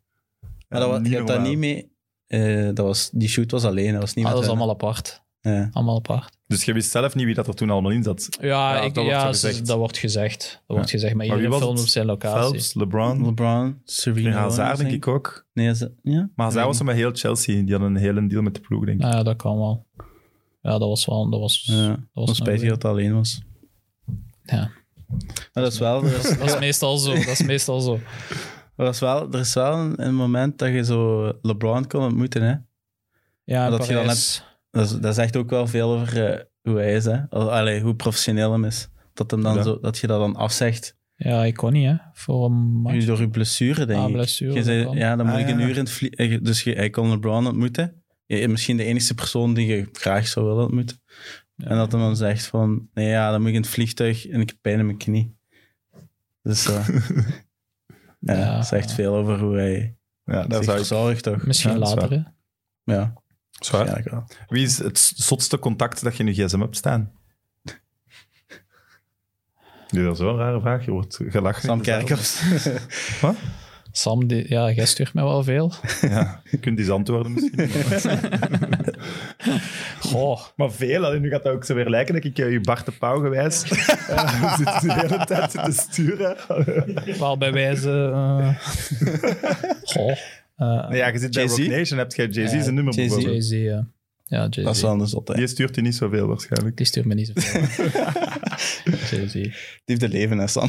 Maar 0.69 0.81
dat 0.81 0.89
was, 0.91 0.99
hebt 0.99 1.11
daar 1.11 1.23
normaal. 1.27 1.49
niet 1.49 1.59
mee... 1.59 1.91
eh, 2.27 2.65
dat 2.75 2.87
was, 2.87 3.11
die 3.13 3.29
shoot 3.29 3.51
was 3.51 3.65
alleen, 3.65 3.93
dat 3.93 4.01
was 4.01 4.15
niet 4.15 4.25
Ah, 4.25 4.31
met 4.33 4.41
dat 4.41 4.51
hun. 4.51 4.59
allemaal 4.59 4.75
apart. 4.75 5.23
Ja. 5.41 5.69
Allemaal 5.73 5.97
apart. 5.97 6.37
Dus 6.47 6.65
je 6.65 6.73
wist 6.73 6.91
zelf 6.91 7.15
niet 7.15 7.25
wie 7.27 7.35
dat 7.35 7.47
er 7.47 7.55
toen 7.55 7.71
allemaal 7.71 7.91
in 7.91 8.03
zat. 8.03 8.29
Ja, 8.41 8.47
Ja, 8.75 8.81
ik, 8.83 8.95
dat 8.95 9.05
wordt 9.05 9.21
ja 9.21 9.33
ze- 9.33 9.47
gezegd. 9.47 9.67
dat 9.67 9.77
wordt 9.77 9.99
gezegd. 9.99 10.63
Dat 10.67 10.77
wordt 10.77 10.91
gezegd, 10.91 11.15
maar 11.15 11.27
iedereen 11.27 11.51
was 11.51 11.61
filmt 11.61 11.81
op 11.81 11.87
zijn 11.87 12.07
locatie. 12.07 12.41
Phelps, 12.51 12.75
LeBron, 12.75 13.25
LeBron, 13.25 13.81
Serena 13.85 14.29
en 14.29 14.35
Hazard 14.35 14.79
denk 14.79 14.91
ik 14.93 15.07
ook. 15.07 15.47
Nee, 15.53 15.75
ze, 15.75 15.93
ja? 16.03 16.31
Maar 16.35 16.47
Hazard 16.47 16.67
was 16.67 16.79
er 16.79 16.85
met 16.85 16.95
heel 16.97 17.11
Chelsea. 17.13 17.63
Die 17.63 17.71
hadden 17.71 17.91
een 17.95 18.01
hele 18.01 18.27
deal 18.27 18.43
met 18.43 18.55
de 18.55 18.61
ploeg, 18.61 18.85
denk 18.85 19.01
ik. 19.01 19.07
Ja, 19.07 19.23
dat 19.23 19.37
kan 19.37 19.57
wel. 19.59 19.87
Ja, 20.63 20.71
dat 20.79 20.89
was 20.89 21.07
wel... 21.07 21.31
Dat 21.31 21.41
was, 21.41 21.63
Ja, 21.65 21.89
dat 21.89 22.27
was 22.27 22.37
spijtig 22.37 22.69
dat 22.69 22.83
het 22.83 22.85
alleen 22.93 23.15
was. 23.15 23.43
Ja. 24.45 24.71
Maar 25.53 25.63
dat 25.63 25.73
is 25.73 25.79
wel... 25.79 26.05
Is, 26.05 26.23
Dat 26.39 26.49
is 26.49 26.59
meestal 26.59 26.97
zo. 26.99 27.15
Dat 27.15 27.27
is 27.27 27.43
meestal 27.43 27.81
zo. 27.81 28.01
er 28.77 28.89
is 28.89 28.99
wel, 29.01 29.33
er 29.33 29.39
is 29.41 29.55
wel 29.55 29.79
een, 29.79 30.07
een 30.07 30.15
moment 30.15 30.59
dat 30.59 30.73
je 30.73 30.85
zo 30.85 31.33
LeBron 31.43 31.87
kon 31.87 32.03
ontmoeten, 32.03 32.43
hè. 32.43 32.55
Ja, 33.45 33.71
Dat 33.71 33.87
je 33.87 33.93
dan 33.93 34.03
Parijs. 34.03 34.45
Dat, 34.71 34.85
is- 34.91 34.99
dat 35.01 35.15
zegt 35.15 35.37
ook 35.37 35.51
wel 35.51 35.67
veel 35.67 35.91
over 35.93 36.27
eh, 36.33 36.41
hoe 36.63 36.77
hij 36.77 36.95
is, 36.95 37.05
hè. 37.05 37.21
Al- 37.29 37.53
Allee, 37.53 37.81
hoe 37.81 37.95
professioneel 37.95 38.53
hem 38.53 38.65
is. 38.65 38.89
Dat, 39.15 39.31
hem 39.31 39.43
dan 39.43 39.55
Ja. 39.55 39.63
zo, 39.63 39.79
dat 39.81 39.99
je 39.99 40.07
dat 40.07 40.19
dan 40.21 40.37
afzegt. 40.37 40.97
Ja, 41.17 41.45
ik 41.45 41.55
kon 41.55 41.73
niet, 41.73 41.87
hè. 41.87 41.95
Voor 42.13 42.45
een 42.45 42.53
match. 42.53 43.05
Door 43.05 43.21
je 43.21 43.29
blessure, 43.31 43.85
denk 43.87 44.01
Ah, 44.01 44.07
ik. 44.09 44.13
blessure, 44.15 44.53
Je 44.55 44.63
zei, 44.63 44.85
dat 44.85 44.93
ja, 44.95 45.17
dan 45.17 45.27
moet 45.27 45.35
Ah, 45.35 45.41
ik 45.41 45.49
een 45.49 45.59
ja. 45.59 45.65
uur 45.65 45.71
in 45.73 45.79
het 45.79 45.91
vliegen. 45.91 46.45
Dus 46.45 46.63
je, 46.63 46.73
hij 46.73 46.91
kon 46.91 47.09
LeBron 47.11 47.47
ontmoeten. 47.47 48.02
Ja, 48.41 48.49
misschien 48.49 48.77
de 48.77 48.85
enige 48.85 49.15
persoon 49.15 49.55
die 49.55 49.67
je 49.67 49.89
graag 49.93 50.29
zou 50.29 50.47
willen 50.47 50.63
ontmoeten. 50.65 51.01
En 51.57 51.77
dat 51.77 51.93
hij 51.93 52.01
dan 52.01 52.17
zegt 52.17 52.47
van, 52.47 52.89
nee 52.95 53.09
ja, 53.09 53.31
dan 53.31 53.41
moet 53.41 53.49
ik 53.49 53.55
in 53.55 53.61
het 53.61 53.71
vliegtuig 53.71 54.27
en 54.29 54.41
ik 54.41 54.49
heb 54.49 54.59
pijn 54.61 54.79
in 54.79 54.87
mijn 54.87 54.99
knie. 54.99 55.37
Dus 56.43 56.67
eh, 56.67 56.89
ja, 58.19 58.35
Ja. 58.35 58.57
dat 58.57 58.67
zegt 58.67 58.93
veel 58.93 59.15
over 59.15 59.39
hoe 59.39 59.57
hij 59.57 59.97
Ja, 60.25 60.43
daar 60.47 60.57
zich 60.57 60.65
zou 60.65 60.79
ik... 60.79 60.87
verzorgt, 60.87 61.23
toch? 61.23 61.47
Misschien 61.47 61.73
Ja, 61.73 61.79
dat 61.79 61.89
later, 61.89 62.11
hè. 62.11 62.23
Ja, 62.95 63.13
Zwaar. 63.51 64.03
wel. 64.05 64.25
Wie 64.49 64.63
is 64.65 64.79
het 64.79 64.99
zotste 64.99 65.59
contact 65.59 66.03
dat 66.03 66.17
je 66.17 66.25
in 66.25 66.35
je 66.35 66.45
gsm 66.45 66.61
hebt 66.61 66.77
staan? 66.77 67.13
Nee, 69.91 70.05
dat 70.05 70.13
is 70.15 70.21
wel 70.21 70.31
een 70.31 70.37
rare 70.37 70.61
vraag. 70.61 70.85
Je 70.85 70.91
wordt 70.91 71.19
gelachen. 71.27 71.63
Sam. 71.63 71.81
Kerkhoffs. 71.81 72.43
Wat? 73.21 73.37
Sam, 73.93 74.27
die, 74.27 74.45
ja, 74.49 74.71
jij 74.71 74.87
stuurt 74.87 75.15
mij 75.15 75.25
wel 75.25 75.43
veel. 75.43 75.73
Ja, 76.01 76.41
je 76.51 76.59
kunt 76.59 76.79
eens 76.79 76.89
antwoorden 76.91 77.33
misschien. 77.33 77.71
Maar, 77.91 78.95
Goh. 80.11 80.41
maar 80.57 80.71
veel, 80.73 81.13
nu 81.21 81.31
gaat 81.31 81.43
dat 81.43 81.53
ook 81.53 81.65
zo 81.65 81.75
weer 81.75 81.89
lijken 81.89 82.15
dat 82.15 82.25
ik 82.25 82.39
eh, 82.39 82.53
je 82.53 82.61
Bart 82.61 82.85
de 82.87 82.93
Pauw 82.93 83.21
gewijs 83.21 83.63
eh, 84.09 84.57
zit 84.57 84.81
de 84.81 84.93
hele 84.93 85.25
tijd 85.25 85.51
te 85.51 85.73
sturen. 85.73 86.37
Wel 87.19 87.39
bij 87.39 87.53
wijze... 87.53 88.11
eh, 88.13 88.57
Goh. 89.83 90.17
Nee, 90.89 90.99
ja, 90.99 91.07
je 91.09 91.19
zit 91.19 91.35
bij? 91.35 91.47
Rock 91.47 91.67
Nation, 91.67 91.99
heb 91.99 92.13
je 92.13 92.29
Jay-Z 92.29 92.53
Ja, 92.53 92.63
zijn 92.63 92.75
nummer. 92.75 92.95
Jay-Z, 92.95 93.51
ja. 93.51 93.87
Ja, 94.25 94.39
Jay-Z. 94.39 94.63
Dat 94.63 94.75
is 94.75 94.83
wel 94.83 94.91
anders 94.91 95.15
altijd. 95.15 95.39
Die 95.39 95.47
stuurt 95.47 95.75
je 95.75 95.81
niet 95.81 95.95
zoveel 95.95 96.27
waarschijnlijk. 96.27 96.77
Die 96.77 96.87
stuurt 96.87 97.07
me 97.07 97.15
niet 97.15 97.33
zoveel. 97.35 97.61
Jay-Z. 99.11 99.33
Die 99.33 99.53
heeft 99.85 100.01
de 100.01 100.09
leven, 100.09 100.39
hè, 100.39 100.47
Sam. 100.47 100.69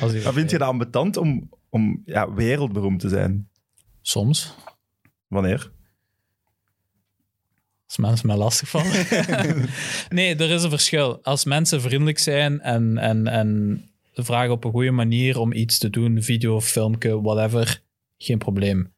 Als 0.00 0.12
die 0.12 0.22
Maar 0.22 0.32
vind 0.32 0.50
je 0.50 0.58
dat 0.58 0.68
ambetant 0.68 1.16
om, 1.16 1.48
om 1.68 2.02
ja, 2.04 2.32
wereldberoemd 2.32 3.00
te 3.00 3.08
zijn? 3.08 3.48
Soms. 4.00 4.54
Wanneer? 5.28 5.72
Als 7.86 7.96
mensen 7.96 8.26
mij 8.26 8.36
lastigvallen. 8.36 9.06
nee, 10.08 10.36
er 10.36 10.50
is 10.50 10.62
een 10.62 10.70
verschil. 10.70 11.22
Als 11.22 11.44
mensen 11.44 11.80
vriendelijk 11.80 12.18
zijn 12.18 12.60
en, 12.60 12.98
en, 12.98 13.26
en 13.26 13.80
vragen 14.14 14.52
op 14.52 14.64
een 14.64 14.70
goede 14.70 14.90
manier 14.90 15.38
om 15.38 15.52
iets 15.52 15.78
te 15.78 15.90
doen, 15.90 16.22
video, 16.22 16.60
filmpje, 16.60 17.20
whatever, 17.20 17.82
geen 18.18 18.38
probleem. 18.38 18.92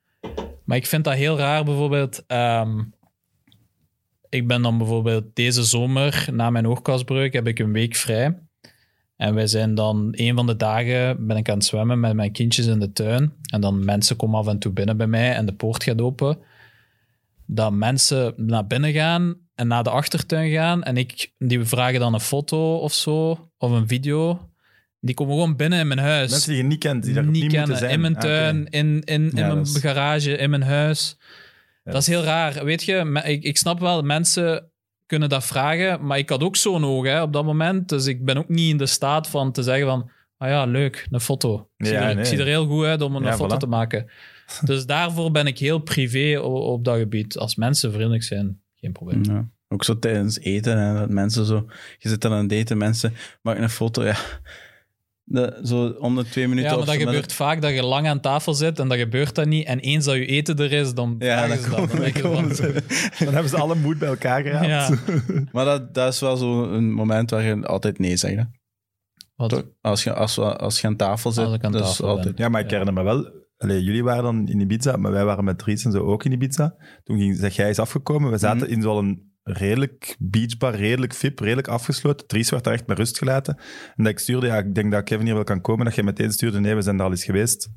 Maar 0.64 0.76
ik 0.76 0.86
vind 0.86 1.04
dat 1.04 1.14
heel 1.14 1.38
raar 1.38 1.64
bijvoorbeeld. 1.64 2.26
ehm, 2.26 2.82
ik 4.28 4.46
ben 4.46 4.62
dan 4.62 4.78
bijvoorbeeld 4.78 5.24
deze 5.34 5.64
zomer, 5.64 6.28
na 6.32 6.50
mijn 6.50 6.66
oogkasbreuk, 6.66 7.32
heb 7.32 7.46
ik 7.46 7.58
een 7.58 7.72
week 7.72 7.94
vrij. 7.94 8.38
En 9.16 9.34
wij 9.34 9.46
zijn 9.46 9.74
dan, 9.74 10.08
een 10.10 10.34
van 10.34 10.46
de 10.46 10.56
dagen 10.56 11.26
ben 11.26 11.36
ik 11.36 11.48
aan 11.48 11.56
het 11.56 11.64
zwemmen 11.64 12.00
met 12.00 12.14
mijn 12.14 12.32
kindjes 12.32 12.66
in 12.66 12.80
de 12.80 12.92
tuin. 12.92 13.32
En 13.52 13.60
dan 13.60 13.84
mensen 13.84 14.16
komen 14.16 14.38
af 14.38 14.46
en 14.46 14.58
toe 14.58 14.72
binnen 14.72 14.96
bij 14.96 15.06
mij 15.06 15.34
en 15.34 15.46
de 15.46 15.54
poort 15.54 15.84
gaat 15.84 16.00
open 16.00 16.38
dat 17.46 17.72
mensen 17.72 18.34
naar 18.36 18.66
binnen 18.66 18.92
gaan 18.92 19.36
en 19.54 19.66
naar 19.66 19.82
de 19.82 19.90
achtertuin 19.90 20.50
gaan 20.50 20.82
en 20.82 20.96
ik, 20.96 21.32
die 21.38 21.64
vragen 21.64 22.00
dan 22.00 22.14
een 22.14 22.20
foto 22.20 22.76
of 22.76 22.92
zo, 22.92 23.50
of 23.58 23.70
een 23.70 23.88
video. 23.88 24.48
Die 25.04 25.14
komen 25.14 25.34
gewoon 25.34 25.56
binnen 25.56 25.78
in 25.78 25.86
mijn 25.86 25.98
huis. 26.00 26.30
Mensen 26.30 26.48
die 26.48 26.56
je 26.62 26.68
niet 26.68 26.78
kent, 26.78 27.02
die 27.04 27.14
daar 27.14 27.22
niet, 27.22 27.32
niet 27.32 27.42
moeten 27.42 27.58
kennen. 27.58 27.78
zijn. 27.78 27.90
In 27.92 28.00
mijn 28.00 28.14
Ah, 28.14 28.20
tuin, 28.20 28.66
in, 28.68 29.02
in, 29.04 29.30
in 29.30 29.30
Ja, 29.34 29.46
mijn 29.46 29.60
is- 29.60 29.76
garage, 29.76 30.36
in 30.36 30.50
mijn 30.50 30.62
huis. 30.62 31.16
Ja, 31.84 31.92
dat 31.92 32.00
is 32.00 32.06
heel 32.06 32.22
raar. 32.22 32.64
Weet 32.64 32.82
je, 32.84 33.20
ik, 33.24 33.42
ik 33.42 33.56
snap 33.56 33.80
wel, 33.80 34.02
mensen 34.02 34.70
kunnen 35.06 35.28
dat 35.28 35.44
vragen, 35.44 36.06
maar 36.06 36.18
ik 36.18 36.28
had 36.28 36.42
ook 36.42 36.56
zo'n 36.56 36.84
oog 36.84 37.04
hè, 37.06 37.22
op 37.22 37.32
dat 37.32 37.44
moment. 37.44 37.88
Dus 37.88 38.06
ik 38.06 38.24
ben 38.24 38.36
ook 38.36 38.48
niet 38.48 38.70
in 38.70 38.76
de 38.76 38.86
staat 38.86 39.28
van 39.28 39.52
te 39.52 39.62
zeggen 39.62 39.86
van, 39.86 40.10
ah 40.36 40.48
ja, 40.48 40.64
leuk, 40.64 41.06
een 41.10 41.20
foto. 41.20 41.68
Ik, 41.76 41.86
zie, 41.86 41.94
Ja, 41.94 42.10
er, 42.10 42.18
ik 42.18 42.24
zie 42.24 42.38
er 42.38 42.46
heel 42.46 42.66
goed 42.66 42.84
uit 42.84 43.02
om 43.02 43.16
een 43.16 43.22
Ja, 43.22 43.36
foto 43.36 43.54
voilà. 43.54 43.58
te 43.58 43.66
maken. 43.66 44.10
Dus 44.64 44.86
daarvoor 44.86 45.30
ben 45.30 45.46
ik 45.46 45.58
heel 45.58 45.78
privé 45.78 46.38
op, 46.38 46.54
op 46.54 46.84
dat 46.84 46.98
gebied. 46.98 47.38
Als 47.38 47.54
mensen 47.56 47.92
vriendelijk 47.92 48.22
zijn, 48.22 48.60
geen 48.76 48.92
probleem. 48.92 49.24
Ja. 49.24 49.48
Ook 49.68 49.84
zo 49.84 49.98
tijdens 49.98 50.38
eten, 50.40 50.78
hè, 50.78 50.98
dat 50.98 51.08
mensen 51.10 51.44
zo... 51.44 51.66
Je 51.98 52.08
zit 52.08 52.20
dan 52.20 52.32
aan 52.32 52.42
het 52.42 52.52
eten, 52.52 52.78
mensen 52.78 53.14
maken 53.42 53.62
een 53.62 53.70
foto, 53.70 54.04
ja... 54.04 54.16
De, 55.26 55.60
zo 55.62 55.86
om 55.86 56.14
de 56.16 56.24
twee 56.24 56.48
minuten... 56.48 56.70
Ja, 56.70 56.76
maar 56.76 56.80
of 56.80 56.86
dat 56.88 56.98
met 56.98 57.06
gebeurt 57.06 57.32
vaak 57.32 57.62
dat 57.62 57.74
je 57.74 57.82
lang 57.84 58.06
aan 58.08 58.20
tafel 58.20 58.54
zit 58.54 58.78
en 58.78 58.88
dat 58.88 58.98
gebeurt 58.98 59.34
dat 59.34 59.46
niet. 59.46 59.66
En 59.66 59.78
eens 59.78 60.04
dat 60.04 60.14
je 60.14 60.26
eten 60.26 60.56
er 60.56 60.72
is, 60.72 60.94
dan 60.94 61.14
Ja, 61.18 61.46
dan 61.46 61.56
ze 61.56 61.70
dat. 61.70 61.76
Dan 61.76 61.86
dan 62.00 62.10
van, 62.12 62.22
komen 62.22 62.54
ze. 62.54 62.82
Dan 63.24 63.32
hebben 63.32 63.48
ze 63.50 63.56
alle 63.56 63.74
moed 63.74 63.98
bij 63.98 64.08
elkaar 64.08 64.42
gehad. 64.42 64.66
Ja. 64.66 64.90
een- 65.06 65.48
Maar 65.52 65.64
dat, 65.64 65.94
dat 65.94 66.12
is 66.12 66.20
wel 66.20 66.36
zo'n 66.36 66.92
moment 66.92 67.30
waar 67.30 67.42
je 67.42 67.66
altijd 67.66 67.98
nee 67.98 68.16
zegt, 68.16 68.36
hè. 68.36 68.42
Wat? 69.36 69.64
Als 69.80 70.04
je, 70.04 70.12
als, 70.14 70.36
we- 70.36 70.56
als 70.56 70.80
je 70.80 70.86
aan 70.86 70.96
tafel 70.96 71.32
zit, 71.32 71.44
aan 71.44 71.72
tafel 71.72 72.06
ben. 72.06 72.16
altijd... 72.16 72.38
Ja, 72.38 72.48
maar 72.48 72.60
ik 72.60 72.70
Ja. 72.70 72.78
herinner 72.78 73.04
me 73.04 73.10
wel... 73.10 73.42
Allee, 73.56 73.82
jullie 73.82 74.04
waren 74.04 74.22
dan 74.22 74.48
in 74.48 74.60
Ibiza, 74.60 74.96
maar 74.96 75.12
wij 75.12 75.24
waren 75.24 75.44
met 75.44 75.58
Dries 75.58 75.84
en 75.84 75.92
zo 75.92 75.98
ook 76.04 76.24
in 76.24 76.32
Ibiza. 76.32 76.74
Toen 77.04 77.18
ging, 77.18 77.36
zeg 77.36 77.56
jij 77.56 77.70
is 77.70 77.78
afgekomen. 77.78 78.30
We 78.30 78.38
zaten 78.38 78.66
Mhm. 78.66 78.72
in 78.72 78.82
zo'n 78.82 79.32
redelijk 79.44 80.16
beachbar, 80.18 80.74
redelijk 80.74 81.14
VIP, 81.14 81.38
redelijk 81.38 81.68
afgesloten. 81.68 82.26
Dries 82.26 82.50
werd 82.50 82.64
daar 82.64 82.74
echt 82.74 82.86
met 82.86 82.98
rust 82.98 83.18
gelaten. 83.18 83.56
En 83.96 84.04
dat 84.04 84.12
ik 84.12 84.18
stuurde, 84.18 84.46
ja, 84.46 84.58
ik 84.58 84.74
denk 84.74 84.92
dat 84.92 85.04
Kevin 85.04 85.24
hier 85.24 85.34
wel 85.34 85.44
kan 85.44 85.60
komen. 85.60 85.84
Dat 85.84 85.94
jij 85.94 86.04
meteen 86.04 86.32
stuurde, 86.32 86.60
nee, 86.60 86.74
we 86.74 86.82
zijn 86.82 86.96
daar 86.96 87.06
al 87.06 87.12
eens 87.12 87.24
geweest. 87.24 87.68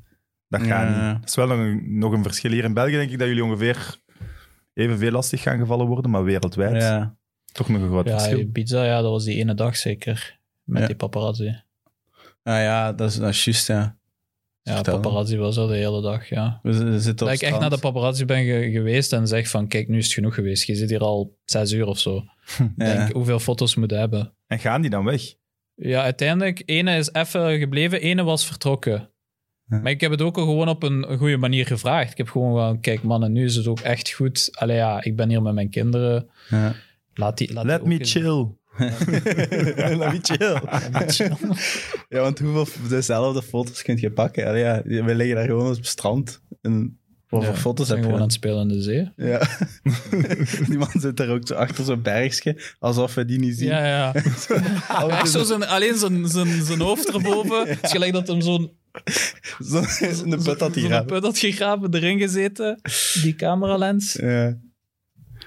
Dat 0.48 0.60
gaat 0.62 0.68
Ja. 0.88 1.10
niet. 1.12 1.20
Dat 1.20 1.28
is 1.28 1.34
wel 1.36 1.46
nog 1.46 1.58
een, 1.58 1.98
nog 1.98 2.12
een 2.12 2.22
verschil. 2.22 2.50
Hier 2.50 2.64
in 2.64 2.74
België 2.74 2.92
denk 2.92 3.10
ik 3.10 3.18
dat 3.18 3.28
jullie 3.28 3.44
ongeveer 3.44 3.96
evenveel 4.74 5.10
lastig 5.10 5.42
gaan 5.42 5.58
gevallen 5.58 5.86
worden, 5.86 6.10
maar 6.10 6.24
wereldwijd 6.24 6.82
Ja. 6.82 7.16
toch 7.52 7.68
nog 7.68 7.80
een 7.82 7.88
groot 7.88 8.08
Ja, 8.08 8.18
verschil. 8.18 8.46
pizza, 8.52 8.84
ja, 8.84 9.00
dat 9.00 9.10
was 9.10 9.24
die 9.24 9.36
ene 9.36 9.54
dag 9.54 9.76
zeker. 9.76 10.38
Met 10.64 10.80
Ja. 10.80 10.86
die 10.86 10.96
paparazzi. 10.96 11.62
Ah 12.42 12.54
ja, 12.62 12.92
dat 12.92 13.10
is, 13.10 13.16
dat 13.18 13.28
is 13.28 13.44
juist, 13.44 13.66
ja. 13.66 13.97
Ja, 14.68 14.82
paparazzi 14.82 15.36
was 15.36 15.56
er 15.56 15.68
de 15.68 15.74
hele 15.74 16.02
dag, 16.02 16.28
ja. 16.28 16.60
We 16.62 16.72
z- 16.72 16.78
we 16.78 17.00
zitten 17.00 17.26
op 17.26 17.32
Dat 17.32 17.42
ik 17.42 17.48
echt 17.48 17.60
naar 17.60 17.70
de 17.70 17.78
paparazzi 17.78 18.24
ben 18.24 18.44
ge- 18.44 18.70
geweest 18.72 19.12
en 19.12 19.26
zeg 19.28 19.48
van, 19.48 19.68
kijk, 19.68 19.88
nu 19.88 19.98
is 19.98 20.04
het 20.04 20.14
genoeg 20.14 20.34
geweest. 20.34 20.66
Je 20.66 20.74
zit 20.74 20.90
hier 20.90 21.00
al 21.00 21.36
zes 21.44 21.72
uur 21.72 21.86
of 21.86 21.98
zo. 21.98 22.24
Ja. 22.56 22.66
Denk, 22.76 23.12
hoeveel 23.12 23.38
foto's 23.38 23.74
moeten 23.74 23.98
hebben? 23.98 24.34
En 24.46 24.58
gaan 24.58 24.80
die 24.80 24.90
dan 24.90 25.04
weg? 25.04 25.22
Ja, 25.74 26.02
uiteindelijk, 26.02 26.62
ene 26.64 26.96
is 26.96 27.12
even 27.12 27.58
gebleven, 27.58 28.00
ene 28.00 28.22
was 28.22 28.46
vertrokken. 28.46 29.10
Ja. 29.68 29.78
Maar 29.80 29.90
ik 29.90 30.00
heb 30.00 30.10
het 30.10 30.22
ook 30.22 30.36
al 30.38 30.44
gewoon 30.44 30.68
op 30.68 30.82
een, 30.82 31.18
goede 31.18 31.36
manier 31.36 31.66
gevraagd. 31.66 32.10
Ik 32.10 32.16
heb 32.16 32.28
gewoon 32.28 32.54
van, 32.54 32.80
kijk 32.80 33.02
mannen, 33.02 33.32
nu 33.32 33.44
is 33.44 33.54
het 33.56 33.66
ook 33.66 33.80
echt 33.80 34.10
goed. 34.10 34.48
Allee 34.58 34.76
ja, 34.76 35.02
ik 35.04 35.16
ben 35.16 35.28
hier 35.28 35.42
met 35.42 35.54
mijn 35.54 35.70
kinderen. 35.70 36.28
Ja. 36.48 36.74
Laat 37.14 37.38
die, 37.38 37.52
laat 37.52 37.64
Let 37.64 37.84
me 37.84 37.98
chill. 38.04 38.46
Let 39.98 40.12
me 40.12 40.18
chill. 40.22 40.58
Ja, 42.08 42.20
want 42.20 42.38
hoeveel 42.38 42.88
dezelfde 42.88 43.42
foto's 43.42 43.82
kun 43.82 43.96
je 44.00 44.10
pakken? 44.10 44.46
Allee, 44.46 44.62
ja, 44.62 44.82
we 44.84 45.14
liggen 45.14 45.36
daar 45.36 45.46
gewoon 45.46 45.68
op 45.68 45.76
het 45.76 45.86
strand. 45.86 46.40
En 46.62 46.98
hoeveel 47.28 47.50
Ja, 47.52 47.56
foto's 47.56 47.86
zijn 47.86 47.98
heb 47.98 48.08
je? 48.08 48.14
gewoon 48.14 48.20
aan 48.20 48.22
het 48.22 48.32
spelen 48.32 48.60
in 48.70 48.76
de 48.76 48.82
zee. 48.82 49.12
Ja. 49.16 49.40
Die 50.68 50.78
man 50.78 50.90
zit 50.92 51.16
daar 51.16 51.28
ook 51.28 51.46
zo 51.46 51.54
achter 51.54 51.84
zo'n 51.84 52.02
bergje, 52.02 52.62
alsof 52.78 53.14
we 53.14 53.24
die 53.24 53.38
niet 53.38 53.56
zien. 53.58 53.68
Ja, 53.68 53.86
ja. 53.86 54.14
Echt 54.14 55.30
zo 55.30 55.44
zijn, 55.44 55.66
alleen 55.66 55.96
zijn, 55.98 56.28
zijn, 56.28 56.62
zijn 56.64 56.80
hoofd 56.80 57.12
erboven. 57.12 57.68
Het 57.68 57.78
is 57.82 57.90
gelijk 57.90 58.12
dat 58.12 58.26
hem 58.28 58.40
zo'n 58.40 58.70
Zo, 59.64 59.78
in 60.24 60.30
de 60.30 60.36
put 60.44 60.60
had 60.60 60.72
hij 60.74 60.80
zo'n 60.82 60.90
graven. 60.90 61.06
put 61.06 61.22
had 61.22 61.38
gegraven, 61.38 61.94
erin 61.94 62.18
gezeten. 62.18 62.80
Die 63.22 63.34
cameralens. 63.34 64.12
Ja. 64.12 64.58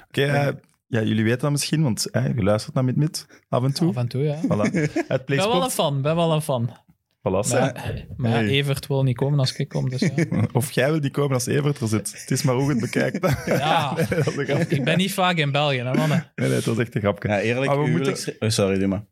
Oké, 0.07 0.21
eh, 0.23 0.47
ja, 0.91 1.01
jullie 1.01 1.23
weten 1.23 1.39
dat 1.39 1.51
misschien, 1.51 1.83
want 1.83 2.09
eh, 2.09 2.25
je 2.35 2.43
luistert 2.43 2.75
naar 2.75 2.83
Mid-Mid 2.83 3.43
af 3.49 3.63
en 3.63 3.73
toe. 3.73 3.89
Af 3.89 3.95
en 3.95 4.07
toe, 4.07 4.23
ja. 4.23 4.39
Voilà. 4.43 4.71
Het 5.07 5.21
Ik 5.21 5.25
ben 5.25 5.37
wel 5.37 5.63
een 5.63 5.69
fan, 5.69 6.01
ben 6.01 6.15
wel 6.15 6.31
een 6.33 6.41
fan. 6.41 6.69
Voilà, 6.69 7.47
hè. 7.49 7.59
Maar, 7.59 8.05
maar 8.17 8.31
Hey. 8.31 8.47
Evert 8.47 8.87
wil 8.87 9.03
niet 9.03 9.15
komen 9.15 9.39
als 9.39 9.55
ik 9.55 9.67
kom. 9.69 9.89
Dus 9.89 9.99
ja. 9.99 10.09
Of 10.53 10.71
jij 10.71 10.91
wil 10.91 11.01
die 11.01 11.11
komen 11.11 11.33
als 11.33 11.45
Evert 11.45 11.79
er 11.79 11.87
zit. 11.87 12.11
Het 12.21 12.31
is 12.31 12.43
maar 12.43 12.55
hoe 12.55 12.63
je 12.63 12.69
het 12.69 12.79
bekijkt. 12.79 13.19
Ja. 13.45 13.93
Nee, 13.95 14.05
dat 14.23 14.37
is 14.59 14.67
ik 14.67 14.83
ben 14.83 14.97
niet 14.97 15.13
vaak 15.13 15.37
in 15.37 15.51
België, 15.51 15.77
hè, 15.77 15.93
mannen. 15.93 16.31
Nee, 16.35 16.47
nee, 16.47 16.55
het 16.57 16.65
was 16.65 16.77
echt 16.77 16.95
een 16.95 17.01
grapje. 17.01 17.29
Ja, 17.29 17.39
eerlijk, 17.39 17.65
Maar 17.65 17.79
we 17.79 17.85
uw 17.85 17.91
moeten- 17.91 18.13
huwelijksre- 18.13 18.45
oh, 18.45 18.49
sorry, 18.49 18.77
doe 18.79 18.87
maar. 18.87 19.05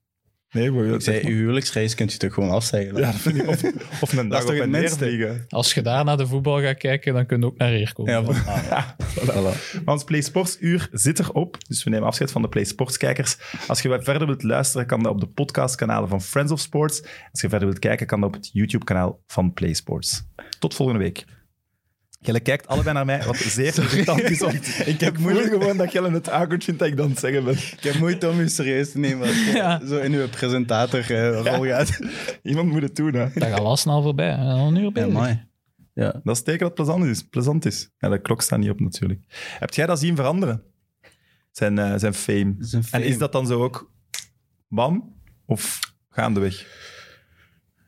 Nee, 0.51 0.71
maar 0.71 0.85
Ik 0.85 1.01
zei, 1.01 1.25
uw 1.25 1.35
huwelijksreis 1.35 1.95
kunt 1.95 2.11
je 2.11 2.17
toch 2.17 2.33
gewoon 2.33 2.49
afzeggen? 2.49 2.95
Ja, 2.95 3.11
dat 3.11 3.15
vind 3.15 3.37
ik. 3.37 3.47
Of, 3.47 3.63
of 4.01 4.13
een 4.13 4.29
dag 4.29 4.41
op 4.41 4.47
het 4.47 4.59
en 4.59 4.69
neer 4.69 4.89
vliegen. 4.89 5.45
Als 5.49 5.73
je 5.73 5.81
daar 5.81 6.05
naar 6.05 6.17
de 6.17 6.27
voetbal 6.27 6.61
gaat 6.61 6.77
kijken, 6.77 7.13
dan 7.13 7.25
kun 7.25 7.39
je 7.39 7.45
ook 7.45 7.57
naar 7.57 7.71
hier 7.71 7.93
komen. 7.93 8.13
Ja, 8.13 8.23
van, 8.23 8.35
ah, 8.35 8.89
voilà. 9.15 9.57
Maar 9.85 9.93
ons 9.93 10.03
Play 10.03 10.21
Sports 10.21 10.57
uur 10.59 10.89
zit 10.91 11.19
erop. 11.19 11.57
Dus 11.67 11.83
we 11.83 11.89
nemen 11.89 12.07
afscheid 12.07 12.31
van 12.31 12.41
de 12.41 12.49
Play 12.49 12.63
Sports 12.63 12.97
kijkers. 12.97 13.37
Als 13.67 13.81
je 13.81 14.01
verder 14.01 14.27
wilt 14.27 14.43
luisteren, 14.43 14.85
kan 14.87 15.03
dat 15.03 15.11
op 15.11 15.19
de 15.19 15.27
podcastkanalen 15.27 16.09
van 16.09 16.21
Friends 16.21 16.51
of 16.51 16.59
Sports. 16.59 17.01
Als 17.31 17.41
je 17.41 17.49
verder 17.49 17.67
wilt 17.67 17.79
kijken, 17.79 18.07
kan 18.07 18.19
dat 18.19 18.29
op 18.29 18.35
het 18.35 18.49
YouTube-kanaal 18.53 19.19
van 19.27 19.53
Play 19.53 19.73
Sports. 19.73 20.23
Tot 20.59 20.75
volgende 20.75 21.03
week. 21.03 21.25
Jelle 22.21 22.39
kijkt 22.39 22.67
allebei 22.67 22.93
naar 22.93 23.05
mij, 23.05 23.23
wat 23.25 23.35
zeer 23.35 23.77
irritant 23.79 24.21
is. 24.21 24.41
Ik 24.93 24.99
heb 24.99 25.17
moeilijk 25.17 25.47
gewoon 25.47 25.77
dat 25.77 25.91
Jelle 25.91 26.11
het 26.11 26.29
awkward 26.29 26.63
vindt 26.63 26.79
dat 26.79 26.89
ik 26.89 26.97
dan 26.97 27.09
het 27.09 27.19
zeggen 27.19 27.43
ben. 27.43 27.53
Ik 27.53 27.79
heb 27.83 27.95
moeite 27.95 28.29
om 28.29 28.39
u 28.39 28.49
serieus 28.49 28.91
te 28.91 28.99
nemen 28.99 29.27
als 29.27 29.45
je 29.45 29.51
Ja. 29.51 29.81
zo 29.87 29.97
in 29.97 30.13
uw 30.13 30.27
presentatorrol 30.29 31.63
gaat. 31.65 31.99
Iemand 32.43 32.69
moet 32.71 32.81
het 32.81 32.95
doen, 32.95 33.13
hè. 33.13 33.29
Dat 33.33 33.47
gaat 33.47 33.59
al 33.59 33.77
snel 33.77 34.01
voorbij. 34.01 34.35
Al 34.35 34.67
een 34.67 34.75
uur 34.75 34.91
Ja, 34.93 35.07
mooi. 35.07 35.47
Ja. 35.93 36.21
Dat 36.23 36.35
is 36.35 36.43
teken 36.43 36.59
dat 36.59 36.67
het 36.67 36.85
plezant 36.85 37.03
is. 37.05 37.23
Plezant 37.23 37.65
is. 37.65 37.89
Ja, 37.97 38.09
de 38.09 38.21
klok 38.21 38.41
staat 38.41 38.59
niet 38.59 38.69
op, 38.69 38.79
natuurlijk. 38.79 39.21
Heb 39.59 39.73
jij 39.73 39.85
dat 39.85 39.99
zien 39.99 40.15
veranderen? 40.15 40.63
Zijn, 41.51 41.79
eh, 41.79 41.93
zijn 41.95 42.13
fame. 42.13 42.55
Zijn 42.59 42.83
En 42.91 42.99
is 43.01 43.05
fame. 43.07 43.17
dat 43.17 43.31
dan 43.31 43.47
zo 43.47 43.63
ook 43.63 43.91
bam? 44.67 45.15
Of 45.45 45.79
gaandeweg? 46.09 46.65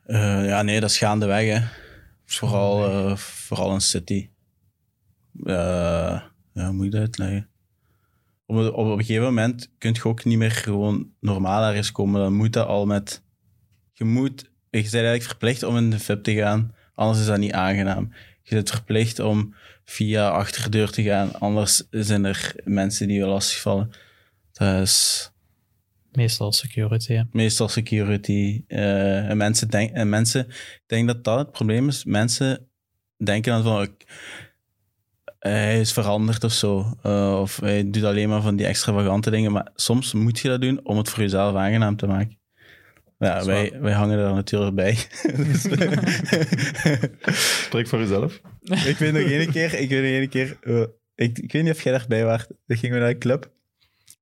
Eh, 0.06 0.46
ja, 0.46 0.62
nee, 0.62 0.80
dat 0.80 0.90
is 0.90 0.98
gaandeweg. 0.98 1.58
Hè. 1.58 1.60
Vooral, 2.38 2.90
eh, 2.90 3.16
vooral 3.16 3.72
in 3.72 3.80
City. 3.80 4.30
Eh, 5.44 6.20
ja, 6.52 6.64
hoe 6.66 6.72
moet 6.72 6.84
ik 6.84 6.90
dat 6.92 7.00
uitleggen? 7.00 7.48
Op, 8.46 8.56
een- 8.56 8.72
op 8.72 8.86
een 8.86 8.98
gegeven 9.04 9.24
moment 9.24 9.70
kun 9.78 9.92
je 9.92 10.04
ook 10.04 10.24
niet 10.24 10.38
meer 10.38 10.50
gewoon 10.50 11.10
normaal 11.20 11.62
ergens 11.68 11.92
komen. 11.92 12.20
Dan 12.20 12.34
moet 12.34 12.52
dat 12.52 12.66
al 12.66 12.86
met... 12.86 13.22
Je 13.92 14.04
moet... 14.04 14.40
Je 14.70 14.80
bent 14.80 14.92
eigenlijk 14.94 15.22
verplicht 15.22 15.62
om 15.62 15.76
in 15.76 15.90
de 15.90 15.98
VIP 15.98 16.22
te 16.22 16.34
gaan. 16.34 16.74
Anders 16.94 17.20
is 17.20 17.26
dat 17.26 17.38
niet 17.38 17.52
aangenaam. 17.52 18.12
Je 18.42 18.54
bent 18.54 18.70
verplicht 18.70 19.18
om 19.18 19.54
via 19.84 20.28
achterdeur 20.28 20.90
te 20.90 21.02
gaan. 21.02 21.32
Anders 21.40 21.82
zijn 21.90 22.24
er 22.24 22.54
mensen 22.64 23.08
die 23.08 23.16
je 23.18 23.26
lastigvallen. 23.26 23.90
Dat 24.52 24.80
is 24.80 25.31
Meestal 26.12 26.52
security. 26.52 27.12
hè. 27.14 27.22
meestal 27.30 27.68
security. 27.68 28.64
eh, 28.66 29.28
en 29.30 29.36
mensen 29.36 29.68
denken, 29.68 29.96
en 29.96 30.08
mensen, 30.08 30.46
ik 30.48 30.82
denk 30.86 31.06
dat 31.06 31.24
dat 31.24 31.38
het 31.38 31.52
probleem 31.52 31.88
is. 31.88 32.04
Mensen 32.04 32.68
denken 33.24 33.52
dan 33.52 33.62
van, 33.62 33.82
ik- 33.82 34.06
hij 35.38 35.80
is 35.80 35.92
veranderd 35.92 36.44
of 36.44 36.52
zo. 36.52 36.98
eh, 37.02 37.38
of 37.40 37.60
hij 37.60 37.90
doet 37.90 38.04
alleen 38.04 38.28
maar 38.28 38.42
van 38.42 38.56
die 38.56 38.66
extravagante 38.66 39.30
dingen. 39.30 39.52
Maar 39.52 39.68
soms 39.74 40.12
moet 40.12 40.38
je 40.38 40.48
dat 40.48 40.60
doen 40.60 40.80
om 40.84 40.96
het 40.96 41.08
voor 41.08 41.22
jezelf 41.22 41.56
aangenaam 41.56 41.96
te 41.96 42.06
maken. 42.06 42.40
Ja, 43.18 43.44
wij, 43.44 43.72
wij 43.80 43.92
hangen 43.92 44.18
er 44.18 44.34
natuurlijk 44.34 44.74
bij. 44.74 44.98
Dus- 45.36 45.62
Spreek 47.66 47.88
voor 47.88 47.98
jezelf. 47.98 48.40
ik 48.60 48.96
weet 48.96 49.12
nog 49.12 49.22
één 49.22 49.50
keer, 49.50 49.74
ik 49.74 49.88
weet 49.88 50.02
nog 50.02 50.10
één 50.10 50.28
keer, 50.28 50.56
eh, 50.62 50.80
ik, 51.14 51.38
ik 51.38 51.52
weet 51.52 51.62
niet 51.62 51.72
of 51.72 51.82
jij 51.82 51.92
daarbij 51.92 52.24
was. 52.24 52.46
Dan 52.66 52.76
gingen 52.76 52.96
we 52.96 53.02
naar 53.02 53.10
een 53.10 53.18
club. 53.18 53.50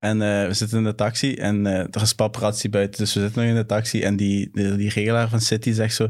En 0.00 0.22
eh, 0.22 0.46
we 0.46 0.54
zitten 0.54 0.78
in 0.78 0.84
de 0.84 0.94
taxi 0.94 1.34
en 1.34 1.66
eh, 1.66 1.78
er 1.78 2.02
is 2.02 2.14
paparazzi 2.14 2.70
buiten. 2.70 3.00
Dus 3.00 3.14
we 3.14 3.20
zitten 3.20 3.40
nog 3.40 3.50
in 3.50 3.56
de 3.56 3.66
taxi 3.66 4.02
en 4.02 4.16
die, 4.16 4.50
die, 4.52 4.76
die 4.76 4.90
regelaar 4.90 5.28
van 5.28 5.40
City 5.40 5.72
zegt 5.72 5.94
zo 5.94 6.08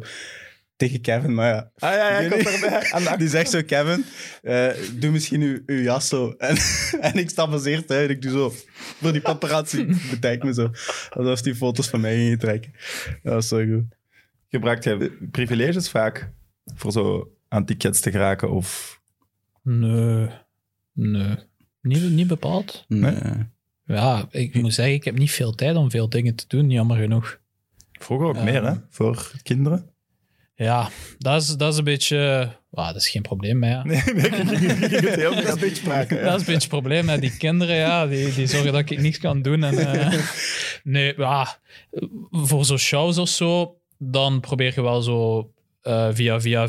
tegen 0.80 1.01
Kevin, 1.01 1.34
maar 1.34 1.49
ja. 1.49 1.70
Ah 1.78 1.95
ja, 1.95 2.20
ja, 2.20 2.28
was 2.28 2.45
erbij. 2.45 3.16
Die 3.22 3.28
zegt 3.28 3.51
zo, 3.51 3.62
Kevin, 3.66 4.05
eh, 4.43 4.68
doe 4.95 5.11
misschien 5.11 5.41
uw, 5.41 5.59
uw 5.66 5.82
jas 5.82 6.09
zo. 6.09 6.30
En, 6.38 6.57
en 7.01 7.14
ik 7.14 7.30
stap 7.30 7.53
als 7.53 7.64
eerste 7.64 7.95
uit. 7.95 8.11
Ik 8.11 8.22
doe 8.22 8.30
zo, 8.30 8.53
voor 9.01 9.12
die 9.12 9.20
paparazzi. 9.20 9.86
Bedenk 10.11 10.43
me 10.43 10.55
zo. 10.55 10.70
Alsof 11.11 11.43
die 11.43 11.55
foto's 11.55 11.88
van 11.88 12.01
mij 12.01 12.16
gingen 12.16 12.38
trekken. 12.38 12.72
Dat 13.22 13.32
was 13.32 13.49
zo 13.49 13.64
goed. 13.64 13.84
Gebruikt 14.49 14.84
jij 14.84 15.11
privileges 15.30 15.91
vaak 15.91 16.32
voor 16.74 16.93
zo 16.93 17.32
aan 17.49 17.64
tickets 17.64 18.01
te 18.01 18.11
geraken? 18.11 18.51
Of... 18.51 19.01
Nee. 19.62 20.28
Nee. 20.93 21.36
Niet, 21.82 22.11
niet 22.11 22.26
bepaald. 22.26 22.84
Nee. 22.88 23.49
Ja, 23.95 24.26
ik 24.30 24.55
moet 24.55 24.74
zeggen, 24.74 24.95
ik 24.95 25.05
heb 25.05 25.18
niet 25.18 25.30
veel 25.30 25.55
tijd 25.55 25.76
om 25.76 25.91
veel 25.91 26.09
dingen 26.09 26.34
te 26.34 26.45
doen, 26.49 26.70
jammer 26.70 26.97
genoeg. 26.97 27.38
Vroeger 27.93 28.26
ook 28.28 28.36
Ja. 28.36 28.43
meer, 28.43 28.64
hè? 28.64 28.72
Voor 28.91 29.32
kinderen? 29.43 29.91
Ja, 30.55 30.88
dat 31.18 31.43
is, 31.43 31.49
dat 31.49 31.72
is 31.72 31.78
een 31.78 31.84
beetje... 31.84 32.51
ah, 32.72 32.86
dat 32.86 32.97
is 32.97 33.09
geen 33.09 33.22
probleem, 33.22 33.59
maar 33.59 33.68
ja. 33.68 33.82
Nee, 33.84 34.03
nee, 34.14 34.24
ik 34.26 35.09
heel 35.09 35.34
dat 35.43 35.61
beetje 35.61 35.88
maken. 35.88 36.22
Dat 36.22 36.26
is 36.34 36.41
een 36.41 36.47
beetje 36.47 36.53
het 36.55 36.68
probleem. 36.68 37.09
Hè. 37.09 37.18
Die 37.18 37.36
kinderen, 37.36 37.76
ja, 37.76 38.07
die, 38.07 38.34
die 38.34 38.47
zorgen 38.47 38.72
dat 38.72 38.91
ik 38.91 39.01
niks 39.01 39.18
kan 39.18 39.43
doen. 39.43 39.64
En, 39.64 39.78
eh, 39.78 40.18
nee, 40.84 41.14
ja, 41.16 41.59
voor 42.30 42.64
zo'n 42.64 42.78
shows 42.78 43.18
of 43.18 43.28
zo, 43.28 43.76
dan 43.99 44.41
probeer 44.41 44.72
je 44.74 44.82
wel 44.82 45.03
zo 45.03 45.51
eh, 45.82 46.09
via, 46.12 46.41
via 46.41 46.68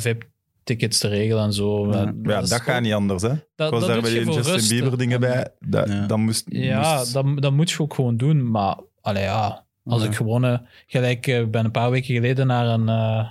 VIP-tickets 0.64 0.99
te 0.99 1.07
regelen 1.07 1.43
en 1.43 1.53
zo. 1.53 1.91
Ja. 2.24 2.39
Is 2.41 2.49
dat 2.49 2.62
gaat 2.62 2.82
niet 2.82 2.93
anders, 2.93 3.22
hè? 3.22 3.30
Dat, 3.55 3.68
Ik 3.68 3.74
was 3.74 3.80
dat 3.80 3.89
daar 3.89 4.01
bij 4.01 4.12
die 4.12 4.24
voor 4.26 4.34
Justin 4.34 4.53
rust. 4.53 4.70
Bieber 4.70 4.97
dingen 4.97 5.20
bij. 5.20 5.47
Dat, 5.59 5.88
Ja. 5.88 6.05
Dan 6.07 6.22
moest... 6.22 6.45
Ja, 6.49 6.97
moest- 6.97 7.14
dat, 7.14 7.26
dat 7.41 7.51
moet 7.53 7.72
je 7.72 7.80
ook 7.80 7.93
gewoon 7.93 8.18
doen. 8.18 8.51
Maar 8.51 8.78
allee, 9.01 9.24
ja, 9.24 9.66
als 9.86 10.01
Ja. 10.01 10.07
ik 10.09 10.16
gewoon... 10.16 10.45
eh, 10.45 10.57
gelijk, 10.88 11.28
eh, 11.28 11.39
ik 11.39 11.51
ben 11.51 11.66
een 11.66 11.72
paar 11.72 11.91
weken 11.91 12.14
geleden 12.16 12.47
naar 12.47 12.66
een 12.68 12.89
eh, 12.89 13.30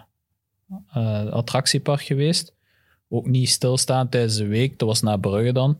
eh, 0.92 1.32
attractiepark 1.32 2.00
geweest. 2.02 2.54
Ook 3.08 3.26
niet 3.26 3.48
stilstaan 3.48 4.08
tijdens 4.08 4.36
de 4.36 4.46
week. 4.46 4.78
Dat 4.78 4.88
was 4.88 5.00
naar 5.02 5.20
Brugge 5.20 5.52
dan. 5.52 5.78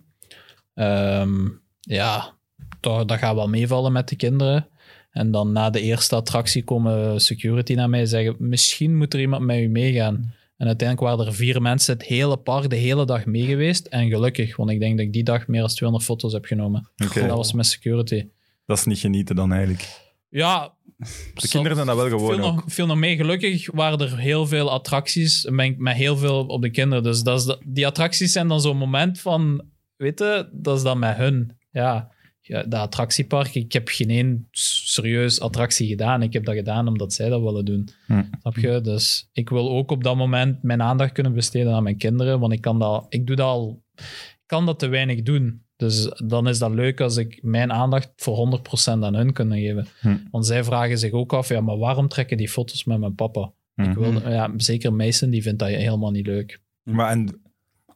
Ehm, 0.74 1.48
ja, 1.80 2.32
dat, 2.80 3.08
dat 3.08 3.18
gaat 3.18 3.34
wel 3.34 3.48
meevallen 3.48 3.92
met 3.92 4.08
de 4.08 4.16
kinderen. 4.16 4.68
En 5.10 5.30
dan 5.30 5.52
na 5.52 5.70
de 5.70 5.80
eerste 5.80 6.14
attractie 6.16 6.64
komen 6.64 7.20
security 7.20 7.74
naar 7.74 7.88
mij 7.90 8.00
en 8.00 8.08
zeggen 8.08 8.36
misschien 8.38 8.96
moet 8.96 9.14
er 9.14 9.20
iemand 9.20 9.44
met 9.44 9.58
u 9.58 9.68
meegaan. 9.68 10.34
En 10.60 10.66
uiteindelijk 10.66 11.08
waren 11.08 11.26
er 11.26 11.34
vier 11.34 11.62
mensen 11.62 11.92
het 11.92 12.02
hele 12.06 12.36
park 12.36 12.70
de 12.70 12.76
hele 12.76 13.06
dag 13.06 13.26
mee 13.26 13.44
geweest. 13.44 13.86
En 13.86 14.08
gelukkig, 14.08 14.56
want 14.56 14.70
ik 14.70 14.80
denk 14.80 14.96
dat 14.96 15.06
ik 15.06 15.12
die 15.12 15.22
dag 15.24 15.46
meer 15.46 15.60
dan 15.60 15.68
200 15.68 16.04
foto's 16.04 16.32
heb 16.32 16.44
genomen. 16.44 16.90
Oké. 17.04 17.26
Dat 17.26 17.36
was 17.36 17.52
met 17.52 17.66
security. 17.66 18.28
Dat 18.66 18.78
is 18.78 18.84
niet 18.84 18.98
genieten 18.98 19.36
dan 19.36 19.52
eigenlijk. 19.52 19.88
Ja. 20.28 20.74
De 21.34 21.48
kinderen 21.48 21.74
zijn 21.76 21.86
dat 21.88 21.96
wel 21.96 22.08
gewoon 22.08 22.34
veel 22.34 22.38
nog, 22.52 22.62
veel 22.66 22.86
nog 22.86 22.96
mee. 22.96 23.16
Gelukkig 23.16 23.70
waren 23.72 23.98
er 23.98 24.18
heel 24.18 24.46
veel 24.46 24.70
attracties. 24.70 25.44
en 25.44 25.56
Ben 25.56 25.64
ik 25.66 25.78
met 25.78 25.96
heel 25.96 26.16
veel 26.16 26.46
op 26.46 26.62
de 26.62 26.70
kinderen. 26.70 27.02
Dus 27.04 27.22
dat 27.22 27.38
is 27.40 27.44
de- 27.46 27.58
die 27.66 27.86
attracties 27.86 28.32
zijn 28.32 28.48
dan 28.48 28.60
zo'n 28.60 28.76
moment 28.76 29.20
van... 29.20 29.64
Weet 29.96 30.18
je, 30.18 30.48
dat 30.52 30.76
is 30.76 30.82
dan 30.82 30.98
met 30.98 31.16
hun. 31.16 31.56
Ja, 31.70 32.10
ja, 32.50 32.62
dat 32.62 32.80
attractiepark. 32.80 33.54
Ik 33.54 33.72
heb 33.72 33.88
geen 33.88 34.10
één 34.10 34.48
serieus 34.50 35.40
attractie 35.40 35.88
gedaan. 35.88 36.22
Ik 36.22 36.32
heb 36.32 36.44
dat 36.44 36.54
gedaan 36.54 36.88
omdat 36.88 37.12
zij 37.12 37.28
dat 37.28 37.40
willen 37.42 37.64
doen. 37.64 37.88
Hm. 38.06 38.22
Snap 38.40 38.56
je? 38.56 38.80
Dus 38.80 39.28
ik 39.32 39.48
wil 39.48 39.70
ook 39.70 39.90
op 39.90 40.04
dat 40.04 40.16
moment 40.16 40.62
mijn 40.62 40.82
aandacht 40.82 41.12
kunnen 41.12 41.34
besteden 41.34 41.72
aan 41.72 41.82
mijn 41.82 41.96
kinderen. 41.96 42.40
Want 42.40 42.52
ik 42.52 42.60
kan 42.60 42.78
dat... 42.78 43.06
Ik 43.08 43.26
doe 43.26 43.36
dat 43.36 43.46
al... 43.46 43.82
Ik 43.96 44.46
kan 44.46 44.66
dat 44.66 44.78
te 44.78 44.88
weinig 44.88 45.22
doen. 45.22 45.62
Dus 45.76 46.10
dan 46.24 46.48
is 46.48 46.58
dat 46.58 46.70
leuk 46.70 47.00
als 47.00 47.16
ik 47.16 47.38
mijn 47.42 47.72
aandacht 47.72 48.10
voor 48.16 48.60
100% 48.60 48.62
aan 48.84 49.14
hun 49.14 49.32
kan 49.32 49.52
geven. 49.52 49.86
Hm. 50.00 50.16
Want 50.30 50.46
zij 50.46 50.64
vragen 50.64 50.98
zich 50.98 51.12
ook 51.12 51.32
af, 51.32 51.48
ja, 51.48 51.60
maar 51.60 51.78
waarom 51.78 52.08
trekken 52.08 52.36
die 52.36 52.48
foto's 52.48 52.84
met 52.84 52.98
mijn 52.98 53.14
papa? 53.14 53.52
Ik 53.74 53.86
Mhm. 53.86 53.98
wil, 54.00 54.30
ja, 54.32 54.52
zeker 54.56 54.92
Mason, 54.92 55.30
die 55.30 55.42
vindt 55.42 55.58
dat 55.58 55.68
helemaal 55.68 56.10
niet 56.10 56.26
leuk. 56.26 56.60
Maar 56.82 57.10
en, 57.10 57.40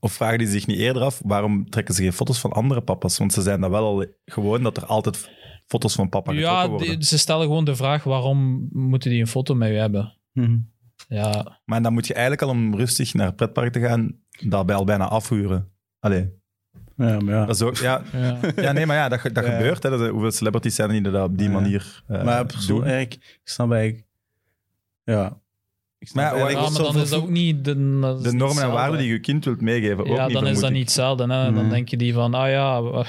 of 0.04 0.12
vragen 0.12 0.38
die 0.38 0.46
zich 0.46 0.66
niet 0.66 0.78
eerder 0.78 1.02
af, 1.02 1.20
waarom 1.24 1.68
trekken 1.70 1.94
ze 1.94 2.02
geen 2.02 2.12
foto's 2.12 2.38
van 2.40 2.52
andere 2.52 2.80
papa's? 2.80 3.18
Want 3.18 3.32
ze 3.32 3.42
zijn 3.42 3.60
dat 3.60 3.70
wel 3.70 3.84
al 3.86 4.06
gewoon 4.24 4.62
dat 4.62 4.76
er 4.76 4.84
altijd 4.86 5.30
foto's 5.66 5.94
van 5.94 6.08
papa 6.08 6.32
getrokken 6.32 6.60
Ja, 6.62 6.68
worden. 6.68 6.88
die- 6.98 7.04
ze 7.06 7.18
stellen 7.18 7.46
gewoon 7.46 7.64
de 7.64 7.76
vraag, 7.76 8.04
waarom 8.04 8.68
moeten 8.72 9.10
die 9.10 9.20
een 9.20 9.26
foto 9.26 9.54
met 9.54 9.70
u 9.70 9.74
hebben? 9.76 10.16
Mhm. 10.32 10.58
Ja, 11.08 11.58
Maar 11.64 11.82
dan 11.82 11.92
moet 11.92 12.06
je 12.06 12.12
eigenlijk 12.12 12.42
al 12.42 12.48
om 12.48 12.76
rustig 12.76 13.14
naar 13.14 13.26
het 13.26 13.36
pretpark 13.36 13.72
te 13.72 13.80
gaan, 13.80 14.18
dat 14.46 14.66
bij 14.66 14.76
al 14.76 14.84
bijna 14.84 15.08
afhuren. 15.08 15.68
Allee, 16.00 16.32
Ja, 16.96 17.18
maar 17.20 17.34
ja. 17.34 17.44
dat 17.46 17.54
is 17.54 17.62
ook... 17.62 17.76
Ja, 17.76 18.02
ja. 18.12 18.38
ja 18.56 18.72
nee, 18.72 18.86
maar 18.86 18.96
ja, 18.96 19.08
dat, 19.08 19.20
dat 19.32 19.44
Ja. 19.46 19.52
gebeurt. 19.56 19.82
Hè. 19.82 19.90
Dat, 19.90 20.08
hoeveel 20.10 20.30
celebrities 20.30 20.74
zijn 20.74 20.88
er 20.88 20.94
niet 20.94 21.04
die 21.04 21.12
dat 21.12 21.28
op 21.28 21.38
die 21.38 21.46
Ja. 21.48 21.52
manier 21.52 22.02
eh, 22.06 22.24
maar 22.24 22.46
persoon, 22.46 22.76
doen? 22.76 22.84
eigenlijk, 22.86 23.14
ik 23.24 23.40
snap 23.44 23.72
eigenlijk... 23.72 24.06
Ja. 25.04 25.40
Ik 26.04 26.10
snap 26.10 26.24
Maar 26.24 26.34
ja, 26.38 26.44
eigenlijk 26.46 26.66
Ja, 26.76 26.78
maar 26.82 26.86
zo 26.86 26.92
dan 26.92 27.02
is 27.02 27.10
dat 27.10 27.22
ook 27.22 27.28
niet 27.28 27.64
de, 27.64 27.98
dat 28.00 28.16
is 28.16 28.22
De 28.22 28.30
niet 28.30 28.38
normen 28.38 28.40
en 28.40 28.46
hetzelfde. 28.46 28.76
waarden 28.76 28.98
die 28.98 29.08
je 29.08 29.18
kind 29.20 29.44
wilt 29.44 29.60
meegeven, 29.60 29.98
ook 29.98 30.06
Ja, 30.06 30.24
niet, 30.26 30.32
dan 30.34 30.42
is 30.46 30.58
vermoed 30.58 30.60
dat 30.60 30.70
ik. 30.70 30.76
niet 30.76 30.84
hetzelfde. 30.84 31.22
Hè? 31.22 31.28
Dan 31.44 31.54
Mhm. 31.54 31.68
denk 31.68 31.88
je 31.88 31.96
die 31.96 32.12
van, 32.12 32.34
ah 32.34 32.48
ja, 32.50 32.80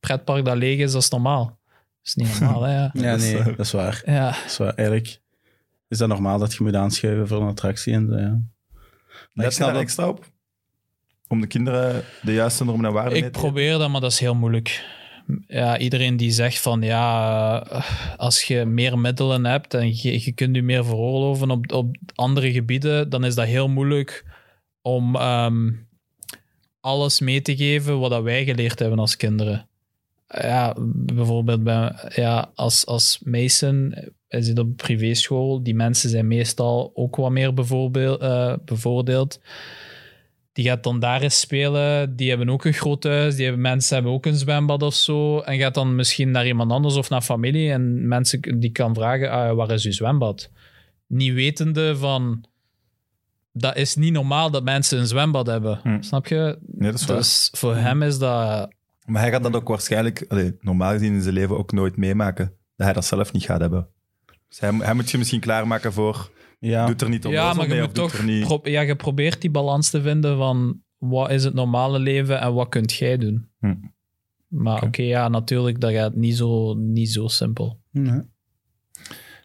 pretpark 0.00 0.44
dat 0.44 0.56
leeg 0.56 0.78
is, 0.78 0.92
dat 0.92 1.02
is 1.02 1.08
normaal. 1.08 1.44
Dat 1.44 1.54
is 2.02 2.14
niet 2.14 2.40
normaal, 2.40 2.62
hè? 2.62 2.74
Ja. 2.74 2.90
Nee, 3.16 3.38
eh, 3.38 3.44
dat 3.44 3.58
is 3.58 3.72
waar. 3.72 4.02
ja. 4.06 4.26
Dat 4.30 4.44
is 4.46 4.56
waar. 4.56 4.74
Eigenlijk 4.74 5.20
is 5.88 5.98
dat 5.98 6.08
normaal 6.08 6.38
dat 6.38 6.54
je 6.54 6.62
moet 6.64 6.74
aanschuiven 6.74 7.28
voor 7.28 7.40
een 7.40 7.48
attractie. 7.48 7.92
En, 7.92 8.06
zo, 8.10 8.16
ja. 8.16 8.38
Maar 9.32 9.44
ik 9.44 9.50
je 9.50 9.56
snap 9.56 9.66
daar 9.66 9.72
dat... 9.72 9.82
extra 9.82 10.08
op? 10.08 10.24
Om 11.28 11.40
de 11.40 11.46
kinderen 11.46 12.02
de 12.22 12.32
juiste 12.32 12.64
normen 12.64 12.86
en 12.86 12.92
waarden 12.92 13.12
mee 13.12 13.22
Ik 13.24 13.32
te 13.32 13.38
probeer 13.38 13.78
dat, 13.78 13.90
maar 13.90 14.00
dat 14.00 14.12
is 14.12 14.18
heel 14.18 14.34
moeilijk. 14.34 14.84
Ja, 15.46 15.78
iedereen 15.78 16.16
die 16.16 16.30
zegt 16.30 16.58
van 16.58 16.82
ja, 16.82 17.66
eh, 17.70 18.16
als 18.16 18.42
je 18.42 18.64
meer 18.64 18.98
middelen 18.98 19.44
hebt 19.44 19.74
en 19.74 19.88
je, 19.96 20.24
je 20.24 20.32
kunt 20.32 20.56
je 20.56 20.62
meer 20.62 20.84
veroorloven 20.84 21.50
op, 21.50 21.72
op 21.72 21.96
andere 22.14 22.52
gebieden, 22.52 23.10
dan 23.10 23.24
is 23.24 23.34
dat 23.34 23.46
heel 23.46 23.68
moeilijk 23.68 24.24
om 24.82 25.16
ehm, 25.16 25.72
alles 26.80 27.20
mee 27.20 27.42
te 27.42 27.56
geven 27.56 27.98
wat 27.98 28.22
wij 28.22 28.44
geleerd 28.44 28.78
hebben 28.78 28.98
als 28.98 29.16
kinderen. 29.16 29.68
Ja, 30.28 30.74
bijvoorbeeld 30.80 31.62
bij, 31.62 32.10
ja, 32.14 32.50
als, 32.54 32.86
als 32.86 33.20
Mason, 33.24 33.94
hij 34.28 34.42
zit 34.42 34.58
op 34.58 34.76
privéschool, 34.76 35.62
die 35.62 35.74
mensen 35.74 36.10
zijn 36.10 36.26
meestal 36.26 36.90
ook 36.94 37.16
wat 37.16 37.30
meer 37.30 37.54
bijvoorbeeld, 37.54 38.20
eh, 38.20 38.54
bevoordeeld. 38.64 39.40
Die 40.56 40.64
gaat 40.64 40.82
dan 40.82 40.98
daar 40.98 41.22
eens 41.22 41.40
spelen. 41.40 42.16
Die 42.16 42.28
hebben 42.28 42.48
ook 42.48 42.64
een 42.64 42.72
groot 42.72 43.04
huis. 43.04 43.34
Die 43.34 43.44
hebben, 43.44 43.62
mensen 43.62 43.94
hebben 43.94 44.12
ook 44.12 44.26
een 44.26 44.36
zwembad 44.36 44.82
of 44.82 44.94
zo. 44.94 45.40
En 45.40 45.58
gaat 45.58 45.74
dan 45.74 45.94
misschien 45.94 46.30
naar 46.30 46.46
iemand 46.46 46.70
anders 46.70 46.96
of 46.96 47.08
naar 47.08 47.22
familie. 47.22 47.70
En 47.70 48.08
mensen 48.08 48.60
die 48.60 48.70
kan 48.70 48.94
vragen, 48.94 49.30
ah, 49.30 49.56
waar 49.56 49.70
is 49.70 49.84
uw 49.84 49.92
zwembad? 49.92 50.50
Niet 51.06 51.32
wetende 51.32 51.96
van... 51.96 52.44
Dat 53.52 53.76
is 53.76 53.94
niet 53.94 54.12
normaal 54.12 54.50
dat 54.50 54.64
mensen 54.64 54.98
een 54.98 55.06
zwembad 55.06 55.46
hebben. 55.46 55.80
Hm. 55.82 56.02
Snap 56.02 56.26
je? 56.26 56.58
Nee, 56.66 56.90
dat 56.90 57.00
is 57.00 57.06
waar. 57.06 57.16
Dus 57.16 57.50
voor 57.52 57.76
hem 57.76 58.02
is 58.02 58.18
dat... 58.18 58.72
Maar 59.04 59.22
hij 59.22 59.30
gaat 59.30 59.42
dat 59.42 59.54
ook 59.54 59.68
waarschijnlijk, 59.68 60.26
normaal 60.60 60.92
gezien 60.92 61.14
in 61.14 61.22
zijn 61.22 61.34
leven, 61.34 61.58
ook 61.58 61.72
nooit 61.72 61.96
meemaken. 61.96 62.52
Dat 62.76 62.86
hij 62.86 62.92
dat 62.92 63.04
zelf 63.04 63.32
niet 63.32 63.44
gaat 63.44 63.60
hebben. 63.60 63.88
Dus 64.48 64.60
hij, 64.60 64.70
hij 64.72 64.94
moet 64.94 65.10
je 65.10 65.18
misschien 65.18 65.40
klaarmaken 65.40 65.92
voor... 65.92 66.30
Ja. 66.66 66.86
Doet 66.86 67.02
er 67.02 67.08
niet 67.08 67.22
Ja, 67.22 67.28
onnozel 67.28 67.66
maar 67.66 67.76
je 67.76 67.82
moet 67.82 67.94
toch... 67.94 68.12
er 68.12 68.24
niet... 68.24 68.44
pro- 68.44 68.60
ja, 68.62 68.80
je 68.80 68.96
probeert 68.96 69.40
die 69.40 69.50
balans 69.50 69.90
te 69.90 70.02
vinden 70.02 70.36
van... 70.36 70.80
Wat 70.98 71.30
is 71.30 71.44
het 71.44 71.54
normale 71.54 71.98
leven 71.98 72.40
en 72.40 72.54
wat 72.54 72.68
kunt 72.68 72.92
jij 72.92 73.16
doen? 73.16 73.48
Hm. 73.58 73.74
Maar 74.48 74.82
oké, 74.82 75.02
ja, 75.02 75.28
natuurlijk, 75.28 75.80
dat 75.80 75.92
gaat 75.92 76.14
niet 76.14 76.36
zo, 76.36 76.74
niet 76.74 77.10
zo 77.10 77.28
simpel. 77.28 77.80
Ja. 77.90 78.26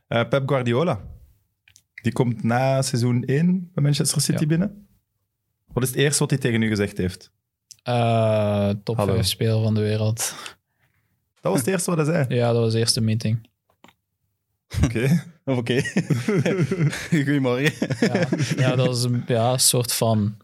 Eh, 0.08 0.28
Pep 0.28 0.50
Guardiola. 0.50 1.02
Die 2.02 2.12
komt 2.12 2.44
na 2.44 2.82
seizoen 2.82 3.24
1 3.24 3.70
bij 3.74 3.84
Manchester 3.84 4.22
City 4.22 4.42
Ja. 4.42 4.48
binnen. 4.48 4.88
Wat 5.68 5.84
is 5.84 5.90
het 5.90 5.98
eerste 5.98 6.20
wat 6.20 6.30
hij 6.30 6.40
tegen 6.40 6.62
u 6.62 6.68
gezegd 6.68 6.98
heeft? 6.98 7.32
Eh, 7.84 8.70
top 8.84 8.96
Hallo. 8.98 9.14
5 9.14 9.26
speler 9.26 9.64
van 9.64 9.74
de 9.74 9.82
wereld. 9.82 10.36
Dat 11.42 11.52
was 11.52 11.60
het 11.60 11.68
eerste 11.70 11.96
wat 11.96 12.06
hij 12.08 12.16
zei. 12.26 12.36
Ja, 12.36 12.52
dat 12.52 12.62
was 12.62 12.74
de 12.74 12.80
eerste 12.80 13.02
meeting. 13.02 13.50
Oké. 14.84 15.24
Oké. 15.46 15.82
Goedemorgen. 17.10 17.88
Ja, 18.00 18.28
ja 18.58 18.76
dat 18.76 18.86
was 18.88 19.04
een 19.04 19.24
ja, 19.28 19.52
een 19.54 19.60
soort 19.60 19.94
van 19.94 20.38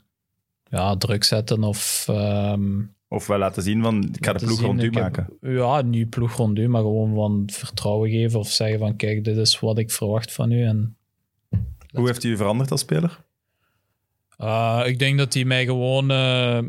ja, 0.70 0.96
druk 0.98 1.24
zetten 1.24 1.64
of... 1.64 2.06
ehm, 2.10 2.82
Of 3.08 3.28
wel 3.28 3.38
laten 3.38 3.64
zien 3.64 3.82
van, 3.82 4.10
ik 4.14 4.26
ga 4.26 4.34
de 4.34 4.46
ploeg 4.46 4.58
zien, 4.58 4.66
rond 4.68 4.82
u 4.82 4.84
heb- 4.84 4.94
maken. 4.94 5.28
Ja, 5.42 5.82
niet 5.82 6.10
ploeg 6.10 6.36
rond 6.36 6.58
u, 6.58 6.68
maar 6.68 6.82
gewoon 6.82 7.14
van 7.16 7.44
vertrouwen 7.52 8.10
geven 8.10 8.40
of 8.40 8.50
zeggen 8.52 8.80
van 8.80 8.96
kijk, 8.96 9.24
dit 9.24 9.38
is 9.38 9.60
wat 9.60 9.78
ik 9.78 9.92
verwacht 9.92 10.34
van 10.34 10.52
u. 10.52 10.64
En, 10.66 10.98
Hoe 11.92 12.06
heeft 12.08 12.24
hij 12.24 12.32
u 12.32 12.38
veranderd 12.38 12.72
als 12.72 12.82
speler? 12.82 13.26
Eh, 14.38 14.82
ik 14.86 15.00
denk 15.00 15.18
dat 15.18 15.34
hij 15.34 15.46
mij 15.46 15.66
gewoon 15.66 16.12
eh, 16.12 16.60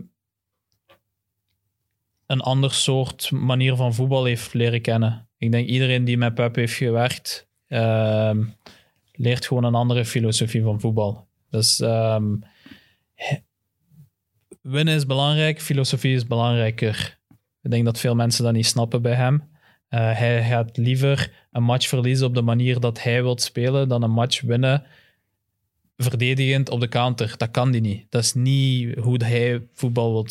een 2.26 2.40
ander 2.40 2.72
soort 2.72 3.30
manier 3.30 3.76
van 3.76 3.94
voetbal 3.94 4.24
heeft 4.24 4.54
leren 4.54 4.80
kennen. 4.82 5.28
Ik 5.38 5.52
denk 5.52 5.68
iedereen 5.68 6.04
die 6.04 6.18
met 6.18 6.34
Pep 6.34 6.54
heeft 6.54 6.74
gewerkt, 6.74 7.47
ehm, 7.68 8.44
leert 9.12 9.46
gewoon 9.46 9.64
een 9.64 9.74
andere 9.74 10.04
filosofie 10.04 10.62
van 10.62 10.80
voetbal. 10.80 11.26
Dus 11.50 11.80
ehm, 11.80 12.36
winnen 14.62 14.94
is 14.94 15.06
belangrijk, 15.06 15.60
filosofie 15.60 16.14
is 16.14 16.26
belangrijker. 16.26 17.18
Ik 17.62 17.70
denk 17.70 17.84
dat 17.84 17.98
veel 17.98 18.14
mensen 18.14 18.44
dat 18.44 18.52
niet 18.52 18.66
snappen 18.66 19.02
bij 19.02 19.14
hem. 19.14 19.42
Eh, 19.88 20.18
hij 20.18 20.44
gaat 20.44 20.76
liever 20.76 21.46
een 21.52 21.62
match 21.62 21.88
verliezen 21.88 22.26
op 22.26 22.34
de 22.34 22.42
manier 22.42 22.80
dat 22.80 23.02
hij 23.02 23.22
wil 23.22 23.38
spelen 23.38 23.88
dan 23.88 24.02
een 24.02 24.10
match 24.10 24.40
winnen 24.40 24.84
verdedigend 25.96 26.70
op 26.70 26.80
de 26.80 26.88
counter. 26.88 27.34
Dat 27.36 27.50
kan 27.50 27.70
die 27.70 27.80
niet. 27.80 28.06
Dat 28.10 28.22
is 28.22 28.34
niet 28.34 28.98
hoe 28.98 29.24
hij 29.24 29.66
voetbal 29.72 30.12
wil 30.12 30.26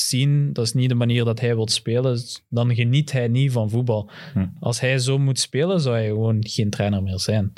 zien. 0.00 0.52
Dat 0.52 0.64
is 0.64 0.72
niet 0.72 0.88
de 0.88 0.94
manier 0.94 1.24
dat 1.24 1.40
hij 1.40 1.54
wil 1.54 1.68
spelen. 1.68 2.12
Dus 2.12 2.42
Dan 2.48 2.74
geniet 2.74 3.12
hij 3.12 3.28
niet 3.28 3.52
van 3.52 3.70
voetbal. 3.70 4.10
Hm. 4.32 4.46
Als 4.60 4.80
hij 4.80 4.98
zo 4.98 5.18
moet 5.18 5.38
spelen, 5.38 5.80
zou 5.80 5.96
hij 5.96 6.06
gewoon 6.06 6.36
geen 6.48 6.70
trainer 6.70 7.02
meer 7.02 7.18
zijn. 7.20 7.52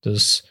Dus 0.00 0.48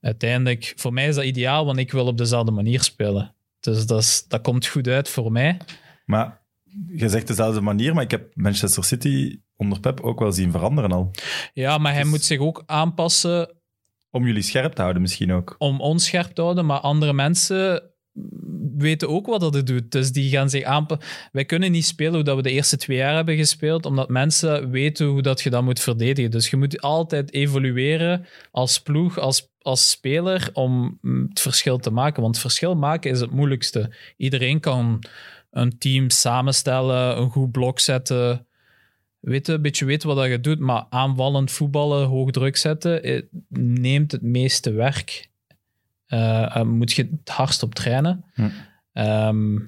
uiteindelijk, 0.00 0.72
voor 0.76 0.92
mij 0.92 1.08
is 1.08 1.14
dat 1.14 1.24
ideaal, 1.24 1.66
want 1.66 1.78
ik 1.78 1.92
wil 1.92 2.06
op 2.06 2.18
dezelfde 2.18 2.50
manier 2.52 2.82
spelen. 2.82 3.34
Dus 3.60 3.86
dat, 3.86 4.02
is, 4.02 4.24
dat 4.28 4.40
komt 4.42 4.66
goed 4.66 4.88
uit 4.88 5.08
voor 5.08 5.32
mij. 5.32 5.56
Maar 6.04 6.40
je 6.88 7.08
zegt 7.08 7.26
dezelfde 7.26 7.60
manier, 7.60 7.94
maar 7.94 8.02
ik 8.04 8.10
heb 8.10 8.30
Manchester 8.34 8.84
City 8.84 9.38
onder 9.56 9.80
Pep 9.80 10.00
ook 10.00 10.18
wel 10.18 10.32
zien 10.32 10.50
veranderen 10.50 10.92
al. 10.92 11.10
Ja, 11.52 11.78
maar 11.78 11.92
hij 11.92 12.02
Dus- 12.02 12.10
moet 12.10 12.22
zich 12.22 12.38
ook 12.38 12.62
aanpassen 12.66 13.50
Om 14.10 14.26
jullie 14.26 14.42
scherp 14.42 14.72
te 14.72 14.80
houden 14.82 15.02
misschien 15.02 15.32
ook. 15.32 15.54
om 15.58 15.80
ons 15.80 16.04
scherp 16.04 16.30
te 16.34 16.42
houden, 16.42 16.66
maar 16.66 16.80
andere 16.80 17.12
mensen 17.12 17.82
weten 18.76 19.08
ook 19.08 19.26
wat 19.26 19.40
dat 19.40 19.54
het 19.54 19.66
doet. 19.66 19.92
Dus 19.92 20.12
die 20.12 20.30
gaan 20.30 20.50
zich 20.50 20.62
aanpassen. 20.62 21.08
Wij 21.32 21.44
kunnen 21.44 21.70
niet 21.70 21.84
spelen 21.84 22.14
hoe 22.14 22.22
dat 22.22 22.36
we 22.36 22.42
de 22.42 22.50
eerste 22.50 22.76
twee 22.76 22.96
jaar 22.96 23.14
hebben 23.14 23.36
gespeeld, 23.36 23.86
omdat 23.86 24.08
mensen 24.08 24.70
weten 24.70 25.06
hoe 25.06 25.22
dat 25.22 25.40
je 25.40 25.50
dat 25.50 25.62
moet 25.62 25.80
verdedigen. 25.80 26.30
Dus 26.30 26.50
je 26.50 26.56
moet 26.56 26.80
altijd 26.80 27.32
evolueren 27.32 28.26
als 28.50 28.80
ploeg, 28.80 29.18
als, 29.18 29.52
als 29.62 29.90
speler, 29.90 30.50
om 30.52 30.98
het 31.28 31.40
verschil 31.40 31.78
te 31.78 31.90
maken. 31.90 32.22
Want 32.22 32.38
verschil 32.38 32.74
maken 32.74 33.10
is 33.10 33.20
het 33.20 33.30
moeilijkste. 33.30 33.90
Iedereen 34.16 34.60
kan 34.60 35.02
een 35.50 35.78
team 35.78 36.10
samenstellen, 36.10 37.18
een 37.18 37.30
goed 37.30 37.50
blok 37.50 37.80
zetten, 37.80 38.46
weten, 39.20 39.54
een 39.54 39.62
beetje 39.62 39.84
weten 39.84 40.08
wat 40.08 40.16
dat 40.16 40.26
je 40.26 40.40
doet, 40.40 40.58
maar 40.58 40.86
aanvallend 40.88 41.50
voetballen, 41.50 42.06
hoog 42.06 42.30
druk 42.30 42.56
zetten, 42.56 43.02
eh, 43.02 43.22
neemt 43.58 44.12
het 44.12 44.22
meeste 44.22 44.72
werk. 44.72 45.28
Eh, 46.06 46.56
eh, 46.56 46.62
moet 46.62 46.92
je 46.92 47.08
het 47.24 47.28
hardst 47.28 47.62
op 47.62 47.74
trainen. 47.74 48.24
Hm. 48.34 48.48
Ehm, 48.92 49.58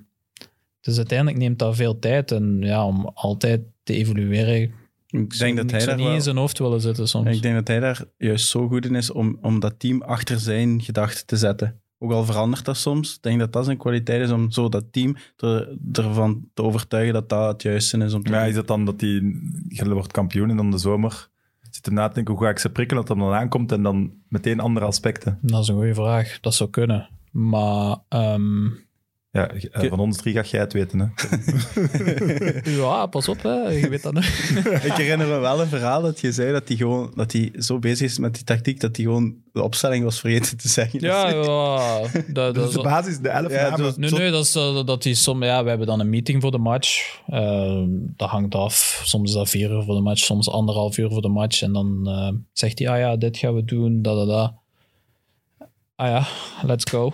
dus 0.80 0.97
uiteindelijk 0.97 1.39
neemt 1.39 1.59
dat 1.59 1.76
veel 1.76 1.99
tijd. 1.99 2.32
En 2.32 2.59
ja, 2.61 2.86
om 2.86 3.11
altijd 3.14 3.61
te 3.82 3.95
evolueren, 3.95 4.72
Ik 5.07 5.39
denk 5.39 5.57
dat 5.57 5.70
hij 5.70 5.86
daar 5.86 5.97
niet 5.97 6.05
wel... 6.05 6.14
in 6.14 6.22
zijn 6.22 6.36
hoofd 6.36 6.59
willen 6.59 6.80
zitten 6.80 7.09
soms. 7.09 7.36
Ik 7.36 7.43
denk 7.43 7.55
dat 7.55 7.68
hij 7.68 7.80
daar 7.80 8.05
juist 8.18 8.49
zo 8.49 8.68
goed 8.68 8.86
in 8.86 8.95
is 8.95 9.11
om, 9.11 9.39
om 9.43 9.61
dat 9.61 9.74
team 9.78 10.03
achter 10.03 10.39
zijn 10.39 10.82
gedachten 10.82 11.26
te 11.26 11.36
zetten. 11.36 11.80
Ook 11.99 12.12
al 12.12 12.24
verandert 12.24 12.64
dat 12.64 12.76
soms. 12.76 13.14
Ik 13.14 13.22
denk 13.22 13.39
dat 13.39 13.53
dat 13.53 13.64
zijn 13.64 13.76
kwaliteit 13.76 14.22
is 14.22 14.30
om 14.30 14.51
zo 14.51 14.68
dat 14.68 14.84
team 14.91 15.16
er, 15.36 15.76
ervan 15.93 16.49
te 16.55 16.62
overtuigen 16.62 17.12
dat 17.14 17.28
dat 17.28 17.53
het 17.53 17.62
juiste 17.62 17.99
is 17.99 18.14
om 18.14 18.22
te 18.22 18.30
doen. 18.30 18.41
is 18.41 18.55
dat 18.55 18.66
dan 18.66 18.84
dat 18.84 19.01
hij 19.01 19.34
wordt 19.84 20.12
kampioen 20.12 20.51
en 20.51 20.57
dan 20.57 20.70
de 20.70 20.78
zomer 20.78 21.28
zit 21.79 21.87
hem 21.87 21.95
na 21.95 22.09
te 22.09 22.14
denken 22.14 22.35
hoe 22.35 22.43
ga 22.43 22.51
ik 22.51 22.59
ze 22.59 22.72
prikkelen 22.72 23.05
dat 23.07 23.16
dat 23.16 23.26
dan 23.26 23.37
aankomt 23.37 23.72
en 23.72 23.83
dan 23.83 24.12
meteen 24.29 24.61
andere 24.61 24.87
aspecten? 24.87 25.39
Dat 25.43 25.62
is 25.62 25.68
een 25.68 25.76
goede 25.76 25.95
vraag. 25.95 26.41
Dat 26.41 26.55
zou 26.55 26.70
kunnen. 26.70 27.09
Maar 27.31 27.97
ehm, 28.09 28.66
Ja, 29.39 29.80
eh, 29.82 29.89
van 29.89 29.99
ons 30.01 30.16
drie 30.16 30.34
ga 30.34 30.43
jij 30.43 30.61
het 30.61 30.72
weten. 30.72 30.99
Hè? 31.01 31.07
ja, 32.80 33.07
pas 33.07 33.28
op, 33.28 33.43
hè. 33.43 33.68
je 33.68 33.89
weet 33.89 34.03
dat 34.03 34.12
nog. 34.12 34.24
Ik 34.89 34.93
herinner 34.93 35.26
me 35.26 35.39
wel 35.39 35.61
een 35.61 35.68
verhaal 35.68 36.03
dat 36.03 36.20
je 36.20 36.32
zei 36.32 36.53
dat 36.53 36.68
hij 36.68 36.76
gewoon 36.76 37.12
dat 37.14 37.32
hij 37.32 37.53
zo 37.59 37.78
bezig 37.78 38.07
is 38.07 38.18
met 38.18 38.34
die 38.34 38.45
tactiek 38.45 38.80
dat 38.80 38.97
hij 38.97 39.05
gewoon 39.05 39.34
de 39.53 39.62
opstelling 39.62 40.05
was 40.05 40.20
vergeten 40.20 40.57
te 40.57 40.68
zeggen. 40.68 41.01
Ja, 41.01 41.28
ja. 41.43 42.01
Dat, 42.10 42.35
dat 42.35 42.55
Dus 42.55 42.66
is- 42.69 42.73
de 42.73 42.82
basis, 42.82 43.19
de 43.19 43.28
elf 43.28 43.52
Ja, 43.52 43.69
namen. 43.70 43.94
Nee, 43.97 44.10
nee, 44.10 44.31
dat 44.31 44.44
is 44.44 44.55
eh, 44.55 44.85
dat 44.86 45.02
die 45.02 45.15
som, 45.15 45.43
ja, 45.44 45.62
we 45.62 45.69
hebben 45.69 45.86
dan 45.86 46.01
een 46.01 46.10
meeting 46.10 46.43
voor 46.43 46.51
de 46.51 46.59
match. 46.59 47.20
Eh, 47.27 47.82
dat 47.89 48.28
hangt 48.28 48.55
af. 48.55 49.02
Soms 49.05 49.28
is 49.28 49.35
dat 49.36 49.48
vier 49.48 49.70
uur 49.70 49.82
voor 49.82 49.94
de 49.94 50.01
match, 50.01 50.20
soms 50.24 50.51
anderhalf 50.51 50.98
uur 50.98 51.09
voor 51.10 51.23
de 51.23 51.28
match. 51.28 51.62
En 51.62 51.73
dan 51.73 52.09
eh, 52.09 52.31
zegt 52.52 52.78
hij, 52.78 52.89
ah 52.89 52.98
ja, 52.98 53.16
dit 53.16 53.36
gaan 53.36 53.55
we 53.55 53.65
doen, 53.65 54.02
da 54.02 54.15
da 54.15 54.24
da. 54.24 54.55
Ah 55.97 56.06
ja, 56.09 56.27
let's 56.66 56.90
go. 56.90 57.12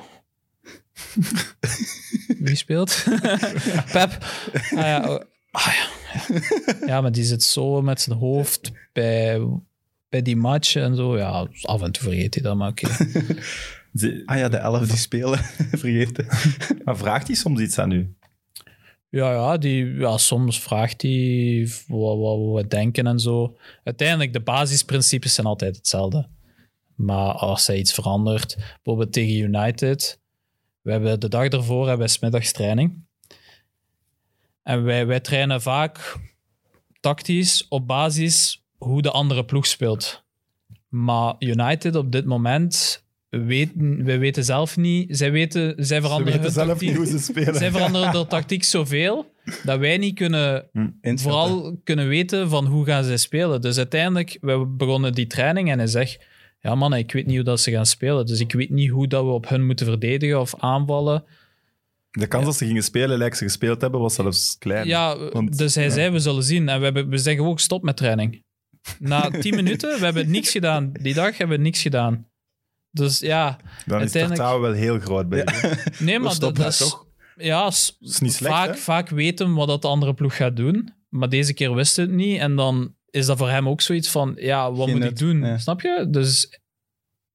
Wie 2.44 2.56
speelt? 2.56 3.04
Pep. 3.92 4.18
Ah 4.74 4.80
ja, 4.80 5.08
oh, 5.08 5.20
ah 5.50 5.72
ja, 5.74 5.86
ja. 6.86 7.00
Maar 7.00 7.12
die 7.12 7.24
zit 7.24 7.42
zo 7.42 7.82
met 7.82 8.00
zijn 8.00 8.18
hoofd 8.18 8.72
bij, 8.92 9.40
bij 10.08 10.22
die 10.22 10.36
match 10.36 10.76
en 10.76 10.96
zo. 10.96 11.18
Ja, 11.18 11.48
af 11.62 11.82
en 11.82 11.92
toe 11.92 12.02
vergeet 12.02 12.34
hij 12.34 12.42
dat, 12.42 12.56
maar 12.56 12.68
oké. 12.68 12.88
Ah 14.26 14.38
ja, 14.38 14.48
de 14.48 14.56
elf 14.56 14.88
die 14.88 14.96
spelen. 14.96 15.38
Vergeten. 15.82 16.26
Maar 16.84 16.96
vraagt 16.96 17.26
hij 17.26 17.36
soms 17.36 17.60
iets 17.60 17.78
aan 17.78 17.90
u? 17.90 18.14
Ja, 19.08 19.32
ja, 19.32 19.56
die, 19.56 19.94
ja, 19.94 20.18
soms 20.18 20.60
vraagt 20.60 21.02
hij 21.02 21.68
wat, 21.86 22.18
wat 22.18 22.54
we 22.54 22.66
denken 22.68 23.06
en 23.06 23.18
zo. 23.18 23.56
Uiteindelijk, 23.84 24.32
de 24.32 24.40
basisprincipes 24.40 25.34
zijn 25.34 25.46
altijd 25.46 25.76
hetzelfde. 25.76 26.28
Maar 26.94 27.32
als 27.32 27.66
hij 27.66 27.78
iets 27.78 27.92
verandert, 27.92 28.56
bijvoorbeeld 28.56 29.12
tegen 29.12 29.38
United, 29.38 30.20
we 30.85 30.90
hebben 30.90 31.20
de 31.20 31.28
dag 31.28 31.48
ervoor 31.48 31.81
hebben 31.81 31.98
wij 31.98 32.09
's 32.09 32.19
middags 32.19 32.52
training. 32.52 33.05
En 34.62 34.85
wij, 34.85 35.06
wij 35.06 35.20
trainen 35.20 35.62
vaak 35.62 36.16
tactisch 37.01 37.66
op 37.69 37.86
basis 37.86 38.65
hoe 38.78 39.02
de 39.02 39.11
andere 39.11 39.44
ploeg 39.44 39.66
speelt. 39.66 40.23
Maar 40.89 41.35
United 41.39 41.97
op 41.97 42.12
dit 42.12 42.24
moment, 42.24 43.05
weten, 43.28 44.05
wij 44.05 44.19
weten 44.19 44.44
zelf 44.44 44.77
niet, 44.77 45.16
zij, 45.16 45.32
weten, 45.32 45.74
zij 45.77 46.01
Ze 46.01 46.06
veranderen 46.06 46.40
weten 46.40 46.43
hun 46.43 46.66
zelf 46.66 46.81
niet 46.81 46.90
tactiek. 46.90 46.97
hoe 46.97 47.19
ze 47.19 47.19
spelen. 47.19 47.55
Zij 47.55 47.70
veranderen 47.70 48.12
de 48.12 48.27
tactiek 48.27 48.65
zoveel 48.65 49.32
dat 49.65 49.78
wij 49.78 49.98
niet 49.98 50.15
kunnen, 50.15 50.69
Inschatten. 50.73 51.19
vooral 51.19 51.81
kunnen 51.85 52.09
weten 52.09 52.48
van 52.48 52.66
hoe 52.66 52.85
gaan 52.85 53.05
ze 53.05 53.16
spelen. 53.16 53.61
Dus 53.61 53.77
uiteindelijk, 53.77 54.39
we 54.40 54.66
begonnen 54.66 55.12
die 55.12 55.27
training 55.27 55.70
en 55.70 55.78
hij 55.78 55.86
zegt, 55.86 56.19
ja 56.64 56.74
man, 56.74 56.94
ik 56.94 57.12
weet 57.12 57.26
niet 57.26 57.34
hoe 57.36 57.44
dat 57.44 57.60
ze 57.60 57.70
gaan 57.70 57.86
spelen. 57.86 58.26
Dus 58.26 58.40
ik 58.40 58.52
weet 58.52 58.70
niet 58.70 58.90
hoe 58.90 59.06
dat 59.08 59.24
we 59.24 59.30
op 59.30 59.48
hun 59.48 59.66
moeten 59.66 59.86
verdedigen 59.86 60.40
of 60.40 60.54
aanvallen. 60.58 61.24
De 62.10 62.26
kans 62.26 62.44
dat 62.44 62.56
ze 62.56 62.66
gingen 62.66 62.82
spelen, 62.82 63.18
lijkt 63.18 63.36
ze 63.36 63.44
gespeeld 63.44 63.80
hebben, 63.80 64.00
was 64.00 64.14
zelfs 64.14 64.56
klein. 64.58 64.86
Ja, 64.86 65.18
Want- 65.30 65.58
dus 65.58 65.74
hij 65.74 65.90
zei, 65.90 66.10
we 66.10 66.18
zullen 66.18 66.42
zien. 66.42 66.68
En 66.68 66.78
we, 66.78 66.84
hebben, 66.84 67.08
we 67.08 67.18
zeggen 67.18 67.44
ook, 67.44 67.60
stop 67.60 67.82
met 67.82 67.96
training. 67.96 68.42
Na 68.98 69.30
tien 69.40 69.54
minuten, 69.54 69.98
we 69.98 70.04
hebben 70.04 70.30
niks 70.30 70.50
gedaan. 70.50 70.92
Die 70.92 71.14
dag 71.14 71.38
hebben 71.38 71.56
we 71.56 71.62
niks 71.62 71.82
gedaan. 71.82 72.26
Dus 72.90 73.18
ja, 73.18 73.46
Dan 73.50 73.56
is 73.56 73.64
het 73.84 73.90
uiteindelijk- 73.90 74.26
vertrouwen 74.26 74.62
wel 74.70 74.72
heel 74.80 74.98
groot 75.00 75.28
bij 75.28 75.46
nee, 75.98 76.18
maar 76.18 76.38
dat, 76.38 76.58
is... 76.58 76.78
toch? 76.78 77.06
Ja, 77.36 77.66
is 77.66 77.98
niet 78.20 78.32
slecht, 78.32 78.54
vaak, 78.54 78.68
hè? 78.68 78.74
vaak 78.74 79.08
weten 79.08 79.54
wat 79.54 79.68
dat 79.68 79.82
de 79.82 79.88
andere 79.88 80.14
ploeg 80.14 80.36
gaat 80.36 80.56
doen. 80.56 80.92
Maar 81.08 81.28
deze 81.28 81.54
keer 81.54 81.74
wist 81.74 81.96
het 81.96 82.10
niet. 82.10 82.38
En 82.38 82.56
dan 82.56 82.94
is 83.14 83.26
dat 83.26 83.38
voor 83.38 83.48
hem 83.50 83.68
ook 83.68 83.80
zoiets 83.80 84.08
van, 84.08 84.34
ja, 84.38 84.72
wat 84.72 84.88
Geen 84.88 84.98
moet 84.98 85.06
ik 85.06 85.18
doen? 85.18 85.40
ja. 85.40 85.58
Snap 85.58 85.80
je? 85.80 86.06
Dus, 86.10 86.60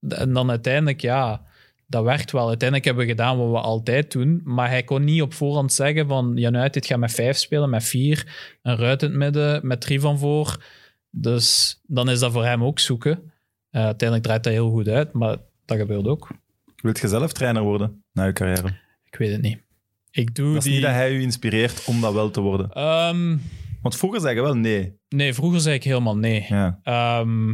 en 0.07 0.33
dan 0.33 0.49
uiteindelijk, 0.49 1.01
ja, 1.01 1.45
dat 1.87 2.03
werkt 2.03 2.31
wel. 2.31 2.47
Uiteindelijk 2.47 2.87
hebben 2.87 3.05
we 3.05 3.11
gedaan 3.11 3.37
wat 3.37 3.51
we 3.51 3.59
altijd 3.59 4.11
doen. 4.11 4.41
Maar 4.43 4.69
hij 4.69 4.83
kon 4.83 5.03
niet 5.03 5.21
op 5.21 5.33
voorhand 5.33 5.73
zeggen 5.73 6.07
van, 6.07 6.31
Jan 6.35 6.55
United 6.55 6.85
gaat 6.85 6.99
met 6.99 7.11
vijf 7.11 7.37
spelen, 7.37 7.69
met 7.69 7.83
vier. 7.83 8.25
Een 8.61 8.75
ruit 8.77 9.01
in 9.01 9.09
het 9.09 9.17
midden, 9.17 9.67
met 9.67 9.81
drie 9.81 9.99
van 9.99 10.17
voor. 10.19 10.63
Dus 11.09 11.79
dan 11.87 12.09
is 12.09 12.19
dat 12.19 12.31
voor 12.31 12.45
hem 12.45 12.63
ook 12.63 12.79
zoeken. 12.79 13.31
Eh, 13.69 13.83
uiteindelijk 13.83 14.23
draait 14.23 14.43
dat 14.43 14.53
heel 14.53 14.69
goed 14.69 14.87
uit, 14.87 15.13
maar 15.13 15.37
dat 15.65 15.77
gebeurt 15.77 16.07
ook. 16.07 16.27
Wilt 16.75 16.99
je 16.99 17.07
zelf 17.07 17.33
trainer 17.33 17.61
worden 17.61 18.03
na 18.13 18.25
je 18.25 18.33
carrière? 18.33 18.79
Ik 19.05 19.15
weet 19.17 19.31
het 19.31 19.41
niet. 19.41 19.59
Ik 20.11 20.35
doe 20.35 20.47
Dat 20.47 20.57
is 20.57 20.63
die... 20.63 20.73
niet 20.73 20.81
dat 20.81 20.91
hij 20.91 21.11
u 21.15 21.21
inspireert 21.21 21.85
om 21.85 22.01
dat 22.01 22.13
wel 22.13 22.31
te 22.31 22.41
worden. 22.41 22.71
Ehm, 22.71 23.37
Want 23.81 23.95
vroeger 23.97 24.21
zei 24.21 24.35
je 24.35 24.41
wel 24.41 24.55
nee. 24.55 24.97
nee, 25.09 25.33
vroeger 25.33 25.59
zei 25.59 25.75
ik 25.75 25.83
helemaal 25.83 26.17
nee. 26.17 26.45
Ja. 26.49 26.79
Ehm, 26.83 27.51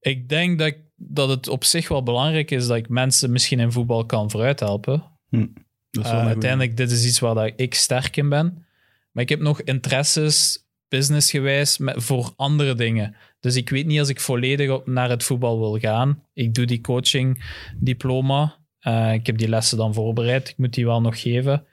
ik 0.00 0.28
denk 0.28 0.58
dat, 0.58 0.66
ik- 0.68 0.82
dat 0.96 1.28
het 1.28 1.48
op 1.48 1.64
zich 1.64 1.88
wel 1.88 2.02
belangrijk 2.02 2.50
is 2.50 2.66
dat 2.66 2.76
ik 2.76 2.88
mensen 2.88 3.30
misschien 3.32 3.60
in 3.60 3.72
voetbal 3.72 4.06
kan 4.06 4.30
vooruit 4.30 4.60
helpen. 4.60 5.04
Dat 5.30 5.40
is 5.40 5.48
wel 5.90 6.02
Uh, 6.02 6.10
een 6.10 6.14
goeie. 6.16 6.26
uiteindelijk, 6.26 6.76
dit 6.76 6.90
is 6.90 7.06
iets 7.06 7.18
waar 7.18 7.34
dat 7.34 7.52
ik 7.56 7.74
sterk 7.74 8.16
in 8.16 8.28
ben. 8.28 8.64
Maar 9.12 9.22
ik 9.22 9.28
heb 9.28 9.40
nog 9.40 9.60
interesses, 9.62 10.66
businessgewijs, 10.88 11.78
met, 11.78 12.02
voor 12.04 12.32
andere 12.36 12.74
dingen. 12.74 13.16
Dus 13.40 13.56
ik 13.56 13.68
weet 13.70 13.86
niet 13.86 13.98
als 13.98 14.08
ik 14.08 14.20
volledig 14.20 14.70
op, 14.70 14.86
naar 14.86 15.10
het 15.10 15.24
voetbal 15.24 15.58
wil 15.58 15.78
gaan. 15.78 16.22
Ik 16.32 16.54
doe 16.54 16.64
die 16.64 16.80
coaching-diploma. 16.80 18.56
Eh, 18.80 19.12
ik 19.12 19.26
heb 19.26 19.38
die 19.38 19.48
lessen 19.48 19.78
dan 19.78 19.94
voorbereid. 19.94 20.48
Ik 20.48 20.58
moet 20.58 20.74
die 20.74 20.84
wel 20.86 21.00
nog 21.00 21.20
geven. 21.20 21.66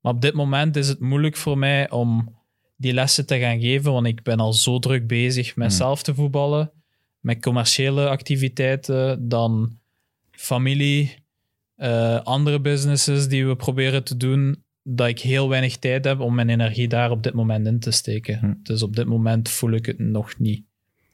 Maar 0.00 0.12
op 0.12 0.20
dit 0.20 0.34
moment 0.34 0.76
is 0.76 0.88
het 0.88 1.00
moeilijk 1.00 1.36
voor 1.36 1.58
mij 1.58 1.90
om 1.90 2.36
die 2.78 2.92
lessen 2.92 3.26
te 3.26 3.38
gaan 3.38 3.60
geven, 3.60 3.92
want 3.92 4.06
ik 4.06 4.22
ben 4.22 4.40
al 4.40 4.52
zo 4.52 4.78
druk 4.78 5.06
bezig 5.06 5.56
met 5.56 5.68
Hmm. 5.68 5.76
zelf 5.76 6.02
te 6.02 6.14
voetballen, 6.14 6.70
met 7.20 7.42
commerciële 7.42 8.08
activiteiten, 8.08 9.28
dan 9.28 9.78
familie, 10.30 11.14
eh, 11.74 12.20
andere 12.20 12.60
businesses 12.60 13.28
die 13.28 13.46
we 13.46 13.56
proberen 13.56 14.04
te 14.04 14.16
doen, 14.16 14.62
dat 14.82 15.08
ik 15.08 15.18
heel 15.18 15.48
weinig 15.48 15.76
tijd 15.76 16.04
heb 16.04 16.20
om 16.20 16.34
mijn 16.34 16.48
energie 16.48 16.88
daar 16.88 17.10
op 17.10 17.22
dit 17.22 17.34
moment 17.34 17.66
in 17.66 17.78
te 17.78 17.90
steken. 17.90 18.38
Hm. 18.38 18.54
Dus 18.62 18.82
op 18.82 18.96
dit 18.96 19.06
moment 19.06 19.48
voel 19.48 19.70
ik 19.70 19.86
het 19.86 19.98
nog 19.98 20.38
niet. 20.38 20.64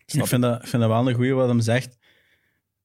Ik 0.07 0.27
vind 0.27 0.43
dat, 0.43 0.63
ik 0.63 0.69
vind 0.69 0.83
dat 0.83 0.91
wel 0.91 1.09
een 1.09 1.15
goeie 1.15 1.33
wat 1.33 1.49
hem 1.49 1.61
zegt. 1.61 1.99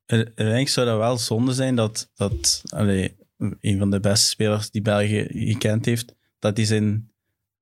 Uiteindelijk 0.06 0.70
zou 0.70 0.88
dat 0.88 0.98
wel 0.98 1.18
zonde 1.18 1.54
zijn 1.54 1.76
dat, 1.76 2.12
dat 2.16 2.64
allee, 2.70 3.16
een 3.38 3.78
van 3.80 3.92
de 3.92 4.00
beste 4.00 4.30
spelers 4.30 4.72
die 4.72 4.82
België 4.82 5.28
gekend 5.30 5.86
heeft, 5.86 6.16
dat 6.40 6.58
hij 6.58 6.66
zijn 6.66 7.12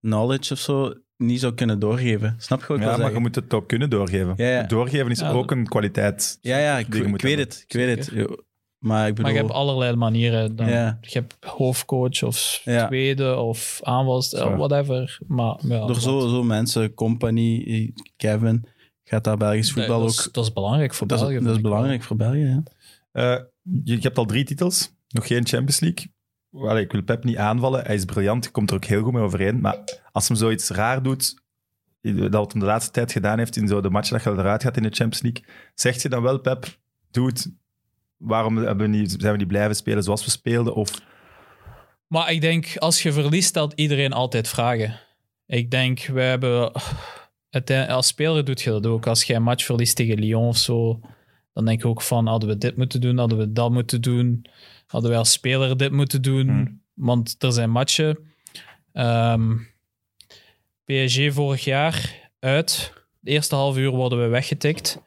knowledge 0.01 0.53
of 0.53 0.59
zo 0.59 0.93
niet 1.17 1.39
zou 1.39 1.53
kunnen 1.53 1.79
doorgeven. 1.79 2.35
Snap 2.37 2.59
je 2.61 2.67
wat 2.67 2.77
ik 2.77 2.83
ja, 2.83 2.97
maar 2.97 3.11
je 3.13 3.19
moet 3.19 3.35
het 3.35 3.53
ook 3.53 3.67
kunnen 3.67 3.89
doorgeven. 3.89 4.33
Ja, 4.37 4.47
ja. 4.47 4.63
Doorgeven 4.63 5.11
is 5.11 5.19
Ja, 5.19 5.31
ook 5.31 5.51
een 5.51 5.67
kwaliteit. 5.67 6.37
Ja, 6.41 6.57
ja, 6.57 6.77
ik, 6.77 6.87
weet 6.87 7.03
hebben. 7.21 7.39
het. 7.39 7.63
Ik 7.67 7.73
weet 7.75 7.97
het. 7.97 8.35
Maar 8.77 9.07
ik 9.07 9.15
bedoel... 9.15 9.31
Maar 9.31 9.41
je 9.41 9.47
hebt 9.47 9.59
allerlei 9.59 9.95
manieren. 9.95 10.55
Dan, 10.55 10.69
Ja. 10.69 10.97
Je 11.01 11.09
hebt 11.19 11.35
hoofdcoach 11.45 12.23
of 12.23 12.61
Ja. 12.63 12.87
tweede 12.87 13.35
of 13.35 13.79
aanvals, 13.83 14.29
Zo. 14.29 14.55
whatever. 14.55 15.19
Maar, 15.27 15.55
ja, 15.61 15.85
door 15.85 15.95
zo, 15.99 16.19
zo 16.27 16.43
mensen, 16.43 16.93
Company, 16.93 17.93
Kevin, 18.17 18.67
gaat 19.03 19.23
daar 19.23 19.37
Belgisch 19.37 19.73
Nee, 19.75 19.85
voetbal 19.85 20.01
dat, 20.05 20.19
ook... 20.19 20.25
is, 20.25 20.31
dat 20.31 20.43
is 20.43 20.53
belangrijk 20.53 20.93
voor 20.93 21.07
dat, 21.07 21.19
België. 21.19 21.35
is, 21.35 21.41
dat 21.43 21.55
is 21.55 21.61
wel. 21.61 21.71
belangrijk 21.71 22.03
voor 22.03 22.15
België, 22.17 22.39
ja. 22.39 22.63
Eh, 23.11 23.43
je, 23.83 23.95
je 23.95 24.01
hebt 24.01 24.17
al 24.17 24.25
drie 24.25 24.43
titels, 24.43 24.93
nog 25.07 25.27
geen 25.27 25.45
Champions 25.47 25.79
League. 25.79 26.11
Ik 26.51 26.91
wil 26.91 27.03
Pep 27.03 27.23
niet 27.23 27.37
aanvallen, 27.37 27.85
hij 27.85 27.95
is 27.95 28.05
briljant, 28.05 28.43
hij 28.43 28.53
komt 28.53 28.69
er 28.69 28.75
ook 28.75 28.85
heel 28.85 29.03
goed 29.03 29.13
mee 29.13 29.23
overeen. 29.23 29.59
Maar 29.59 29.77
als 30.11 30.27
hem 30.27 30.37
zoiets 30.37 30.69
raar 30.69 31.03
doet, 31.03 31.41
dat 32.01 32.29
wat 32.29 32.51
hem 32.51 32.61
de 32.61 32.67
laatste 32.67 32.91
tijd 32.91 33.11
gedaan 33.11 33.37
heeft 33.37 33.55
in 33.55 33.67
zo 33.67 33.81
de 33.81 33.89
match 33.89 34.09
dat 34.09 34.23
je 34.23 34.29
eruit 34.29 34.63
gaat 34.63 34.77
in 34.77 34.83
de 34.83 34.89
Champions 34.89 35.21
League, 35.21 35.43
zegt 35.75 36.01
je 36.01 36.09
dan 36.09 36.21
wel, 36.21 36.39
Pep, 36.39 36.77
doe. 37.11 37.31
Waarom 38.17 38.89
niet, 38.89 39.15
zijn 39.19 39.31
we 39.31 39.37
niet 39.37 39.47
blijven 39.47 39.75
spelen 39.75 40.03
zoals 40.03 40.25
we 40.25 40.31
speelden? 40.31 40.75
Of, 40.75 41.01
Maar 42.07 42.31
ik 42.31 42.41
denk, 42.41 42.77
als 42.77 43.03
je 43.03 43.11
verliest, 43.11 43.47
stelt 43.47 43.73
iedereen 43.73 44.13
altijd 44.13 44.47
vragen. 44.47 44.99
Ik 45.45 45.71
denk, 45.71 45.99
we 45.99 46.21
hebben... 46.21 46.71
Als 47.87 48.07
speler 48.07 48.45
doet 48.45 48.61
je 48.61 48.69
dat 48.69 48.85
ook. 48.85 49.07
Als 49.07 49.23
je 49.23 49.33
een 49.33 49.43
match 49.43 49.65
verliest 49.65 49.95
tegen 49.95 50.19
Lyon 50.19 50.47
of 50.47 50.57
zo, 50.57 50.99
dan 51.53 51.65
denk 51.65 51.81
je 51.81 51.87
ook 51.87 52.01
van, 52.01 52.27
hadden 52.27 52.49
we 52.49 52.57
dit 52.57 52.77
moeten 52.77 53.01
doen, 53.01 53.17
hadden 53.17 53.37
we 53.37 53.51
dat 53.51 53.71
moeten 53.71 54.01
doen, 54.01 54.45
hadden 54.87 55.09
wij 55.09 55.19
als 55.19 55.31
speler 55.31 55.77
dit 55.77 55.91
moeten 55.91 56.21
doen. 56.21 56.47
Hmm. 56.47 56.81
Want 56.93 57.35
er 57.39 57.51
zijn 57.51 57.69
matchen. 57.69 58.17
Ehm, 58.93 59.55
PSG 60.85 61.33
vorig 61.33 61.63
jaar 61.63 62.29
uit. 62.39 62.93
De 63.19 63.31
eerste 63.31 63.55
half 63.55 63.77
uur 63.77 63.89
worden 63.89 64.21
we 64.21 64.27
weggetikt 64.27 65.01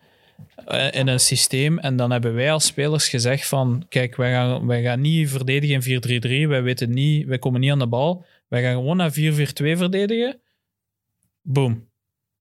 eh, 0.66 0.92
in 0.92 1.06
een 1.06 1.20
systeem. 1.20 1.78
En 1.78 1.96
dan 1.96 2.10
hebben 2.10 2.34
wij 2.34 2.52
als 2.52 2.66
spelers 2.66 3.08
gezegd 3.08 3.46
van, 3.46 3.86
kijk, 3.88 4.16
wij 4.16 4.32
gaan, 4.32 4.66
wij 4.66 4.82
gaan 4.82 5.00
niet 5.00 5.30
verdedigen 5.30 6.00
in 6.00 6.44
4-3-3. 6.46 6.48
Wij 6.48 6.62
weten 6.62 6.90
niet, 6.90 7.26
wij 7.26 7.38
komen 7.38 7.60
niet 7.60 7.70
aan 7.70 7.78
de 7.78 7.86
bal. 7.86 8.24
Wij 8.48 8.62
gaan 8.62 8.74
gewoon 8.74 8.96
naar 8.96 9.12
4-4-2 9.12 9.76
verdedigen. 9.76 10.40
Boom. 11.42 11.88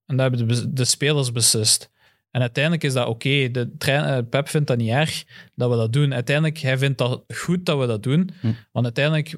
En 0.06 0.16
dat 0.16 0.30
hebben 0.30 0.74
de, 0.74 0.84
spelers 0.84 1.32
beslist. 1.32 1.90
En 2.30 2.40
uiteindelijk 2.40 2.84
is 2.84 2.92
dat 2.92 3.06
oké. 3.06 3.50
De 3.50 3.76
trein- 3.78 4.04
eh, 4.04 4.28
Pep 4.30 4.48
vindt 4.48 4.66
dat 4.66 4.76
niet 4.76 4.90
erg 4.90 5.24
dat 5.54 5.70
we 5.70 5.76
dat 5.76 5.92
doen. 5.92 6.14
Uiteindelijk, 6.14 6.58
hij 6.58 6.78
vindt 6.78 6.98
dat 6.98 7.24
goed 7.34 7.66
dat 7.66 7.78
we 7.78 7.86
dat 7.86 8.02
doen. 8.02 8.30
Hm. 8.40 8.52
Want 8.72 8.84
uiteindelijk, 8.84 9.36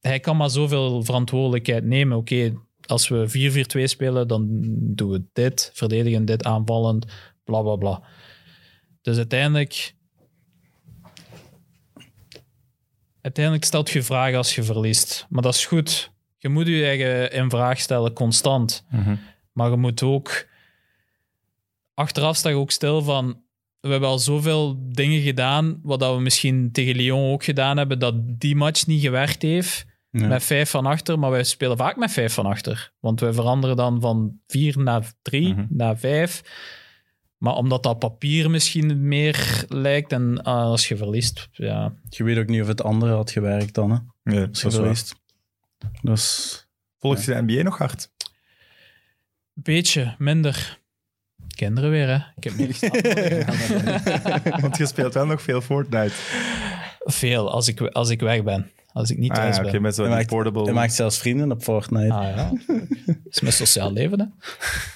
hij 0.00 0.20
kan 0.20 0.36
maar 0.36 0.50
zoveel 0.50 1.04
verantwoordelijkheid 1.04 1.84
nemen. 1.84 2.16
Oké, 2.16 2.52
als 2.86 3.08
we 3.08 3.28
4-4-2 3.28 3.86
spelen, 3.88 4.28
dan 4.28 4.46
doen 4.94 5.10
we 5.10 5.22
dit, 5.32 5.70
verdedigen 5.74 6.24
dit, 6.24 6.44
aanvallend, 6.44 7.06
bla 7.44 7.62
bla 7.62 7.76
bla. 7.76 8.02
Dus 9.02 9.16
uiteindelijk. 9.16 9.94
Uiteindelijk 13.20 13.64
stelt 13.64 13.90
je 13.90 14.02
vragen 14.02 14.36
als 14.36 14.54
je 14.54 14.62
verliest. 14.62 15.26
Maar 15.28 15.42
dat 15.42 15.54
is 15.54 15.66
goed. 15.66 16.12
Je 16.38 16.48
moet 16.48 16.66
je 16.66 16.84
eigen 16.84 17.32
in 17.32 17.50
vraag 17.50 17.80
stellen, 17.80 18.12
constant. 18.12 18.84
Maar 19.52 19.70
je 19.70 19.76
moet 19.76 20.02
ook. 20.02 20.48
Achteraf 22.00 22.36
sta 22.36 22.48
je 22.48 22.54
ook 22.56 22.70
stil 22.70 23.02
van. 23.02 23.42
We 23.80 23.88
hebben 23.88 24.08
al 24.08 24.18
zoveel 24.18 24.76
dingen 24.92 25.20
gedaan. 25.22 25.80
Wat 25.82 26.00
dat 26.00 26.14
we 26.14 26.20
misschien 26.22 26.72
tegen 26.72 26.96
Lyon 26.96 27.32
ook 27.32 27.44
gedaan 27.44 27.76
hebben. 27.76 27.98
Dat 27.98 28.14
die 28.38 28.56
match 28.56 28.86
niet 28.86 29.00
gewerkt 29.02 29.42
heeft. 29.42 29.84
Ja. 30.10 30.26
Met 30.26 30.42
vijf 30.44 30.70
van 30.70 30.86
achter. 30.86 31.18
Maar 31.18 31.30
wij 31.30 31.44
spelen 31.44 31.76
vaak 31.76 31.96
met 31.96 32.10
vijf 32.10 32.32
van 32.34 32.46
achter. 32.46 32.92
Want 33.00 33.20
wij 33.20 33.32
veranderen 33.32 33.76
dan 33.76 34.00
van 34.00 34.38
vier 34.46 34.78
naar 34.78 35.12
drie, 35.22 35.54
Mhm. 35.54 35.66
naar 35.68 35.98
vijf. 35.98 36.42
Maar 37.38 37.54
omdat 37.54 37.82
dat 37.82 37.98
papier 37.98 38.50
misschien 38.50 39.08
meer 39.08 39.64
lijkt. 39.68 40.12
En 40.12 40.42
ah, 40.42 40.62
als 40.62 40.88
je 40.88 40.96
verliest. 40.96 41.48
Ja. 41.52 41.94
Je 42.08 42.24
weet 42.24 42.38
ook 42.38 42.46
niet 42.48 42.62
of 42.62 42.68
het 42.68 42.82
andere 42.82 43.12
had 43.12 43.30
gewerkt 43.30 43.74
dan, 43.74 43.90
hè, 43.90 43.98
nee, 44.22 44.46
als 44.46 44.58
je 44.58 44.62
dat 44.62 44.72
is 44.72 44.78
waar. 44.78 44.86
verliest. 44.96 45.14
Dus... 46.02 46.66
Volgt 46.98 47.24
je 47.24 47.34
de 47.34 47.42
NBA 47.42 47.62
nog 47.62 47.78
hard? 47.78 48.10
Beetje 49.52 50.14
minder. 50.18 50.79
Kinderen 51.54 51.90
weer, 51.90 52.08
hè? 52.08 52.14
Ik 52.36 52.44
heb 52.44 52.56
meer 52.56 52.74
staan. 52.74 54.60
Want 54.62 54.76
je 54.76 54.86
speelt 54.86 55.14
wel 55.14 55.26
nog 55.26 55.42
veel 55.42 55.60
Fortnite. 55.60 56.14
Veel, 57.04 57.50
als 57.50 57.68
ik, 57.68 57.80
als 57.80 58.10
ik 58.10 58.20
weg 58.20 58.42
ben. 58.42 58.70
Als 58.92 59.10
ik 59.10 59.18
niet 59.18 59.30
Ah, 59.30 59.36
thuis 59.36 59.56
ja, 59.56 59.62
oké, 59.62 59.70
ben. 59.72 59.82
met 59.82 59.94
zo'n 59.94 60.08
maakt- 60.08 60.26
portable... 60.26 60.72
Maakt 60.72 60.92
zelfs 60.92 61.18
vrienden 61.18 61.52
op 61.52 61.62
Fortnite. 61.62 62.12
Ah 62.12 62.36
ja, 62.36 62.50
dat 63.06 63.16
is 63.30 63.40
mijn 63.40 63.52
sociaal 63.52 63.92
leven, 63.92 64.20
hè? 64.20 64.26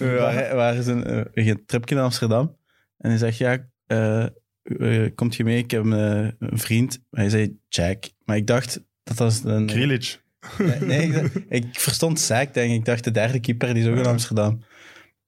We 0.06 0.14
waren, 0.18 0.48
we 0.48 0.55
waren 0.55 0.89
een, 0.89 1.26
uh, 1.35 1.48
een 1.48 1.62
tripje 1.66 1.94
naar 1.94 2.05
Amsterdam. 2.05 2.56
En 2.98 3.09
hij 3.10 3.18
zegt, 3.18 3.36
ja, 3.39 3.59
eh, 3.86 4.24
eh, 4.62 5.10
komt 5.14 5.35
je 5.36 5.44
mee? 5.44 5.59
Ik 5.59 5.70
heb 5.70 5.85
een, 5.85 5.93
eh, 5.93 6.48
een 6.51 6.59
vriend. 6.59 7.01
Hij 7.10 7.28
zei 7.28 7.59
Jack. 7.68 8.05
Maar 8.24 8.36
ik 8.36 8.47
dacht 8.47 8.81
dat 9.02 9.16
dat 9.16 9.40
een... 9.44 9.70
Grealish. 9.70 10.16
Nee, 10.59 10.81
nee, 10.81 11.09
ik, 11.22 11.44
ik 11.48 11.64
verstond 11.72 12.20
Zack, 12.20 12.55
denk 12.55 12.70
ik. 12.70 12.76
Ik 12.78 12.85
dacht 12.85 13.05
de 13.05 13.10
derde 13.10 13.40
keeper, 13.40 13.74
die 13.74 13.82
is 13.82 13.89
ook 13.89 13.97
in 13.97 14.06
Amsterdam. 14.06 14.62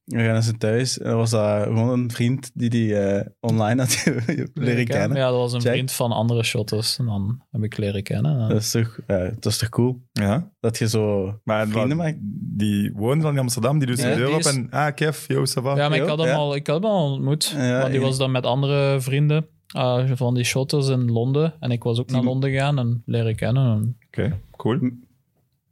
We 0.07 0.17
gaan 0.17 0.25
naar 0.33 0.43
zijn 0.43 0.57
thuis. 0.57 0.99
En 0.99 1.15
was 1.15 1.29
dat 1.29 1.63
gewoon 1.63 1.89
een 1.89 2.11
vriend 2.11 2.51
die 2.53 2.69
die 2.69 2.95
eh, 2.99 3.25
online 3.39 3.81
had 3.81 4.03
leren 4.53 4.85
kennen. 4.85 5.17
Ja, 5.17 5.29
dat 5.29 5.37
was 5.37 5.53
een 5.53 5.61
Check. 5.61 5.71
vriend 5.71 5.91
van 5.91 6.11
andere 6.11 6.43
shotters. 6.43 6.97
En 6.97 7.05
dan 7.05 7.41
heb 7.51 7.63
ik 7.63 7.77
leren 7.77 8.03
kennen. 8.03 8.39
En- 8.41 8.49
Dat 8.49 8.61
is 8.61 8.71
toch, 8.71 8.99
ja, 9.07 9.17
dat 9.39 9.45
is 9.45 9.57
toch 9.57 9.69
cool? 9.69 10.01
Ja. 10.11 10.51
Dat 10.59 10.77
je 10.77 10.87
zo 10.89 11.33
Maar 11.43 11.67
vrienden 11.67 11.97
wat- 11.97 12.05
maakt. 12.05 12.17
die 12.57 12.91
woont 12.95 13.21
dan 13.21 13.33
in 13.33 13.39
Amsterdam, 13.39 13.77
die 13.79 13.87
doet 13.87 13.99
zijn 13.99 14.11
Ja, 14.11 14.17
deur 14.17 14.33
op 14.33 14.39
is- 14.39 14.45
en 14.55 14.69
ah, 14.69 14.93
Kev, 14.95 15.27
yo, 15.27 15.39
ça 15.45 15.61
va. 15.63 15.75
Ja, 15.75 15.89
maar 15.89 15.97
ik 15.97 16.07
had 16.07 16.17
hem, 16.17 16.27
ja. 16.27 16.33
al, 16.35 16.55
ik 16.55 16.67
had 16.67 16.83
hem 16.83 16.91
al 16.91 17.11
ontmoet. 17.13 17.53
Ja, 17.57 17.77
want 17.79 17.91
die 17.91 17.99
ja. 17.99 18.05
was 18.05 18.17
dan 18.17 18.31
met 18.31 18.45
andere 18.45 19.01
vrienden 19.01 19.47
eh, 19.67 20.03
van 20.13 20.33
die 20.33 20.43
shotters 20.43 20.87
in 20.87 21.11
Londen. 21.11 21.53
En 21.59 21.71
ik 21.71 21.83
was 21.83 21.99
ook 21.99 22.09
naar 22.11 22.23
Londen 22.23 22.49
gegaan 22.49 22.79
en 22.79 23.01
leren 23.05 23.35
kennen. 23.35 23.71
En 23.71 23.97
Oké, 24.07 24.39
cool. 24.57 24.79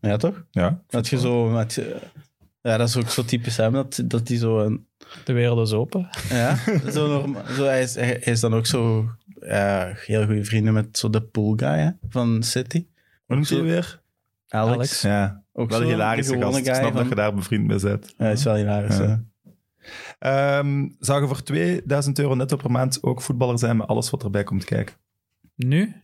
Ja, 0.01 0.17
toch? 0.17 0.43
Ja. 0.51 0.81
Dat 0.87 1.07
je 1.07 1.17
zo 1.19 1.45
met... 1.49 1.81
Ja, 2.65 2.77
dat 2.77 2.87
is 2.87 2.97
ook 2.97 3.09
zo 3.09 3.23
typisch 3.23 3.57
hem, 3.57 3.73
dat, 3.73 4.01
dat 4.05 4.27
die 4.27 4.37
zo... 4.37 4.59
Een, 4.59 4.87
de 5.23 5.33
wereld 5.33 5.67
is 5.67 5.73
open. 5.73 6.09
ja, 6.29 6.57
zo 6.91 7.07
norma- 7.07 7.53
zo, 7.53 7.63
hij, 7.63 7.81
is, 7.81 7.95
hij 7.95 8.11
is 8.15 8.39
dan 8.39 8.53
ook 8.53 8.65
zo 8.65 9.09
ja, 9.39 9.91
heel 9.95 10.25
goede 10.25 10.43
vrienden 10.45 10.73
met 10.73 10.97
zo 10.97 11.09
de 11.09 11.21
pool 11.21 11.53
guy 11.55 11.77
hè, 11.77 11.89
van 12.09 12.43
City. 12.43 12.85
Hoe 13.25 13.35
noemt 13.35 13.49
weer? 13.49 14.01
Alex. 14.47 14.73
Alex. 14.75 15.01
Ja, 15.01 15.43
Ook 15.53 15.69
wel 15.69 15.81
een 15.81 15.87
hilarische 15.87 16.37
gast. 16.39 16.57
Ik 16.57 16.63
snap 16.65 16.81
van- 16.81 16.93
dat 16.93 17.09
je 17.09 17.15
daar 17.15 17.33
bevriend 17.33 17.67
mee 17.67 17.79
bent. 17.79 18.13
Ja, 18.17 18.29
is 18.29 18.43
wel 18.43 18.55
hilarisch. 18.55 18.97
Ja. 18.97 19.03
hè. 20.19 20.59
Ehm, 20.59 20.87
zou 20.99 21.21
je 21.21 21.27
voor 21.27 21.43
2000 21.43 22.19
euro 22.19 22.35
netto 22.35 22.55
per 22.57 22.71
maand 22.71 23.03
ook 23.03 23.21
voetballer 23.21 23.59
zijn 23.59 23.77
met 23.77 23.87
alles 23.87 24.09
wat 24.09 24.23
erbij 24.23 24.43
komt 24.43 24.63
kijken? 24.65 24.95
Nu? 25.55 26.01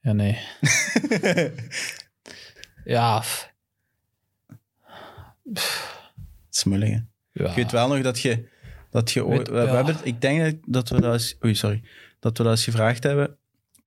Ja, 0.00 0.12
nee. 0.12 0.38
Ja, 2.84 3.22
Hè. 6.92 6.98
ja. 7.42 7.48
Ik 7.48 7.54
weet 7.54 7.70
wel 7.72 7.88
nog 7.88 8.00
dat 8.00 8.20
je... 8.20 8.48
Dat 8.90 9.10
je 9.10 9.26
ooit- 9.26 9.48
we, 9.48 9.54
we 9.54 9.60
ja. 9.66 9.74
hebben, 9.74 9.96
ik 10.02 10.20
denk 10.20 10.58
dat- 10.66 10.88
we 10.88 11.00
dat 11.00 11.12
eens... 11.12 11.36
Oei, 11.44 11.54
sorry. 11.54 11.82
Dat 12.20 12.38
we 12.38 12.42
dat 12.44 12.52
eens 12.52 12.64
gevraagd 12.64 13.02
hebben. 13.02 13.36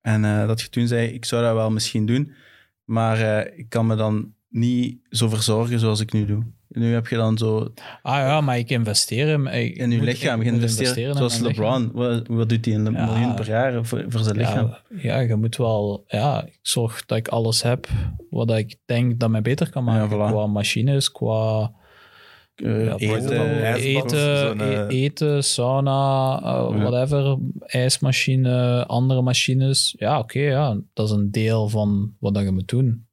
En 0.00 0.24
eh, 0.24 0.46
dat 0.46 0.60
je 0.60 0.68
toen 0.68 0.86
zei, 0.86 1.08
ik 1.08 1.24
zou 1.24 1.42
dat 1.42 1.54
wel 1.54 1.70
misschien 1.70 2.06
doen. 2.06 2.32
Maar 2.84 3.20
eh, 3.20 3.58
ik 3.58 3.68
kan 3.68 3.86
me 3.86 3.96
dan 3.96 4.34
niet 4.48 4.98
zo 5.10 5.28
verzorgen 5.28 5.78
zoals 5.78 6.00
ik 6.00 6.12
nu 6.12 6.24
doe. 6.26 6.42
Nu 6.68 6.92
heb 6.92 7.06
je 7.06 7.16
dan 7.16 7.38
zo 7.38 7.72
Ah 8.02 8.16
ja, 8.16 8.40
maar 8.40 8.58
ik 8.58 8.70
investeer. 8.70 9.52
Ik 9.54 9.76
in 9.76 9.90
je 9.90 10.02
lichaam 10.02 10.40
in 10.42 10.68
Zoals 10.68 11.38
lichaam. 11.38 11.42
LeBron. 11.46 11.90
Wat, 11.92 12.26
wat 12.26 12.48
doet 12.48 12.64
hij? 12.64 12.74
Een 12.74 12.92
Ja. 12.92 13.04
miljoen 13.06 13.34
per 13.34 13.46
jaar 13.48 13.84
voor, 13.84 14.04
voor 14.08 14.20
zijn 14.20 14.36
lichaam? 14.36 14.76
Ja, 14.88 15.18
je 15.18 15.34
moet 15.36 15.56
wel... 15.56 16.04
Ja, 16.06 16.44
ik 16.46 16.58
zorg 16.62 17.04
dat 17.06 17.18
ik 17.18 17.28
alles 17.28 17.62
heb 17.62 17.88
wat 18.30 18.50
ik 18.50 18.76
denk 18.84 19.20
dat 19.20 19.30
mij 19.30 19.42
beter 19.42 19.70
kan 19.70 19.84
maken. 19.84 20.08
Voilà. 20.16 20.30
Qua 20.32 20.46
machines, 20.46 21.10
qua 21.10 21.72
Ja, 22.56 22.96
eten, 22.96 24.38
zo'n, 24.38 24.60
eh, 24.60 24.72
e- 24.72 24.86
eten, 24.86 25.44
sauna, 25.44 26.40
eh, 26.42 26.82
whatever, 26.82 27.38
ijsmachine, 27.60 28.84
andere 28.86 29.22
machines. 29.22 29.94
Ja, 29.98 30.18
oké, 30.18 30.40
ja, 30.40 30.80
dat 30.92 31.06
is 31.06 31.12
een 31.14 31.30
deel 31.30 31.68
van 31.68 32.14
wat 32.18 32.34
dat 32.34 32.42
je 32.42 32.50
moet 32.50 32.68
doen. 32.68 33.06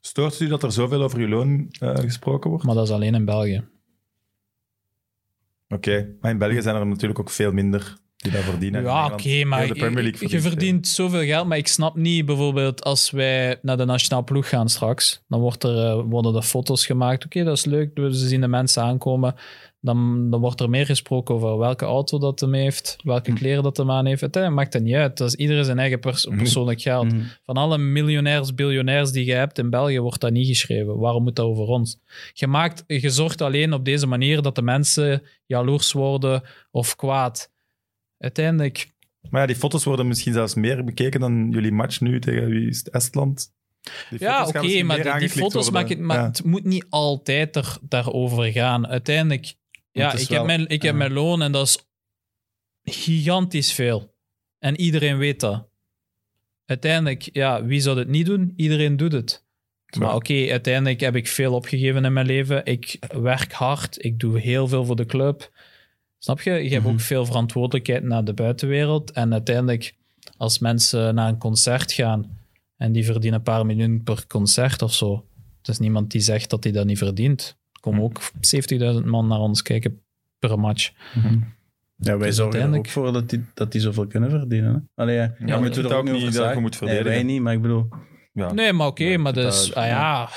Stoort 0.00 0.40
u 0.40 0.48
dat 0.48 0.62
er 0.62 0.72
zoveel 0.72 1.02
over 1.02 1.18
uw 1.18 1.28
loon 1.28 1.68
eh, 1.78 1.96
gesproken 1.96 2.50
wordt? 2.50 2.64
Maar 2.64 2.74
dat 2.74 2.84
is 2.84 2.90
alleen 2.92 3.14
in 3.14 3.24
België. 3.24 3.64
Oké, 5.68 6.14
maar 6.20 6.30
in 6.30 6.38
België 6.38 6.62
zijn 6.62 6.76
er 6.76 6.86
natuurlijk 6.86 7.20
ook 7.20 7.30
veel 7.30 7.52
minder 7.52 7.96
die 8.24 8.32
dat 8.32 8.42
verdienen. 8.42 8.82
Ja, 8.82 9.06
oké, 9.06 9.44
maar 9.44 9.58
heel 9.58 9.68
de 9.68 9.74
Premier 9.74 10.02
League 10.02 10.28
je, 10.28 10.40
verdient 10.40 10.88
zoveel 10.88 11.22
geld, 11.24 11.46
maar 11.46 11.58
ik 11.58 11.68
snap 11.68 11.96
niet 11.96 12.26
bijvoorbeeld 12.26 12.84
als 12.84 13.10
wij 13.10 13.58
naar 13.62 13.76
de 13.76 13.84
nationale 13.84 14.24
ploeg 14.24 14.48
gaan 14.48 14.68
straks, 14.68 15.22
dan 15.28 15.40
wordt 15.40 15.64
er, 15.64 15.76
eh, 15.86 16.00
worden 16.08 16.34
er 16.34 16.42
foto's 16.42 16.86
gemaakt. 16.86 17.24
Oké, 17.24 17.44
dat 17.44 17.56
is 17.56 17.64
leuk, 17.64 17.90
ze 17.94 18.28
zien 18.28 18.40
de 18.40 18.48
mensen 18.48 18.82
aankomen. 18.82 19.34
Dan, 19.80 20.30
dan 20.30 20.40
wordt 20.40 20.60
er 20.60 20.70
meer 20.70 20.86
gesproken 20.86 21.34
over 21.34 21.58
welke 21.58 21.84
auto 21.84 22.18
dat 22.18 22.40
hem 22.40 22.54
heeft, 22.54 22.96
welke 23.02 23.30
Hm. 23.30 23.36
kleren 23.36 23.62
dat 23.62 23.76
hem 23.76 23.90
aan 23.90 24.06
heeft. 24.06 24.22
Uiteindelijk 24.22 24.62
maakt 24.62 24.74
het 24.74 24.82
niet 24.82 24.94
uit. 24.94 25.16
Dat 25.16 25.28
is 25.28 25.34
iedereen 25.34 25.64
zijn 25.64 25.78
eigen 25.78 26.00
pers- 26.00 26.24
Hm. 26.24 26.36
persoonlijk 26.36 26.80
geld. 26.80 27.12
Mhm. 27.12 27.22
Van 27.44 27.56
alle 27.56 27.78
miljonairs, 27.78 28.54
biljonairs 28.54 29.10
die 29.12 29.24
je 29.24 29.32
hebt 29.32 29.58
in 29.58 29.70
België, 29.70 30.00
wordt 30.00 30.20
dat 30.20 30.32
niet 30.32 30.46
geschreven. 30.46 30.98
Waarom 30.98 31.22
moet 31.22 31.36
dat 31.36 31.46
over 31.46 31.64
ons? 31.64 31.98
Je, 32.32 32.46
maakt, 32.46 32.84
je 32.86 33.10
zorgt 33.10 33.40
alleen 33.40 33.72
op 33.72 33.84
deze 33.84 34.06
manier 34.06 34.42
dat 34.42 34.54
de 34.54 34.62
mensen 34.62 35.22
jaloers 35.46 35.92
worden 35.92 36.42
of 36.70 36.96
kwaad. 36.96 37.52
Uiteindelijk, 38.24 38.86
Maar 39.30 39.40
ja, 39.40 39.46
die 39.46 39.56
foto's 39.56 39.84
worden 39.84 40.06
misschien 40.08 40.32
zelfs 40.32 40.54
meer 40.54 40.84
bekeken 40.84 41.20
dan 41.20 41.50
jullie 41.50 41.72
match 41.72 42.00
nu 42.00 42.20
tegen 42.20 42.48
wie 42.48 42.68
is 42.68 42.78
het, 42.78 42.88
Estland. 42.90 43.52
Die 44.10 44.18
ja, 44.18 44.46
oké, 44.46 44.82
maar 44.82 45.18
die, 45.18 45.28
foto's 45.28 45.70
maken, 45.70 46.06
maar 46.06 46.16
Ja. 46.16 46.24
het 46.26 46.44
moet 46.44 46.64
niet 46.64 46.86
altijd 46.88 47.56
er, 47.56 47.76
daarover 47.82 48.52
gaan. 48.52 48.86
Uiteindelijk, 48.86 49.54
ja, 49.92 50.12
ik, 50.14 50.28
wel- 50.28 50.38
heb 50.38 50.46
mijn, 50.46 50.68
ik 50.68 50.82
heb 50.82 50.94
mijn 50.94 51.12
loon 51.12 51.42
en 51.42 51.52
dat 51.52 51.66
is 51.66 51.78
gigantisch 52.84 53.72
veel. 53.72 54.14
En 54.58 54.80
iedereen 54.80 55.18
weet 55.18 55.40
dat. 55.40 55.68
Uiteindelijk, 56.66 57.28
ja, 57.32 57.64
wie 57.64 57.80
zou 57.80 57.98
het 57.98 58.08
niet 58.08 58.26
doen? 58.26 58.52
Iedereen 58.56 58.96
doet 58.96 59.12
het. 59.12 59.44
Maar 59.98 60.14
oké, 60.14 60.46
uiteindelijk 60.50 61.00
heb 61.00 61.16
ik 61.16 61.28
veel 61.28 61.54
opgegeven 61.54 62.04
in 62.04 62.12
mijn 62.12 62.26
leven. 62.26 62.64
Ik 62.64 62.98
werk 63.22 63.52
hard. 63.52 64.04
Ik 64.04 64.18
doe 64.18 64.38
heel 64.38 64.68
veel 64.68 64.84
voor 64.84 64.96
de 64.96 65.06
club. 65.06 65.50
Snap 66.24 66.40
je? 66.40 66.50
Je 66.50 66.70
hebt 66.70 66.82
Mhm. 66.84 66.92
ook 66.92 67.00
veel 67.00 67.26
verantwoordelijkheid 67.26 68.02
naar 68.02 68.24
de 68.24 68.34
buitenwereld. 68.34 69.10
En 69.10 69.32
uiteindelijk, 69.32 69.94
als 70.36 70.58
mensen 70.58 71.14
naar 71.14 71.28
een 71.28 71.38
concert 71.38 71.92
gaan 71.92 72.38
en 72.76 72.92
die 72.92 73.04
verdienen 73.04 73.38
een 73.38 73.44
paar 73.44 73.66
miljoen 73.66 74.02
per 74.02 74.26
concert 74.26 74.82
of 74.82 74.94
zo, 74.94 75.24
er 75.62 75.70
is 75.70 75.78
niemand 75.78 76.10
die 76.10 76.20
zegt 76.20 76.50
dat 76.50 76.64
hij 76.64 76.72
dat 76.72 76.86
niet 76.86 76.98
verdient. 76.98 77.56
Er 77.72 77.80
komen 77.80 77.98
Mhm. 78.00 78.08
ook 78.08 78.20
70.000 78.40 79.04
man 79.06 79.26
naar 79.26 79.38
ons 79.38 79.62
kijken 79.62 80.00
per 80.38 80.58
match. 80.58 80.92
Ja, 81.96 82.16
wij 82.16 82.26
Dus 82.26 82.36
zorgen 82.36 82.72
er 82.72 82.78
ook 82.78 82.88
voor 82.88 83.12
dat 83.12 83.30
die, 83.30 83.44
dat 83.54 83.72
die 83.72 83.80
zoveel 83.80 84.06
kunnen 84.06 84.30
verdienen. 84.30 84.72
Hè? 84.94 85.02
Allee, 85.02 85.14
ja, 85.16 85.22
Ja, 85.46 85.62
het 85.62 85.76
er 85.76 85.94
ook 85.96 86.10
niet 86.10 86.34
dat 86.34 86.54
je 86.54 86.60
moet 86.60 86.70
Nee, 86.70 86.78
verdedigen. 86.78 87.04
wij 87.04 87.22
niet, 87.22 87.40
maar 87.40 87.52
ik 87.52 87.62
bedoel... 87.62 87.88
Ja. 88.32 88.52
Nee, 88.52 88.72
maar 88.72 88.86
oké, 88.86 89.04
Ja, 89.04 89.18
maar 89.18 89.32
dat 89.32 89.44
dus, 89.52 89.62
is- 89.68 89.74
ah 89.74 89.86
ja, 89.86 90.28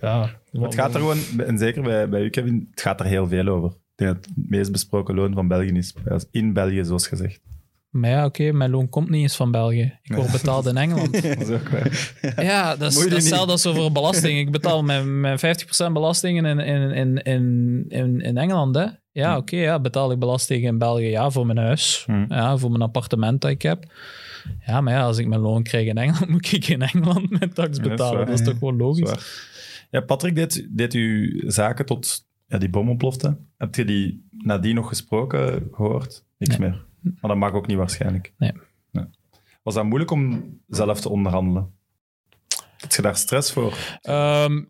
ja. 0.00 0.30
Het 0.52 0.74
gaat 0.74 0.94
er 0.94 1.00
gewoon, 1.00 1.18
en 1.46 1.58
zeker 1.58 1.82
bij, 1.82 2.08
bij 2.08 2.22
u 2.22 2.30
Kevin, 2.30 2.66
het 2.70 2.80
gaat 2.80 3.00
er 3.00 3.06
heel 3.06 3.28
veel 3.28 3.46
over. 3.48 3.72
Denk 3.94 4.14
dat 4.14 4.24
het 4.24 4.48
meest 4.48 4.72
besproken 4.72 5.14
loon 5.14 5.34
van 5.34 5.48
België 5.48 5.72
is. 5.72 5.94
In 6.30 6.52
België, 6.52 6.84
zoals 6.84 7.06
gezegd. 7.06 7.40
Maar 7.90 8.10
ja, 8.10 8.24
oké, 8.24 8.52
mijn 8.52 8.70
loon 8.70 8.88
komt 8.88 9.10
niet 9.10 9.22
eens 9.22 9.36
van 9.36 9.50
België. 9.50 9.98
Ik 10.02 10.14
word 10.14 10.32
betaald 10.32 10.66
in 10.66 10.76
Engeland. 10.76 11.12
Dat 11.22 11.40
is 11.40 11.48
ook 11.48 11.68
waar. 11.68 12.12
Ja, 12.44 12.76
dat 12.76 12.92
is, 12.92 12.98
dat 12.98 13.10
hetzelfde 13.10 13.50
als 13.52 13.66
over 13.66 13.92
belasting. 13.92 14.38
Ik 14.38 14.50
betaal 14.50 14.82
mijn, 14.82 15.20
mijn 15.20 15.38
50% 15.38 15.92
belastingen 15.92 16.44
in, 16.44 16.58
in, 16.58 16.90
in, 16.92 17.16
in, 17.22 17.84
in, 17.88 18.20
in 18.20 18.36
Engeland. 18.36 18.74
Hè? 18.74 18.86
Ja, 19.12 19.32
Hm. 19.32 19.36
oké, 19.38 19.56
ja, 19.56 19.80
betaal 19.80 20.12
ik 20.12 20.18
belasting 20.18 20.64
in 20.64 20.78
België 20.78 21.08
ja, 21.08 21.30
voor 21.30 21.46
mijn 21.46 21.58
huis. 21.58 22.02
Hm. 22.06 22.24
Ja, 22.28 22.56
voor 22.56 22.70
mijn 22.70 22.82
appartement 22.82 23.40
dat 23.40 23.50
ik 23.50 23.62
heb. 23.62 23.84
Ja, 24.66 24.80
maar 24.80 24.92
ja, 24.92 25.02
als 25.04 25.18
ik 25.18 25.26
mijn 25.26 25.40
loon 25.40 25.62
krijg 25.62 25.86
in 25.86 25.98
Engeland, 25.98 26.28
moet 26.34 26.52
ik 26.52 26.68
in 26.68 26.82
Engeland 26.82 27.30
mijn 27.30 27.52
tax 27.52 27.76
Ja, 27.76 27.82
dat 27.82 27.84
is 27.84 27.88
betalen. 27.88 28.16
waar. 28.16 28.26
dat 28.26 28.38
is 28.38 28.44
toch 28.46 28.58
gewoon 28.58 28.76
logisch? 28.76 29.12
Ja, 29.90 30.00
Patrick 30.00 30.34
deed, 30.34 30.66
deed 30.70 30.94
u 30.94 31.42
zaken 31.46 31.86
tot 31.86 32.26
ja, 32.54 32.60
die 32.60 32.68
bom 32.70 32.88
ontplofte. 32.88 33.36
Heb 33.58 33.74
je 33.74 33.84
die 33.84 34.26
nadien 34.30 34.74
nog 34.74 34.88
gesproken 34.88 35.68
gehoord? 35.72 36.24
Niks 36.38 36.56
Nee. 36.58 36.68
meer. 36.68 36.84
Maar 37.00 37.30
dat 37.30 37.36
mag 37.36 37.52
ook 37.52 37.66
niet 37.66 37.76
waarschijnlijk. 37.76 38.32
Nee. 38.38 38.52
Was 39.62 39.74
dat 39.74 39.84
moeilijk 39.84 40.10
om 40.10 40.44
zelf 40.68 41.00
te 41.00 41.08
onderhandelen? 41.08 41.70
Had 42.78 42.94
je 42.94 43.02
daar 43.02 43.16
stress 43.16 43.52
voor? 43.52 43.98
Ehm, 44.02 44.62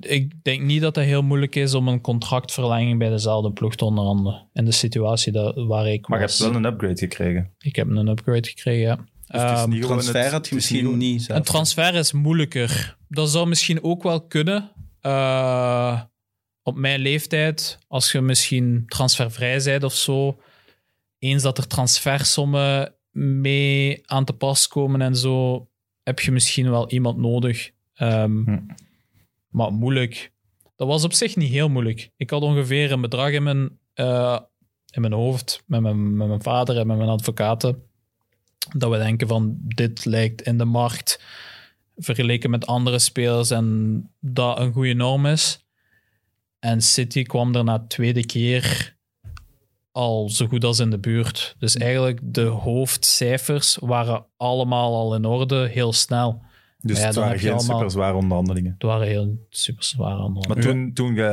ik 0.00 0.32
denk 0.42 0.62
niet 0.62 0.80
dat 0.80 0.96
het 0.96 1.04
heel 1.04 1.22
moeilijk 1.22 1.54
is 1.54 1.74
om 1.74 1.88
een 1.88 2.00
contractverlenging 2.00 2.98
bij 2.98 3.08
dezelfde 3.08 3.52
ploeg 3.52 3.74
te 3.76 3.84
onderhandelen. 3.84 4.48
In 4.52 4.64
de 4.64 4.72
situatie 4.72 5.32
dat, 5.32 5.54
waar 5.66 5.86
ik 5.88 6.08
Maar 6.08 6.18
je 6.20 6.24
was. 6.26 6.38
hebt 6.38 6.50
wel 6.52 6.60
een 6.62 6.72
upgrade 6.72 6.98
gekregen. 6.98 7.50
Ik 7.58 7.76
heb 7.76 7.88
een 7.88 8.08
upgrade 8.08 8.48
gekregen, 8.48 8.80
ja. 8.82 8.96
Dus 8.96 9.42
het 9.42 9.50
is 9.50 9.58
Ehm, 9.62 9.70
niet 9.70 9.82
Transfer 9.82 10.22
het- 10.22 10.32
had 10.32 10.48
je 10.48 10.54
misschien 10.54 10.96
niet 10.96 11.22
zelf. 11.22 11.38
Een 11.38 11.44
transfer 11.44 11.94
is 11.94 12.12
moeilijker. 12.12 12.96
Dat 13.08 13.30
zou 13.30 13.48
misschien 13.48 13.82
ook 13.82 14.02
wel 14.02 14.26
kunnen. 14.26 14.70
eh, 15.00 16.00
op 16.70 16.76
mijn 16.76 17.00
leeftijd, 17.00 17.78
als 17.88 18.12
je 18.12 18.20
misschien 18.20 18.84
transfervrij 18.86 19.62
bent 19.64 19.84
of 19.84 19.94
zo. 19.94 20.40
Eens 21.18 21.42
dat 21.42 21.58
er 21.58 21.66
transfersommen 21.66 22.94
mee 23.10 24.02
aan 24.04 24.24
te 24.24 24.32
pas 24.32 24.68
komen 24.68 25.00
en 25.00 25.16
zo, 25.16 25.68
heb 26.02 26.20
je 26.20 26.30
misschien 26.32 26.70
wel 26.70 26.90
iemand 26.90 27.16
nodig. 27.16 27.70
Ehm, 27.94 28.42
Hm. 28.44 28.58
Maar 29.48 29.72
moeilijk. 29.72 30.32
Dat 30.76 30.88
was 30.88 31.04
op 31.04 31.12
zich 31.12 31.36
niet 31.36 31.50
heel 31.50 31.68
moeilijk. 31.68 32.10
Ik 32.16 32.30
had 32.30 32.42
ongeveer 32.42 32.92
een 32.92 33.00
bedrag 33.00 33.30
in 33.30 33.42
mijn, 33.42 33.78
eh, 33.94 34.38
in 34.90 35.00
mijn 35.00 35.12
hoofd 35.12 35.62
met 35.66 35.80
mijn, 35.80 36.16
met 36.16 36.28
mijn 36.28 36.42
vader 36.42 36.78
en 36.78 36.86
met 36.86 36.96
mijn 36.96 37.08
advocaten. 37.08 37.82
Dat 38.76 38.90
we 38.90 38.96
denken 38.96 39.28
van 39.28 39.56
dit 39.60 40.04
lijkt 40.04 40.42
in 40.42 40.58
de 40.58 40.64
markt 40.64 41.22
vergeleken 41.96 42.50
met 42.50 42.66
andere 42.66 42.98
spelers 42.98 43.50
en 43.50 44.04
dat 44.20 44.58
een 44.58 44.72
goede 44.72 44.94
norm 44.94 45.26
is. 45.26 45.64
En 46.60 46.80
City 46.82 47.22
kwam 47.22 47.54
er 47.54 47.64
na 47.64 47.78
de 47.78 47.86
tweede 47.86 48.26
keer 48.26 48.96
al 49.92 50.28
zo 50.28 50.46
goed 50.46 50.64
als 50.64 50.78
in 50.78 50.90
de 50.90 50.98
buurt. 50.98 51.54
Dus 51.58 51.76
eigenlijk 51.76 52.18
de 52.22 52.42
hoofdcijfers 52.44 53.76
waren 53.80 54.26
allemaal 54.36 54.94
al 54.94 55.14
in 55.14 55.24
orde, 55.24 55.68
heel 55.68 55.92
snel. 55.92 56.42
Dus 56.82 56.98
ja, 56.98 57.06
het 57.06 57.14
waren 57.14 57.38
geen 57.38 57.52
allemaal- 57.52 57.76
super 57.76 57.90
zware 57.90 58.14
onderhandelingen. 58.16 58.72
Het 58.72 58.82
waren 58.82 59.06
heel 59.06 59.46
super 59.48 59.84
zware 59.84 60.20
andere. 60.20 60.48
Maar 60.48 60.62
toen, 60.64 60.92
toen 60.92 61.14
je 61.14 61.24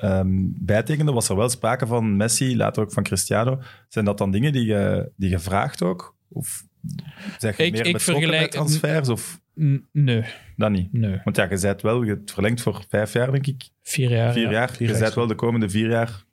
ehm, 0.00 0.28
bijtekende, 0.54 1.12
was 1.12 1.28
er 1.28 1.36
wel 1.36 1.48
sprake 1.48 1.86
van 1.86 2.16
Messi, 2.16 2.56
later 2.56 2.82
ook 2.82 2.92
van 2.92 3.02
Cristiano. 3.02 3.60
Zijn 3.88 4.04
dat 4.04 4.18
dan 4.18 4.30
dingen 4.30 4.52
die 4.52 4.64
je, 4.66 5.12
die 5.16 5.30
je 5.30 5.38
vraagt 5.38 5.82
ook? 5.82 6.16
Of 6.28 6.64
zeg 7.38 7.56
je 7.56 7.64
Ik- 7.64 7.72
meer 7.72 7.86
ik 7.86 7.92
betrokken 7.92 8.24
vergelijk- 8.28 8.50
bij 8.50 8.60
transfers? 8.60 9.08
Of 9.08 9.40
nee, 9.92 10.24
dat 10.58 10.70
niet? 10.70 10.92
nee. 10.92 11.20
Want 11.24 11.36
ja, 11.36 11.42
je 11.50 11.58
bent 11.60 11.82
wel, 11.82 12.02
je 12.02 12.10
hebt 12.10 12.30
verlengd 12.32 12.60
voor 12.60 12.84
vijf 12.88 13.12
jaar, 13.12 13.30
denk 13.32 13.46
ik. 13.46 13.68
Vier 13.82 14.10
jaar. 14.10 14.32
Vier 14.32 14.42
ja. 14.44 14.50
jaar. 14.50 14.70
Vier 14.70 14.92
je 14.92 14.98
bent 14.98 15.14
wel 15.14 15.26
de 15.26 15.34
komende 15.34 15.68
vier 15.68 15.90
jaar. 15.90 16.24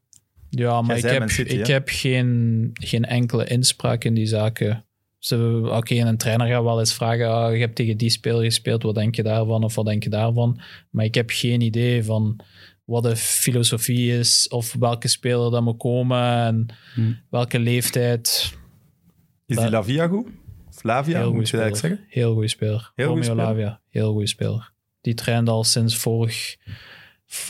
Ja, 0.50 0.82
maar 0.82 0.98
ik 0.98 1.04
heb, 1.04 1.30
City, 1.30 1.54
ik 1.54 1.68
hè? 1.68 1.74
heb 1.74 1.90
geen, 1.92 2.70
geen 2.74 3.06
enkele 3.06 3.46
inspraak 3.46 4.04
in 4.04 4.14
die 4.14 4.26
zaken. 4.26 4.86
Ze- 5.20 5.70
Oké, 5.72 5.96
een 5.96 6.18
trainer 6.18 6.48
gaat 6.48 6.64
wel 6.64 6.80
eens 6.80 6.94
vragen, 6.94 7.30
ah, 7.30 7.54
je 7.54 7.60
hebt 7.60 7.76
tegen 7.76 7.98
die 7.98 8.10
speler 8.10 8.44
gespeeld, 8.44 8.84
wat 8.84 8.96
denk 8.96 9.16
je 9.16 9.24
daarvan 9.24 9.64
of 9.64 9.76
wat 9.76 9.86
denk 9.86 10.04
je 10.04 10.10
daarvan? 10.10 10.60
Maar 10.90 11.06
ik 11.06 11.16
heb 11.16 11.30
geen 11.30 11.62
idee 11.62 12.04
van 12.04 12.40
wat 12.84 13.04
de 13.04 13.16
filosofie 13.16 14.18
is 14.18 14.48
of 14.48 14.74
welke 14.80 15.08
speler 15.08 15.52
dat 15.52 15.62
moet 15.64 15.78
komen 15.78 16.24
en 16.46 16.66
Hmm. 16.94 17.20
welke 17.30 17.60
leeftijd. 17.60 18.54
Is 19.46 19.58
die 19.58 19.70
Lavia 19.70 20.08
goed? 20.08 20.28
Of 20.76 20.84
Lavia, 20.84 21.18
Heel 21.20 21.34
moet 21.34 21.50
je 21.50 21.58
dat 21.58 21.78
zeggen? 21.78 22.06
Heel 22.08 22.34
goede 22.34 22.48
speler. 22.48 22.92
Heel 22.96 23.08
Romeo 23.08 23.24
speler. 23.24 23.44
Lavia, 23.46 23.82
heel 23.90 24.12
goede 24.12 24.28
speler. 24.28 24.74
Die 25.02 25.14
trainde 25.14 25.52
al 25.52 25.64
sinds 25.64 25.98
vorig, 25.98 26.56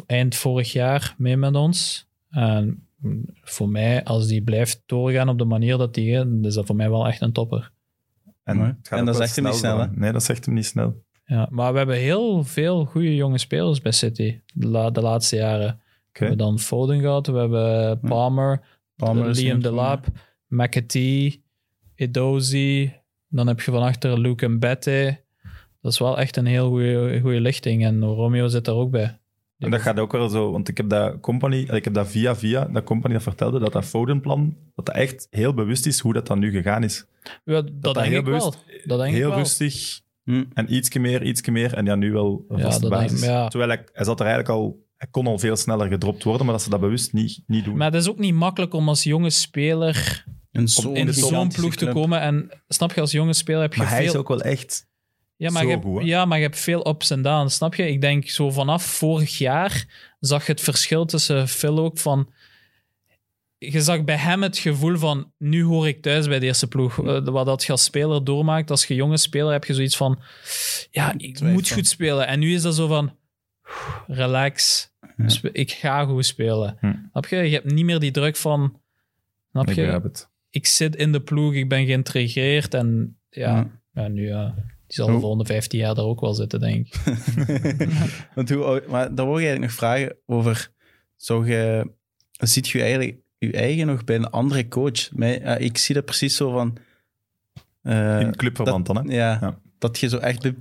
eind 0.05 0.35
vorig 0.35 0.71
jaar 0.71 1.15
mee 1.17 1.37
met 1.37 1.55
ons. 1.55 2.07
En 2.29 2.87
voor 3.41 3.69
mij, 3.69 4.03
als 4.03 4.27
die 4.27 4.41
blijft 4.43 4.83
doorgaan 4.85 5.29
op 5.29 5.37
de 5.37 5.45
manier 5.45 5.77
dat 5.77 5.93
die 5.93 6.13
dan 6.15 6.45
is 6.45 6.53
dat 6.53 6.65
voor 6.65 6.75
mij 6.75 6.89
wel 6.89 7.07
echt 7.07 7.21
een 7.21 7.31
topper. 7.31 7.71
En, 8.43 8.79
En 8.89 9.05
dat 9.05 9.15
zegt 9.15 9.35
hem 9.35 9.45
niet 9.45 9.53
snel, 9.53 9.75
worden. 9.75 9.99
Nee, 9.99 10.11
dat 10.11 10.23
zegt 10.23 10.45
hem 10.45 10.53
niet 10.53 10.65
snel. 10.65 11.03
Ja, 11.25 11.47
maar 11.51 11.71
we 11.71 11.77
hebben 11.77 11.95
heel 11.97 12.43
veel 12.43 12.85
goede 12.85 13.15
jonge 13.15 13.37
spelers 13.37 13.81
bij 13.81 13.91
City 13.91 14.39
de, 14.53 14.67
la- 14.67 14.89
de 14.89 15.01
laatste 15.01 15.35
jaren. 15.35 15.81
We 16.11 16.19
hebben 16.19 16.37
dan 16.37 16.59
Foden 16.59 16.99
gehad, 16.99 17.27
we 17.27 17.37
hebben 17.37 17.99
Palmer, 17.99 18.61
Palmer 18.95 19.29
is 19.29 19.39
Liam 19.39 19.61
Delap, 19.61 20.05
McAtee, 20.47 21.43
Edozi. 21.95 22.93
Dan 23.35 23.47
heb 23.47 23.61
je 23.61 23.71
van 23.71 23.81
achter 23.83 24.19
Luke 24.19 24.47
Mbette. 24.47 25.23
Dat 25.81 25.91
is 25.91 25.99
wel 25.99 26.17
echt 26.19 26.37
een 26.37 26.45
heel 26.45 26.69
goede 27.21 27.41
lichting. 27.41 27.85
En 27.85 28.03
Romeo 28.03 28.47
zit 28.47 28.65
daar 28.65 28.75
ook 28.75 28.91
bij. 28.91 29.19
En 29.59 29.71
dat 29.71 29.81
gaat 29.81 29.99
ook 29.99 30.11
wel 30.11 30.29
zo, 30.29 30.51
want 30.51 30.67
ik 30.67 30.77
heb 30.77 30.89
dat 30.89 31.19
company, 31.19 31.55
ik 31.71 31.83
heb 31.83 31.93
dat 31.93 32.07
via 32.07 32.35
via, 32.35 32.65
dat 32.65 32.83
company 32.83 33.13
dat 33.13 33.23
vertelde, 33.23 33.59
dat 33.59 33.73
dat 33.73 33.85
Foden-plan, 33.85 34.55
dat 34.75 34.85
dat 34.85 34.95
echt 34.95 35.27
heel 35.29 35.53
bewust 35.53 35.85
is 35.85 35.99
hoe 35.99 36.13
dat 36.13 36.27
dan 36.27 36.39
nu 36.39 36.51
gegaan 36.51 36.83
is. 36.83 37.05
Ja, 37.23 37.53
dat, 37.53 37.71
dat 37.81 37.93
denk 37.93 38.07
heel 38.07 38.19
ik 38.19 38.25
wel. 38.25 38.53
Dat 38.85 38.99
denk 38.99 39.13
heel 39.15 39.27
ik 39.27 39.33
wel. 39.33 39.37
rustig 39.37 40.01
Hm. 40.23 40.43
en 40.53 40.73
ietsje 40.73 40.99
meer, 40.99 41.23
ietsje 41.23 41.51
meer, 41.51 41.73
en 41.73 41.85
ja, 41.85 41.95
nu 41.95 42.11
wel 42.11 42.45
een 42.47 42.57
Ja, 42.57 42.63
vaste 42.63 42.85
ik- 42.85 42.91
basis. 42.91 43.23
ja. 43.25 43.47
Terwijl 43.47 43.71
hij, 43.71 43.83
hij 43.93 44.05
zat 44.05 44.19
er 44.19 44.25
eigenlijk 44.25 44.55
al, 44.55 44.83
hij 44.97 45.07
kon 45.11 45.27
al 45.27 45.37
veel 45.39 45.55
sneller 45.55 45.87
gedropt 45.87 46.23
worden, 46.23 46.45
maar 46.45 46.53
dat 46.55 46.63
ze 46.63 46.69
dat 46.69 46.79
bewust 46.79 47.13
niet, 47.13 47.43
niet 47.47 47.65
doen. 47.65 47.77
Maar 47.77 47.91
het 47.91 48.01
is 48.01 48.09
ook 48.09 48.19
niet 48.19 48.33
makkelijk 48.33 48.73
om 48.73 48.87
als 48.89 49.03
jonge 49.03 49.29
speler 49.29 50.25
in 50.55 51.13
zo'n 51.13 51.47
ploeg 51.47 51.75
te 51.75 51.87
komen. 51.87 52.19
En 52.21 52.49
snap 52.67 52.93
je, 52.93 53.01
als 53.01 53.11
jonge 53.11 53.33
speler 53.33 53.61
heb 53.61 53.73
je 53.73 53.79
Maar 53.79 53.89
hij 53.89 54.01
veel... 54.01 54.11
is 54.11 54.15
ook 54.15 54.27
wel 54.27 54.41
echt... 54.41 54.87
Ja, 55.37 55.51
maar, 55.51 55.63
Zo 55.63 55.69
je 55.69 55.81
goed, 55.81 56.03
ja, 56.03 56.25
maar 56.25 56.37
je 56.37 56.43
hebt 56.43 56.59
veel 56.59 56.87
ups 56.87 57.09
en 57.09 57.21
downs, 57.21 57.55
snap 57.55 57.75
je? 57.75 57.87
Ik 57.87 58.01
denk 58.01 58.29
zo 58.29 58.51
vanaf 58.51 58.83
vorig 58.83 59.37
jaar 59.37 59.85
zag 60.19 60.45
je 60.45 60.51
het 60.51 60.61
verschil 60.61 61.05
tussen 61.05 61.47
Phil 61.47 61.79
ook 61.79 61.97
van... 61.97 62.33
Je 63.57 63.81
zag 63.81 64.03
bij 64.03 64.15
hem 64.15 64.43
het 64.43 64.57
gevoel 64.57 64.97
van, 64.97 65.31
nu 65.37 65.63
hoor 65.63 65.87
ik 65.87 66.01
thuis 66.01 66.27
bij 66.27 66.39
de 66.39 66.45
eerste 66.45 66.67
ploeg. 66.67 67.05
Eh, 67.05 67.23
wat 67.23 67.45
dat 67.45 67.63
je 67.63 67.71
als 67.71 67.83
speler 67.83 68.23
doormaakt, 68.23 68.71
als 68.71 68.85
je 68.85 68.95
jonge 68.95 69.17
speler 69.17 69.51
heb 69.51 69.65
je 69.65 69.73
zoiets 69.73 69.97
van... 69.97 70.19
Ja, 70.91 71.13
ik 71.17 71.41
moet 71.41 71.71
goed 71.71 71.87
spelen. 71.87 72.27
En 72.27 72.39
nu 72.39 72.53
is 72.53 72.61
dat 72.61 72.75
zo 72.75 72.87
van... 72.87 73.17
Relax. 74.07 74.89
Ik 75.51 75.71
ga 75.71 76.05
goed 76.05 76.25
spelen. 76.25 76.77
Hm. 76.79 76.93
Snap 77.11 77.25
je? 77.25 77.35
Je 77.35 77.53
hebt 77.53 77.71
niet 77.71 77.85
meer 77.85 77.99
die 77.99 78.11
druk 78.11 78.35
van... 78.35 78.79
Snap 79.51 79.69
Ik 79.69 79.75
je? 79.75 79.81
het. 79.81 80.29
Ik 80.55 80.65
zit 80.67 80.95
in 80.95 81.11
de 81.11 81.21
ploeg, 81.21 81.53
ik 81.53 81.69
ben 81.69 81.85
geïntegreerd 81.85 82.73
en 82.73 83.17
ja, 83.29 83.55
Ja. 83.55 83.69
ja. 83.93 84.07
nu 84.07 84.27
ja, 84.27 84.53
die 84.55 84.95
zal 84.95 85.07
de 85.07 85.19
volgende 85.19 85.45
15 85.45 85.79
jaar 85.79 85.95
daar 85.95 86.05
ook 86.05 86.21
wel 86.21 86.33
zitten, 86.33 86.59
denk 86.59 86.87
ik. 86.87 86.95
Want 88.35 88.49
hoe, 88.49 88.63
oud- 88.63 88.87
maar 88.87 89.15
daar 89.15 89.25
wil 89.25 89.37
ik 89.37 89.45
eigenlijk 89.45 89.61
nog 89.61 89.71
vragen 89.71 90.15
over. 90.25 90.69
Zou 91.15 91.49
je, 91.51 91.91
ziet 92.31 92.67
je 92.67 92.79
eigenlijk 92.81 93.17
je 93.37 93.51
eigen 93.51 93.87
nog 93.87 94.03
bij 94.03 94.15
een 94.15 94.29
andere 94.29 94.67
coach? 94.67 95.11
Mij, 95.11 95.39
ja, 95.39 95.55
ik 95.57 95.77
zie 95.77 95.95
dat 95.95 96.05
precies 96.05 96.35
zo 96.35 96.51
van. 96.51 96.77
eh, 97.81 98.19
In 98.19 98.35
clubverband 98.35 98.85
dan, 98.85 98.95
hè? 99.07 99.15
ja, 99.15 99.37
Ja. 99.41 99.59
dat 99.79 99.99
je 99.99 100.09
zo 100.09 100.17
echt 100.17 100.51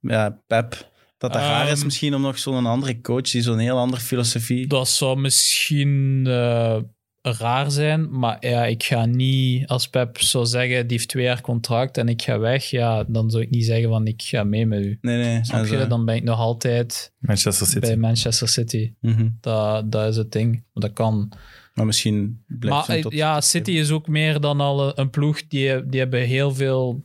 ja, 0.00 0.40
Pep. 0.46 0.90
Dat 1.18 1.32
dat 1.32 1.42
raar 1.42 1.68
is 1.68 1.76
Ehm, 1.76 1.84
misschien 1.84 2.14
om 2.14 2.20
nog 2.22 2.38
zo'n 2.38 2.66
andere 2.66 3.00
coach 3.00 3.30
die 3.30 3.42
zo'n 3.42 3.58
heel 3.58 3.78
andere 3.78 4.02
filosofie. 4.02 4.66
Dat 4.66 4.88
zou 4.88 5.18
misschien 5.20 6.24
eh, 6.26 6.78
raar 7.22 7.70
zijn, 7.70 8.18
maar 8.18 8.36
ja, 8.40 8.64
ik 8.66 8.82
ga 8.82 9.04
niet, 9.06 9.66
als 9.66 9.88
Pep 9.88 10.20
zou 10.20 10.46
zeggen, 10.46 10.86
die 10.86 10.96
heeft 10.96 11.08
twee 11.08 11.24
jaar 11.24 11.40
contract 11.40 11.98
en 11.98 12.08
ik 12.08 12.22
ga 12.22 12.38
weg, 12.38 12.64
ja, 12.64 13.04
dan 13.04 13.30
zou 13.30 13.42
ik 13.42 13.50
niet 13.50 13.64
zeggen 13.64 13.88
van 13.88 14.06
ik 14.06 14.22
ga 14.22 14.44
mee 14.44 14.66
met 14.66 14.80
u. 14.84 14.98
Nee, 15.00 15.16
nee. 15.24 15.44
Snap 15.44 15.66
je? 15.66 15.86
Dan 15.86 16.04
ben 16.04 16.14
ik 16.14 16.22
nog 16.22 16.38
altijd 16.38 17.12
Manchester 17.18 17.66
City. 17.66 17.80
bij 17.80 17.96
Manchester 17.96 18.48
City. 18.48 18.92
mhm. 19.00 19.28
Dat, 19.40 19.92
dat 19.92 20.08
is 20.08 20.16
het 20.16 20.32
ding. 20.32 20.62
Dat 20.74 20.92
kan. 20.92 21.32
Maar 21.74 21.86
misschien 21.86 22.44
blijft 22.46 22.88
Maar 22.88 23.00
tot... 23.00 23.12
ja, 23.12 23.40
City 23.40 23.70
is 23.70 23.90
ook 23.90 24.08
meer 24.08 24.40
dan 24.40 24.60
al 24.60 24.98
een- 24.98 25.10
ploeg 25.10 25.46
die, 25.48 25.86
die 25.86 26.00
hebben 26.00 26.20
heel 26.22 26.54
veel... 26.54 27.04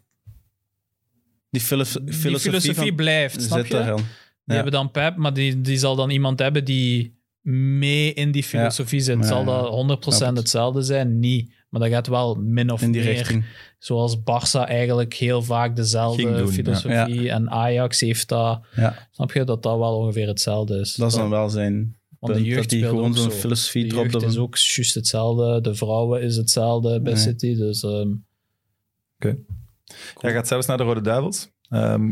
Die, 1.49 1.61
filoso- 1.61 2.03
Die 2.03 2.13
filosofie, 2.13 2.51
filosofie 2.59 2.87
van, 2.87 2.95
blijft, 2.95 3.41
snap 3.41 3.59
zit 3.59 3.67
je? 3.67 3.95
Die 4.45 4.55
hebben 4.55 4.73
dan 4.73 4.91
Pep, 4.91 5.15
maar 5.15 5.33
die, 5.33 5.61
die 5.61 5.77
zal 5.77 5.95
dan 5.95 6.09
iemand 6.09 6.39
hebben 6.39 6.65
die 6.65 7.16
mee 7.49 8.13
in 8.13 8.31
die 8.31 8.43
filosofie 8.43 8.99
zit. 8.99 9.25
Zal 9.25 9.39
ja. 9.39 9.45
dat 9.45 9.99
100% 9.99 9.99
Snap 10.13 10.27
het. 10.29 10.37
hetzelfde 10.37 10.81
zijn? 10.81 11.19
Niet. 11.19 11.51
Maar 11.69 11.81
dat 11.81 11.89
gaat 11.89 12.07
wel 12.07 12.35
min 12.35 12.71
of 12.71 12.81
In 12.81 12.91
die 12.91 13.01
meer. 13.01 13.11
richting. 13.11 13.45
Zoals 13.79 14.17
Barça 14.19 14.59
eigenlijk 14.67 15.13
heel 15.13 15.41
vaak 15.43 15.75
dezelfde 15.75 16.21
doen, 16.23 16.37
ja. 16.37 16.47
filosofie. 16.47 17.29
En 17.29 17.49
Ajax 17.49 17.99
heeft 17.99 18.27
dat. 18.29 18.61
Ja, 18.75 19.07
Snap 19.11 19.31
je 19.31 19.43
dat 19.43 19.63
dat 19.63 19.77
wel 19.77 19.97
ongeveer 19.97 20.27
hetzelfde 20.27 20.79
is? 20.79 20.93
dat 20.95 21.11
is 21.11 21.17
dan 21.17 21.29
wel 21.29 21.49
zijn 21.49 21.95
Want 22.19 22.33
de 22.33 22.43
jeugd 22.43 22.59
dat 22.61 22.69
die 22.69 22.79
speelt 22.79 22.93
gewoon 22.95 23.13
zo'n 23.15 23.31
zo. 23.31 23.37
filosofie 23.37 23.83
De 23.83 23.89
dropt. 23.89 24.11
jeugd 24.11 24.23
op 24.23 24.29
is 24.29 24.37
ook 24.37 24.57
juist 24.57 24.93
hetzelfde. 24.95 25.61
De 25.61 25.75
vrouwen 25.75 26.21
is 26.21 26.35
hetzelfde 26.35 27.01
bij 27.01 27.13
Nee. 27.13 27.21
City. 27.21 27.55
Dus 27.55 27.83
ehm, 27.83 28.09
Jij 30.21 30.33
gaat 30.33 30.47
zelfs 30.47 30.67
naar 30.67 30.77
de 30.77 30.83
Rode 30.83 31.01
Duivels. 31.01 31.49
Ehm, 31.69 32.11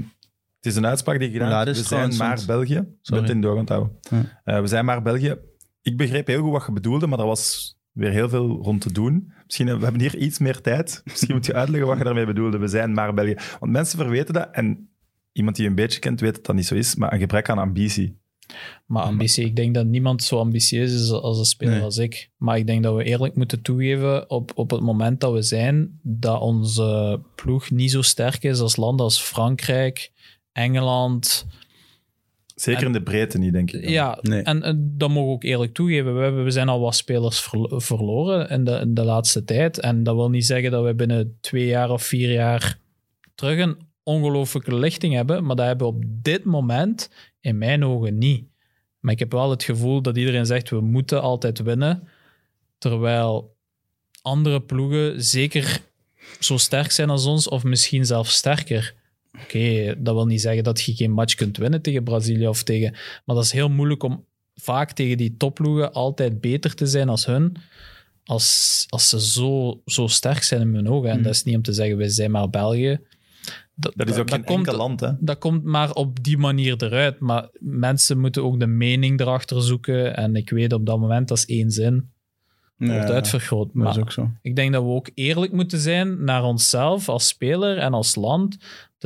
het 0.66 0.74
is 0.74 0.80
een 0.80 0.90
uitspraak 0.90 1.20
die 1.20 1.28
je 1.28 1.34
gedaan 1.34 1.50
Ja, 1.50 1.66
is 1.66 1.78
We 1.78 1.88
zijn 1.88 2.16
maar 2.18 2.44
België. 2.48 2.88
Sorry. 3.02 3.22
Met 3.22 3.32
in 3.32 3.42
door 3.42 3.56
onthouden. 3.58 3.92
Ja. 4.10 4.42
Eh, 4.44 4.62
we 4.62 4.68
zijn 4.68 4.86
maar 4.86 5.02
België. 5.02 5.36
Ik 5.82 5.98
begreep 5.98 6.28
heel 6.28 6.42
goed 6.42 6.52
wat 6.52 6.66
je 6.66 6.72
bedoelde, 6.72 7.08
maar 7.08 7.20
er 7.20 7.26
was 7.26 7.78
weer 7.92 8.12
heel 8.12 8.30
veel 8.30 8.48
rond 8.48 8.82
te 8.82 8.92
doen. 8.92 9.34
Misschien, 9.46 9.68
eh, 9.68 9.76
we 9.78 9.84
hebben 9.84 10.02
hier 10.02 10.18
iets 10.18 10.40
meer 10.40 10.62
tijd. 10.62 11.02
Misschien 11.06 11.36
moet 11.36 11.46
je 11.46 11.54
uitleggen 11.54 11.88
wat 11.88 11.98
je 11.98 12.04
daarmee 12.04 12.26
bedoelde. 12.26 12.58
We 12.58 12.68
zijn 12.68 12.94
maar 12.94 13.14
België. 13.14 13.36
Want 13.60 13.72
mensen 13.72 13.98
verweten 13.98 14.34
dat, 14.34 14.48
en 14.52 14.90
iemand 15.32 15.56
die 15.56 15.64
je 15.66 15.70
een 15.70 15.76
beetje 15.76 16.00
kent 16.00 16.20
weet 16.20 16.36
dat 16.36 16.46
dat 16.46 16.56
niet 16.56 16.66
zo 16.66 16.76
is, 16.76 16.96
maar 16.96 17.14
een 17.14 17.20
gebrek 17.20 17.50
aan 17.50 17.58
ambitie. 17.58 18.18
Maar 18.86 19.04
ambitie, 19.04 19.46
ik 19.46 19.56
denk 19.56 19.74
dat 19.74 19.86
niemand 19.86 20.24
zo 20.24 20.40
ambitieus 20.40 20.94
is 20.94 21.12
als 21.12 21.40
een 21.40 21.46
speler 21.46 21.74
Nee. 21.74 21.84
als 21.84 21.98
ik. 21.98 22.30
Maar 22.38 22.58
ik 22.58 22.68
denk 22.68 22.84
dat 22.84 22.96
we 22.96 23.04
eerlijk 23.04 23.36
moeten 23.36 23.62
toegeven 23.62 24.30
op, 24.30 24.52
op 24.56 24.72
het 24.72 24.82
moment 24.82 25.20
dat 25.20 25.34
we 25.34 25.42
zijn, 25.42 26.00
dat 26.02 26.42
onze 26.42 27.20
ploeg 27.36 27.72
niet 27.72 27.92
zo 27.92 28.02
sterk 28.02 28.44
is 28.44 28.60
als 28.60 28.76
landen 28.76 29.06
als 29.06 29.22
Frankrijk, 29.22 30.12
Engeland. 30.56 31.46
Zeker 32.56 32.82
En- 32.82 32.88
in 32.88 32.94
de 32.94 33.02
breedte 33.04 33.38
niet, 33.38 33.54
denk 33.54 33.72
ik. 33.72 33.82
dan. 33.84 33.92
Ja, 33.92 34.20
Nee. 34.22 34.42
en, 34.42 34.64
en 34.64 34.94
dat 34.98 35.10
mogen 35.10 35.28
we 35.28 35.34
ook 35.34 35.44
eerlijk 35.44 35.74
toegeven. 35.74 36.16
We, 36.16 36.22
hebben, 36.24 36.44
we 36.44 36.52
zijn 36.52 36.70
al 36.70 36.80
wat 36.80 36.96
spelers 36.96 37.40
verlo- 37.42 37.80
verloren 37.80 38.50
in 38.50 38.64
de, 38.64 38.72
in 38.72 38.94
de 38.94 39.04
laatste 39.04 39.44
tijd. 39.44 39.80
En 39.80 40.04
dat 40.04 40.16
wil 40.16 40.30
niet 40.30 40.46
zeggen 40.46 40.72
dat 40.72 40.84
we 40.86 40.94
binnen 40.96 41.38
twee 41.42 41.66
jaar 41.66 41.90
of 41.90 42.04
vier 42.04 42.32
jaar 42.32 42.80
terug 43.36 43.60
een 43.60 43.78
ongelooflijke 44.04 44.76
lichting 44.76 45.14
hebben. 45.14 45.46
Maar 45.46 45.56
dat 45.56 45.66
hebben 45.66 45.88
we 45.88 45.94
op 45.94 46.04
dit 46.08 46.44
moment 46.44 47.10
in 47.42 47.58
mijn 47.58 47.86
ogen 47.86 48.18
niet. 48.18 48.46
Maar 49.00 49.14
ik 49.14 49.20
heb 49.20 49.32
wel 49.32 49.50
het 49.50 49.64
gevoel 49.64 50.02
dat 50.02 50.18
iedereen 50.18 50.46
zegt 50.46 50.70
we 50.70 50.82
moeten 50.82 51.22
altijd 51.22 51.60
winnen. 51.60 52.08
Terwijl 52.78 53.56
andere 54.22 54.62
ploegen 54.62 55.24
zeker 55.24 55.80
zo 56.40 56.58
sterk 56.58 56.92
zijn 56.92 57.10
als 57.10 57.26
ons, 57.26 57.48
of 57.50 57.64
misschien 57.64 58.06
zelfs 58.06 58.36
sterker. 58.36 58.94
Oké, 59.44 59.96
dat 59.98 60.14
wil 60.16 60.26
niet 60.26 60.42
zeggen 60.42 60.64
dat 60.64 60.82
je 60.82 60.94
geen 60.96 61.12
match 61.12 61.36
kunt 61.36 61.58
winnen 61.58 61.82
tegen 61.82 62.04
Brazilië 62.04 62.48
of 62.48 62.64
tegen. 62.64 62.92
Maar 63.26 63.36
dat 63.36 63.44
is 63.46 63.52
heel 63.52 63.70
moeilijk 63.70 64.04
om 64.04 64.26
vaak 64.56 64.92
tegen 64.92 65.18
die 65.18 65.38
topploegen 65.38 65.94
altijd 65.94 66.42
beter 66.42 66.76
te 66.76 66.86
zijn 66.86 67.10
als 67.10 67.26
hun. 67.26 67.56
Als, 68.24 68.86
als 68.90 69.10
ze 69.10 69.22
zo, 69.22 69.82
zo 69.86 70.08
sterk 70.08 70.44
zijn 70.44 70.62
in 70.62 70.72
mijn 70.72 70.90
ogen. 70.90 71.10
En 71.10 71.16
Mhm. 71.16 71.24
dat 71.24 71.34
is 71.34 71.44
niet 71.44 71.56
om 71.56 71.62
te 71.62 71.74
zeggen, 71.74 71.98
wij 71.98 72.10
zijn 72.10 72.32
maar 72.32 72.50
België. 72.50 73.00
Dat 73.76 74.10
is 74.10 74.16
ook 74.18 74.30
geen 74.30 74.44
komt, 74.44 74.58
enkel 74.68 74.78
land, 74.78 75.00
hè. 75.00 75.10
dat 75.20 75.38
komt 75.38 75.64
maar 75.64 75.92
op 75.92 76.24
die 76.24 76.38
manier 76.38 76.84
eruit. 76.84 77.20
Maar 77.20 77.50
mensen 77.60 78.20
moeten 78.20 78.44
ook 78.44 78.60
de 78.60 78.68
mening 78.68 79.20
erachter 79.20 79.62
zoeken. 79.62 80.16
En 80.16 80.36
ik 80.36 80.50
weet 80.50 80.74
op 80.74 80.86
dat 80.86 81.00
moment, 81.00 81.28
dat 81.28 81.38
is 81.38 81.46
één 81.46 81.72
zin, 81.72 82.10
wordt 82.78 83.10
uitvergroot. 83.10 83.66
dat 83.66 83.74
Maar 83.76 83.90
is 83.90 83.98
ook 83.98 84.12
zo. 84.12 84.30
ik 84.42 84.56
denk 84.56 84.74
dat 84.74 84.84
we 84.84 84.90
ook 84.90 85.10
eerlijk 85.14 85.52
moeten 85.52 85.80
zijn 85.80 86.24
naar 86.24 86.44
onszelf 86.44 87.10
als 87.10 87.28
speler 87.28 87.78
en 87.78 87.94
als 87.94 88.16
land. 88.16 88.58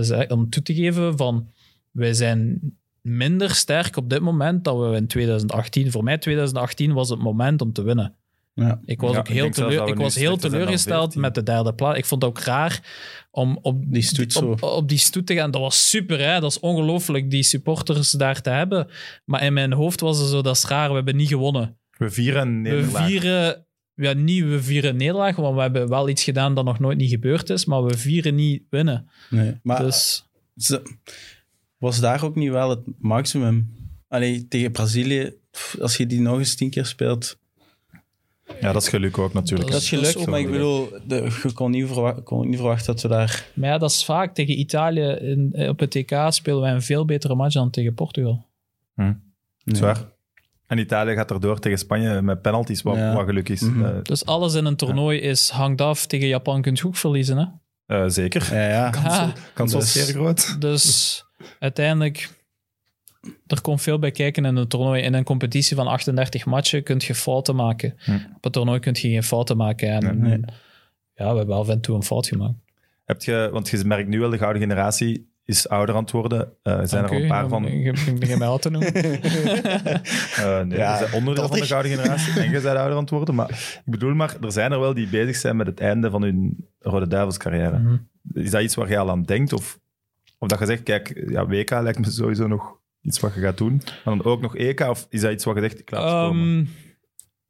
Dus 0.08 0.28
om 0.28 0.50
toe 0.50 0.64
te 0.64 0.74
geven 0.74 1.18
van 1.18 1.48
wij 1.92 2.14
zijn 2.14 2.60
minder 3.02 3.56
sterk 3.56 3.98
op 3.98 4.10
dit 4.10 4.22
moment 4.22 4.64
dan 4.64 4.90
we 4.90 4.96
in 4.96 5.08
2018. 5.08 5.92
Voor 5.92 6.04
mij 6.04 6.18
2018 6.18 6.94
was 6.94 7.10
het 7.10 7.20
moment 7.20 7.62
om 7.62 7.74
te 7.74 7.82
winnen. 7.82 8.16
Ja. 8.54 8.80
Ik 8.86 9.02
was 9.02 9.12
Ja, 9.12 9.18
ook 9.20 9.28
heel, 9.28 9.50
teleur, 9.50 9.88
ik 9.88 9.96
was 9.96 10.16
heel 10.16 10.38
teleurgesteld 10.38 11.02
14. 11.02 11.22
met 11.22 11.36
de 11.36 11.44
derde 11.44 11.74
plaats. 11.74 11.98
Ik 11.98 12.06
vond 12.06 12.22
het 12.22 12.32
ook 12.32 12.40
raar 12.40 12.82
om 13.32 13.60
op 13.62 13.84
Die 13.88 14.02
stoet 14.02 14.34
zo. 14.34 14.46
op, 14.52 14.64
op 14.64 14.90
die 14.90 14.98
stoet 14.98 15.28
te 15.28 15.36
gaan. 15.36 15.52
Dat 15.52 15.62
was 15.62 15.90
super, 15.90 16.20
hè? 16.20 16.40
dat 16.40 16.52
is 16.52 16.60
ongelooflijk, 16.60 17.32
die 17.32 17.44
supporters 17.44 18.12
daar 18.12 18.42
te 18.42 18.50
hebben. 18.50 18.88
Maar 19.26 19.44
in 19.44 19.54
mijn 19.54 19.74
hoofd 19.74 20.00
was 20.00 20.20
het 20.20 20.28
zo, 20.28 20.42
dat 20.42 20.56
is 20.56 20.66
raar, 20.66 20.90
we 20.90 20.96
hebben 20.96 21.16
niet 21.16 21.28
gewonnen. 21.28 21.78
We 21.98 22.10
vieren 22.10 22.62
We 22.64 22.86
vieren, 22.86 23.66
ja, 24.00 24.14
niet 24.14 24.44
we 24.44 24.62
vieren 24.62 24.96
nederlaag, 24.96 25.36
want 25.36 25.56
we 25.56 25.62
hebben 25.62 25.90
wel 25.90 26.10
iets 26.10 26.24
gedaan 26.24 26.56
dat 26.56 26.66
nog 26.66 26.80
nooit 26.80 26.98
niet 26.98 27.10
gebeurd 27.10 27.50
is, 27.50 27.66
maar 27.66 27.84
we 27.84 27.98
vieren 27.98 28.36
niet 28.36 28.64
winnen. 28.70 29.10
Nee. 29.30 29.60
Maar 29.64 29.82
dus 29.82 30.26
was 31.78 32.00
daar 32.00 32.24
ook 32.24 32.36
niet 32.36 32.50
wel 32.50 32.70
het 32.70 32.80
maximum? 32.98 33.78
Allee, 34.08 34.48
tegen 34.48 34.72
Brazilië, 34.72 35.34
als 35.80 35.98
je 35.98 36.08
die 36.08 36.22
nog 36.22 36.38
eens 36.38 36.56
tien 36.56 36.70
keer 36.70 36.86
speelt. 36.86 37.38
Ja, 38.62 38.72
dat 38.72 38.82
is 38.82 38.90
geluk 38.90 39.18
ook 39.18 39.34
natuurlijk. 39.34 39.72
Dat 39.72 39.82
is 39.82 39.90
dat 39.90 40.00
is 40.02 40.08
gelukt, 40.08 40.20
ook 40.20 40.32
maar 40.32 40.40
ik 40.40 40.52
bedoel, 40.52 40.90
de, 41.08 41.40
je 41.44 41.54
kon 41.54 41.72
niet, 41.72 41.88
kon 42.24 42.50
niet 42.50 42.58
verwachten 42.58 42.94
dat 42.94 43.02
we 43.02 43.08
daar... 43.08 43.50
Maar 43.54 43.70
ja, 43.70 43.78
dat 43.78 43.90
is 43.90 44.06
vaak 44.06 44.34
tegen 44.36 44.60
Italië 44.60 45.10
in, 45.10 45.50
eh, 45.54 45.70
op 45.70 45.80
het 45.80 45.92
TK 45.92 46.14
spelen 46.30 46.62
wij 46.62 46.72
een 46.72 46.82
veel 46.82 47.06
betere 47.06 47.36
match 47.36 47.54
dan 47.54 47.70
tegen 47.70 47.94
Portugal. 47.94 48.46
Zwaar. 49.66 50.18
En 50.70 50.78
Italië 50.78 51.14
gaat 51.14 51.32
erdoor 51.32 51.60
tegen 51.60 51.78
Spanje 51.78 52.22
met 52.22 52.42
penalties, 52.42 52.82
wat, 52.82 52.96
Ja. 52.96 53.14
wat 53.14 53.26
geluk 53.26 53.50
is. 53.50 53.62
Mhm. 53.62 53.86
Eh, 53.86 53.92
Dus 54.04 54.26
alles 54.26 54.54
in 54.54 54.66
een 54.66 54.76
toernooi 54.76 55.20
is 55.20 55.50
hangt 55.50 55.82
af. 55.82 56.06
Tegen 56.06 56.28
Japan 56.28 56.62
kun 56.62 56.74
je 56.76 56.86
ook 56.88 56.96
verliezen. 56.96 57.38
Hè? 57.38 57.46
eh, 57.96 58.04
zeker. 58.10 58.54
Ja, 58.54 58.68
ja. 58.70 58.90
Ah, 59.06 59.30
Kans 59.54 59.74
was 59.74 59.84
Dus- 59.94 60.06
zeer 60.06 60.14
groot. 60.16 60.62
dus 60.62 61.24
uiteindelijk, 61.60 62.30
er 63.48 63.62
komt 63.62 63.82
veel 63.82 64.00
bij 64.00 64.12
kijken 64.12 64.46
in 64.46 64.56
een 64.56 64.68
toernooi. 64.68 65.02
In 65.02 65.14
een 65.14 65.24
competitie 65.24 65.76
van 65.76 65.88
38 65.88 66.46
matchen 66.46 66.84
kun 66.84 67.02
je 67.06 67.16
fouten 67.16 67.56
maken. 67.56 67.94
Hm. 67.98 68.12
Op 68.36 68.44
het 68.44 68.54
toernooi 68.54 68.80
kun 68.80 68.94
je 68.94 69.00
geen 69.10 69.24
fouten 69.24 69.58
maken. 69.58 69.90
En, 69.90 70.20
Nee. 70.22 70.40
Ja, 71.16 71.32
we 71.32 71.38
hebben 71.38 71.56
af 71.56 71.70
en 71.70 71.82
toe 71.82 71.96
een 71.96 72.04
fout 72.04 72.28
gemaakt. 72.28 72.56
Heb 73.06 73.22
je, 73.24 73.50
want 73.52 73.70
je 73.70 73.84
merkt 73.86 74.10
nu 74.10 74.20
wel, 74.20 74.30
de 74.30 74.38
gouden 74.38 74.62
generatie 74.62 75.29
is 75.50 75.70
ouder 75.70 75.96
aan 75.96 76.02
het 76.02 76.12
worden. 76.12 76.54
Eh, 76.64 76.80
zijn 76.84 77.04
er 77.04 77.12
een 77.12 77.24
u. 77.24 77.28
paar 77.28 77.48
van... 77.48 77.64
Begin 78.20 78.38
mij 78.38 78.48
al 78.48 78.58
te 78.58 78.70
noemen. 78.70 78.94
Eh, 80.40 80.62
nee, 80.62 80.78
Ja, 80.78 80.94
je 80.94 81.00
bent 81.00 81.14
onderdeel 81.14 81.48
van 81.48 81.60
de 81.60 81.66
gouden 81.66 81.92
generatie 81.92 82.34
en 82.34 82.44
je 82.44 82.52
bent 82.52 82.66
ouder 82.66 82.92
aan 82.92 83.02
het 83.02 83.10
worden. 83.10 83.36
Maar 83.36 83.50
ik 83.86 83.92
bedoel 83.92 84.14
maar, 84.14 84.36
er 84.42 84.52
zijn 84.52 84.72
er 84.72 84.80
wel 84.80 84.94
die 84.94 85.08
bezig 85.08 85.36
zijn 85.36 85.56
met 85.56 85.68
het 85.68 85.80
einde 85.80 86.10
van 86.10 86.22
hun 86.22 86.68
Rode 86.80 87.08
Duivels 87.08 87.38
carrière. 87.38 87.80
Mhm. 87.80 87.98
Is 88.34 88.52
dat 88.52 88.62
iets 88.62 88.76
waar 88.76 88.90
je 88.90 88.98
al 88.98 89.10
aan 89.10 89.24
denkt? 89.24 89.54
Of, 89.54 89.80
of 90.38 90.48
dat 90.48 90.60
je 90.60 90.66
zegt, 90.66 90.84
kijk, 90.84 91.24
ja, 91.28 91.46
WK 91.46 91.70
lijkt 91.70 92.00
me 92.00 92.12
sowieso 92.12 92.48
nog 92.48 92.78
iets 93.02 93.20
wat 93.20 93.34
je 93.34 93.40
gaat 93.40 93.58
doen. 93.58 93.82
Maar 94.06 94.18
dan 94.18 94.24
ook 94.24 94.42
nog 94.42 94.56
EK? 94.56 94.80
Of 94.80 95.08
is 95.10 95.22
dat 95.22 95.32
iets 95.32 95.44
wat 95.44 95.56
je 95.56 95.62
zegt, 95.62 95.80
ik 95.80 95.92
laat 95.92 96.04
het 96.04 96.12
komen? 96.12 96.70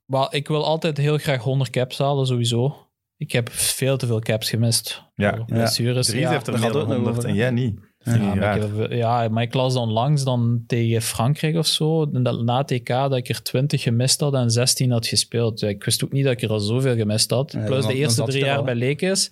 Ehm, 0.10 0.28
ik 0.30 0.48
wil 0.48 0.66
altijd 0.66 0.98
heel 0.98 1.18
graag 1.18 1.42
100 1.42 1.70
caps 1.70 1.98
halen, 1.98 2.26
sowieso. 2.26 2.88
Ik 3.18 3.32
heb 3.32 3.50
veel 3.50 3.98
te 3.98 4.08
veel 4.08 4.20
caps 4.20 4.50
gemist. 4.50 5.04
Ja. 5.16 5.44
Blessures. 5.46 6.08
Dries 6.08 6.22
ja. 6.22 6.30
heeft 6.30 6.48
er 6.48 6.60
nog 6.60 6.86
100 6.86 7.24
en 7.24 7.34
jij 7.34 7.52
niet. 7.52 7.80
Ja, 8.18 8.36
maar, 8.36 8.56
ik 8.56 8.62
heb- 8.62 8.92
ja, 8.92 9.28
maar 9.28 9.44
ik 9.44 9.54
las 9.54 9.76
onlangs 9.76 10.24
dan 10.24 10.64
tegen 10.68 11.02
Frankrijk 11.02 11.56
of 11.56 11.68
zo, 11.68 12.12
dat, 12.22 12.42
na 12.44 12.64
TK, 12.64 12.88
dat 12.88 13.16
ik 13.16 13.30
er 13.30 13.42
20 13.44 13.82
gemist 13.82 14.20
had 14.20 14.34
en 14.34 14.50
16 14.52 14.92
had 14.92 15.08
gespeeld. 15.08 15.60
Ja, 15.60 15.68
ik 15.68 15.84
wist 15.84 16.04
ook 16.04 16.12
niet 16.12 16.24
dat 16.24 16.34
ik 16.34 16.42
er 16.42 16.50
al 16.50 16.60
zoveel 16.60 16.96
gemist 16.96 17.30
had. 17.30 17.52
Ja, 17.52 17.58
Plus 17.60 17.70
dan- 17.70 17.80
de 17.82 17.88
dan 17.88 17.96
eerste 17.96 18.24
drie 18.24 18.44
jaar 18.44 18.58
al, 18.58 18.64
bij 18.64 18.76
Lakers 18.76 19.32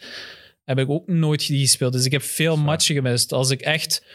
heb 0.66 0.80
ik 0.80 0.90
ook 0.90 1.08
nooit 1.08 1.48
die 1.48 1.60
gespeeld. 1.60 1.94
Dus 1.94 2.06
ik 2.06 2.12
heb 2.12 2.22
veel 2.22 2.58
matchen 2.58 2.96
gemist. 2.96 3.34
Als 3.34 3.50
ik 3.50 3.62
echt 3.62 4.06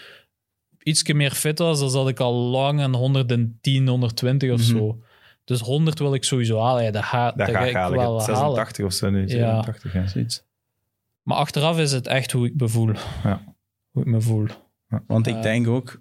iets 0.82 1.12
meer 1.12 1.30
fit 1.30 1.58
was, 1.58 1.78
dan 1.80 1.90
zat 1.90 2.08
ik 2.08 2.20
al 2.20 2.34
lang 2.34 2.80
aan 2.80 2.94
110, 2.94 3.88
120 3.88 4.52
of 4.52 4.58
Mhm. 4.68 4.76
zo. 4.78 4.98
Dus 5.44 5.60
100 5.60 5.98
wil 5.98 6.14
ik 6.14 6.24
sowieso 6.24 6.58
halen. 6.60 6.84
Ja, 6.84 6.90
dat 6.90 7.04
ga, 7.04 7.26
Dat 7.30 7.46
dat 7.46 7.56
ga 7.56 7.64
ik 7.64 7.74
halen. 7.74 7.98
wel 7.98 8.10
Je 8.12 8.22
hebt 8.24 8.26
halen. 8.38 8.54
86 8.54 8.84
of 8.84 8.92
zo 8.92 9.10
nu. 9.10 9.28
87, 9.28 9.92
ja. 9.92 10.06
Zoiets. 10.06 10.44
Maar 11.22 11.36
achteraf 11.36 11.78
is 11.78 11.92
het 11.92 12.06
echt 12.06 12.32
hoe 12.32 12.46
ik 12.46 12.52
me 12.56 12.68
voel. 12.68 12.90
Ja. 13.24 13.51
Hoe 13.92 14.02
ik 14.02 14.08
me 14.08 14.20
voel. 14.20 14.46
Want 15.06 15.26
ik 15.26 15.42
denk 15.42 15.68
ook, 15.68 16.00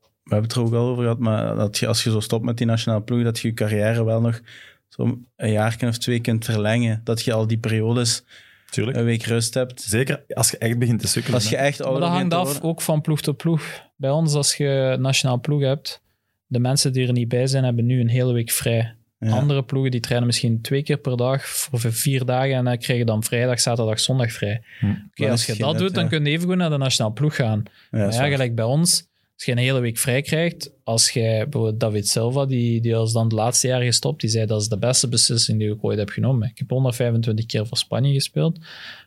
we 0.00 0.34
hebben 0.34 0.48
het 0.48 0.58
er 0.58 0.62
ook 0.62 0.72
al 0.72 0.88
over 0.88 1.02
gehad, 1.02 1.18
maar 1.18 1.54
dat 1.54 1.78
je 1.78 1.86
als 1.86 2.04
je 2.04 2.10
zo 2.10 2.20
stopt 2.20 2.44
met 2.44 2.56
die 2.56 2.66
nationale 2.66 3.02
ploeg, 3.02 3.22
dat 3.22 3.38
je 3.38 3.48
je 3.48 3.54
carrière 3.54 4.04
wel 4.04 4.20
nog 4.20 4.40
zo 4.88 5.18
een 5.36 5.50
jaar 5.50 5.76
of 5.80 5.98
twee 5.98 6.20
kunt 6.20 6.44
verlengen. 6.44 7.00
Dat 7.04 7.22
je 7.22 7.32
al 7.32 7.46
die 7.46 7.58
periodes 7.58 8.24
Tuurlijk. 8.70 8.96
een 8.96 9.04
week 9.04 9.22
rust 9.22 9.54
hebt. 9.54 9.80
Zeker 9.80 10.24
als 10.34 10.50
je 10.50 10.58
echt 10.58 10.78
begint 10.78 11.00
te 11.00 11.08
sukkelen. 11.08 11.38
Als 11.38 11.48
je 11.48 11.56
echt 11.56 11.78
Maar 11.78 11.88
ouder 11.88 12.08
dat 12.08 12.16
hangt 12.18 12.34
af 12.34 12.60
ook 12.60 12.80
van 12.80 13.00
ploeg 13.00 13.20
tot 13.20 13.36
ploeg. 13.36 13.62
Bij 13.96 14.10
ons, 14.10 14.34
als 14.34 14.56
je 14.56 14.96
nationaal 15.00 15.40
ploeg 15.40 15.60
hebt, 15.60 16.02
de 16.46 16.58
mensen 16.58 16.92
die 16.92 17.06
er 17.06 17.12
niet 17.12 17.28
bij 17.28 17.46
zijn, 17.46 17.64
hebben 17.64 17.86
nu 17.86 18.00
een 18.00 18.08
hele 18.08 18.32
week 18.32 18.50
vrij. 18.50 18.96
Ja. 19.18 19.30
Andere 19.30 19.64
ploegen 19.64 19.90
die 19.90 20.00
trainen 20.00 20.26
misschien 20.26 20.60
twee 20.60 20.82
keer 20.82 20.98
per 20.98 21.16
dag 21.16 21.46
voor 21.46 21.80
vier 21.80 22.24
dagen 22.24 22.54
en 22.54 22.64
dan 22.64 22.78
krijg 22.78 22.98
je 22.98 23.04
dan 23.04 23.22
vrijdag, 23.22 23.60
zaterdag, 23.60 24.00
zondag 24.00 24.32
vrij. 24.32 24.62
Hm. 24.80 24.86
Oké, 25.10 25.30
als 25.30 25.46
je 25.46 25.56
dat 25.56 25.78
doet, 25.78 25.94
dan 25.94 26.02
ja. 26.02 26.08
kun 26.08 26.24
je 26.24 26.30
even 26.30 26.46
goed 26.46 26.56
naar 26.56 26.70
de 26.70 26.76
nationale 26.76 27.14
ploeg 27.14 27.36
gaan. 27.36 27.62
Ja, 27.90 27.98
maar 27.98 28.12
ja, 28.12 28.28
gelijk 28.28 28.54
bij 28.54 28.64
ons, 28.64 29.06
als 29.34 29.44
je 29.44 29.52
een 29.52 29.58
hele 29.58 29.80
week 29.80 29.98
vrij 29.98 30.22
krijgt, 30.22 30.70
als 30.84 31.10
jij 31.10 31.42
bijvoorbeeld 31.42 31.80
David 31.80 32.08
Silva, 32.08 32.46
die, 32.46 32.80
die 32.80 32.94
was 32.94 33.12
dan 33.12 33.28
de 33.28 33.34
laatste 33.34 33.66
jaren 33.66 33.86
gestopt, 33.86 34.20
die 34.20 34.30
zei 34.30 34.46
dat 34.46 34.60
is 34.60 34.68
de 34.68 34.78
beste 34.78 35.08
beslissing 35.08 35.58
die 35.58 35.72
ik 35.72 35.84
ooit 35.84 35.98
heb 35.98 36.08
genomen. 36.08 36.48
Ik 36.48 36.58
heb 36.58 36.70
125 36.70 37.46
keer 37.46 37.66
voor 37.66 37.76
Spanje 37.76 38.12
gespeeld, 38.12 38.58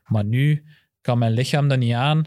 maar 0.06 0.26
nu 0.26 0.64
kan 1.02 1.18
mijn 1.18 1.32
lichaam 1.32 1.68
dat 1.68 1.80
niet 1.80 1.94
aan 1.94 2.26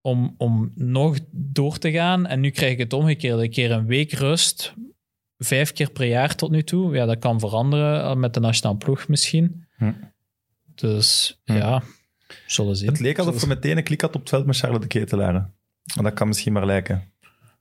om, 0.00 0.34
om 0.36 0.72
nog 0.74 1.18
door 1.30 1.78
te 1.78 1.90
gaan. 1.90 2.26
En 2.26 2.40
nu 2.40 2.50
krijg 2.50 2.72
ik 2.72 2.78
het 2.78 2.92
omgekeerd. 2.92 3.40
Een 3.40 3.50
keer 3.50 3.70
een 3.70 3.86
week 3.86 4.12
rust, 4.12 4.74
vijf 5.38 5.72
keer 5.72 5.90
per 5.90 6.06
jaar 6.06 6.34
tot 6.34 6.50
nu 6.50 6.62
toe. 6.62 6.94
Ja, 6.94 7.06
dat 7.06 7.18
kan 7.18 7.40
veranderen 7.40 8.02
eh, 8.02 8.14
met 8.14 8.34
de 8.34 8.40
nationale 8.40 8.78
ploeg 8.78 9.08
misschien. 9.08 9.64
Hm. 9.76 9.92
Dus 10.74 11.40
Hm. 11.44 11.52
ja, 11.52 11.82
we 12.28 12.34
zullen 12.46 12.76
zien. 12.76 12.88
Het 12.88 13.00
leek 13.00 13.18
alsof 13.18 13.40
je 13.40 13.46
meteen 13.46 13.76
een 13.76 13.84
klik 13.84 14.00
had 14.00 14.14
op 14.14 14.20
het 14.20 14.28
veld 14.28 14.46
met 14.46 14.56
Charlotte 14.56 14.86
de 14.88 14.98
Ketelaren. 14.98 15.54
Maar 15.94 16.04
dat 16.04 16.14
kan 16.14 16.26
misschien 16.28 16.52
maar 16.52 16.66
lijken. 16.66 17.12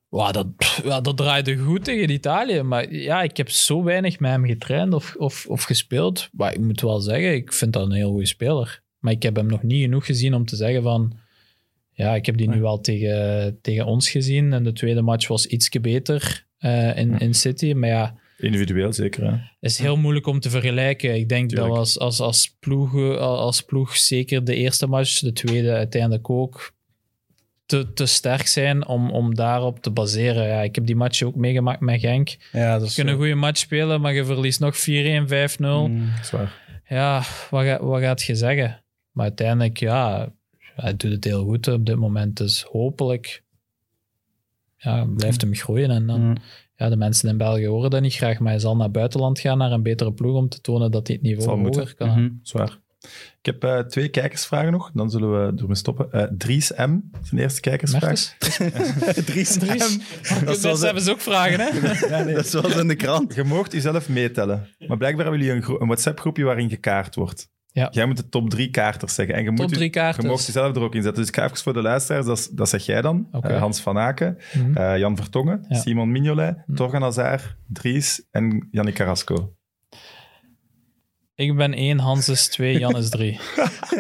Wow, 0.10 0.34
dat, 0.34 0.48
ja, 0.84 1.02
dat 1.02 1.18
draaide 1.18 1.58
goed 1.58 1.84
tegen 1.84 2.10
Italië. 2.10 2.62
Maar 2.62 2.94
ja, 2.94 3.22
ik 3.22 3.38
heb 3.38 3.50
zo 3.50 3.84
weinig 3.84 4.20
met 4.20 4.32
hem 4.32 4.46
getraind 4.46 4.94
of, 4.94 5.16
of, 5.16 5.46
of 5.48 5.64
gespeeld. 5.64 6.30
Maar 6.32 6.54
ik 6.54 6.60
moet 6.60 6.82
wel 6.82 7.00
zeggen, 7.00 7.34
ik 7.34 7.54
vind 7.54 7.74
dat 7.74 7.86
een 7.86 7.92
heel 7.92 8.10
goede 8.10 8.26
speler. 8.26 8.82
Maar 9.00 9.14
ik 9.14 9.24
heb 9.24 9.36
hem 9.36 9.46
nog 9.46 9.64
niet 9.64 9.82
genoeg 9.82 10.06
gezien 10.06 10.34
om 10.34 10.46
te 10.46 10.56
zeggen 10.56 10.84
van... 10.84 11.18
Ja, 11.92 12.16
ik 12.16 12.26
heb 12.26 12.38
die 12.38 12.50
nu 12.50 12.62
wel 12.62 12.82
tegen, 12.82 13.58
tegen 13.62 13.86
ons 13.86 14.10
gezien. 14.10 14.54
En 14.54 14.64
de 14.64 14.74
tweede 14.74 15.02
match 15.02 15.28
was 15.28 15.46
ietsje 15.46 15.80
beter 15.80 16.46
eh, 16.66 16.98
in, 16.98 17.18
in 17.18 17.34
City. 17.34 17.74
Maar 17.74 17.90
ja, 17.90 18.16
Individueel 18.38 18.94
zeker. 18.94 19.24
Hè? 19.24 19.30
het 19.32 19.72
is 19.72 19.78
heel 19.78 19.98
moeilijk 19.98 20.28
om 20.28 20.40
te 20.40 20.50
vergelijken. 20.50 21.16
Ik 21.16 21.30
denk 21.30 21.50
Tuurlijk. 21.50 21.68
dat 21.68 21.76
we 21.76 21.80
als, 21.80 22.00
als, 22.00 22.20
als, 22.20 22.56
ploeg, 22.60 23.18
als 23.18 23.62
ploeg 23.62 23.98
zeker 23.98 24.44
de 24.44 24.56
eerste 24.56 24.88
match, 24.88 25.20
de 25.20 25.34
tweede 25.34 25.72
uiteindelijk 25.72 26.30
ook, 26.30 26.74
te, 27.66 27.94
te 27.94 28.06
sterk 28.06 28.48
zijn 28.48 28.88
om, 28.88 29.12
om 29.12 29.36
daarop 29.36 29.80
te 29.80 29.90
baseren. 29.90 30.48
Ja, 30.48 30.62
ik 30.62 30.76
heb 30.76 30.86
die 30.86 30.96
match 30.96 31.22
ook 31.22 31.36
meegemaakt 31.36 31.80
met 31.80 32.00
Genk. 32.00 32.36
Ja, 32.52 32.78
dat 32.78 32.88
is 32.88 32.96
Je 32.96 33.02
kunt 33.02 33.14
een 33.14 33.20
goede 33.22 33.36
match 33.36 33.60
spelen, 33.60 34.02
maar 34.02 34.14
je 34.14 34.26
verliest 34.26 34.60
nog 34.60 34.76
4-1, 34.76 34.80
5-0. 34.80 35.58
Mm. 35.60 36.10
Zwaar. 36.24 36.82
Ja, 36.88 37.24
wat, 37.50 37.64
ga- 37.64 37.84
wat 37.86 38.02
gaat 38.02 38.22
je 38.22 38.36
zeggen? 38.36 38.84
Maar 39.12 39.26
uiteindelijk, 39.26 39.80
ja, 39.80 40.32
hij 40.76 40.96
doet 40.96 41.12
het 41.12 41.24
heel 41.24 41.44
goed 41.44 41.68
op 41.68 41.86
dit 41.86 41.96
moment. 41.96 42.38
Dus 42.38 42.62
hopelijk 42.62 43.44
ja, 44.78 45.06
blijft 45.06 45.42
hem 45.42 45.56
groeien. 45.56 45.90
En 45.92 46.08
dan, 46.08 46.22
Mm. 46.28 46.36
ja, 46.76 46.90
de 46.90 46.98
mensen 46.98 47.30
in 47.30 47.38
België 47.38 47.68
horen 47.68 47.90
dat 47.90 48.02
niet 48.02 48.14
graag, 48.14 48.40
maar 48.40 48.52
hij 48.52 48.60
zal 48.60 48.76
naar 48.76 48.84
het 48.84 48.92
buitenland 48.94 49.40
gaan, 49.40 49.58
naar 49.58 49.72
een 49.72 49.84
betere 49.84 50.14
ploeg, 50.14 50.36
om 50.36 50.50
te 50.50 50.62
tonen 50.62 50.92
dat 50.92 51.08
hij 51.08 51.16
het 51.22 51.26
Zal 51.26 51.36
niveau 51.36 51.60
moeten. 51.62 51.82
hoger 51.82 51.96
kan. 51.96 52.10
Mhm. 52.10 52.30
Zwaar. 52.42 52.84
Ik 53.40 53.46
heb 53.54 53.64
eh, 53.64 53.80
twee 53.80 54.10
kijkersvragen 54.10 54.72
nog, 54.72 54.92
dan 54.94 55.10
zullen 55.10 55.32
we 55.32 55.62
ermee 55.62 55.76
stoppen. 55.76 56.12
Eh, 56.12 56.24
Dries 56.38 56.72
M, 56.72 57.00
zijn 57.22 57.42
eerste 57.42 57.60
kijkersvraag. 57.62 58.36
Dries 59.26 59.58
Dries. 59.60 59.98
M. 59.98 60.00
Dat 60.46 60.62
Mensen 60.62 60.86
hebben 60.86 61.04
ze 61.04 61.12
ook 61.12 61.22
vragen, 61.22 61.60
hè? 61.60 61.70
dat 62.26 62.28
is 62.46 62.50
zoals 62.52 62.76
in 62.76 62.88
de 62.88 62.96
krant. 62.96 63.36
Je 63.36 63.44
moogt 63.44 63.72
jezelf 63.72 64.10
meetellen. 64.10 64.68
Maar 64.88 64.98
blijkbaar 64.98 65.26
hebben 65.26 65.44
jullie 65.46 65.64
een, 65.64 65.82
een 65.82 65.88
WhatsApp-groepje 65.88 66.44
waarin 66.44 66.70
gekaart 66.70 67.16
wordt. 67.16 67.50
Ja. 67.76 67.88
Jij 67.92 68.06
moet 68.06 68.18
de 68.18 68.30
top 68.30 68.50
drie 68.50 68.70
kaarters 68.70 69.16
zeggen. 69.16 69.36
En 69.36 69.42
je, 69.44 69.48
Top 69.50 69.58
moet, 69.58 69.74
drie 69.74 69.94
je 69.94 70.14
moogt 70.28 70.46
jezelf 70.46 70.76
er 70.76 70.82
ook 70.82 70.96
in 70.96 71.02
zetten. 71.02 71.20
Dus 71.22 71.30
ik 71.32 71.36
ga 71.36 71.44
even 71.44 71.58
voor 71.58 71.74
de 71.74 71.82
luisteraars, 71.82 72.26
dat, 72.26 72.38
is- 72.38 72.48
dat 72.50 72.70
zeg 72.70 72.86
jij 72.86 73.02
dan. 73.02 73.28
Eh, 73.42 73.60
Hans 73.60 73.80
van 73.82 73.98
Aken, 73.98 74.38
Mhm. 74.54 74.78
eh, 74.78 74.98
Jan 74.98 75.16
Vertongen, 75.16 75.66
Ja. 75.70 75.80
Simon 75.80 76.12
Mignolet, 76.12 76.58
Mhm. 76.66 76.76
Torgan 76.78 77.02
Hazard, 77.02 77.56
Dries 77.68 78.28
en 78.32 78.68
Yannick 78.72 78.94
Carrasco. 78.96 79.54
Ik 81.36 81.56
ben 81.56 81.74
één, 81.74 82.00
Hans 82.00 82.30
is 82.30 82.48
twee, 82.48 82.80
Jan 82.80 82.98
is 82.98 83.10
drie. 83.10 83.32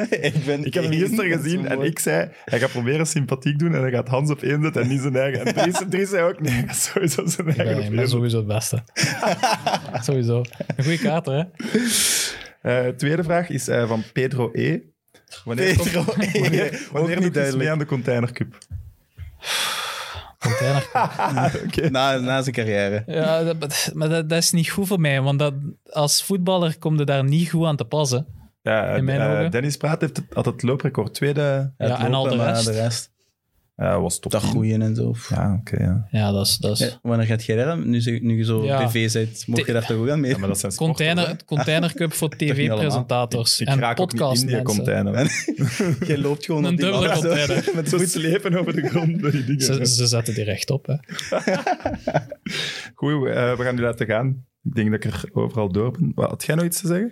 ik, 0.09 0.45
ben 0.45 0.65
Ik 0.65 0.73
heb 0.73 0.83
hem 0.83 0.91
gisteren 0.93 1.31
gezien 1.41 1.67
en 1.67 1.81
ik 1.81 1.99
zei, 1.99 2.29
hij 2.45 2.59
gaat 2.59 2.71
proberen 2.71 3.07
sympathiek 3.07 3.59
doen 3.59 3.73
en 3.75 3.81
hij 3.81 3.91
gaat 3.91 4.07
Hans 4.07 4.29
op 4.31 4.41
één 4.41 4.61
zetten 4.61 4.81
en 4.81 4.87
niet 4.87 5.01
zijn 5.01 5.15
eigen. 5.15 5.45
En 5.45 5.53
Dries, 5.53 5.81
Dries 5.89 6.09
zei 6.09 6.23
ook, 6.23 6.41
nee, 6.41 6.53
hij 6.53 6.63
gaat 6.67 6.75
sowieso 6.75 7.25
zijn 7.27 7.47
Ik 7.47 7.57
eigen 7.57 7.75
ben, 7.75 7.77
op 7.77 7.83
ik 7.83 7.89
ben 7.89 7.99
één 7.99 8.09
sowieso 8.09 8.37
het 8.37 8.47
beste. 8.47 8.83
sowieso. 10.07 10.43
Een 10.75 10.83
goede 10.83 10.99
kaart, 10.99 11.25
hè? 11.25 11.43
Eh, 12.65 12.87
tweede 12.87 13.23
vraag 13.23 13.49
is 13.49 13.67
eh, 13.67 13.87
van 13.87 14.03
Pedro 14.13 14.49
E. 14.53 14.79
Wanneer 15.43 15.75
Pedro 15.75 16.03
komt, 16.03 16.35
E. 16.35 16.39
Wanneer, 16.41 16.87
wanneer 16.91 17.21
doet 17.21 17.33
duidelijk. 17.33 17.63
mee 17.63 17.71
aan 17.71 17.79
de 17.79 17.85
Container 17.85 18.31
Cup? 18.31 18.57
Container. 20.39 20.87
Oké. 21.65 21.89
Na, 21.89 22.17
na 22.17 22.41
zijn 22.41 22.55
carrière. 22.55 23.03
Ja, 23.05 23.53
dat, 23.53 23.91
maar 23.93 24.09
dat, 24.09 24.29
dat 24.29 24.37
is 24.37 24.51
niet 24.51 24.69
goed 24.69 24.87
voor 24.87 24.99
mij, 24.99 25.21
want 25.21 25.39
dat, 25.39 25.53
als 25.89 26.23
voetballer 26.23 26.77
kom 26.79 26.97
je 26.97 27.03
daar 27.05 27.23
niet 27.23 27.49
goed 27.49 27.65
aan 27.65 27.75
te 27.75 27.85
passen. 27.85 28.27
Ja, 28.61 28.95
In 28.95 29.03
mijn 29.03 29.21
eh, 29.21 29.31
ogen. 29.31 29.51
Dennis 29.51 29.77
Praat 29.77 30.01
heeft 30.01 30.17
het, 30.17 30.25
had 30.33 30.45
het 30.45 30.63
looprecord. 30.63 31.13
Tweede 31.13 31.73
Ja, 31.77 31.87
het 31.87 31.99
en 31.99 32.13
al 32.13 32.35
rest. 32.35 32.65
de 32.65 32.71
rest. 32.71 33.11
Ja, 33.75 34.01
was 34.01 34.19
top. 34.19 34.31
Dat 34.31 34.41
10. 34.41 34.49
groeien 34.49 34.81
en 34.81 34.95
zo. 34.95 35.13
Ja, 35.29 35.57
oké. 35.59 35.83
ja. 35.83 36.07
Ja, 36.11 36.31
dat 36.31 36.45
is... 36.47 36.57
Dat 36.57 36.79
is 36.79 36.85
Ja, 36.87 36.99
wanneer 37.01 37.25
gaat 37.27 37.43
jij 37.43 37.55
daar? 37.55 37.77
Nu, 37.77 38.35
je 38.37 38.43
zo 38.43 38.63
Ja. 38.63 38.87
tv 38.87 39.11
bent, 39.13 39.43
mocht 39.47 39.65
je 39.65 39.73
daar 39.73 39.85
toch 39.85 39.97
ook 39.97 40.09
aan 40.09 40.19
mee? 40.19 40.31
ja, 40.31 40.37
maar 40.37 40.47
dat 40.47 40.59
zijn 40.59 40.71
sporters, 40.71 41.09
hè. 41.09 41.13
container, 41.15 41.45
container 41.45 41.93
Cup 41.93 42.13
voor 42.13 42.29
tv-presentators 42.37 43.59
Ik 43.59 43.67
en 43.67 43.79
raak 43.79 43.99
ook 43.99 44.13
niet 44.13 44.41
in 44.41 44.47
die 44.47 44.61
container. 44.61 45.13
Jij 46.07 46.17
loopt 46.17 46.45
gewoon 46.45 46.63
Een 46.63 46.71
op 46.73 46.77
die 46.79 46.85
dubbele 46.85 47.15
zo. 47.15 47.21
container. 47.21 47.69
Met 47.75 47.89
Zo 47.89 47.97
voet. 47.97 48.09
slepen 48.09 48.55
over 48.59 48.73
de 48.75 48.87
grond 48.87 49.21
die 49.31 49.43
dingen. 49.45 49.61
Ze, 49.61 49.85
ze 49.85 50.07
zetten 50.07 50.33
die 50.33 50.43
recht 50.43 50.69
op. 50.69 50.85
Hè. 50.85 50.95
Goed, 52.93 53.25
eh, 53.27 53.57
we 53.57 53.63
gaan 53.63 53.75
nu 53.75 53.81
laten 53.81 54.05
gaan. 54.05 54.45
Ik 54.63 54.75
denk 54.75 54.91
dat 54.91 55.03
ik 55.03 55.11
er 55.13 55.23
overal 55.33 55.71
door 55.71 55.91
ben. 55.91 56.11
Wat, 56.15 56.29
had 56.29 56.45
jij 56.45 56.55
nog 56.55 56.65
iets 56.65 56.81
te 56.81 56.87
zeggen? 56.87 57.11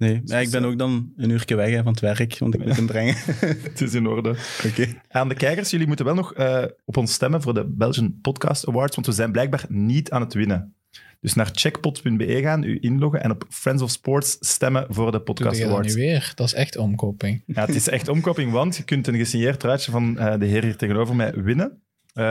Nee, 0.00 0.20
ja, 0.24 0.38
ik 0.38 0.50
ben 0.50 0.64
ook 0.64 0.78
dan 0.78 1.12
een 1.16 1.30
uurtje 1.30 1.54
weg 1.54 1.70
hè, 1.70 1.82
van 1.82 1.92
het 1.92 2.00
werk, 2.00 2.38
want 2.38 2.54
ik 2.54 2.64
moet 2.66 2.76
hem 2.76 2.86
brengen. 2.86 3.14
Het 3.68 3.80
is 3.80 3.94
in 3.94 4.06
orde. 4.06 4.34
Oké. 4.66 4.86
Aan 5.08 5.28
de 5.28 5.34
kijkers, 5.34 5.70
jullie 5.70 5.86
moeten 5.86 6.04
wel 6.04 6.14
nog 6.14 6.34
eh, 6.34 6.64
op 6.84 6.96
ons 6.96 7.12
stemmen 7.12 7.42
voor 7.42 7.54
de 7.54 7.64
Belgian 7.68 8.18
Podcast 8.22 8.68
Awards, 8.68 8.94
want 8.94 9.06
we 9.06 9.12
zijn 9.12 9.32
blijkbaar 9.32 9.64
niet 9.68 10.10
aan 10.10 10.20
het 10.20 10.34
winnen. 10.34 10.74
Dus 11.20 11.34
naar 11.34 11.48
checkpot.be 11.52 12.40
gaan, 12.42 12.62
u 12.62 12.78
inloggen 12.80 13.22
en 13.22 13.30
op 13.30 13.44
Friends 13.48 13.82
of 13.82 13.90
Sports 13.90 14.36
stemmen 14.40 14.86
voor 14.88 15.04
de 15.06 15.10
Doe 15.16 15.20
Podcast 15.22 15.56
je 15.56 15.60
dat 15.62 15.68
nu 15.68 15.74
Awards. 15.76 15.94
weer? 15.94 16.32
Dat 16.34 16.46
is 16.46 16.54
echt 16.54 16.76
omkoping. 16.76 17.42
Ja, 17.54 17.66
het 17.66 17.74
is 17.74 17.88
echt 17.88 18.08
omkoping, 18.08 18.52
want 18.52 18.76
je 18.76 18.82
kunt 18.82 19.06
een 19.06 19.14
gesigneerd 19.16 19.60
truitje 19.60 19.90
van 19.90 20.18
eh, 20.18 20.38
de 20.38 20.46
heer 20.46 20.62
hier 20.62 20.76
tegenover 20.76 21.16
mij 21.16 21.32
winnen. 21.34 21.80
Eh, 22.12 22.24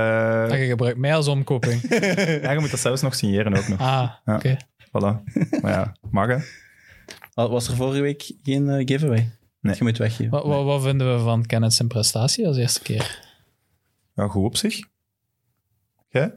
Ah, 0.44 0.60
je 0.60 0.66
gebruikt 0.66 0.98
mij 0.98 1.16
als 1.16 1.28
omkoping. 1.28 1.82
ja, 2.42 2.52
je 2.52 2.58
moet 2.60 2.72
dat 2.72 2.80
zelfs 2.80 3.02
nog 3.02 3.16
signeren 3.16 3.56
ook 3.58 3.68
nog. 3.68 3.80
Ah, 3.80 4.10
Ja. 4.26 4.36
oké. 4.36 4.58
Voilà. 4.88 5.24
Maar 5.62 5.72
ja, 5.72 5.96
mag 6.12 6.28
hè. 6.28 6.38
Was 7.48 7.68
er 7.68 7.76
vorige 7.76 8.02
week 8.02 8.32
geen 8.44 8.70
eh, 8.70 8.86
giveaway? 8.88 9.32
Nee. 9.62 9.76
Je 9.78 9.84
moet 9.84 9.98
weggeven. 9.98 10.32
Wat, 10.32 10.46
wat, 10.46 10.64
wat 10.64 10.82
vinden 10.82 11.18
we 11.18 11.24
van 11.24 11.46
Kenneth 11.46 11.74
zijn 11.74 11.88
prestatie 11.88 12.48
als 12.48 12.58
eerste 12.58 12.82
keer? 12.82 13.28
Ja, 14.16 14.28
goed 14.28 14.46
op 14.46 14.58
zich. 14.58 14.80
Jij? 16.10 16.34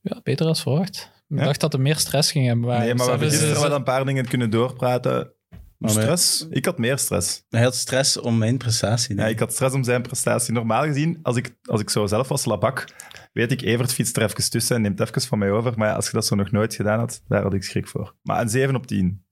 Ja, 0.00 0.20
beter 0.22 0.46
als 0.46 0.62
verwacht. 0.62 1.10
Ik 1.28 1.38
Ja? 1.38 1.44
dacht 1.44 1.60
dat 1.60 1.74
er 1.74 1.80
meer 1.80 1.96
stress 1.96 2.30
ging 2.30 2.46
hebben. 2.46 2.78
Nee, 2.78 2.94
maar 2.94 3.04
we 3.04 3.10
hebben 3.10 3.30
gisteren 3.30 3.60
wel 3.60 3.72
een 3.72 3.82
paar 3.82 4.04
dingen 4.04 4.28
kunnen 4.28 4.50
doorpraten. 4.50 5.30
Maar 5.78 5.90
Stress? 5.90 6.46
Ik 6.50 6.64
had 6.64 6.78
meer 6.78 6.98
stress. 6.98 7.44
Hij 7.48 7.62
had 7.62 7.74
stress 7.74 8.20
om 8.20 8.38
mijn 8.38 8.56
prestatie. 8.58 9.14
Ja, 9.14 9.20
denk 9.22 9.32
ik 9.34 9.38
had 9.38 9.52
stress 9.52 9.74
om 9.74 9.84
zijn 9.84 10.02
prestatie. 10.02 10.52
Normaal 10.52 10.82
gezien, 10.84 11.18
als 11.22 11.36
ik, 11.36 11.56
als 11.62 11.80
ik 11.80 11.90
zo 11.90 12.06
zelf 12.06 12.28
was 12.28 12.44
labak, 12.44 12.84
weet 13.32 13.52
ik, 13.52 13.62
Evert 13.62 13.92
fietst 13.92 14.16
er 14.16 14.22
even 14.22 14.50
tussen 14.50 14.76
en 14.76 14.82
neemt 14.82 15.00
even 15.00 15.22
van 15.22 15.38
mij 15.38 15.50
over. 15.50 15.72
Maar 15.76 15.88
ja, 15.88 15.94
als 15.94 16.06
je 16.06 16.12
dat 16.12 16.26
zo 16.26 16.34
nog 16.34 16.50
nooit 16.50 16.74
gedaan 16.74 16.98
had, 16.98 17.22
daar 17.28 17.42
had 17.42 17.54
ik 17.54 17.62
schrik 17.64 17.88
voor. 17.88 18.14
Maar 18.22 18.40
een 18.40 18.48
7 18.48 18.74
op 18.74 18.86
10. 18.86 19.24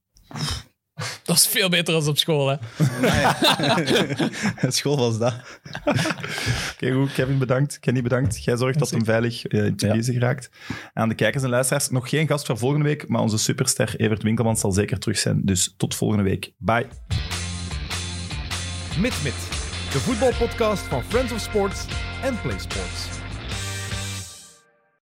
Dat 1.23 1.37
is 1.37 1.47
veel 1.47 1.69
beter 1.69 1.95
dan 1.95 2.09
op 2.09 2.19
school. 2.19 2.49
Hè. 2.49 2.57
School 4.71 4.97
was 4.97 5.19
dat. 5.19 5.35
Oké, 6.75 6.93
goed. 6.93 7.13
Kevin 7.13 7.39
bedankt. 7.39 7.79
Kenny 7.79 8.03
bedankt. 8.03 8.45
Jij 8.45 8.57
zorgt 8.57 8.79
dat 8.79 8.91
hem 8.91 9.05
veilig 9.05 9.45
eh, 9.47 9.59
in 9.59 9.65
het 9.65 9.81
Ja. 9.81 10.13
geraakt. 10.13 10.51
Aan 10.93 11.09
de 11.09 11.15
kijkers 11.15 11.43
en 11.45 11.49
luisteraars, 11.51 11.89
nog 11.89 12.09
geen 12.09 12.27
gast 12.27 12.47
voor 12.47 12.59
volgende 12.59 12.85
week, 12.85 13.09
maar 13.09 13.21
onze 13.21 13.39
superster 13.39 13.95
Evert 13.97 14.23
Winkelman 14.23 14.57
zal 14.57 14.73
zeker 14.73 14.99
terug 14.99 15.19
zijn. 15.19 15.41
Dus 15.45 15.75
tot 15.77 15.95
volgende 15.95 16.25
week. 16.25 16.53
Bye. 16.59 16.87
Mit 18.99 19.15
Mit, 19.23 19.35
de 19.93 19.99
voetbalpodcast 20.01 20.83
van 20.83 21.03
Friends 21.09 21.33
of 21.33 21.41
Sports 21.41 21.85
en 22.23 22.41
Play 22.41 22.59
Sports. 22.59 23.14